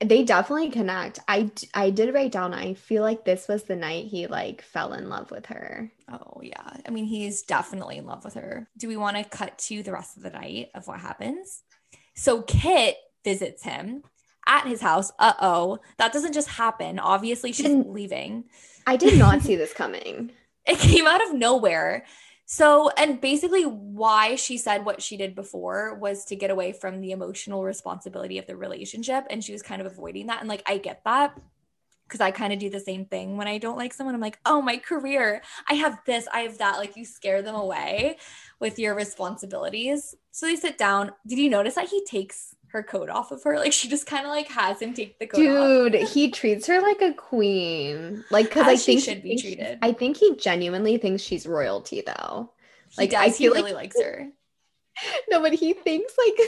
They 0.00 0.24
definitely 0.24 0.70
connect. 0.70 1.20
I 1.28 1.50
I 1.74 1.90
did 1.90 2.12
write 2.12 2.32
down. 2.32 2.52
I 2.54 2.74
feel 2.74 3.02
like 3.02 3.24
this 3.24 3.46
was 3.46 3.62
the 3.62 3.76
night 3.76 4.06
he 4.06 4.26
like 4.26 4.60
fell 4.62 4.92
in 4.94 5.08
love 5.08 5.30
with 5.30 5.46
her. 5.46 5.92
Oh, 6.10 6.40
yeah. 6.42 6.76
I 6.86 6.90
mean, 6.90 7.04
he's 7.04 7.42
definitely 7.42 7.98
in 7.98 8.06
love 8.06 8.24
with 8.24 8.34
her. 8.34 8.68
Do 8.76 8.88
we 8.88 8.96
want 8.96 9.16
to 9.16 9.24
cut 9.24 9.58
to 9.68 9.82
the 9.82 9.92
rest 9.92 10.16
of 10.16 10.24
the 10.24 10.30
night 10.30 10.70
of 10.74 10.88
what 10.88 10.98
happens? 11.00 11.62
So 12.16 12.42
Kit 12.42 12.96
visits 13.24 13.62
him 13.62 14.02
at 14.46 14.66
his 14.66 14.80
house. 14.80 15.12
Uh 15.20 15.34
oh. 15.40 15.78
That 15.98 16.12
doesn't 16.12 16.32
just 16.34 16.48
happen. 16.48 16.98
Obviously, 16.98 17.52
she's 17.52 17.66
Didn't- 17.66 17.92
leaving. 17.92 18.44
I 18.86 18.96
did 18.96 19.16
not 19.18 19.42
see 19.46 19.54
this 19.54 19.72
coming. 19.72 20.32
It 20.66 20.78
came 20.78 21.06
out 21.06 21.26
of 21.26 21.34
nowhere. 21.34 22.04
So, 22.44 22.90
and 22.98 23.20
basically, 23.20 23.64
why 23.64 24.34
she 24.34 24.58
said 24.58 24.84
what 24.84 25.02
she 25.02 25.16
did 25.16 25.34
before 25.34 25.94
was 25.94 26.24
to 26.26 26.36
get 26.36 26.50
away 26.50 26.72
from 26.72 27.00
the 27.00 27.12
emotional 27.12 27.64
responsibility 27.64 28.38
of 28.38 28.46
the 28.46 28.56
relationship. 28.56 29.24
And 29.30 29.42
she 29.42 29.52
was 29.52 29.62
kind 29.62 29.80
of 29.80 29.86
avoiding 29.86 30.26
that. 30.26 30.40
And 30.40 30.48
like, 30.48 30.62
I 30.66 30.78
get 30.78 31.02
that 31.04 31.38
because 32.06 32.20
I 32.20 32.30
kind 32.30 32.52
of 32.52 32.58
do 32.58 32.68
the 32.68 32.80
same 32.80 33.06
thing 33.06 33.38
when 33.38 33.48
I 33.48 33.56
don't 33.56 33.78
like 33.78 33.94
someone. 33.94 34.14
I'm 34.14 34.20
like, 34.20 34.38
oh, 34.44 34.60
my 34.60 34.76
career, 34.76 35.40
I 35.70 35.74
have 35.74 36.00
this, 36.04 36.28
I 36.30 36.40
have 36.40 36.58
that. 36.58 36.76
Like, 36.76 36.94
you 36.94 37.06
scare 37.06 37.40
them 37.40 37.54
away 37.54 38.18
with 38.60 38.78
your 38.78 38.94
responsibilities. 38.94 40.14
So 40.30 40.44
they 40.44 40.56
sit 40.56 40.76
down. 40.76 41.12
Did 41.26 41.38
you 41.38 41.48
notice 41.48 41.76
that 41.76 41.88
he 41.88 42.04
takes 42.04 42.54
her 42.72 42.82
coat 42.82 43.08
off 43.08 43.30
of 43.30 43.42
her? 43.44 43.56
Like, 43.62 43.72
she 43.72 43.88
just 43.88 44.06
kind 44.06 44.24
of 44.26 44.30
like 44.32 44.48
has 44.48 44.80
him 44.82 44.94
take 44.94 45.18
the 45.18 45.26
coat 45.26 45.40
off. 45.40 45.92
Dude, 45.92 46.08
he 46.08 46.30
treats 46.30 46.66
her 46.66 46.80
like 46.80 47.00
a 47.00 47.12
queen. 47.14 48.24
Like, 48.30 48.48
because 48.48 48.66
I 48.66 48.74
she 48.74 48.92
think 48.98 49.04
should 49.04 49.22
be 49.22 49.36
treated. 49.40 49.78
I 49.82 49.92
think 49.92 50.16
he 50.16 50.36
genuinely 50.36 50.96
thinks 50.98 51.22
she's 51.22 51.46
royalty, 51.46 52.02
though. 52.04 52.52
He 52.90 53.02
like, 53.02 53.10
does. 53.10 53.20
I 53.20 53.26
he 53.28 53.32
feel 53.32 53.52
like- 53.52 53.62
really 53.62 53.74
likes 53.74 54.00
her. 54.00 54.28
No, 55.30 55.40
but 55.40 55.54
he 55.54 55.72
thinks 55.72 56.12
like 56.18 56.38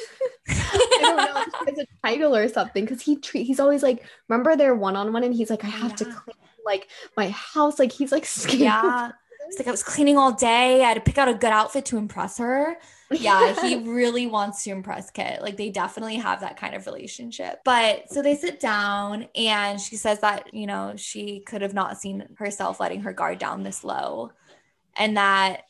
I 0.51 0.99
don't 1.01 1.17
know, 1.17 1.45
she 1.65 1.71
has 1.71 1.79
a 1.79 2.07
title 2.07 2.37
or 2.37 2.47
something 2.49 2.85
because 2.85 3.01
he 3.01 3.17
treat 3.17 3.47
he's 3.47 3.59
always 3.59 3.83
like, 3.83 4.05
remember 4.29 4.55
their 4.55 4.75
one 4.75 4.97
on 4.97 5.15
one, 5.15 5.25
and 5.25 5.35
he's 5.35 5.49
like, 5.49 5.65
I 5.65 5.69
have 5.69 5.97
to 5.97 6.05
clean 6.05 6.37
like 6.67 6.89
my 7.17 7.31
house. 7.31 7.79
Like 7.79 7.91
he's 7.91 8.13
like 8.13 8.27
scared. 8.27 8.61
Yeah. 8.61 9.13
He's 9.55 9.61
like, 9.61 9.69
I 9.69 9.71
was 9.71 9.85
cleaning 9.85 10.19
all 10.19 10.33
day. 10.33 10.83
I 10.83 10.89
had 10.89 10.95
to 10.95 11.01
pick 11.01 11.17
out 11.17 11.29
a 11.29 11.35
good 11.35 11.53
outfit 11.53 11.85
to 11.87 11.97
impress 11.97 12.39
her. 12.39 12.77
Yeah, 13.13 13.55
he 13.63 13.77
really 13.89 14.27
wants 14.27 14.65
to 14.65 14.71
impress 14.71 15.13
Kit. 15.13 15.43
Like 15.43 15.57
they 15.57 15.71
definitely 15.71 16.17
have 16.17 16.41
that 16.41 16.57
kind 16.57 16.75
of 16.75 16.87
relationship. 16.87 17.61
But 17.65 18.11
so 18.11 18.21
they 18.21 18.35
sit 18.35 18.59
down 18.59 19.29
and 19.37 19.81
she 19.81 19.95
says 19.95 20.19
that, 20.21 20.53
you 20.53 20.67
know, 20.67 20.95
she 20.97 21.39
could 21.39 21.63
have 21.63 21.73
not 21.73 22.01
seen 22.01 22.27
herself 22.37 22.81
letting 22.81 23.03
her 23.03 23.13
guard 23.13 23.39
down 23.39 23.63
this 23.63 23.85
low. 23.85 24.33
And 24.97 25.17
that, 25.17 25.63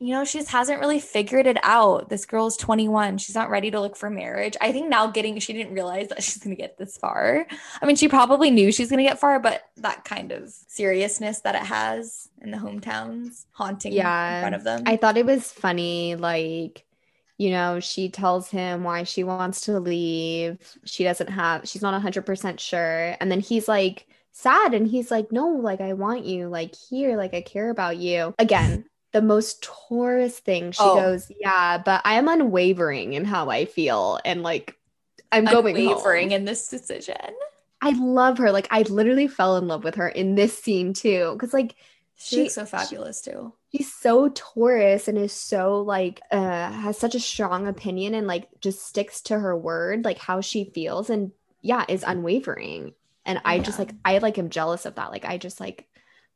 you 0.00 0.14
know, 0.14 0.24
she 0.24 0.38
just 0.38 0.50
hasn't 0.50 0.80
really 0.80 1.00
figured 1.00 1.46
it 1.46 1.58
out. 1.64 2.08
This 2.08 2.24
girl's 2.24 2.56
21. 2.56 3.18
She's 3.18 3.34
not 3.34 3.50
ready 3.50 3.70
to 3.72 3.80
look 3.80 3.96
for 3.96 4.08
marriage. 4.08 4.56
I 4.60 4.70
think 4.70 4.88
now 4.88 5.08
getting, 5.08 5.38
she 5.40 5.52
didn't 5.52 5.74
realize 5.74 6.08
that 6.08 6.22
she's 6.22 6.38
going 6.38 6.54
to 6.54 6.60
get 6.60 6.78
this 6.78 6.96
far. 6.96 7.46
I 7.82 7.86
mean, 7.86 7.96
she 7.96 8.08
probably 8.08 8.50
knew 8.50 8.70
she's 8.70 8.90
going 8.90 8.98
to 9.04 9.08
get 9.08 9.18
far, 9.18 9.40
but 9.40 9.62
that 9.78 10.04
kind 10.04 10.30
of 10.32 10.50
seriousness 10.50 11.40
that 11.40 11.54
it 11.56 11.62
has 11.62 12.28
in 12.40 12.50
the 12.52 12.58
hometowns 12.58 13.44
haunting 13.52 13.92
Yeah. 13.92 14.36
in 14.36 14.42
front 14.42 14.54
of 14.54 14.64
them. 14.64 14.82
I 14.86 14.96
thought 14.96 15.16
it 15.16 15.26
was 15.26 15.50
funny, 15.50 16.14
like, 16.14 16.84
you 17.36 17.50
know, 17.50 17.80
she 17.80 18.08
tells 18.08 18.48
him 18.50 18.84
why 18.84 19.02
she 19.04 19.24
wants 19.24 19.62
to 19.62 19.78
leave. 19.80 20.58
She 20.84 21.04
doesn't 21.04 21.28
have, 21.30 21.68
she's 21.68 21.82
not 21.82 22.00
100% 22.00 22.58
sure. 22.60 23.16
And 23.20 23.30
then 23.30 23.40
he's 23.40 23.68
like 23.68 24.06
sad 24.32 24.74
and 24.74 24.86
he's 24.86 25.10
like, 25.10 25.32
no, 25.32 25.48
like, 25.48 25.80
I 25.80 25.92
want 25.94 26.24
you, 26.24 26.48
like, 26.48 26.74
here, 26.74 27.16
like, 27.16 27.34
I 27.34 27.40
care 27.40 27.70
about 27.70 27.96
you. 27.96 28.34
Again, 28.38 28.84
the 29.12 29.22
most 29.22 29.62
Taurus 29.62 30.38
thing. 30.38 30.72
She 30.72 30.82
Oh. 30.82 30.96
goes, 30.96 31.30
yeah, 31.40 31.78
but 31.78 32.02
I 32.04 32.14
am 32.14 32.28
unwavering 32.28 33.14
in 33.14 33.24
how 33.24 33.48
I 33.50 33.64
feel. 33.64 34.18
And 34.24 34.42
like, 34.42 34.76
I'm 35.32 35.44
going 35.44 35.74
wavering 35.74 36.30
home. 36.30 36.36
in 36.40 36.44
this 36.44 36.68
decision. 36.68 37.16
I 37.80 37.90
love 37.90 38.38
her. 38.38 38.50
Like, 38.52 38.68
I 38.70 38.82
literally 38.82 39.28
fell 39.28 39.56
in 39.56 39.68
love 39.68 39.84
with 39.84 39.94
her 39.96 40.08
in 40.08 40.34
this 40.34 40.56
scene 40.62 40.92
too. 40.94 41.36
Cause 41.40 41.52
like, 41.54 41.74
she's 42.16 42.46
She- 42.46 42.48
so 42.48 42.64
fabulous 42.66 43.20
too. 43.22 43.52
she's 43.72 43.92
so 43.92 44.28
Taurus 44.30 45.06
and 45.08 45.16
is 45.18 45.32
so 45.32 45.82
like 45.82 46.20
uh 46.32 46.72
has 46.72 46.98
such 46.98 47.14
a 47.14 47.20
strong 47.20 47.66
opinion 47.68 48.14
and 48.14 48.26
like 48.26 48.48
just 48.60 48.84
sticks 48.86 49.20
to 49.20 49.38
her 49.38 49.54
word 49.56 50.04
like 50.06 50.16
how 50.18 50.40
she 50.40 50.64
feels 50.74 51.10
and 51.10 51.30
yeah 51.60 51.84
is 51.86 52.02
unwavering 52.06 52.94
and 53.26 53.40
I 53.44 53.58
just 53.60 53.78
like 53.78 53.92
I 54.06 54.18
like 54.18 54.38
am 54.38 54.48
jealous 54.48 54.84
of 54.86 54.94
that 54.96 55.10
like 55.12 55.26
I 55.26 55.36
just 55.36 55.60
like 55.60 55.86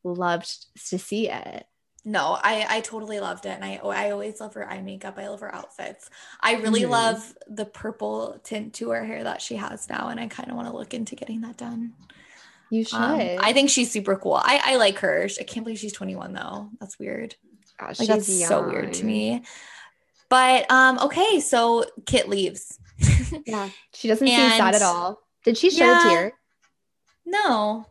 loved 0.04 0.48
to 0.90 0.98
see 0.98 1.28
it 1.30 1.66
No, 2.04 2.36
I 2.42 2.66
I 2.68 2.80
totally 2.80 3.20
loved 3.20 3.46
it, 3.46 3.50
and 3.50 3.64
I 3.64 3.76
I 3.76 4.10
always 4.10 4.40
love 4.40 4.54
her 4.54 4.68
eye 4.68 4.82
makeup. 4.82 5.14
I 5.18 5.28
love 5.28 5.40
her 5.40 5.54
outfits. 5.54 6.10
I 6.40 6.54
really 6.54 6.82
Mhm. 6.82 6.90
love 6.90 7.34
the 7.46 7.64
purple 7.64 8.40
tint 8.42 8.74
to 8.74 8.90
her 8.90 9.04
hair 9.04 9.22
that 9.22 9.40
she 9.40 9.54
has 9.56 9.88
now, 9.88 10.08
and 10.08 10.18
I 10.18 10.26
kind 10.26 10.50
of 10.50 10.56
want 10.56 10.68
to 10.68 10.74
look 10.76 10.94
into 10.94 11.14
getting 11.14 11.42
that 11.42 11.56
done. 11.56 11.92
you 12.70 12.84
should 12.84 12.96
Um, 12.96 13.20
I 13.40 13.52
think 13.52 13.68
she's 13.70 13.90
super 13.92 14.16
cool. 14.16 14.34
I 14.42 14.60
I 14.64 14.76
like 14.76 14.98
her. 15.00 15.28
I 15.38 15.42
can't 15.44 15.64
believe 15.64 15.78
she's 15.78 15.92
21 15.92 16.32
though. 16.32 16.70
That's 16.80 16.98
weird. 16.98 17.36
Gosh, 17.78 17.98
Like 18.00 18.08
she's 18.08 18.26
that's 18.26 18.48
so 18.48 18.66
weird 18.66 18.94
to 18.94 19.04
me. 19.04 19.42
But 20.28 20.70
um, 20.72 20.98
okay, 21.00 21.38
so 21.40 21.84
Kit 22.06 22.28
leaves. 22.28 22.78
yeah 23.46 23.68
she 23.94 24.08
doesn't 24.08 24.26
seem 24.26 24.36
sad 24.50 24.74
at 24.74 24.82
all 24.82 25.20
did 25.44 25.56
she 25.58 25.70
shed 25.70 25.80
Yeah. 25.80 25.98
a 25.98 26.02
tear 26.10 26.32
no, 27.24 27.86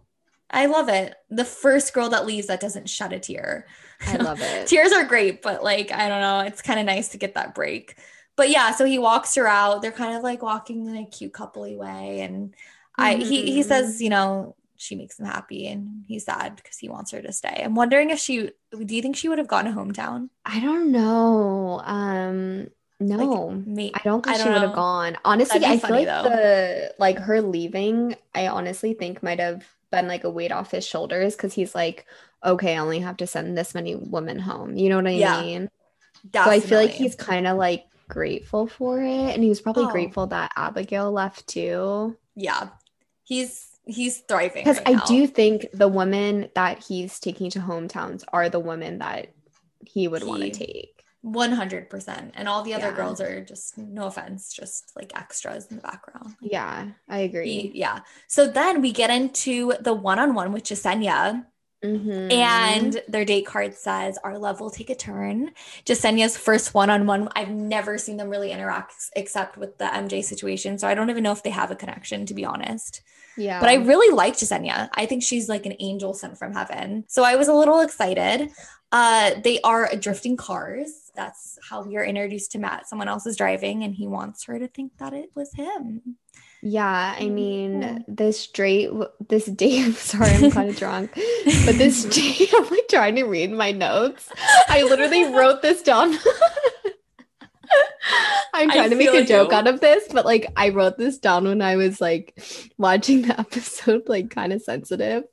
I 0.50 0.66
love 0.68 0.90
it. 0.90 1.16
The 1.30 1.46
first 1.46 1.94
girl 1.94 2.10
that 2.10 2.26
leaves 2.26 2.48
that 2.48 2.60
doesn't 2.60 2.90
shed 2.90 3.14
a 3.14 3.20
tear. 3.20 3.66
I 4.06 4.18
love 4.18 4.42
it 4.42 4.74
Tears 4.82 4.92
are 4.92 5.06
great, 5.06 5.42
but 5.42 5.64
like 5.64 5.92
I 5.92 6.08
don't 6.10 6.22
know, 6.22 6.40
it's 6.42 6.62
kind 6.62 6.80
of 6.80 6.86
nice 6.86 7.10
to 7.10 7.18
get 7.18 7.34
that 7.36 7.56
break. 7.56 7.98
But 8.36 8.50
yeah, 8.50 8.72
so 8.72 8.86
he 8.86 8.98
walks 9.00 9.36
her 9.36 9.48
out. 9.48 9.82
They're 9.82 9.92
kind 9.92 10.16
of 10.18 10.24
like 10.24 10.42
walking 10.42 10.88
in 10.88 10.96
a 10.98 11.06
cute 11.06 11.34
coupley 11.34 11.78
way, 11.78 12.22
and 12.22 12.56
I 12.98 13.16
he 13.16 13.52
he 13.52 13.64
Mhm. 13.64 13.64
says, 13.64 14.02
you 14.02 14.10
know, 14.10 14.56
she 14.78 14.96
makes 14.96 15.20
him 15.20 15.26
happy, 15.26 15.68
and 15.68 16.04
he's 16.08 16.26
sad 16.26 16.56
because 16.56 16.78
he 16.78 16.90
wants 16.90 17.12
her 17.12 17.22
to 17.22 17.32
stay. 17.34 17.62
I'm 17.64 17.76
wondering 17.76 18.10
if 18.10 18.20
she. 18.20 18.52
Do 18.72 18.96
you 18.96 19.02
think 19.02 19.16
she 19.18 19.30
would 19.30 19.38
have 19.38 19.48
gone 19.48 19.66
to 19.66 19.72
hometown? 19.72 20.30
I 20.46 20.60
don't 20.60 20.92
know 20.92 21.82
um 21.84 22.70
no 23.00 23.64
Me, 23.66 23.94
I 23.94 24.02
don't 24.04 24.24
think 24.24 24.36
I 24.36 24.38
she 24.38 24.50
don't 24.50 24.52
would 24.52 24.62
have 24.62 24.72
gone. 24.74 25.18
Honestly, 25.26 25.66
I 25.66 25.80
feel 25.80 25.96
like 25.96 26.06
though. 26.06 26.24
the 26.24 26.94
like 27.00 27.20
her 27.20 27.42
leaving, 27.42 28.16
I 28.34 28.48
honestly 28.48 28.94
think 28.94 29.22
might 29.24 29.40
have 29.40 29.66
been 29.92 30.08
like 30.08 30.24
a 30.24 30.30
weight 30.30 30.52
off 30.52 30.72
his 30.72 30.86
shoulders 30.88 31.36
because 31.36 31.54
he's 31.54 31.76
like, 31.76 32.06
okay, 32.44 32.76
I 32.76 32.80
only 32.80 33.00
have 33.00 33.18
to 33.18 33.28
send 33.28 33.58
this 33.58 33.74
many 33.76 33.96
women 33.96 34.40
home. 34.40 34.76
You 34.76 34.90
know 34.90 34.98
what 34.98 35.08
I 35.08 35.12
Yeah, 35.12 35.42
mean? 35.42 35.70
So 36.34 36.42
I 36.42 36.60
feel 36.60 36.80
like 36.80 36.92
he's 36.92 37.16
kind 37.16 37.48
of 37.48 37.58
like 37.58 37.86
grateful 38.10 38.68
for 38.68 39.02
it. 39.02 39.34
And 39.34 39.42
he 39.44 39.50
was 39.50 39.62
probably 39.62 39.86
Oh. 39.86 39.92
grateful 39.92 40.28
that 40.28 40.52
Abigail 40.56 41.12
left 41.12 41.48
too. 41.48 42.18
yeah, 42.36 42.70
he's 43.24 43.68
he's 43.86 44.20
thriving 44.20 44.64
Because 44.64 44.78
right 44.78 44.90
I 44.90 44.92
now. 44.94 45.06
do 45.06 45.26
think 45.28 45.66
the 45.74 45.88
women 45.88 46.50
that 46.56 46.84
he's 46.84 47.20
taking 47.20 47.50
to 47.52 47.60
hometowns 47.60 48.24
are 48.32 48.48
the 48.50 48.60
women 48.60 49.00
that 49.00 49.34
he 49.84 50.08
would 50.08 50.24
want 50.24 50.44
to 50.44 50.52
take. 50.52 51.04
100%. 51.26 52.32
And 52.36 52.48
all 52.48 52.62
the 52.64 52.74
other 52.76 52.88
Yeah. 52.90 52.96
girls 52.96 53.20
are 53.22 53.42
just, 53.44 53.78
no 53.78 54.06
offense, 54.06 54.54
just 54.54 54.92
like 54.96 55.12
extras 55.18 55.66
in 55.68 55.78
the 55.78 55.82
background. 55.82 56.36
Yeah, 56.42 56.90
I 57.10 57.20
agree. 57.20 57.70
He- 57.70 57.80
yeah. 57.80 58.00
So 58.28 58.48
then 58.48 58.82
we 58.82 58.92
get 58.92 59.10
into 59.10 59.74
the 59.80 59.94
one 59.94 60.20
on 60.20 60.34
one 60.36 60.52
with 60.52 60.64
Jessenia, 60.64 61.46
Mhm. 61.84 62.32
and 62.32 63.02
their 63.08 63.26
date 63.26 63.46
card 63.46 63.76
says, 63.76 64.18
Our 64.24 64.38
love 64.38 64.60
will 64.60 64.70
take 64.70 64.90
a 64.90 64.96
turn. 64.96 65.52
Jessenia's 65.86 66.38
first 66.38 66.74
one 66.74 66.90
on 66.90 67.08
one. 67.08 67.28
I've 67.36 67.50
never 67.50 67.98
seen 67.98 68.18
them 68.18 68.30
really 68.30 68.52
interact 68.52 68.94
except 69.16 69.58
with 69.58 69.78
the 69.78 69.86
MJ 69.86 70.22
situation. 70.24 70.78
So 70.78 70.88
I 70.88 70.94
don't 70.94 71.10
even 71.10 71.24
know 71.24 71.32
if 71.32 71.44
they 71.44 71.50
have 71.50 71.72
a 71.72 71.76
connection, 71.76 72.26
to 72.28 72.34
be 72.34 72.46
honest. 72.46 73.02
yeah, 73.38 73.60
But 73.60 73.70
I 73.70 73.76
really 73.76 74.14
like 74.14 74.36
Jessenia. 74.36 74.90
I 74.94 75.06
think 75.06 75.24
she's 75.24 75.50
like 75.50 75.66
an 75.66 75.76
angel 75.80 76.14
sent 76.14 76.38
from 76.38 76.54
heaven. 76.54 77.06
So 77.08 77.24
I 77.24 77.36
was 77.36 77.48
a 77.48 77.54
little 77.54 77.80
excited. 77.80 78.52
Uh, 78.92 79.32
they 79.42 79.60
are 79.62 79.90
drifting 79.96 80.36
cars. 80.36 81.12
That's 81.16 81.58
how 81.70 81.82
we 81.82 81.96
are 81.98 82.04
introduced 82.04 82.52
to 82.52 82.60
Matt. 82.60 82.88
Someone 82.90 83.08
else 83.08 83.26
is 83.26 83.38
driving, 83.38 83.84
and 83.84 83.96
he 83.96 84.06
wants 84.06 84.44
her 84.46 84.60
to 84.60 84.68
think 84.68 84.98
that 84.98 85.14
it 85.14 85.32
was 85.34 85.54
him. 85.54 86.18
Yeah, 86.64 87.16
I 87.18 87.28
mean, 87.30 87.82
cool. 87.82 88.06
this 88.08 88.46
date, 88.48 88.92
this 89.28 89.46
date, 89.48 89.94
sorry, 89.96 90.30
I'm 90.30 90.52
kind 90.52 90.70
of 90.70 90.78
drunk, 90.78 91.12
but 91.66 91.78
this 91.78 92.06
date, 92.16 92.50
I'm 92.56 92.70
like 92.70 92.88
trying 92.88 93.16
to 93.16 93.24
read 93.24 93.52
my 93.52 93.72
notes. 93.72 94.30
I 94.68 94.84
literally 94.84 95.24
wrote 95.34 95.62
this 95.62 95.82
down. 95.82 96.16
I'm 98.54 98.70
I 98.70 98.76
trying 98.76 98.90
to 98.92 98.96
make 98.96 99.10
a 99.10 99.26
joke 99.26 99.52
you. 99.52 99.58
out 99.58 99.68
of 99.68 99.80
this, 99.80 100.08
but 100.12 100.26
like 100.26 100.52
I 100.56 100.70
wrote 100.70 100.98
this 100.98 101.18
down 101.18 101.46
when 101.46 101.62
I 101.62 101.78
was 101.78 102.00
like 102.00 102.40
watching 102.78 103.24
the 103.24 103.40
episode, 103.40 104.08
like 104.08 104.30
kind 104.30 104.54
of 104.54 104.62
sensitive. 104.62 105.24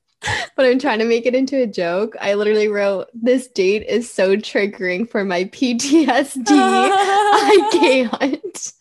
But 0.56 0.66
I'm 0.66 0.78
trying 0.78 0.98
to 0.98 1.04
make 1.04 1.26
it 1.26 1.34
into 1.34 1.62
a 1.62 1.66
joke. 1.66 2.16
I 2.20 2.34
literally 2.34 2.68
wrote, 2.68 3.08
This 3.14 3.48
date 3.48 3.86
is 3.86 4.10
so 4.10 4.36
triggering 4.36 5.08
for 5.08 5.24
my 5.24 5.44
PTSD. 5.44 6.46
I 6.50 7.68
can't. 7.72 8.72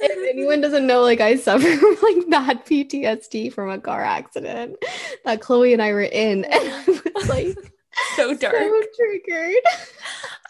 If 0.00 0.28
anyone 0.30 0.60
doesn't 0.60 0.86
know, 0.86 1.02
like 1.02 1.20
I 1.20 1.36
suffer 1.36 1.76
from 1.76 1.96
like 2.02 2.28
bad 2.28 2.64
PTSD 2.66 3.52
from 3.52 3.70
a 3.70 3.78
car 3.78 4.02
accident 4.02 4.76
that 5.24 5.40
Chloe 5.40 5.72
and 5.72 5.82
I 5.82 5.92
were 5.92 6.02
in, 6.02 6.44
and 6.44 6.68
I 6.72 6.84
was 6.86 7.02
like 7.28 7.56
so 8.16 8.34
dark. 8.34 8.54
so 8.54 8.82
triggered. 8.96 9.62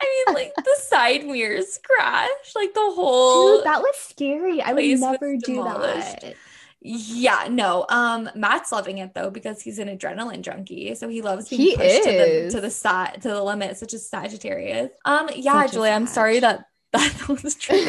I 0.00 0.24
mean, 0.26 0.34
like 0.34 0.52
the 0.56 0.76
side 0.80 1.24
mirrors 1.24 1.78
crash, 1.82 2.28
like 2.54 2.74
the 2.74 2.80
whole. 2.80 3.58
Dude, 3.58 3.66
that 3.66 3.80
was 3.80 3.94
scary. 3.96 4.60
I 4.60 4.72
would 4.72 5.00
never 5.00 5.36
do 5.36 5.62
that. 5.64 6.34
yeah, 6.80 7.46
no. 7.50 7.86
Um, 7.88 8.28
Matt's 8.34 8.72
loving 8.72 8.98
it 8.98 9.14
though 9.14 9.30
because 9.30 9.62
he's 9.62 9.78
an 9.78 9.88
adrenaline 9.88 10.42
junkie, 10.42 10.94
so 10.94 11.08
he 11.08 11.22
loves 11.22 11.48
being 11.48 11.62
He 11.62 11.76
pushed 11.76 12.04
to 12.04 12.10
the 12.10 12.48
to 12.52 12.60
the 12.60 12.70
side 12.70 13.22
to 13.22 13.28
the 13.28 13.42
limit, 13.42 13.76
such 13.78 13.94
as 13.94 14.06
Sagittarius. 14.08 14.90
Um, 15.04 15.30
yeah, 15.34 15.62
Such 15.62 15.70
a 15.70 15.74
Julie, 15.74 15.90
I'm 15.90 16.06
sorry 16.06 16.40
that 16.40 16.66
that 16.98 17.28
was 17.42 17.54
true. 17.56 17.84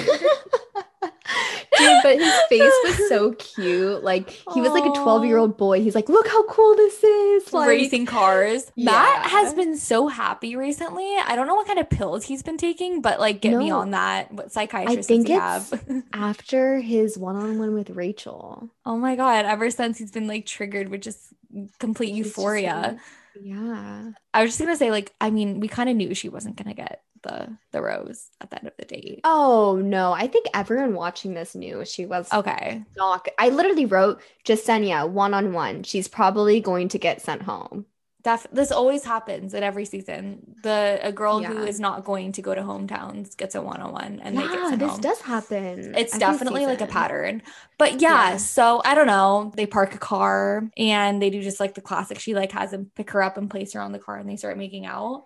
Dude, 1.77 1.99
but 2.01 2.17
his 2.17 2.33
face 2.49 2.73
was 2.85 3.09
so 3.09 3.31
cute. 3.37 4.03
Like 4.03 4.29
he 4.53 4.61
was 4.61 4.71
like 4.71 4.83
a 4.85 4.89
12 4.99 5.25
year 5.25 5.37
old 5.37 5.57
boy. 5.57 5.81
He's 5.81 5.93
like, 5.93 6.09
look 6.09 6.27
how 6.27 6.43
cool 6.47 6.75
this 6.75 7.03
is. 7.03 7.53
Like, 7.53 7.67
racing 7.67 8.05
cars. 8.07 8.71
Matt 8.75 9.27
has 9.29 9.53
been 9.53 9.77
so 9.77 10.07
happy 10.07 10.55
recently. 10.55 11.05
I 11.17 11.35
don't 11.35 11.45
know 11.45 11.53
what 11.55 11.67
kind 11.67 11.77
of 11.79 11.89
pills 11.89 12.23
he's 12.25 12.41
been 12.41 12.57
taking, 12.57 13.01
but 13.01 13.19
like 13.19 13.41
get 13.41 13.55
me 13.57 13.69
on 13.69 13.91
that. 13.91 14.31
What 14.33 14.51
psychiatrist 14.51 14.99
I 14.99 15.01
think 15.03 15.27
does 15.27 15.69
he 15.69 15.75
it's- 15.77 15.87
have? 15.87 16.03
after 16.13 16.79
his 16.79 17.17
one 17.17 17.35
on 17.35 17.59
one 17.59 17.73
with 17.75 17.91
Rachel. 17.91 18.69
oh 18.85 18.97
my 18.97 19.15
god! 19.15 19.45
Ever 19.45 19.69
since 19.69 19.97
he's 19.99 20.11
been 20.11 20.27
like 20.27 20.45
triggered 20.45 20.89
with 20.89 21.01
just 21.01 21.19
complete 21.79 22.13
He's 22.13 22.25
just 22.27 22.37
euphoria. 22.37 22.81
like- 22.93 22.99
yeah. 23.39 24.11
I 24.33 24.41
was 24.41 24.49
just 24.51 24.59
gonna 24.59 24.75
say, 24.75 24.89
like, 24.89 25.13
I 25.21 25.29
mean, 25.29 25.59
we 25.59 25.67
kind 25.67 25.89
of 25.89 25.95
knew 25.95 26.15
she 26.15 26.27
wasn't 26.29 26.55
gonna 26.55 26.73
get 26.73 27.03
the 27.27 27.57
the 27.73 27.81
rose 27.81 28.29
at 28.41 28.49
the 28.49 28.57
end 28.59 28.67
of 28.67 28.77
the 28.77 28.85
date. 28.85 29.19
Oh 29.23 29.79
no, 29.83 30.13
I 30.13 30.27
think 30.27 30.45
everyone 30.53 30.93
watching 30.93 31.33
this 31.33 31.55
knew 31.55 31.83
she 31.85 32.05
was 32.05 32.31
Okay. 32.33 32.83
not. 32.95 33.27
I 33.37 33.49
literally 33.49 33.85
wrote 33.85 34.21
Jessenia 34.45 35.07
one 35.09 35.33
on 35.33 35.53
one. 35.53 35.83
She's 35.83 36.07
probably 36.07 36.59
going 36.61 36.87
to 36.89 36.97
get 36.99 37.21
sent 37.21 37.41
home. 37.43 37.85
Def- 38.23 38.47
this 38.51 38.71
always 38.71 39.05
happens 39.05 39.53
in 39.53 39.63
every 39.63 39.85
season. 39.85 40.55
The 40.63 40.99
a 41.01 41.11
girl 41.13 41.39
who 41.41 41.53
Yeah. 41.53 41.69
is 41.71 41.79
not 41.79 42.03
going 42.03 42.31
to 42.33 42.41
go 42.41 42.53
to 42.55 42.61
hometowns 42.61 43.37
gets 43.37 43.55
a 43.55 43.61
one 43.61 43.79
on 43.79 43.93
one 43.93 44.19
and 44.21 44.35
they 44.37 44.41
get 44.41 44.53
yeah, 44.53 44.75
this 44.75 44.91
home. 44.93 45.01
does 45.01 45.21
happen. 45.21 45.95
It's 45.95 46.17
definitely 46.17 46.65
like 46.65 46.81
a 46.81 46.87
pattern. 46.87 47.41
But 47.77 48.01
yeah, 48.01 48.31
Yeah. 48.31 48.37
so 48.37 48.81
I 48.83 48.95
don't 48.95 49.07
know. 49.07 49.53
They 49.55 49.65
park 49.67 49.95
a 49.95 49.99
car 49.99 50.69
and 50.75 51.21
they 51.21 51.29
do 51.29 51.41
just 51.41 51.59
like 51.61 51.75
the 51.75 51.81
classic. 51.89 52.19
She 52.19 52.33
like 52.33 52.51
has 52.51 52.73
him 52.73 52.91
pick 52.95 53.11
her 53.11 53.21
up 53.21 53.37
and 53.37 53.49
place 53.49 53.71
her 53.73 53.81
on 53.81 53.93
the 53.93 53.99
car 53.99 54.17
and 54.17 54.27
they 54.29 54.35
start 54.35 54.57
making 54.57 54.85
out. 54.85 55.23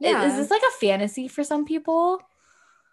Yeah. 0.00 0.26
Is 0.26 0.36
this 0.36 0.50
like 0.50 0.62
a 0.62 0.78
fantasy 0.80 1.28
for 1.28 1.44
some 1.44 1.64
people? 1.64 2.20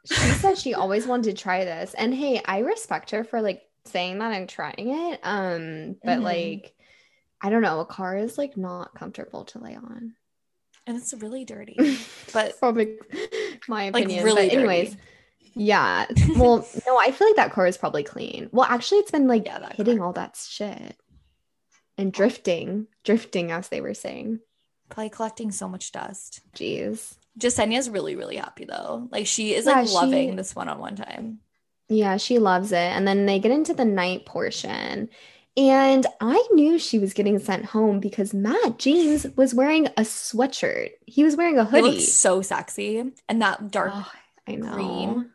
She 0.05 0.15
said 0.15 0.57
she 0.57 0.73
always 0.73 1.05
wanted 1.05 1.35
to 1.35 1.41
try 1.41 1.65
this. 1.65 1.93
And 1.93 2.13
hey, 2.13 2.41
I 2.45 2.59
respect 2.59 3.11
her 3.11 3.23
for 3.23 3.41
like 3.41 3.61
saying 3.85 4.19
that 4.19 4.31
and 4.33 4.47
trying 4.47 4.73
it. 4.89 5.19
Um, 5.23 5.95
but 6.03 6.19
Mhm. 6.19 6.23
like 6.23 6.73
I 7.41 7.49
don't 7.49 7.61
know, 7.61 7.79
a 7.79 7.85
car 7.85 8.17
is 8.17 8.37
like 8.37 8.57
not 8.57 8.93
comfortable 8.95 9.45
to 9.45 9.59
lay 9.59 9.75
on. 9.75 10.13
And 10.87 10.97
it's 10.97 11.13
really 11.13 11.45
dirty. 11.45 11.77
But 12.33 12.55
like, 12.61 12.99
my 13.67 13.89
like 13.89 14.05
opinion. 14.05 14.23
really 14.25 14.47
but 14.49 14.55
anyways, 14.57 14.89
dirty. 14.91 15.01
yeah. 15.55 16.05
Well, 16.37 16.67
no, 16.87 16.97
I 16.97 17.11
feel 17.11 17.27
like 17.27 17.35
that 17.37 17.51
car 17.51 17.67
is 17.67 17.77
probably 17.77 18.03
clean. 18.03 18.49
Well, 18.51 18.67
actually 18.69 18.99
it's 18.99 19.11
been 19.11 19.27
like 19.27 19.45
Yeah, 19.45 19.71
hitting 19.73 19.97
car. 19.97 20.07
all 20.07 20.13
that 20.13 20.37
shit. 20.37 20.95
And 21.97 22.13
drifting. 22.13 22.87
Drifting 23.03 23.51
as 23.51 23.67
they 23.69 23.81
were 23.81 23.93
saying. 23.93 24.39
Probably 24.89 25.09
collecting 25.09 25.51
so 25.51 25.67
much 25.69 25.91
dust. 25.91 26.41
Jeez. 26.55 27.15
Jessenia's 27.37 27.89
really, 27.89 28.15
really 28.15 28.35
happy 28.37 28.65
though. 28.65 29.07
Like 29.11 29.27
she 29.27 29.53
is 29.53 29.65
Yeah, 29.65 29.73
like 29.73 29.87
she- 29.87 29.93
loving 29.93 30.35
this 30.35 30.55
one 30.55 30.67
on 30.69 30.79
one 30.79 30.95
time. 30.95 31.39
Yeah, 31.87 32.17
she 32.17 32.37
loves 32.37 32.71
it. 32.71 32.75
And 32.77 33.07
then 33.07 33.25
they 33.25 33.39
get 33.39 33.51
into 33.51 33.73
the 33.73 33.85
night 33.85 34.25
portion. 34.25 35.09
And 35.57 36.05
I 36.21 36.47
knew 36.53 36.77
she 36.77 36.99
was 36.99 37.13
getting 37.13 37.39
sent 37.39 37.65
home 37.65 37.99
because 37.99 38.33
Matt 38.33 38.77
James 38.77 39.25
was 39.35 39.53
wearing 39.55 39.87
a 39.87 40.01
sweatshirt. 40.01 40.91
He 41.07 41.23
was 41.23 41.35
wearing 41.35 41.57
a 41.57 41.65
hoodie. 41.65 41.99
so 42.01 42.41
sexy. 42.41 43.11
And 43.27 43.41
that 43.41 43.71
dark 43.71 43.91
Oh, 43.95 44.11
I 44.47 44.55
know. 44.55 44.71
green 44.73 45.31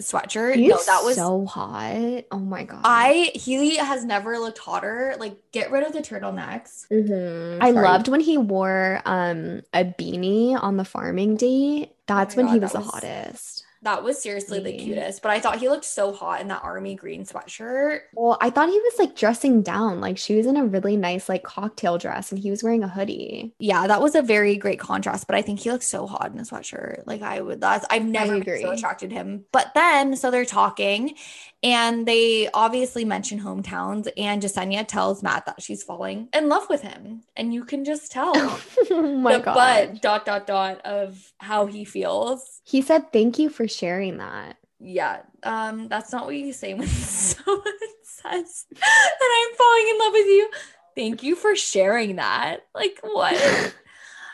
sweatshirt. 0.00 0.56
He 0.56 0.68
no, 0.68 0.78
that 0.86 1.02
was 1.04 1.16
so 1.16 1.46
hot. 1.46 2.24
Oh 2.30 2.38
my 2.38 2.64
god. 2.64 2.80
I 2.84 3.30
he 3.34 3.76
has 3.76 4.04
never 4.04 4.38
looked 4.38 4.58
hotter. 4.58 5.14
Like 5.18 5.36
get 5.52 5.70
rid 5.70 5.86
of 5.86 5.92
the 5.92 6.00
turtlenecks. 6.00 6.86
Mhm. 6.92 7.58
I 7.60 7.70
loved 7.70 8.08
when 8.08 8.20
he 8.20 8.36
wore 8.38 9.00
um 9.06 9.62
a 9.72 9.84
beanie 9.84 10.60
on 10.62 10.76
the 10.76 10.84
farming 10.84 11.36
date. 11.36 11.92
That's 12.06 12.36
my 12.36 12.42
when 12.44 12.52
he 12.52 12.58
was 12.60 12.72
that 12.72 12.78
the 12.78 12.84
was- 12.84 12.90
hottest. 12.94 13.55
That 13.86 14.02
was 14.02 14.20
seriously 14.20 14.58
the 14.58 14.76
cutest. 14.76 15.22
But 15.22 15.30
I 15.30 15.38
thought 15.38 15.60
he 15.60 15.68
looked 15.68 15.84
so 15.84 16.12
hot 16.12 16.40
in 16.40 16.48
that 16.48 16.64
army 16.64 16.96
green 16.96 17.24
sweatshirt. 17.24 18.00
Well, 18.14 18.36
I 18.40 18.50
thought 18.50 18.68
he 18.68 18.80
was 18.80 18.98
like 18.98 19.14
dressing 19.14 19.62
down. 19.62 20.00
Like 20.00 20.18
she 20.18 20.34
was 20.34 20.44
in 20.44 20.56
a 20.56 20.66
really 20.66 20.96
nice 20.96 21.28
like 21.28 21.44
cocktail 21.44 21.96
dress 21.96 22.32
and 22.32 22.40
he 22.40 22.50
was 22.50 22.64
wearing 22.64 22.82
a 22.82 22.88
hoodie. 22.88 23.54
Yeah, 23.60 23.86
that 23.86 24.00
was 24.00 24.16
a 24.16 24.22
very 24.22 24.56
great 24.56 24.80
contrast. 24.80 25.28
But 25.28 25.36
I 25.36 25.42
think 25.42 25.60
he 25.60 25.70
looks 25.70 25.86
so 25.86 26.08
hot 26.08 26.32
in 26.32 26.40
a 26.40 26.42
sweatshirt. 26.42 27.04
Like 27.06 27.22
I 27.22 27.40
would 27.40 27.60
that's 27.60 27.86
I've 27.88 28.04
never 28.04 28.40
been 28.40 28.60
so 28.60 28.72
attracted 28.72 29.10
to 29.10 29.16
him. 29.16 29.44
But 29.52 29.70
then 29.76 30.16
so 30.16 30.32
they're 30.32 30.44
talking 30.44 31.14
and 31.66 32.06
they 32.06 32.48
obviously 32.54 33.04
mention 33.04 33.40
hometowns 33.40 34.06
and 34.16 34.40
Jessenia 34.40 34.86
tells 34.86 35.20
Matt 35.20 35.46
that 35.46 35.60
she's 35.60 35.82
falling 35.82 36.28
in 36.32 36.48
love 36.48 36.68
with 36.70 36.82
him. 36.82 37.24
And 37.36 37.52
you 37.52 37.64
can 37.64 37.84
just 37.84 38.12
tell. 38.12 38.32
oh 38.90 39.18
my 39.18 39.38
the 39.38 39.42
god. 39.42 39.54
but 39.54 40.00
dot 40.00 40.24
dot 40.24 40.46
dot 40.46 40.80
of 40.86 41.32
how 41.38 41.66
he 41.66 41.84
feels. 41.84 42.60
He 42.62 42.82
said 42.82 43.12
thank 43.12 43.40
you 43.40 43.48
for 43.48 43.66
sharing 43.66 44.18
that. 44.18 44.58
Yeah, 44.78 45.22
um, 45.42 45.88
that's 45.88 46.12
not 46.12 46.26
what 46.26 46.36
you 46.36 46.52
say 46.52 46.74
when 46.74 46.86
someone 46.86 47.64
says 48.04 48.66
that 48.72 49.48
I'm 49.50 49.56
falling 49.56 49.88
in 49.88 49.98
love 49.98 50.12
with 50.12 50.26
you. 50.26 50.50
Thank 50.94 51.24
you 51.24 51.34
for 51.34 51.56
sharing 51.56 52.16
that. 52.16 52.60
Like 52.76 53.00
what? 53.02 53.74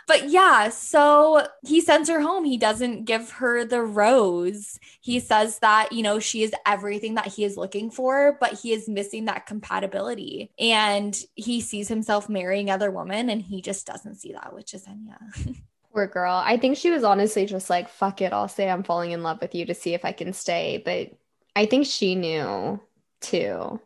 but 0.07 0.29
yeah, 0.29 0.69
so 0.69 1.47
he 1.67 1.81
sends 1.81 2.09
her 2.09 2.21
home. 2.21 2.45
He 2.45 2.57
doesn't 2.57 3.05
give 3.05 3.31
her 3.33 3.65
the 3.65 3.83
rose. 3.83 4.79
He 5.01 5.21
says 5.21 5.59
that, 5.61 5.93
you 5.93 6.03
know, 6.03 6.19
she 6.19 6.43
is 6.43 6.53
everything 6.67 7.15
that 7.15 7.29
he 7.29 7.45
is 7.45 7.57
looking 7.57 7.91
for, 7.91 8.37
but 8.41 8.55
he 8.55 8.73
is 8.73 8.89
missing 8.89 9.27
that 9.27 9.47
compatibility. 9.47 10.51
And 10.59 11.19
he 11.35 11.61
sees 11.61 11.89
himself 11.89 12.29
marrying 12.29 12.71
other 12.71 12.91
women 12.91 13.31
and 13.31 13.41
he 13.43 13.63
just 13.63 13.87
doesn't 13.87 14.17
see 14.17 14.33
that 14.33 14.53
with 14.55 14.67
Jessenia. 14.67 15.19
Poor 15.93 16.07
girl. 16.07 16.35
I 16.35 16.57
think 16.57 16.77
she 16.77 16.91
was 16.91 17.05
honestly 17.05 17.45
just 17.45 17.69
like, 17.69 17.89
fuck 17.89 18.23
it, 18.23 18.33
I'll 18.33 18.49
say 18.49 18.69
I'm 18.69 18.83
falling 18.83 19.11
in 19.11 19.23
love 19.23 19.41
with 19.41 19.55
you 19.55 19.67
to 19.67 19.75
see 19.75 19.95
if 19.95 20.05
I 20.05 20.13
can 20.13 20.33
stay. 20.33 20.83
But 20.83 21.13
I 21.55 21.67
think 21.67 21.87
she 21.87 22.15
knew 22.15 22.81
too. 23.21 23.81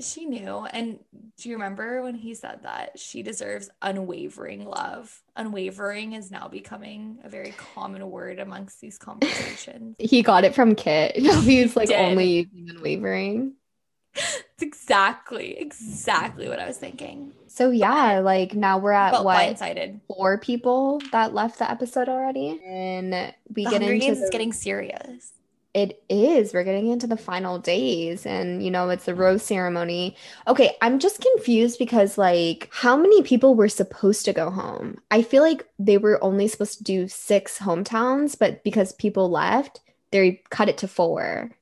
She 0.00 0.24
knew. 0.26 0.66
And 0.72 0.98
do 1.36 1.48
you 1.48 1.54
remember 1.56 2.02
when 2.02 2.14
he 2.14 2.34
said 2.34 2.62
that 2.62 2.98
she 2.98 3.22
deserves 3.22 3.70
unwavering 3.82 4.64
love? 4.64 5.22
Unwavering 5.36 6.12
is 6.14 6.30
now 6.30 6.48
becoming 6.48 7.18
a 7.24 7.28
very 7.28 7.52
common 7.52 8.08
word 8.10 8.38
amongst 8.38 8.80
these 8.80 8.98
conversations. 8.98 9.96
He 9.98 10.22
got 10.22 10.44
it 10.44 10.54
from 10.54 10.74
Kit. 10.74 11.16
He's 11.16 11.76
like 11.76 11.88
did. 11.88 11.96
only 11.96 12.48
using 12.52 12.68
unwavering. 12.70 13.54
it's 14.14 14.62
exactly, 14.62 15.58
exactly 15.58 16.48
what 16.48 16.58
I 16.58 16.66
was 16.66 16.78
thinking. 16.78 17.32
So 17.46 17.70
yeah, 17.70 18.20
like 18.20 18.54
now 18.54 18.78
we're 18.78 18.92
at 18.92 19.12
But 19.12 19.24
what 19.24 19.36
blindsided. 19.38 20.00
four 20.08 20.38
people 20.38 21.00
that 21.12 21.34
left 21.34 21.58
the 21.58 21.70
episode 21.70 22.08
already, 22.08 22.60
and 22.64 23.34
we 23.54 23.64
The 23.64 23.70
get 23.70 23.82
Hunger 23.82 23.92
into 23.92 24.06
Games 24.06 24.18
the, 24.18 24.24
is 24.24 24.30
getting 24.30 24.52
serious. 24.52 25.32
It 25.72 26.02
is 26.08 26.52
we're 26.52 26.64
getting 26.64 26.88
into 26.88 27.06
the 27.06 27.16
final 27.16 27.58
days, 27.58 28.26
and 28.26 28.62
you 28.62 28.70
know 28.70 28.88
it's 28.90 29.04
the 29.04 29.14
rose 29.14 29.42
ceremony. 29.42 30.16
Okay, 30.48 30.76
I'm 30.82 30.98
just 30.98 31.20
confused 31.20 31.78
because 31.78 32.18
like 32.18 32.68
how 32.72 32.96
many 32.96 33.22
people 33.22 33.54
were 33.54 33.68
supposed 33.68 34.24
to 34.24 34.32
go 34.32 34.50
home? 34.50 34.98
I 35.10 35.22
feel 35.22 35.42
like 35.42 35.66
they 35.78 35.98
were 35.98 36.22
only 36.22 36.48
supposed 36.48 36.78
to 36.78 36.84
do 36.84 37.08
six 37.08 37.58
hometowns, 37.58 38.38
but 38.38 38.64
because 38.64 38.92
people 38.92 39.30
left, 39.30 39.80
they 40.10 40.42
cut 40.50 40.68
it 40.68 40.78
to 40.78 40.88
four. 40.88 41.52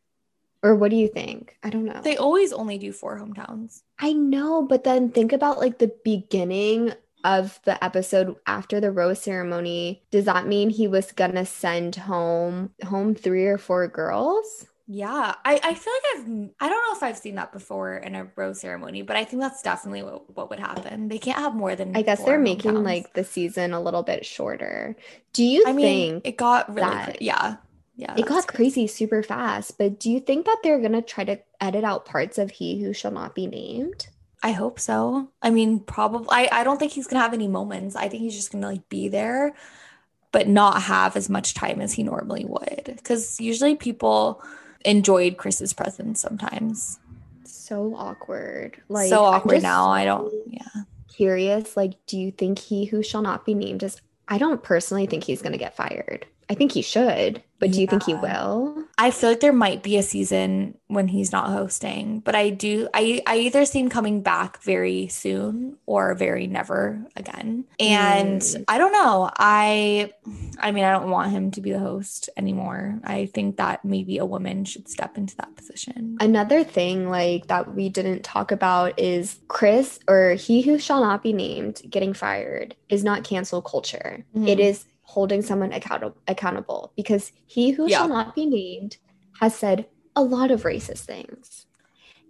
Or 0.62 0.74
what 0.74 0.90
do 0.90 0.96
you 0.96 1.06
think? 1.06 1.56
I 1.62 1.70
don't 1.70 1.84
know. 1.84 2.00
They 2.02 2.16
always 2.16 2.52
only 2.52 2.78
do 2.78 2.92
four 2.92 3.18
hometowns. 3.18 3.82
I 3.98 4.12
know, 4.12 4.62
but 4.62 4.82
then 4.84 5.10
think 5.10 5.32
about 5.32 5.58
like 5.58 5.78
the 5.78 5.94
beginning 6.04 6.92
of 7.24 7.60
the 7.64 7.82
episode 7.84 8.36
after 8.46 8.80
the 8.80 8.90
rose 8.90 9.20
ceremony. 9.20 10.02
Does 10.10 10.24
that 10.26 10.46
mean 10.46 10.70
he 10.70 10.86
was 10.88 11.12
gonna 11.12 11.44
send 11.46 11.96
home 11.96 12.70
home 12.86 13.14
three 13.14 13.46
or 13.46 13.58
four 13.58 13.88
girls? 13.88 14.66
Yeah, 14.90 15.34
I, 15.44 15.60
I 15.62 15.74
feel 15.74 15.92
like 15.92 16.02
I've 16.16 16.50
I 16.60 16.68
don't 16.70 16.82
know 16.86 16.96
if 16.96 17.02
I've 17.02 17.18
seen 17.18 17.34
that 17.34 17.52
before 17.52 17.96
in 17.96 18.14
a 18.14 18.26
rose 18.36 18.60
ceremony, 18.60 19.02
but 19.02 19.16
I 19.16 19.24
think 19.24 19.42
that's 19.42 19.60
definitely 19.60 20.02
what, 20.02 20.34
what 20.34 20.48
would 20.48 20.60
happen. 20.60 21.08
They 21.08 21.18
can't 21.18 21.38
have 21.38 21.54
more 21.54 21.76
than 21.76 21.94
I 21.94 22.00
guess 22.02 22.24
they're 22.24 22.38
making 22.38 22.72
hometowns. 22.72 22.84
like 22.84 23.12
the 23.12 23.24
season 23.24 23.74
a 23.74 23.80
little 23.82 24.02
bit 24.02 24.24
shorter. 24.24 24.96
Do 25.34 25.44
you 25.44 25.64
I 25.66 25.72
mean, 25.74 26.12
think 26.22 26.26
it 26.26 26.36
got 26.38 26.68
really 26.74 26.80
that- 26.88 27.04
cra- 27.04 27.16
yeah. 27.20 27.56
Yeah. 27.96 28.14
it 28.16 28.26
got 28.26 28.46
crazy 28.46 28.86
super 28.86 29.24
fast? 29.24 29.76
But 29.76 29.98
do 29.98 30.08
you 30.08 30.20
think 30.20 30.46
that 30.46 30.58
they're 30.62 30.80
gonna 30.80 31.02
try 31.02 31.24
to 31.24 31.40
edit 31.60 31.82
out 31.84 32.06
parts 32.06 32.38
of 32.38 32.52
He 32.52 32.80
Who 32.80 32.92
Shall 32.94 33.10
Not 33.10 33.34
Be 33.34 33.46
Named? 33.48 34.06
I 34.42 34.52
hope 34.52 34.78
so. 34.78 35.30
I 35.42 35.50
mean, 35.50 35.80
probably 35.80 36.28
I, 36.30 36.48
I 36.52 36.64
don't 36.64 36.78
think 36.78 36.92
he's 36.92 37.06
gonna 37.06 37.22
have 37.22 37.34
any 37.34 37.48
moments. 37.48 37.96
I 37.96 38.08
think 38.08 38.22
he's 38.22 38.36
just 38.36 38.52
gonna 38.52 38.66
like 38.66 38.88
be 38.88 39.08
there, 39.08 39.54
but 40.32 40.48
not 40.48 40.82
have 40.82 41.16
as 41.16 41.28
much 41.28 41.54
time 41.54 41.80
as 41.80 41.92
he 41.92 42.02
normally 42.02 42.44
would. 42.44 42.84
Because 42.84 43.40
usually 43.40 43.74
people 43.74 44.42
enjoyed 44.84 45.36
Chris's 45.36 45.72
presence 45.72 46.20
sometimes. 46.20 46.98
So 47.44 47.94
awkward. 47.96 48.80
Like 48.88 49.08
so 49.08 49.24
awkward 49.24 49.62
now. 49.62 49.90
I 49.90 50.04
don't 50.04 50.32
yeah. 50.46 50.82
curious 51.08 51.76
like 51.76 51.94
do 52.06 52.18
you 52.18 52.30
think 52.30 52.58
he 52.58 52.84
who 52.84 53.02
shall 53.02 53.22
not 53.22 53.44
be 53.44 53.52
named 53.52 53.82
is 53.82 54.00
i 54.28 54.38
don't 54.38 54.62
personally 54.62 55.06
think 55.06 55.24
he's 55.24 55.42
going 55.42 55.52
to 55.52 55.58
get 55.58 55.74
fired 55.74 56.26
i 56.50 56.54
think 56.54 56.72
he 56.72 56.82
should 56.82 57.42
but 57.60 57.72
do 57.72 57.80
you 57.80 57.86
think 57.88 58.04
he 58.04 58.14
will 58.14 58.84
I 59.00 59.10
feel 59.12 59.30
like 59.30 59.40
there 59.40 59.52
might 59.52 59.82
be 59.84 59.96
a 59.96 60.02
season 60.02 60.76
when 60.88 61.06
he's 61.06 61.30
not 61.30 61.50
hosting, 61.50 62.18
but 62.20 62.34
I 62.34 62.50
do 62.50 62.88
I 62.94 63.20
I 63.26 63.38
either 63.38 63.64
see 63.64 63.78
him 63.80 63.88
coming 63.88 64.22
back 64.22 64.60
very 64.62 65.06
soon 65.08 65.76
or 65.86 66.14
very 66.14 66.46
never 66.48 67.00
again. 67.16 67.64
And 67.78 68.40
Mm. 68.42 68.64
I 68.66 68.78
don't 68.78 68.90
know. 68.92 69.30
I 69.36 70.12
I 70.58 70.70
mean 70.72 70.82
I 70.84 70.90
don't 70.92 71.10
want 71.10 71.30
him 71.30 71.50
to 71.52 71.60
be 71.60 71.70
the 71.72 71.78
host 71.78 72.28
anymore. 72.36 72.98
I 73.04 73.26
think 73.26 73.56
that 73.58 73.84
maybe 73.84 74.18
a 74.18 74.26
woman 74.26 74.64
should 74.64 74.88
step 74.88 75.16
into 75.16 75.36
that 75.36 75.54
position. 75.56 76.16
another 76.20 76.62
thing 76.64 77.08
like 77.10 77.46
that 77.48 77.74
we 77.74 77.88
didn't 77.88 78.22
talk 78.24 78.50
about 78.52 78.98
is 78.98 79.38
chris 79.48 79.98
or 80.08 80.34
he 80.34 80.62
who 80.62 80.78
shall 80.78 81.00
not 81.00 81.22
be 81.22 81.32
named 81.32 81.82
getting 81.90 82.12
fired 82.14 82.74
is 82.88 83.02
not 83.04 83.22
cancel 83.24 83.62
culture 83.62 84.24
Mhm. 84.36 84.48
It 84.48 84.60
is 84.60 84.84
holding 85.08 85.40
someone 85.40 85.72
account- 85.72 86.14
accountable 86.26 86.92
because 86.94 87.32
he 87.46 87.70
who 87.70 87.88
Yeah. 87.88 87.98
shall 87.98 88.08
not 88.08 88.34
be 88.34 88.44
named 88.44 88.98
has 89.40 89.54
said 89.54 89.86
a 90.14 90.22
lot 90.22 90.50
of 90.50 90.64
racist 90.64 91.06
things 91.06 91.64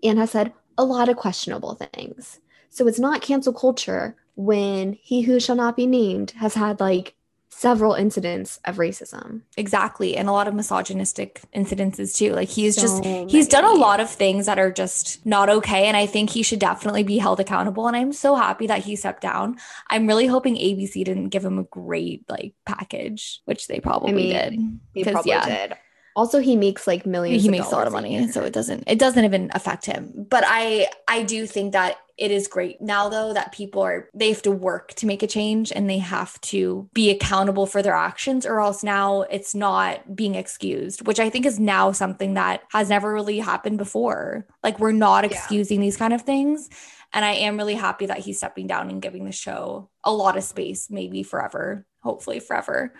and 0.05 0.17
has 0.17 0.31
said 0.31 0.53
a 0.77 0.85
lot 0.85 1.09
of 1.09 1.17
questionable 1.17 1.75
things. 1.75 2.39
So 2.71 2.87
it's 2.87 3.01
not 3.01 3.21
cancel 3.21 3.53
culture 3.53 4.15
when 4.37 4.97
he 5.03 5.23
who 5.23 5.41
shall 5.41 5.57
not 5.57 5.75
be 5.77 5.87
named 5.89 6.31
has 6.39 6.55
had 6.55 6.79
like 6.79 7.17
several 7.59 7.95
incidents 7.95 8.61
of 8.67 8.77
racism. 8.77 9.43
Exactly. 9.57 10.17
And 10.17 10.29
a 10.29 10.33
lot 10.33 10.47
of 10.47 10.55
misogynistic 10.55 11.43
incidences 11.53 12.17
too. 12.17 12.33
Like 12.33 12.49
he's 12.49 12.77
just 12.77 13.03
So 13.03 13.27
he's 13.27 13.49
done 13.49 13.65
a 13.65 13.73
lot 13.73 13.99
of 13.99 14.09
things 14.09 14.47
that 14.47 14.61
are 14.61 14.71
just 14.71 15.27
not 15.27 15.49
okay. 15.49 15.87
And 15.87 15.97
I 15.97 16.07
think 16.07 16.31
he 16.31 16.45
should 16.45 16.61
definitely 16.61 17.03
be 17.03 17.19
held 17.19 17.41
accountable. 17.41 17.89
And 17.89 17.97
I'm 17.97 18.13
so 18.13 18.37
happy 18.37 18.69
that 18.69 18.85
he 18.85 18.95
stepped 18.95 19.23
down. 19.23 19.57
I'm 19.91 20.07
really 20.07 20.29
hoping 20.29 20.55
ABC 20.55 21.05
didn't 21.05 21.31
give 21.31 21.45
him 21.45 21.59
a 21.59 21.65
great 21.65 22.25
like 22.31 22.55
package, 22.65 23.41
which 23.45 23.67
they 23.67 23.81
probably 23.81 24.13
mean, 24.13 24.33
did. 24.33 24.53
He 24.95 25.03
'Cause, 25.03 25.13
probably 25.13 25.33
yeah. 25.33 25.67
did. 25.69 25.79
Also, 26.19 26.41
he 26.41 26.57
makes 26.57 26.87
like 26.87 27.07
millions. 27.07 27.43
he 27.45 27.49
makes 27.49 27.71
a 27.71 27.77
lot 27.77 27.87
of 27.87 27.93
money 27.93 28.27
so 28.35 28.43
it 28.43 28.53
doesn't 28.53 28.83
it 28.87 28.99
doesn't 28.99 29.25
even 29.25 29.51
affect 29.55 29.87
him 29.87 30.27
but 30.29 30.43
i 30.47 30.89
i 31.07 31.23
do 31.23 31.47
think 31.47 31.73
that 31.73 31.97
it 32.17 32.33
is 32.33 32.49
great 32.49 32.81
now 32.81 33.09
though 33.09 33.33
that 33.33 33.53
people 33.53 33.81
are 33.81 34.09
they 34.21 34.31
have 34.33 34.43
to 34.43 34.51
work 34.51 34.87
to 34.95 35.07
make 35.07 35.23
a 35.23 35.29
change 35.29 35.71
and 35.77 35.89
they 35.89 35.99
have 35.99 36.33
to 36.41 36.89
be 36.93 37.07
accountable 37.11 37.67
for 37.67 37.81
their 37.83 37.95
actions 37.95 38.45
or 38.45 38.59
else 38.67 38.83
now 38.83 39.23
it's 39.37 39.55
not 39.55 40.17
being 40.17 40.35
excused 40.35 41.07
which 41.07 41.21
i 41.21 41.31
think 41.31 41.47
is 41.47 41.61
now 41.61 41.93
something 41.93 42.35
that 42.35 42.63
has 42.73 42.89
never 42.89 43.13
really 43.15 43.39
happened 43.39 43.79
before 43.79 44.45
like 44.65 44.77
we're 44.81 44.91
not 45.09 45.23
Yeah. 45.23 45.31
excusing 45.31 45.81
these 45.81 45.97
kind 45.97 46.13
of 46.13 46.23
things 46.23 46.69
and 47.13 47.25
i 47.25 47.35
am 47.47 47.57
really 47.57 47.77
happy 47.77 48.07
that 48.07 48.19
he's 48.19 48.39
stepping 48.39 48.67
down 48.67 48.91
and 48.91 49.01
giving 49.01 49.25
the 49.25 49.33
show 49.47 49.89
a 50.03 50.13
lot 50.13 50.37
of 50.37 50.43
space 50.43 50.91
maybe 50.91 51.23
forever 51.23 51.87
hopefully 52.03 52.41
forever 52.41 52.93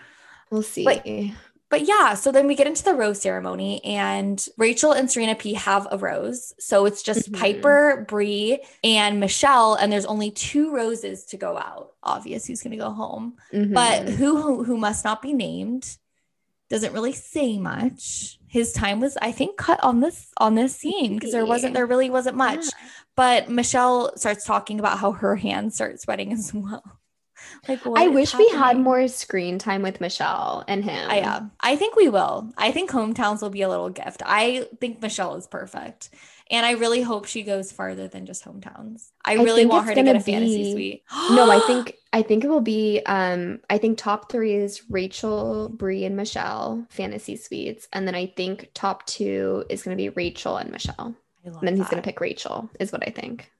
We'll 0.51 0.63
see. 0.63 0.83
But- 0.83 1.05
but 1.69 1.87
yeah, 1.87 2.13
so 2.15 2.31
then 2.31 2.47
we 2.47 2.55
get 2.55 2.67
into 2.67 2.83
the 2.83 2.93
rose 2.93 3.21
ceremony, 3.21 3.83
and 3.85 4.43
Rachel 4.57 4.91
and 4.91 5.09
Serena 5.09 5.35
P 5.35 5.53
have 5.53 5.87
a 5.91 5.97
rose. 5.97 6.53
So 6.59 6.85
it's 6.85 7.03
just 7.03 7.31
Mhm. 7.31 7.39
Piper, 7.39 8.05
Bri, 8.07 8.59
and 8.83 9.19
Michelle, 9.19 9.75
and 9.75 9.91
there's 9.91 10.05
only 10.05 10.31
two 10.31 10.71
roses 10.71 11.25
to 11.25 11.37
go 11.37 11.57
out. 11.57 11.93
Obvious, 12.03 12.45
who's 12.47 12.61
going 12.63 12.71
to 12.71 12.77
go 12.77 12.89
home, 12.91 13.35
Mhm. 13.53 13.73
but 13.73 14.09
who, 14.09 14.41
who 14.41 14.63
who 14.63 14.77
must 14.77 15.03
not 15.05 15.21
be 15.21 15.33
named 15.33 15.97
doesn't 16.69 16.93
really 16.93 17.13
say 17.13 17.57
much. 17.57 18.37
His 18.47 18.73
time 18.73 18.99
was, 18.99 19.17
I 19.21 19.31
think, 19.31 19.57
cut 19.57 19.79
on 19.83 19.99
this 20.01 20.31
on 20.37 20.55
this 20.55 20.75
scene 20.75 21.15
because 21.15 21.31
there 21.31 21.45
wasn't 21.45 21.73
there 21.75 21.85
really 21.85 22.09
wasn't 22.09 22.37
much. 22.37 22.65
Yeah. 22.65 22.87
But 23.15 23.49
Michelle 23.49 24.15
starts 24.17 24.45
talking 24.45 24.79
about 24.79 24.97
how 24.99 25.11
her 25.11 25.35
hands 25.35 25.75
start 25.75 25.99
sweating 26.01 26.31
as 26.33 26.53
well. 26.53 26.98
Like 27.67 27.85
what 27.85 27.99
I 27.99 28.05
is 28.05 28.13
wish 28.13 28.35
we 28.35 28.49
had 28.49 28.79
more 28.79 29.07
screen 29.07 29.59
time 29.59 29.81
with 29.81 29.99
Michelle 30.01 30.63
and 30.67 30.83
him. 30.83 31.09
I 31.09 31.21
uh, 31.21 31.41
I 31.59 31.75
think 31.75 31.95
we 31.95 32.09
will. 32.09 32.51
I 32.57 32.71
think 32.71 32.89
hometowns 32.89 33.41
will 33.41 33.49
be 33.49 33.61
a 33.61 33.69
little 33.69 33.89
gift. 33.89 34.21
I 34.25 34.67
think 34.79 35.01
Michelle 35.01 35.35
is 35.35 35.47
perfect. 35.47 36.09
And 36.51 36.65
I 36.65 36.71
really 36.71 37.03
hope 37.03 37.25
she 37.25 37.43
goes 37.43 37.71
farther 37.71 38.07
than 38.07 38.25
just 38.25 38.43
hometowns. 38.43 39.11
I 39.23 39.33
really 39.35 39.67
want 39.67 39.85
her 39.85 39.93
to 39.93 40.01
get 40.01 40.07
a 40.09 40.13
gonna 40.13 40.23
fantasy 40.23 40.63
be- 40.63 40.71
suite. 40.71 41.03
no, 41.31 41.51
I 41.51 41.59
think 41.67 41.95
I 42.11 42.23
think 42.23 42.43
it 42.43 42.49
will 42.49 42.61
be 42.61 43.01
um 43.05 43.59
I 43.69 43.77
think 43.77 43.97
top 43.97 44.31
3 44.31 44.53
is 44.53 44.81
Rachel, 44.89 45.69
Bri 45.69 46.05
and 46.05 46.15
Michelle 46.15 46.85
fantasy 46.89 47.35
suites 47.35 47.87
and 47.93 48.07
then 48.07 48.15
I 48.15 48.25
think 48.27 48.71
top 48.73 49.05
2 49.05 49.65
is 49.69 49.83
going 49.83 49.95
to 49.95 50.01
be 50.01 50.09
Rachel 50.09 50.57
and 50.57 50.71
Michelle. 50.71 51.15
I 51.45 51.49
love 51.49 51.59
And 51.59 51.67
then 51.67 51.77
he's 51.77 51.87
going 51.87 52.01
to 52.01 52.07
pick 52.07 52.19
Rachel 52.19 52.69
is 52.79 52.91
what 52.91 53.07
I 53.07 53.11
think. 53.11 53.51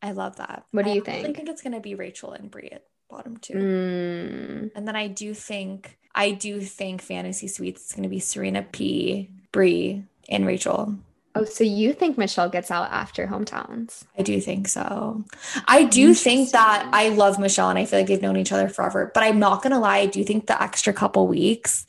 I 0.00 0.12
love 0.12 0.36
that. 0.36 0.64
What 0.70 0.84
do 0.84 0.92
I 0.92 0.94
you 0.94 1.00
think? 1.02 1.26
I 1.26 1.32
think 1.32 1.48
it's 1.48 1.62
going 1.62 1.72
to 1.74 1.80
be 1.80 1.96
Rachel 1.96 2.32
and 2.32 2.50
Bri 2.50 2.70
bottom 3.08 3.36
two. 3.38 3.54
Mm, 3.54 4.70
And 4.74 4.86
then 4.88 4.96
I 4.96 5.08
do 5.08 5.34
think 5.34 5.98
I 6.14 6.32
do 6.32 6.60
think 6.60 7.00
fantasy 7.02 7.46
suites 7.48 7.86
is 7.86 7.92
going 7.92 8.02
to 8.02 8.08
be 8.08 8.18
Serena 8.18 8.62
P, 8.62 9.30
Bri, 9.52 10.02
and 10.28 10.46
Rachel. 10.46 10.94
Oh, 11.34 11.44
so 11.44 11.62
you 11.62 11.92
think 11.92 12.18
Michelle 12.18 12.48
gets 12.48 12.70
out 12.72 12.90
after 12.90 13.26
hometowns? 13.28 14.02
I 14.18 14.22
do 14.22 14.40
think 14.40 14.66
so. 14.66 15.22
I 15.68 15.84
do 15.84 16.14
think 16.14 16.50
that 16.50 16.88
I 16.92 17.10
love 17.10 17.38
Michelle 17.38 17.70
and 17.70 17.78
I 17.78 17.84
feel 17.84 18.00
like 18.00 18.08
they've 18.08 18.20
known 18.22 18.36
each 18.36 18.50
other 18.50 18.68
forever. 18.68 19.12
But 19.14 19.22
I'm 19.22 19.38
not 19.38 19.62
gonna 19.62 19.78
lie, 19.78 19.98
I 19.98 20.06
do 20.06 20.24
think 20.24 20.46
the 20.48 20.60
extra 20.60 20.92
couple 20.92 21.28
weeks 21.28 21.86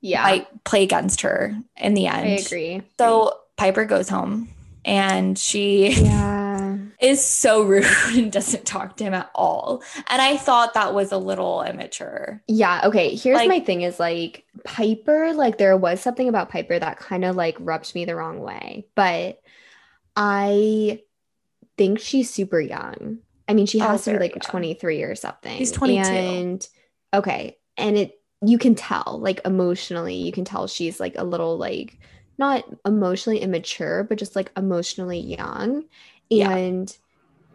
Yeah. 0.00 0.22
might 0.22 0.64
play 0.64 0.82
against 0.84 1.20
her 1.22 1.54
in 1.76 1.92
the 1.94 2.06
end. 2.06 2.26
I 2.26 2.30
agree. 2.36 2.80
So 2.98 3.34
Piper 3.56 3.84
goes 3.84 4.08
home 4.08 4.48
and 4.86 5.36
she 5.38 5.90
Yeah. 5.90 6.37
Is 7.00 7.24
so 7.24 7.62
rude 7.64 7.84
and 8.14 8.32
doesn't 8.32 8.64
talk 8.66 8.96
to 8.96 9.04
him 9.04 9.14
at 9.14 9.30
all. 9.34 9.82
And 10.08 10.20
I 10.20 10.36
thought 10.36 10.74
that 10.74 10.94
was 10.94 11.12
a 11.12 11.18
little 11.18 11.62
immature. 11.62 12.42
Yeah, 12.48 12.82
okay. 12.86 13.14
Here's 13.14 13.36
Like- 13.36 13.48
my 13.48 13.60
thing 13.60 13.82
is 13.82 14.00
like 14.00 14.44
Piper, 14.64 15.32
like 15.34 15.58
there 15.58 15.76
was 15.76 16.00
something 16.00 16.28
about 16.28 16.50
Piper 16.50 16.78
that 16.78 16.98
kind 16.98 17.24
of 17.24 17.36
like 17.36 17.56
rubbed 17.60 17.94
me 17.94 18.04
the 18.04 18.16
wrong 18.16 18.40
way, 18.40 18.86
but 18.96 19.40
I 20.16 21.02
think 21.76 22.00
she's 22.00 22.30
super 22.30 22.60
young. 22.60 23.18
I 23.48 23.54
mean, 23.54 23.66
she 23.66 23.80
Oh, 23.80 23.84
has 23.86 24.04
to 24.04 24.12
be 24.12 24.18
like 24.18 24.32
young. 24.32 24.40
23 24.40 25.02
or 25.04 25.14
something. 25.14 25.56
She's 25.56 25.72
22. 25.72 26.02
And 26.10 26.68
okay, 27.14 27.56
and 27.76 27.96
it 27.96 28.14
you 28.44 28.58
can 28.58 28.74
tell 28.74 29.18
like 29.22 29.40
emotionally, 29.44 30.14
you 30.16 30.32
can 30.32 30.44
tell 30.44 30.66
she's 30.66 31.00
like 31.00 31.14
a 31.16 31.24
little 31.24 31.56
like 31.56 31.98
not 32.36 32.64
emotionally 32.84 33.40
immature, 33.40 34.04
but 34.04 34.18
just 34.18 34.36
like 34.36 34.50
emotionally 34.56 35.18
young. 35.18 35.84
Yeah. 36.30 36.50
And 36.54 36.96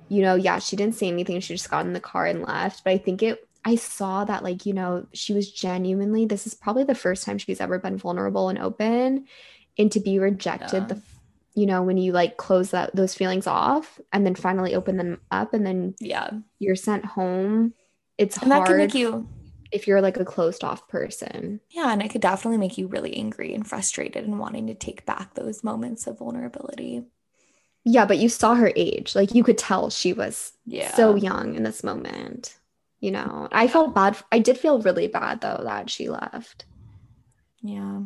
you 0.10 0.22
know, 0.22 0.36
yeah, 0.36 0.60
she 0.60 0.76
didn't 0.76 0.96
say 0.96 1.08
anything. 1.08 1.40
She 1.40 1.56
just 1.56 1.72
got 1.72 1.86
in 1.86 1.94
the 1.94 2.00
car 2.00 2.26
and 2.28 2.44
left. 2.44 2.84
But 2.84 2.92
I 2.92 2.98
think 3.00 3.24
it, 3.24 3.48
I 3.66 3.76
saw 3.76 4.26
that, 4.26 4.44
like, 4.44 4.66
you 4.66 4.74
know, 4.74 5.08
she 5.14 5.34
was 5.34 5.52
genuinely, 5.52 6.26
this 6.26 6.46
is 6.46 6.54
probably 6.54 6.84
the 6.84 6.94
first 6.94 7.26
time 7.26 7.38
she's 7.40 7.62
ever 7.62 7.80
been 7.80 7.98
vulnerable 7.98 8.50
and 8.50 8.60
open. 8.60 9.26
And 9.80 9.92
to 9.92 10.00
be 10.00 10.20
rejected, 10.20 10.84
Yeah. 10.84 10.88
the, 10.88 11.02
you 11.56 11.66
know, 11.66 11.82
when 11.82 11.98
you 11.98 12.12
like 12.12 12.38
close 12.38 12.72
that, 12.72 12.96
those 12.96 13.16
feelings 13.16 13.48
off 13.48 14.00
and 14.12 14.26
then 14.26 14.36
finally 14.36 14.76
open 14.76 14.98
them 14.98 15.20
up 15.32 15.54
and 15.54 15.66
then 15.66 15.96
Yeah. 16.00 16.30
you're 16.60 16.76
sent 16.76 17.06
home, 17.06 17.74
it's 18.18 18.38
And 18.38 18.52
that 18.52 18.58
hard 18.58 18.68
can 18.68 18.78
make 18.78 18.94
you 18.94 19.28
if 19.72 19.88
you're 19.88 20.02
like 20.02 20.18
a 20.18 20.26
closed 20.26 20.64
off 20.64 20.88
person. 20.88 21.60
yeah, 21.72 21.92
and 21.92 22.04
it 22.04 22.10
could 22.12 22.22
definitely 22.22 22.60
make 22.60 22.78
you 22.78 22.88
really 22.88 23.16
angry 23.16 23.56
and 23.56 23.66
frustrated 23.66 24.26
and 24.26 24.38
wanting 24.38 24.68
to 24.68 24.76
take 24.76 25.06
back 25.08 25.34
those 25.34 25.64
moments 25.64 26.06
of 26.06 26.20
vulnerability. 26.20 27.06
Yeah, 27.86 28.06
but 28.06 28.18
you 28.18 28.30
saw 28.30 28.56
her 28.56 28.72
age. 28.76 29.16
Like, 29.16 29.36
you 29.36 29.44
could 29.44 29.58
tell 29.58 29.90
she 29.90 30.14
was 30.14 30.54
Yeah. 30.66 30.94
so 30.96 31.16
young 31.16 31.56
in 31.56 31.64
this 31.64 31.84
moment. 31.84 32.58
You 33.00 33.12
know, 33.12 33.50
I 33.52 33.68
felt 33.68 33.94
bad. 33.94 34.18
I 34.32 34.40
did 34.40 34.58
feel 34.58 34.80
really 34.82 35.08
bad 35.08 35.42
though 35.42 35.60
that 35.64 35.90
she 35.90 36.08
left. 36.10 36.66
Yeah. 37.62 38.02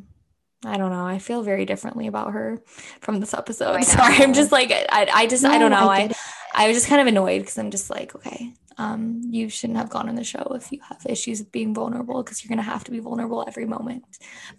I 0.65 0.77
don't 0.77 0.91
know. 0.91 1.05
I 1.05 1.19
feel 1.19 1.43
very 1.43 1.65
differently 1.65 2.07
about 2.07 2.33
her 2.33 2.59
from 3.01 3.19
this 3.19 3.35
episode. 3.35 3.83
Sorry, 3.85 4.15
I'm 4.15 4.33
just 4.33 4.51
like 4.51 4.71
I, 4.71 5.07
I 5.13 5.27
just 5.27 5.45
I 5.45 5.59
don't 5.59 5.69
know. 5.69 5.87
I 5.87 6.09
I. 6.55 6.63
I, 6.63 6.67
was 6.67 6.75
just 6.77 6.87
kind 6.87 6.99
of 6.99 7.05
annoyed 7.05 7.41
because 7.41 7.59
I'm 7.59 7.69
just 7.69 7.91
like, 7.91 8.15
okay, 8.15 8.53
um, 8.79 9.21
you 9.29 9.49
shouldn't 9.49 9.77
have 9.77 9.91
gone 9.91 10.09
on 10.09 10.15
the 10.15 10.23
show 10.23 10.53
if 10.55 10.71
you 10.71 10.79
have 10.89 11.05
issues 11.05 11.39
with 11.39 11.51
being 11.51 11.75
vulnerable 11.75 12.23
because 12.23 12.43
you're 12.43 12.49
gonna 12.49 12.63
have 12.63 12.83
to 12.85 12.91
be 12.91 12.99
vulnerable 12.99 13.45
every 13.47 13.65
moment. 13.65 14.03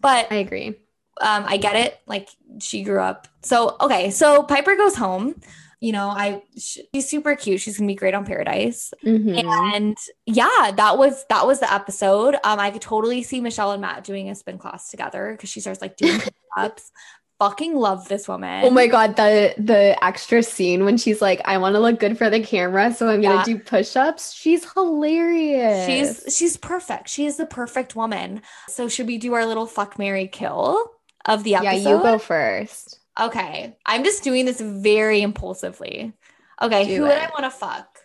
But 0.01 0.31
I 0.31 0.36
agree. 0.36 0.77
Um, 1.20 1.45
I 1.47 1.57
get 1.57 1.77
it. 1.77 1.99
Like 2.07 2.28
she 2.61 2.82
grew 2.82 3.01
up. 3.01 3.28
So 3.43 3.77
okay, 3.81 4.11
so 4.11 4.43
Piper 4.43 4.77
goes 4.77 4.95
home. 4.97 5.40
You 5.81 5.93
know, 5.93 6.09
I 6.09 6.43
she's 6.57 7.09
super 7.09 7.36
cute. 7.36 7.61
She's 7.61 7.78
gonna 7.78 7.86
be 7.86 7.95
great 7.95 8.15
on 8.15 8.24
Paradise. 8.27 8.93
Mhm. 9.05 9.45
And 9.45 9.97
yeah, 10.27 10.73
that 10.74 10.99
was 10.99 11.24
that 11.28 11.47
was 11.47 11.61
the 11.61 11.73
episode. 11.73 12.35
Um, 12.43 12.59
I 12.59 12.70
could 12.73 12.82
totally 12.82 13.23
see 13.23 13.40
Michelle 13.40 13.70
and 13.73 13.81
Matt 13.81 14.03
doing 14.03 14.28
a 14.28 14.35
spin 14.35 14.59
class 14.59 14.90
together 14.90 15.32
because 15.32 15.51
she 15.51 15.61
starts 15.61 15.81
like 15.81 15.97
doing 15.97 16.20
ups. 16.57 16.90
Fucking 17.39 17.77
love 17.77 18.09
this 18.09 18.27
woman. 18.27 18.65
Oh 18.65 18.70
my 18.70 18.89
god, 18.89 19.15
the 19.15 19.55
the 19.57 19.97
extra 20.05 20.43
scene 20.43 20.85
when 20.85 20.97
she's 20.99 21.23
like, 21.23 21.40
I 21.45 21.59
want 21.59 21.77
to 21.77 21.78
look 21.81 22.01
good 22.01 22.19
for 22.19 22.28
the 22.28 22.40
camera, 22.40 22.93
so 22.93 23.09
I'm 23.09 23.23
Yeah. 23.23 23.35
gonna 23.35 23.45
do 23.45 23.61
push-ups. 23.61 24.32
She's 24.32 24.66
hilarious. 24.73 25.86
She's 25.86 26.36
she's 26.36 26.57
perfect. 26.57 27.09
She 27.09 27.27
is 27.27 27.36
the 27.36 27.47
perfect 27.47 27.95
woman. 27.95 28.43
So 28.69 28.89
should 28.89 29.07
we 29.07 29.19
do 29.19 29.35
our 29.35 29.47
little 29.47 29.66
fuck 29.66 29.97
Mary 30.01 30.27
kill 30.27 30.90
of 31.29 31.45
the 31.45 31.51
yeah, 31.51 31.73
you 31.73 31.85
go 32.03 32.19
first. 32.19 32.99
Okay. 33.21 33.77
I'm 33.87 34.05
just 34.05 34.23
doing 34.23 34.45
this 34.47 34.61
very 34.61 35.23
impulsively. 35.23 36.13
Okay, 36.61 36.87
Do 36.87 36.97
who 36.97 37.03
would 37.03 37.13
I 37.13 37.29
want 37.31 37.45
to 37.45 37.51
fuck? 37.51 38.01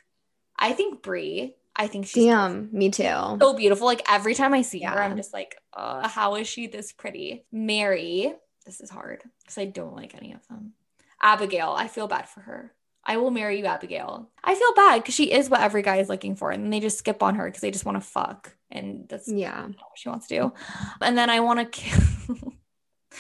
I 0.58 0.74
think 0.74 1.02
Bri. 1.02 1.56
I 1.76 1.88
think 1.88 2.06
she's 2.06 2.26
Damn, 2.26 2.70
me 2.72 2.92
too. 2.92 3.04
so 3.04 3.54
beautiful. 3.56 3.86
Like 3.88 4.04
every 4.08 4.36
time 4.36 4.54
I 4.54 4.62
see 4.62 4.82
her, 4.84 5.02
I'm 5.02 5.18
just 5.18 5.34
like, 5.34 5.56
uh, 5.74 6.08
how 6.08 6.36
is 6.36 6.48
she 6.48 6.68
this 6.68 6.92
pretty? 6.92 7.46
Mary. 7.52 8.34
This 8.66 8.80
is 8.80 8.90
hard 8.92 9.24
because 9.42 9.58
I 9.58 9.66
don't 9.66 9.96
like 9.96 10.14
any 10.16 10.34
of 10.34 10.48
them. 10.48 10.74
Abigail. 11.22 11.74
I 11.76 11.88
feel 11.88 12.08
bad 12.08 12.30
for 12.30 12.42
her. 12.42 12.74
I 13.06 13.18
will 13.18 13.32
marry 13.32 13.60
you, 13.60 13.66
Abigail. 13.66 14.30
I 14.44 14.56
feel 14.56 14.74
bad 14.76 15.02
because 15.02 15.16
she 15.16 15.32
is 15.32 15.50
what 15.50 15.60
every 15.62 15.82
guy 15.82 15.98
is 15.98 16.08
looking 16.10 16.36
for, 16.36 16.52
and 16.52 16.72
they 16.72 16.80
just 16.80 17.00
skip 17.00 17.22
on 17.24 17.36
her 17.36 17.46
because 17.46 17.62
they 17.62 17.72
just 17.72 17.86
want 17.86 17.98
to 17.98 18.08
fuck, 18.08 18.56
and 18.72 19.06
that's 19.10 19.28
Yeah. 19.28 19.64
what 19.66 19.76
she 19.96 20.08
wants 20.10 20.28
to 20.28 20.36
do. 20.40 20.54
And 21.02 21.18
then 21.18 21.30
I 21.30 21.40
want 21.42 21.60
to 21.60 21.66
kill 21.82 22.54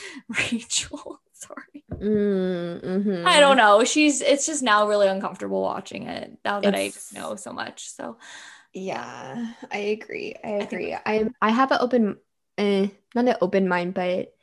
Rachel. 0.29 1.19
Sorry. 1.33 1.83
Mm, 1.91 2.81
mhm. 2.83 3.25
I 3.25 3.39
don't 3.39 3.57
know. 3.57 3.83
She's 3.83 4.21
it's 4.21 4.45
just 4.45 4.63
now 4.63 4.87
really 4.87 5.07
uncomfortable 5.07 5.61
watching 5.61 6.03
it 6.07 6.37
now 6.45 6.59
that 6.61 6.73
I 6.75 6.79
It's- 6.79 6.93
just 6.93 7.13
know 7.13 7.35
so 7.35 7.51
much. 7.53 7.89
So 7.89 8.17
Yeah, 8.73 9.53
I 9.71 9.77
agree. 9.77 10.35
I 10.43 10.49
agree. 10.65 10.93
I 10.93 11.13
am 11.15 11.35
I 11.41 11.49
have 11.51 11.71
an 11.71 11.77
open, 11.81 12.17
eh, 12.57 12.87
not 13.13 13.27
an 13.27 13.35
open 13.41 13.67
mind, 13.67 13.93
but 13.93 14.33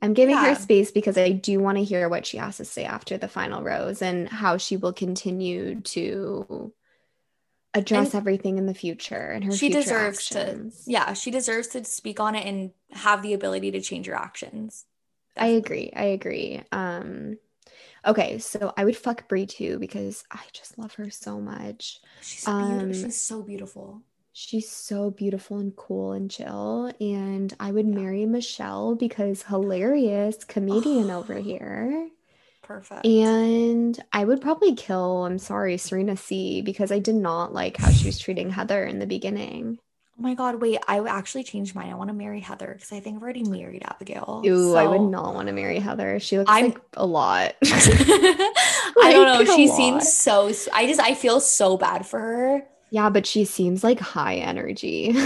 I'm 0.00 0.14
giving 0.14 0.36
Yeah. 0.36 0.46
her 0.50 0.54
space 0.54 0.90
because 0.92 1.18
I 1.18 1.32
do 1.32 1.58
want 1.60 1.76
to 1.78 1.84
hear 1.84 2.08
what 2.08 2.24
she 2.24 2.36
has 2.38 2.56
to 2.58 2.64
say 2.64 2.84
after 2.84 3.18
the 3.18 3.26
final 3.28 3.62
rose 3.62 4.00
and 4.00 4.28
how 4.28 4.56
she 4.58 4.76
will 4.76 4.92
continue 4.92 5.80
to 5.80 6.72
address 7.74 8.14
And- 8.14 8.20
everything 8.20 8.58
in 8.58 8.66
the 8.66 8.74
future 8.74 9.16
and 9.34 9.44
her 9.44 9.52
she 9.52 9.68
deserves 9.68 10.18
actions. 10.34 10.84
to 10.84 10.90
yeah 10.92 11.12
she 11.12 11.30
deserves 11.30 11.68
to 11.68 11.84
speak 11.84 12.20
on 12.20 12.34
it 12.34 12.46
and 12.46 12.70
have 12.92 13.22
the 13.22 13.34
ability 13.34 13.70
to 13.72 13.80
change 13.80 14.06
your 14.06 14.16
actions 14.16 14.86
I 15.36 15.48
agree. 15.48 15.92
I 15.94 16.04
agree. 16.04 16.62
Um 16.72 17.38
okay, 18.06 18.38
so 18.38 18.72
I 18.76 18.84
would 18.84 18.96
fuck 18.96 19.28
Bri 19.28 19.46
too 19.46 19.78
because 19.78 20.24
I 20.30 20.40
just 20.52 20.78
love 20.78 20.94
her 20.94 21.10
so 21.10 21.40
much. 21.40 22.00
she's 22.20 22.48
beautiful. 22.48 22.88
Um, 22.88 22.92
she's 22.92 23.16
so 23.16 23.42
beautiful 23.42 24.02
She's 24.32 24.70
so 24.70 25.10
beautiful 25.10 25.58
and 25.58 25.74
cool 25.76 26.12
and 26.12 26.30
chill. 26.30 26.92
And 27.00 27.54
I 27.60 27.72
would 27.72 27.86
marry 27.86 28.24
Michelle 28.24 28.94
because 28.94 29.42
hilarious 29.44 30.44
comedian 30.44 31.10
over 31.10 31.34
here. 31.34 32.10
perfect 32.62 33.04
And 33.04 33.98
I 34.12 34.24
would 34.24 34.40
probably 34.40 34.74
kill, 34.74 35.24
I'm 35.24 35.38
sorry, 35.38 35.78
Serena 35.78 36.16
C 36.16 36.62
because 36.62 36.92
I 36.92 36.98
did 37.00 37.14
not 37.16 37.52
like 37.52 37.76
how 37.76 37.90
she 37.92 38.06
was 38.06 38.18
treating 38.18 38.50
Heather 38.50 38.84
in 38.84 38.98
the 38.98 39.06
beginning. 39.06 39.78
Oh 40.18 40.22
my 40.22 40.34
god 40.34 40.60
wait 40.60 40.78
i 40.88 40.98
actually 41.06 41.44
changed 41.44 41.74
mine 41.74 41.90
i 41.90 41.94
want 41.94 42.08
to 42.08 42.14
marry 42.14 42.40
heather 42.40 42.72
because 42.74 42.90
i 42.92 42.98
think 43.00 43.16
i've 43.16 43.22
already 43.22 43.44
married 43.44 43.82
abigail 43.86 44.42
Ooh, 44.44 44.74
I 44.74 44.86
would 44.86 45.10
not 45.10 45.34
want 45.34 45.46
to 45.48 45.52
marry 45.52 45.78
Heather. 45.78 46.18
She 46.20 46.38
looks 46.38 46.50
I'm- 46.50 46.66
like 46.70 46.80
a 46.94 47.06
lot. 47.06 47.54
I 47.64 48.42
don't 49.12 49.46
know. 49.46 49.54
She 49.56 49.68
lot. 49.68 49.76
seems 49.76 50.12
so. 50.12 50.50
I 50.72 50.86
just 50.86 51.00
I 51.00 51.14
feel 51.14 51.40
so 51.40 51.76
bad 51.76 52.06
for 52.06 52.18
her. 52.18 52.62
yeah, 52.90 53.10
but 53.10 53.26
she 53.26 53.44
seems 53.44 53.82
like 53.84 54.00
high 54.00 54.36
energy. 54.36 55.14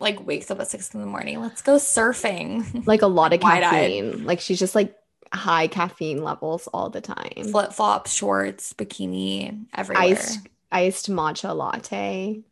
Like 0.00 0.26
wakes 0.26 0.50
up 0.50 0.60
at 0.60 0.68
six 0.68 0.92
in 0.92 1.00
the 1.00 1.06
morning. 1.06 1.40
Let's 1.40 1.62
go 1.62 1.76
surfing. 1.76 2.84
like 2.86 3.00
a 3.02 3.06
lot 3.06 3.32
of 3.32 3.40
caffeine. 3.40 4.24
Like 4.26 4.40
she's 4.40 4.58
just 4.58 4.74
like 4.74 4.94
high 5.32 5.68
caffeine 5.68 6.22
levels 6.22 6.66
all 6.74 6.90
the 6.90 7.00
time. 7.00 7.44
Flip 7.50 7.72
flops, 7.72 8.12
shorts, 8.12 8.74
bikini, 8.74 9.64
everywhere. 9.72 10.02
Iced 10.04 10.40
iced 10.72 11.10
matcha 11.10 11.56
latte. 11.56 12.42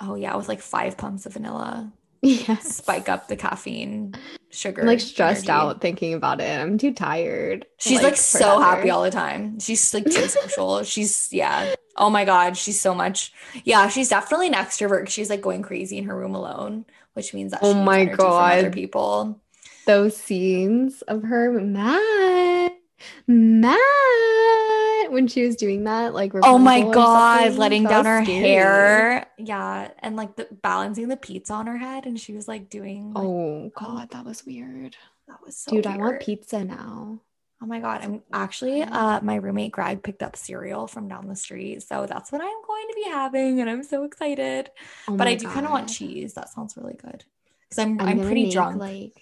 Oh 0.00 0.14
yeah, 0.14 0.36
with 0.36 0.48
like 0.48 0.60
five 0.60 0.96
pumps 0.96 1.26
of 1.26 1.34
vanilla. 1.34 1.92
Yes. 2.22 2.76
Spike 2.76 3.08
up 3.08 3.28
the 3.28 3.36
caffeine, 3.36 4.14
sugar. 4.50 4.82
I'm 4.82 4.86
like 4.86 5.00
stressed 5.00 5.48
energy. 5.48 5.50
out 5.50 5.80
thinking 5.80 6.12
about 6.12 6.42
it. 6.42 6.60
I'm 6.60 6.76
too 6.76 6.92
tired. 6.92 7.64
She's 7.78 8.02
like, 8.02 8.12
for 8.12 8.18
so 8.18 8.60
happy 8.60 8.90
all 8.90 9.02
the 9.02 9.10
time. 9.10 9.58
She's 9.58 9.94
like 9.94 10.04
too 10.04 10.28
social. 10.28 10.82
She's 10.82 11.32
yeah. 11.32 11.74
Oh 11.96 12.10
my 12.10 12.26
god, 12.26 12.58
she's 12.58 12.78
so 12.78 12.94
much. 12.94 13.32
Yeah, 13.64 13.88
she's 13.88 14.10
definitely 14.10 14.48
an 14.48 14.52
extrovert. 14.52 15.08
She's 15.08 15.30
like 15.30 15.40
going 15.40 15.62
crazy 15.62 15.96
in 15.96 16.04
her 16.04 16.14
room 16.14 16.34
alone, 16.34 16.84
which 17.14 17.32
means 17.32 17.52
that 17.52 17.60
Oh 17.62 17.72
my 17.72 18.04
god, 18.04 18.58
other 18.58 18.70
people. 18.70 19.40
Those 19.86 20.14
scenes 20.14 21.00
of 21.02 21.22
her 21.22 21.50
Matt, 21.58 22.76
Matt, 23.26 23.78
when 25.10 25.26
she 25.26 25.44
was 25.46 25.56
doing 25.56 25.84
that, 25.84 26.14
like 26.14 26.32
Oh 26.42 26.58
my 26.58 26.80
god, 26.82 27.54
letting 27.54 27.84
down 27.84 28.04
her 28.04 28.24
scary. 28.24 28.40
hair. 28.40 29.26
Yeah, 29.38 29.90
and 30.00 30.16
like 30.16 30.36
the 30.36 30.48
balancing 30.50 31.08
the 31.08 31.16
pizza 31.16 31.52
on 31.52 31.66
her 31.66 31.78
head, 31.78 32.06
and 32.06 32.18
she 32.18 32.32
was 32.32 32.48
like 32.48 32.70
doing. 32.70 33.12
like, 33.12 33.24
Oh 33.24 33.72
god, 33.74 34.10
that 34.10 34.24
was 34.24 34.44
weird. 34.44 34.96
that 35.28 35.38
was 35.44 35.56
so 35.56 35.72
Dude, 35.72 35.86
I 35.86 35.96
want 35.96 36.20
pizza 36.20 36.64
now. 36.64 37.20
Oh 37.62 37.66
my 37.66 37.80
god, 37.80 38.00
I'm 38.02 38.22
actually 38.32 38.82
uh 38.82 39.20
my 39.20 39.34
roommate 39.34 39.72
Greg 39.72 40.02
picked 40.02 40.22
up 40.22 40.34
cereal 40.34 40.86
from 40.86 41.08
down 41.08 41.28
the 41.28 41.36
street, 41.36 41.82
so 41.82 42.06
that's 42.06 42.32
what 42.32 42.40
I'm 42.40 42.62
going 42.66 42.88
to 42.88 42.94
be 42.96 43.10
having, 43.10 43.60
and 43.60 43.68
I'm 43.68 43.82
so 43.82 44.04
excited. 44.04 44.70
Oh 45.08 45.16
but 45.16 45.28
I 45.28 45.34
do 45.34 45.46
kind 45.46 45.66
of 45.66 45.72
want 45.72 45.88
cheese. 45.88 46.34
That 46.34 46.48
sounds 46.48 46.76
really 46.76 46.94
good 46.94 47.24
because 47.68 47.78
I'm 47.78 48.00
I'm, 48.00 48.08
I'm, 48.08 48.20
pretty 48.20 48.44
make, 48.44 48.52
drunk. 48.52 48.80
Like 48.80 49.12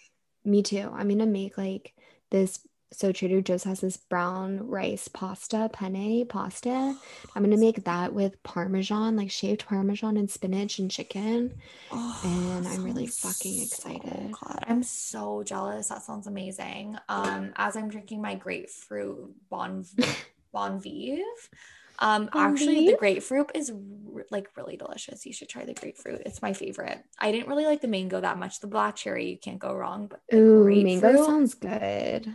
me 0.45 0.63
too. 0.63 0.91
I'm 0.95 1.09
gonna 1.09 1.27
make 1.27 1.59
like 1.59 1.95
this. 2.31 2.61
So 2.91 3.13
Trader 3.13 3.43
Joe's 3.43 3.65
has 3.65 3.81
this 3.81 3.97
brown 3.97 4.67
rice 4.67 5.09
pasta, 5.09 5.69
penne 5.73 6.27
pasta. 6.27 6.71
I'm 7.35 7.43
gonna 7.43 7.57
make 7.57 7.85
that 7.85 8.15
with 8.15 8.43
parmesan, 8.43 9.17
like 9.17 9.31
shaved 9.31 9.67
parmesan 9.67 10.17
and 10.17 10.31
spinach 10.31 10.79
and 10.79 10.91
chicken. 10.91 11.55
Oh, 11.91 12.21
and 12.25 12.67
I'm 12.67 12.83
really 12.83 13.07
fucking 13.07 13.67
so 13.67 13.91
excited. 13.91 14.33
good. 14.33 14.65
I'm 14.67 14.83
so 14.83 15.43
jealous. 15.43 15.89
That 15.89 16.03
sounds 16.03 16.27
amazing. 16.27 16.97
Um, 17.09 17.53
as 17.57 17.77
I'm 17.77 17.89
drinking 17.89 18.23
my 18.23 18.35
grapefruit 18.35 19.35
bon 19.51 19.85
Bon 20.53 20.81
Viv. 20.81 21.21
Um, 22.01 22.31
Bon 22.33 22.53
actually, 22.53 22.87
the 22.87 22.97
grapefruit 22.97 23.51
is 23.55 23.71
r- 23.71 24.27
like 24.31 24.49
really 24.57 24.77
delicious. 24.77 25.27
You 25.27 25.33
should 25.33 25.49
try 25.49 25.65
the 25.65 25.75
grapefruit. 25.75 26.23
It's 26.25 26.41
my 26.41 26.53
favorite. 26.53 27.05
I 27.19 27.33
didn't 27.33 27.49
really 27.49 27.67
like 27.67 27.81
the 27.81 27.89
mango 27.89 28.21
that 28.21 28.39
much. 28.39 28.61
The 28.61 28.67
black 28.67 28.97
cherry, 28.97 29.31
you 29.31 29.39
can't 29.39 29.59
go 29.59 29.75
wrong. 29.75 30.07
But 30.07 30.21
Ooh, 30.33 30.65
mango 30.65 31.27
sounds 31.27 31.55
good. 31.55 32.35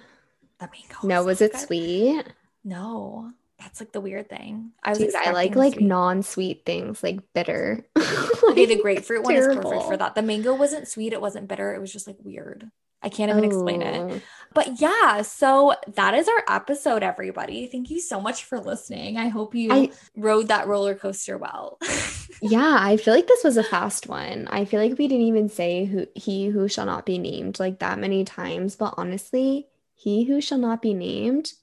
The 0.59 0.67
mango. 0.67 1.07
No, 1.07 1.23
was 1.23 1.41
it 1.41 1.51
good. 1.51 1.61
sweet? 1.61 2.25
No, 2.63 3.31
that's 3.59 3.79
like 3.79 3.91
the 3.91 4.01
weird 4.01 4.29
thing. 4.29 4.71
I 4.83 4.91
was 4.91 4.99
Dude, 4.99 5.15
I 5.15 5.31
like 5.31 5.55
like 5.55 5.73
sweet. 5.73 5.85
non-sweet 5.85 6.65
things, 6.65 7.03
like 7.03 7.19
bitter. 7.33 7.85
Okay, 8.49 8.65
the 8.65 8.81
grapefruit 8.81 9.23
one 9.23 9.35
is 9.35 9.47
perfect 9.47 9.83
for 9.83 9.97
that. 9.97 10.13
The 10.13 10.21
mango 10.21 10.53
wasn't 10.53 10.87
sweet, 10.87 11.13
it 11.13 11.21
wasn't 11.21 11.47
bitter, 11.47 11.73
it 11.73 11.79
was 11.79 11.91
just 11.91 12.05
like 12.05 12.17
weird. 12.19 12.69
I 13.01 13.09
can't 13.09 13.29
even 13.29 13.43
explain 13.43 13.81
it. 13.81 13.95
Oh. 13.97 14.21
But 14.53 14.79
yeah, 14.79 15.23
so 15.23 15.73
that 15.95 16.13
is 16.13 16.27
our 16.27 16.43
episode, 16.47 17.03
everybody. 17.03 17.67
Thank 17.67 17.89
you 17.89 17.99
so 17.99 18.21
much 18.21 18.45
for 18.45 18.59
listening. 18.59 19.17
I 19.17 19.27
hope 19.27 19.55
you 19.55 19.73
I 19.73 19.91
rode 20.15 20.47
that 20.49 20.67
roller 20.67 20.93
coaster 20.95 21.37
well. 21.37 21.79
yeah, 22.41 22.77
I 22.79 22.97
feel 22.97 23.13
like 23.13 23.27
this 23.27 23.43
was 23.43 23.57
a 23.57 23.63
fast 23.63 24.07
one. 24.07 24.47
I 24.51 24.65
feel 24.65 24.79
like 24.81 24.97
we 24.97 25.07
didn't 25.07 25.25
even 25.25 25.49
say 25.49 25.85
who 25.85 26.07
he 26.15 26.47
who 26.47 26.67
shall 26.67 26.85
not 26.85 27.05
be 27.05 27.17
named 27.17 27.59
like 27.59 27.79
that 27.79 27.99
many 27.99 28.23
times, 28.23 28.75
but 28.75 28.93
honestly, 28.97 29.67
he 30.03 30.23
who 30.25 30.41
shall 30.41 30.57
not 30.57 30.81
be 30.81 30.93
named, 30.93 31.53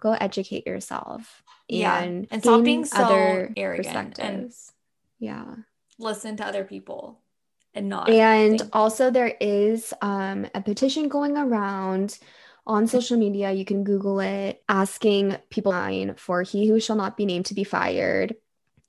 go 0.00 0.12
educate 0.12 0.66
yourself 0.66 1.42
Yeah, 1.68 1.98
and 2.02 2.26
and 2.30 2.42
stop 2.42 2.62
being 2.64 2.84
so 2.84 3.48
arrogant 3.56 4.18
and- 4.18 4.52
yeah. 5.18 5.54
Listen 5.98 6.36
to 6.36 6.44
other 6.46 6.64
people 6.64 7.20
and 7.74 7.88
not 7.88 8.08
And 8.10 8.58
think- 8.60 8.76
also 8.76 9.10
there 9.10 9.34
is 9.40 9.92
um, 10.02 10.46
a 10.54 10.60
petition 10.60 11.08
going 11.08 11.36
around 11.36 12.18
on 12.66 12.86
social 12.86 13.16
media. 13.16 13.52
You 13.52 13.64
can 13.64 13.84
Google 13.84 14.20
it, 14.20 14.62
asking 14.68 15.36
people 15.50 15.72
for 16.16 16.42
he 16.42 16.68
who 16.68 16.80
shall 16.80 16.96
not 16.96 17.16
be 17.16 17.24
named 17.24 17.46
to 17.46 17.54
be 17.54 17.64
fired. 17.64 18.36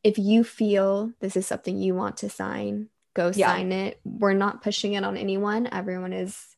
If 0.04 0.18
you 0.18 0.44
feel 0.44 1.12
this 1.20 1.36
is 1.38 1.46
something 1.48 1.78
you 1.78 1.94
want 1.96 2.18
to 2.18 2.30
sign, 2.30 2.90
go 3.14 3.32
Yeah. 3.34 3.48
sign 3.48 3.72
it. 3.72 4.00
We're 4.04 4.34
not 4.34 4.62
pushing 4.64 4.94
it 4.94 5.04
on 5.04 5.16
anyone. 5.18 5.68
Everyone 5.72 6.12
is 6.14 6.56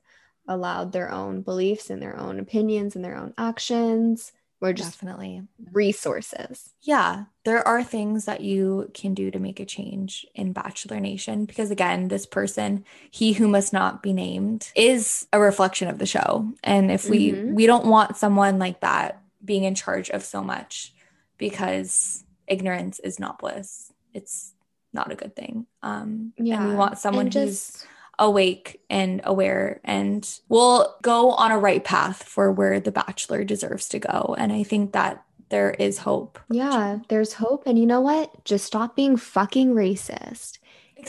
allowed 0.50 0.92
their 0.92 1.10
own 1.10 1.42
beliefs 1.42 1.90
and 1.90 2.02
their 2.02 2.20
own 2.20 2.40
opinions 2.40 2.96
and 2.98 3.06
their 3.06 3.16
own 3.16 3.34
actions. 3.38 4.34
We're 4.60 4.74
just 4.74 5.00
definitely. 5.00 5.44
resources. 5.72 6.74
Yeah, 6.82 7.26
there 7.46 7.66
are 7.66 7.82
things 7.82 8.26
that 8.26 8.42
you 8.42 8.92
can 8.94 9.14
do 9.14 9.32
to 9.32 9.40
make 9.40 9.62
a 9.62 9.66
change 9.66 10.26
in 10.36 10.52
Bachelor 10.52 11.00
Nation 11.00 11.46
because, 11.46 11.72
again, 11.72 12.10
this 12.10 12.26
person, 12.26 12.84
he 13.10 13.32
who 13.32 13.48
must 13.48 13.72
not 13.72 14.04
be 14.04 14.12
named, 14.12 14.72
is 14.76 15.28
a 15.32 15.40
reflection 15.40 15.88
of 15.88 15.98
the 15.98 16.06
show. 16.06 16.52
And 16.62 16.92
if 16.92 17.06
we 17.06 17.32
Mhm. 17.32 17.54
we 17.54 17.68
don't 17.68 17.86
want 17.86 18.18
someone 18.18 18.60
like 18.60 18.82
that 18.82 19.22
being 19.46 19.64
in 19.64 19.76
charge 19.76 20.10
of 20.10 20.26
so 20.26 20.44
much 20.44 20.94
because 21.38 22.26
ignorance 22.48 23.00
is 23.00 23.18
not 23.18 23.40
bliss. 23.40 23.94
It's 24.14 24.54
not 24.92 25.12
a 25.12 25.16
good 25.16 25.36
thing. 25.38 25.68
Um, 25.82 26.34
and 26.38 26.66
we 26.70 26.76
want 26.76 26.98
someone 26.98 27.28
and 27.28 27.34
who's 27.34 27.72
just 27.72 27.88
awake 28.20 28.82
and 28.90 29.22
aware 29.24 29.80
and 29.84 30.30
will 30.50 30.96
go 31.02 31.32
on 31.32 31.52
a 31.52 31.58
right 31.58 31.84
path 31.84 32.22
for 32.22 32.52
where 32.52 32.80
the 32.80 32.92
Bachelor 32.92 33.44
deserves 33.44 33.90
to 33.90 34.00
go. 34.00 34.36
And 34.38 34.52
I 34.52 34.64
think 34.64 34.92
that 34.92 35.24
there 35.50 35.72
is 35.72 35.98
hope. 35.98 36.38
yeah, 36.52 37.00
there's 37.08 37.34
hope. 37.34 37.64
And 37.66 37.80
you 37.80 37.88
know 37.88 38.02
what? 38.02 38.46
Just 38.46 38.66
stop 38.66 38.96
being 38.96 39.18
fucking 39.18 39.74
racist. 39.74 40.60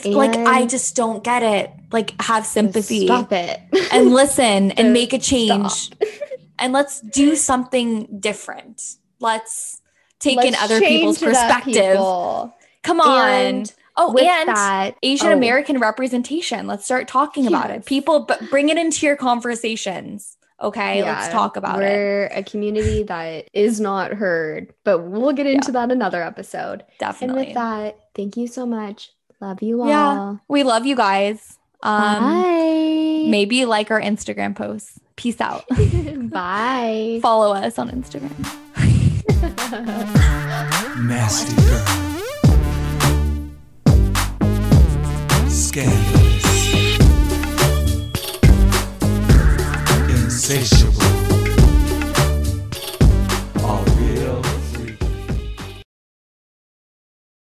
like 0.05 0.35
I 0.35 0.65
just 0.65 0.95
don't 0.95 1.23
get 1.23 1.43
it. 1.43 1.69
Like 1.91 2.19
have 2.21 2.45
sympathy 2.45 3.05
Stop 3.05 3.31
it. 3.33 3.59
and 3.91 4.11
listen 4.11 4.71
and 4.71 4.93
make 4.93 5.13
a 5.13 5.19
change 5.19 5.91
and 6.59 6.73
let's 6.73 7.01
do 7.01 7.35
something 7.35 8.07
different. 8.19 8.81
Let's 9.19 9.81
take 10.19 10.37
in 10.39 10.53
Let's 10.53 10.63
other 10.63 10.79
people's 10.79 11.19
perspective. 11.19 11.73
people. 11.73 12.55
Come 12.83 12.99
on. 13.01 13.29
And 13.29 13.73
oh, 13.97 14.13
With 14.13 14.23
and 14.23 14.49
that, 14.49 14.95
Asian 15.03 15.29
oh, 15.29 15.33
American 15.33 15.79
representation. 15.79 16.67
Let's 16.67 16.85
start 16.85 17.07
talking 17.07 17.47
about 17.47 17.71
it. 17.71 17.85
People, 17.85 18.21
but 18.21 18.49
bring 18.49 18.69
it 18.69 18.77
into 18.77 19.05
your 19.05 19.15
conversations. 19.15 20.37
Okay, 20.61 21.03
let's 21.03 21.29
talk 21.29 21.57
about 21.57 21.81
it. 21.81 21.87
We're 21.87 22.25
a 22.27 22.43
community 22.43 23.01
that 23.03 23.49
is 23.51 23.79
not 23.79 24.13
heard, 24.13 24.71
but 24.83 24.99
we'll 24.99 25.33
get 25.33 25.47
into 25.47 25.71
that 25.71 25.91
another 25.91 26.21
episode. 26.21 26.83
Definitely. 26.99 27.39
And 27.39 27.47
with 27.47 27.55
that, 27.55 27.99
thank 28.13 28.37
you 28.37 28.45
so 28.45 28.67
much. 28.67 29.11
Love 29.39 29.63
you 29.63 29.81
all. 29.81 29.87
Yeah. 29.87 30.35
we 30.47 30.61
love 30.61 30.85
you 30.85 30.95
guys. 30.95 31.57
Um, 31.81 32.21
Bye. 32.21 33.25
maybe 33.27 33.65
like 33.65 33.89
our 33.89 33.99
Instagram 33.99 34.55
posts. 34.55 34.99
Peace 35.15 35.41
out. 35.41 35.65
Bye. 36.29 37.19
Follow 37.21 37.53
us 37.53 37.79
on 37.79 37.89
Instagram. 37.89 38.31
Nasty 41.07 41.55
girl. 41.55 41.97
Scandalous. 45.71 46.99
Insatiable. 50.09 51.00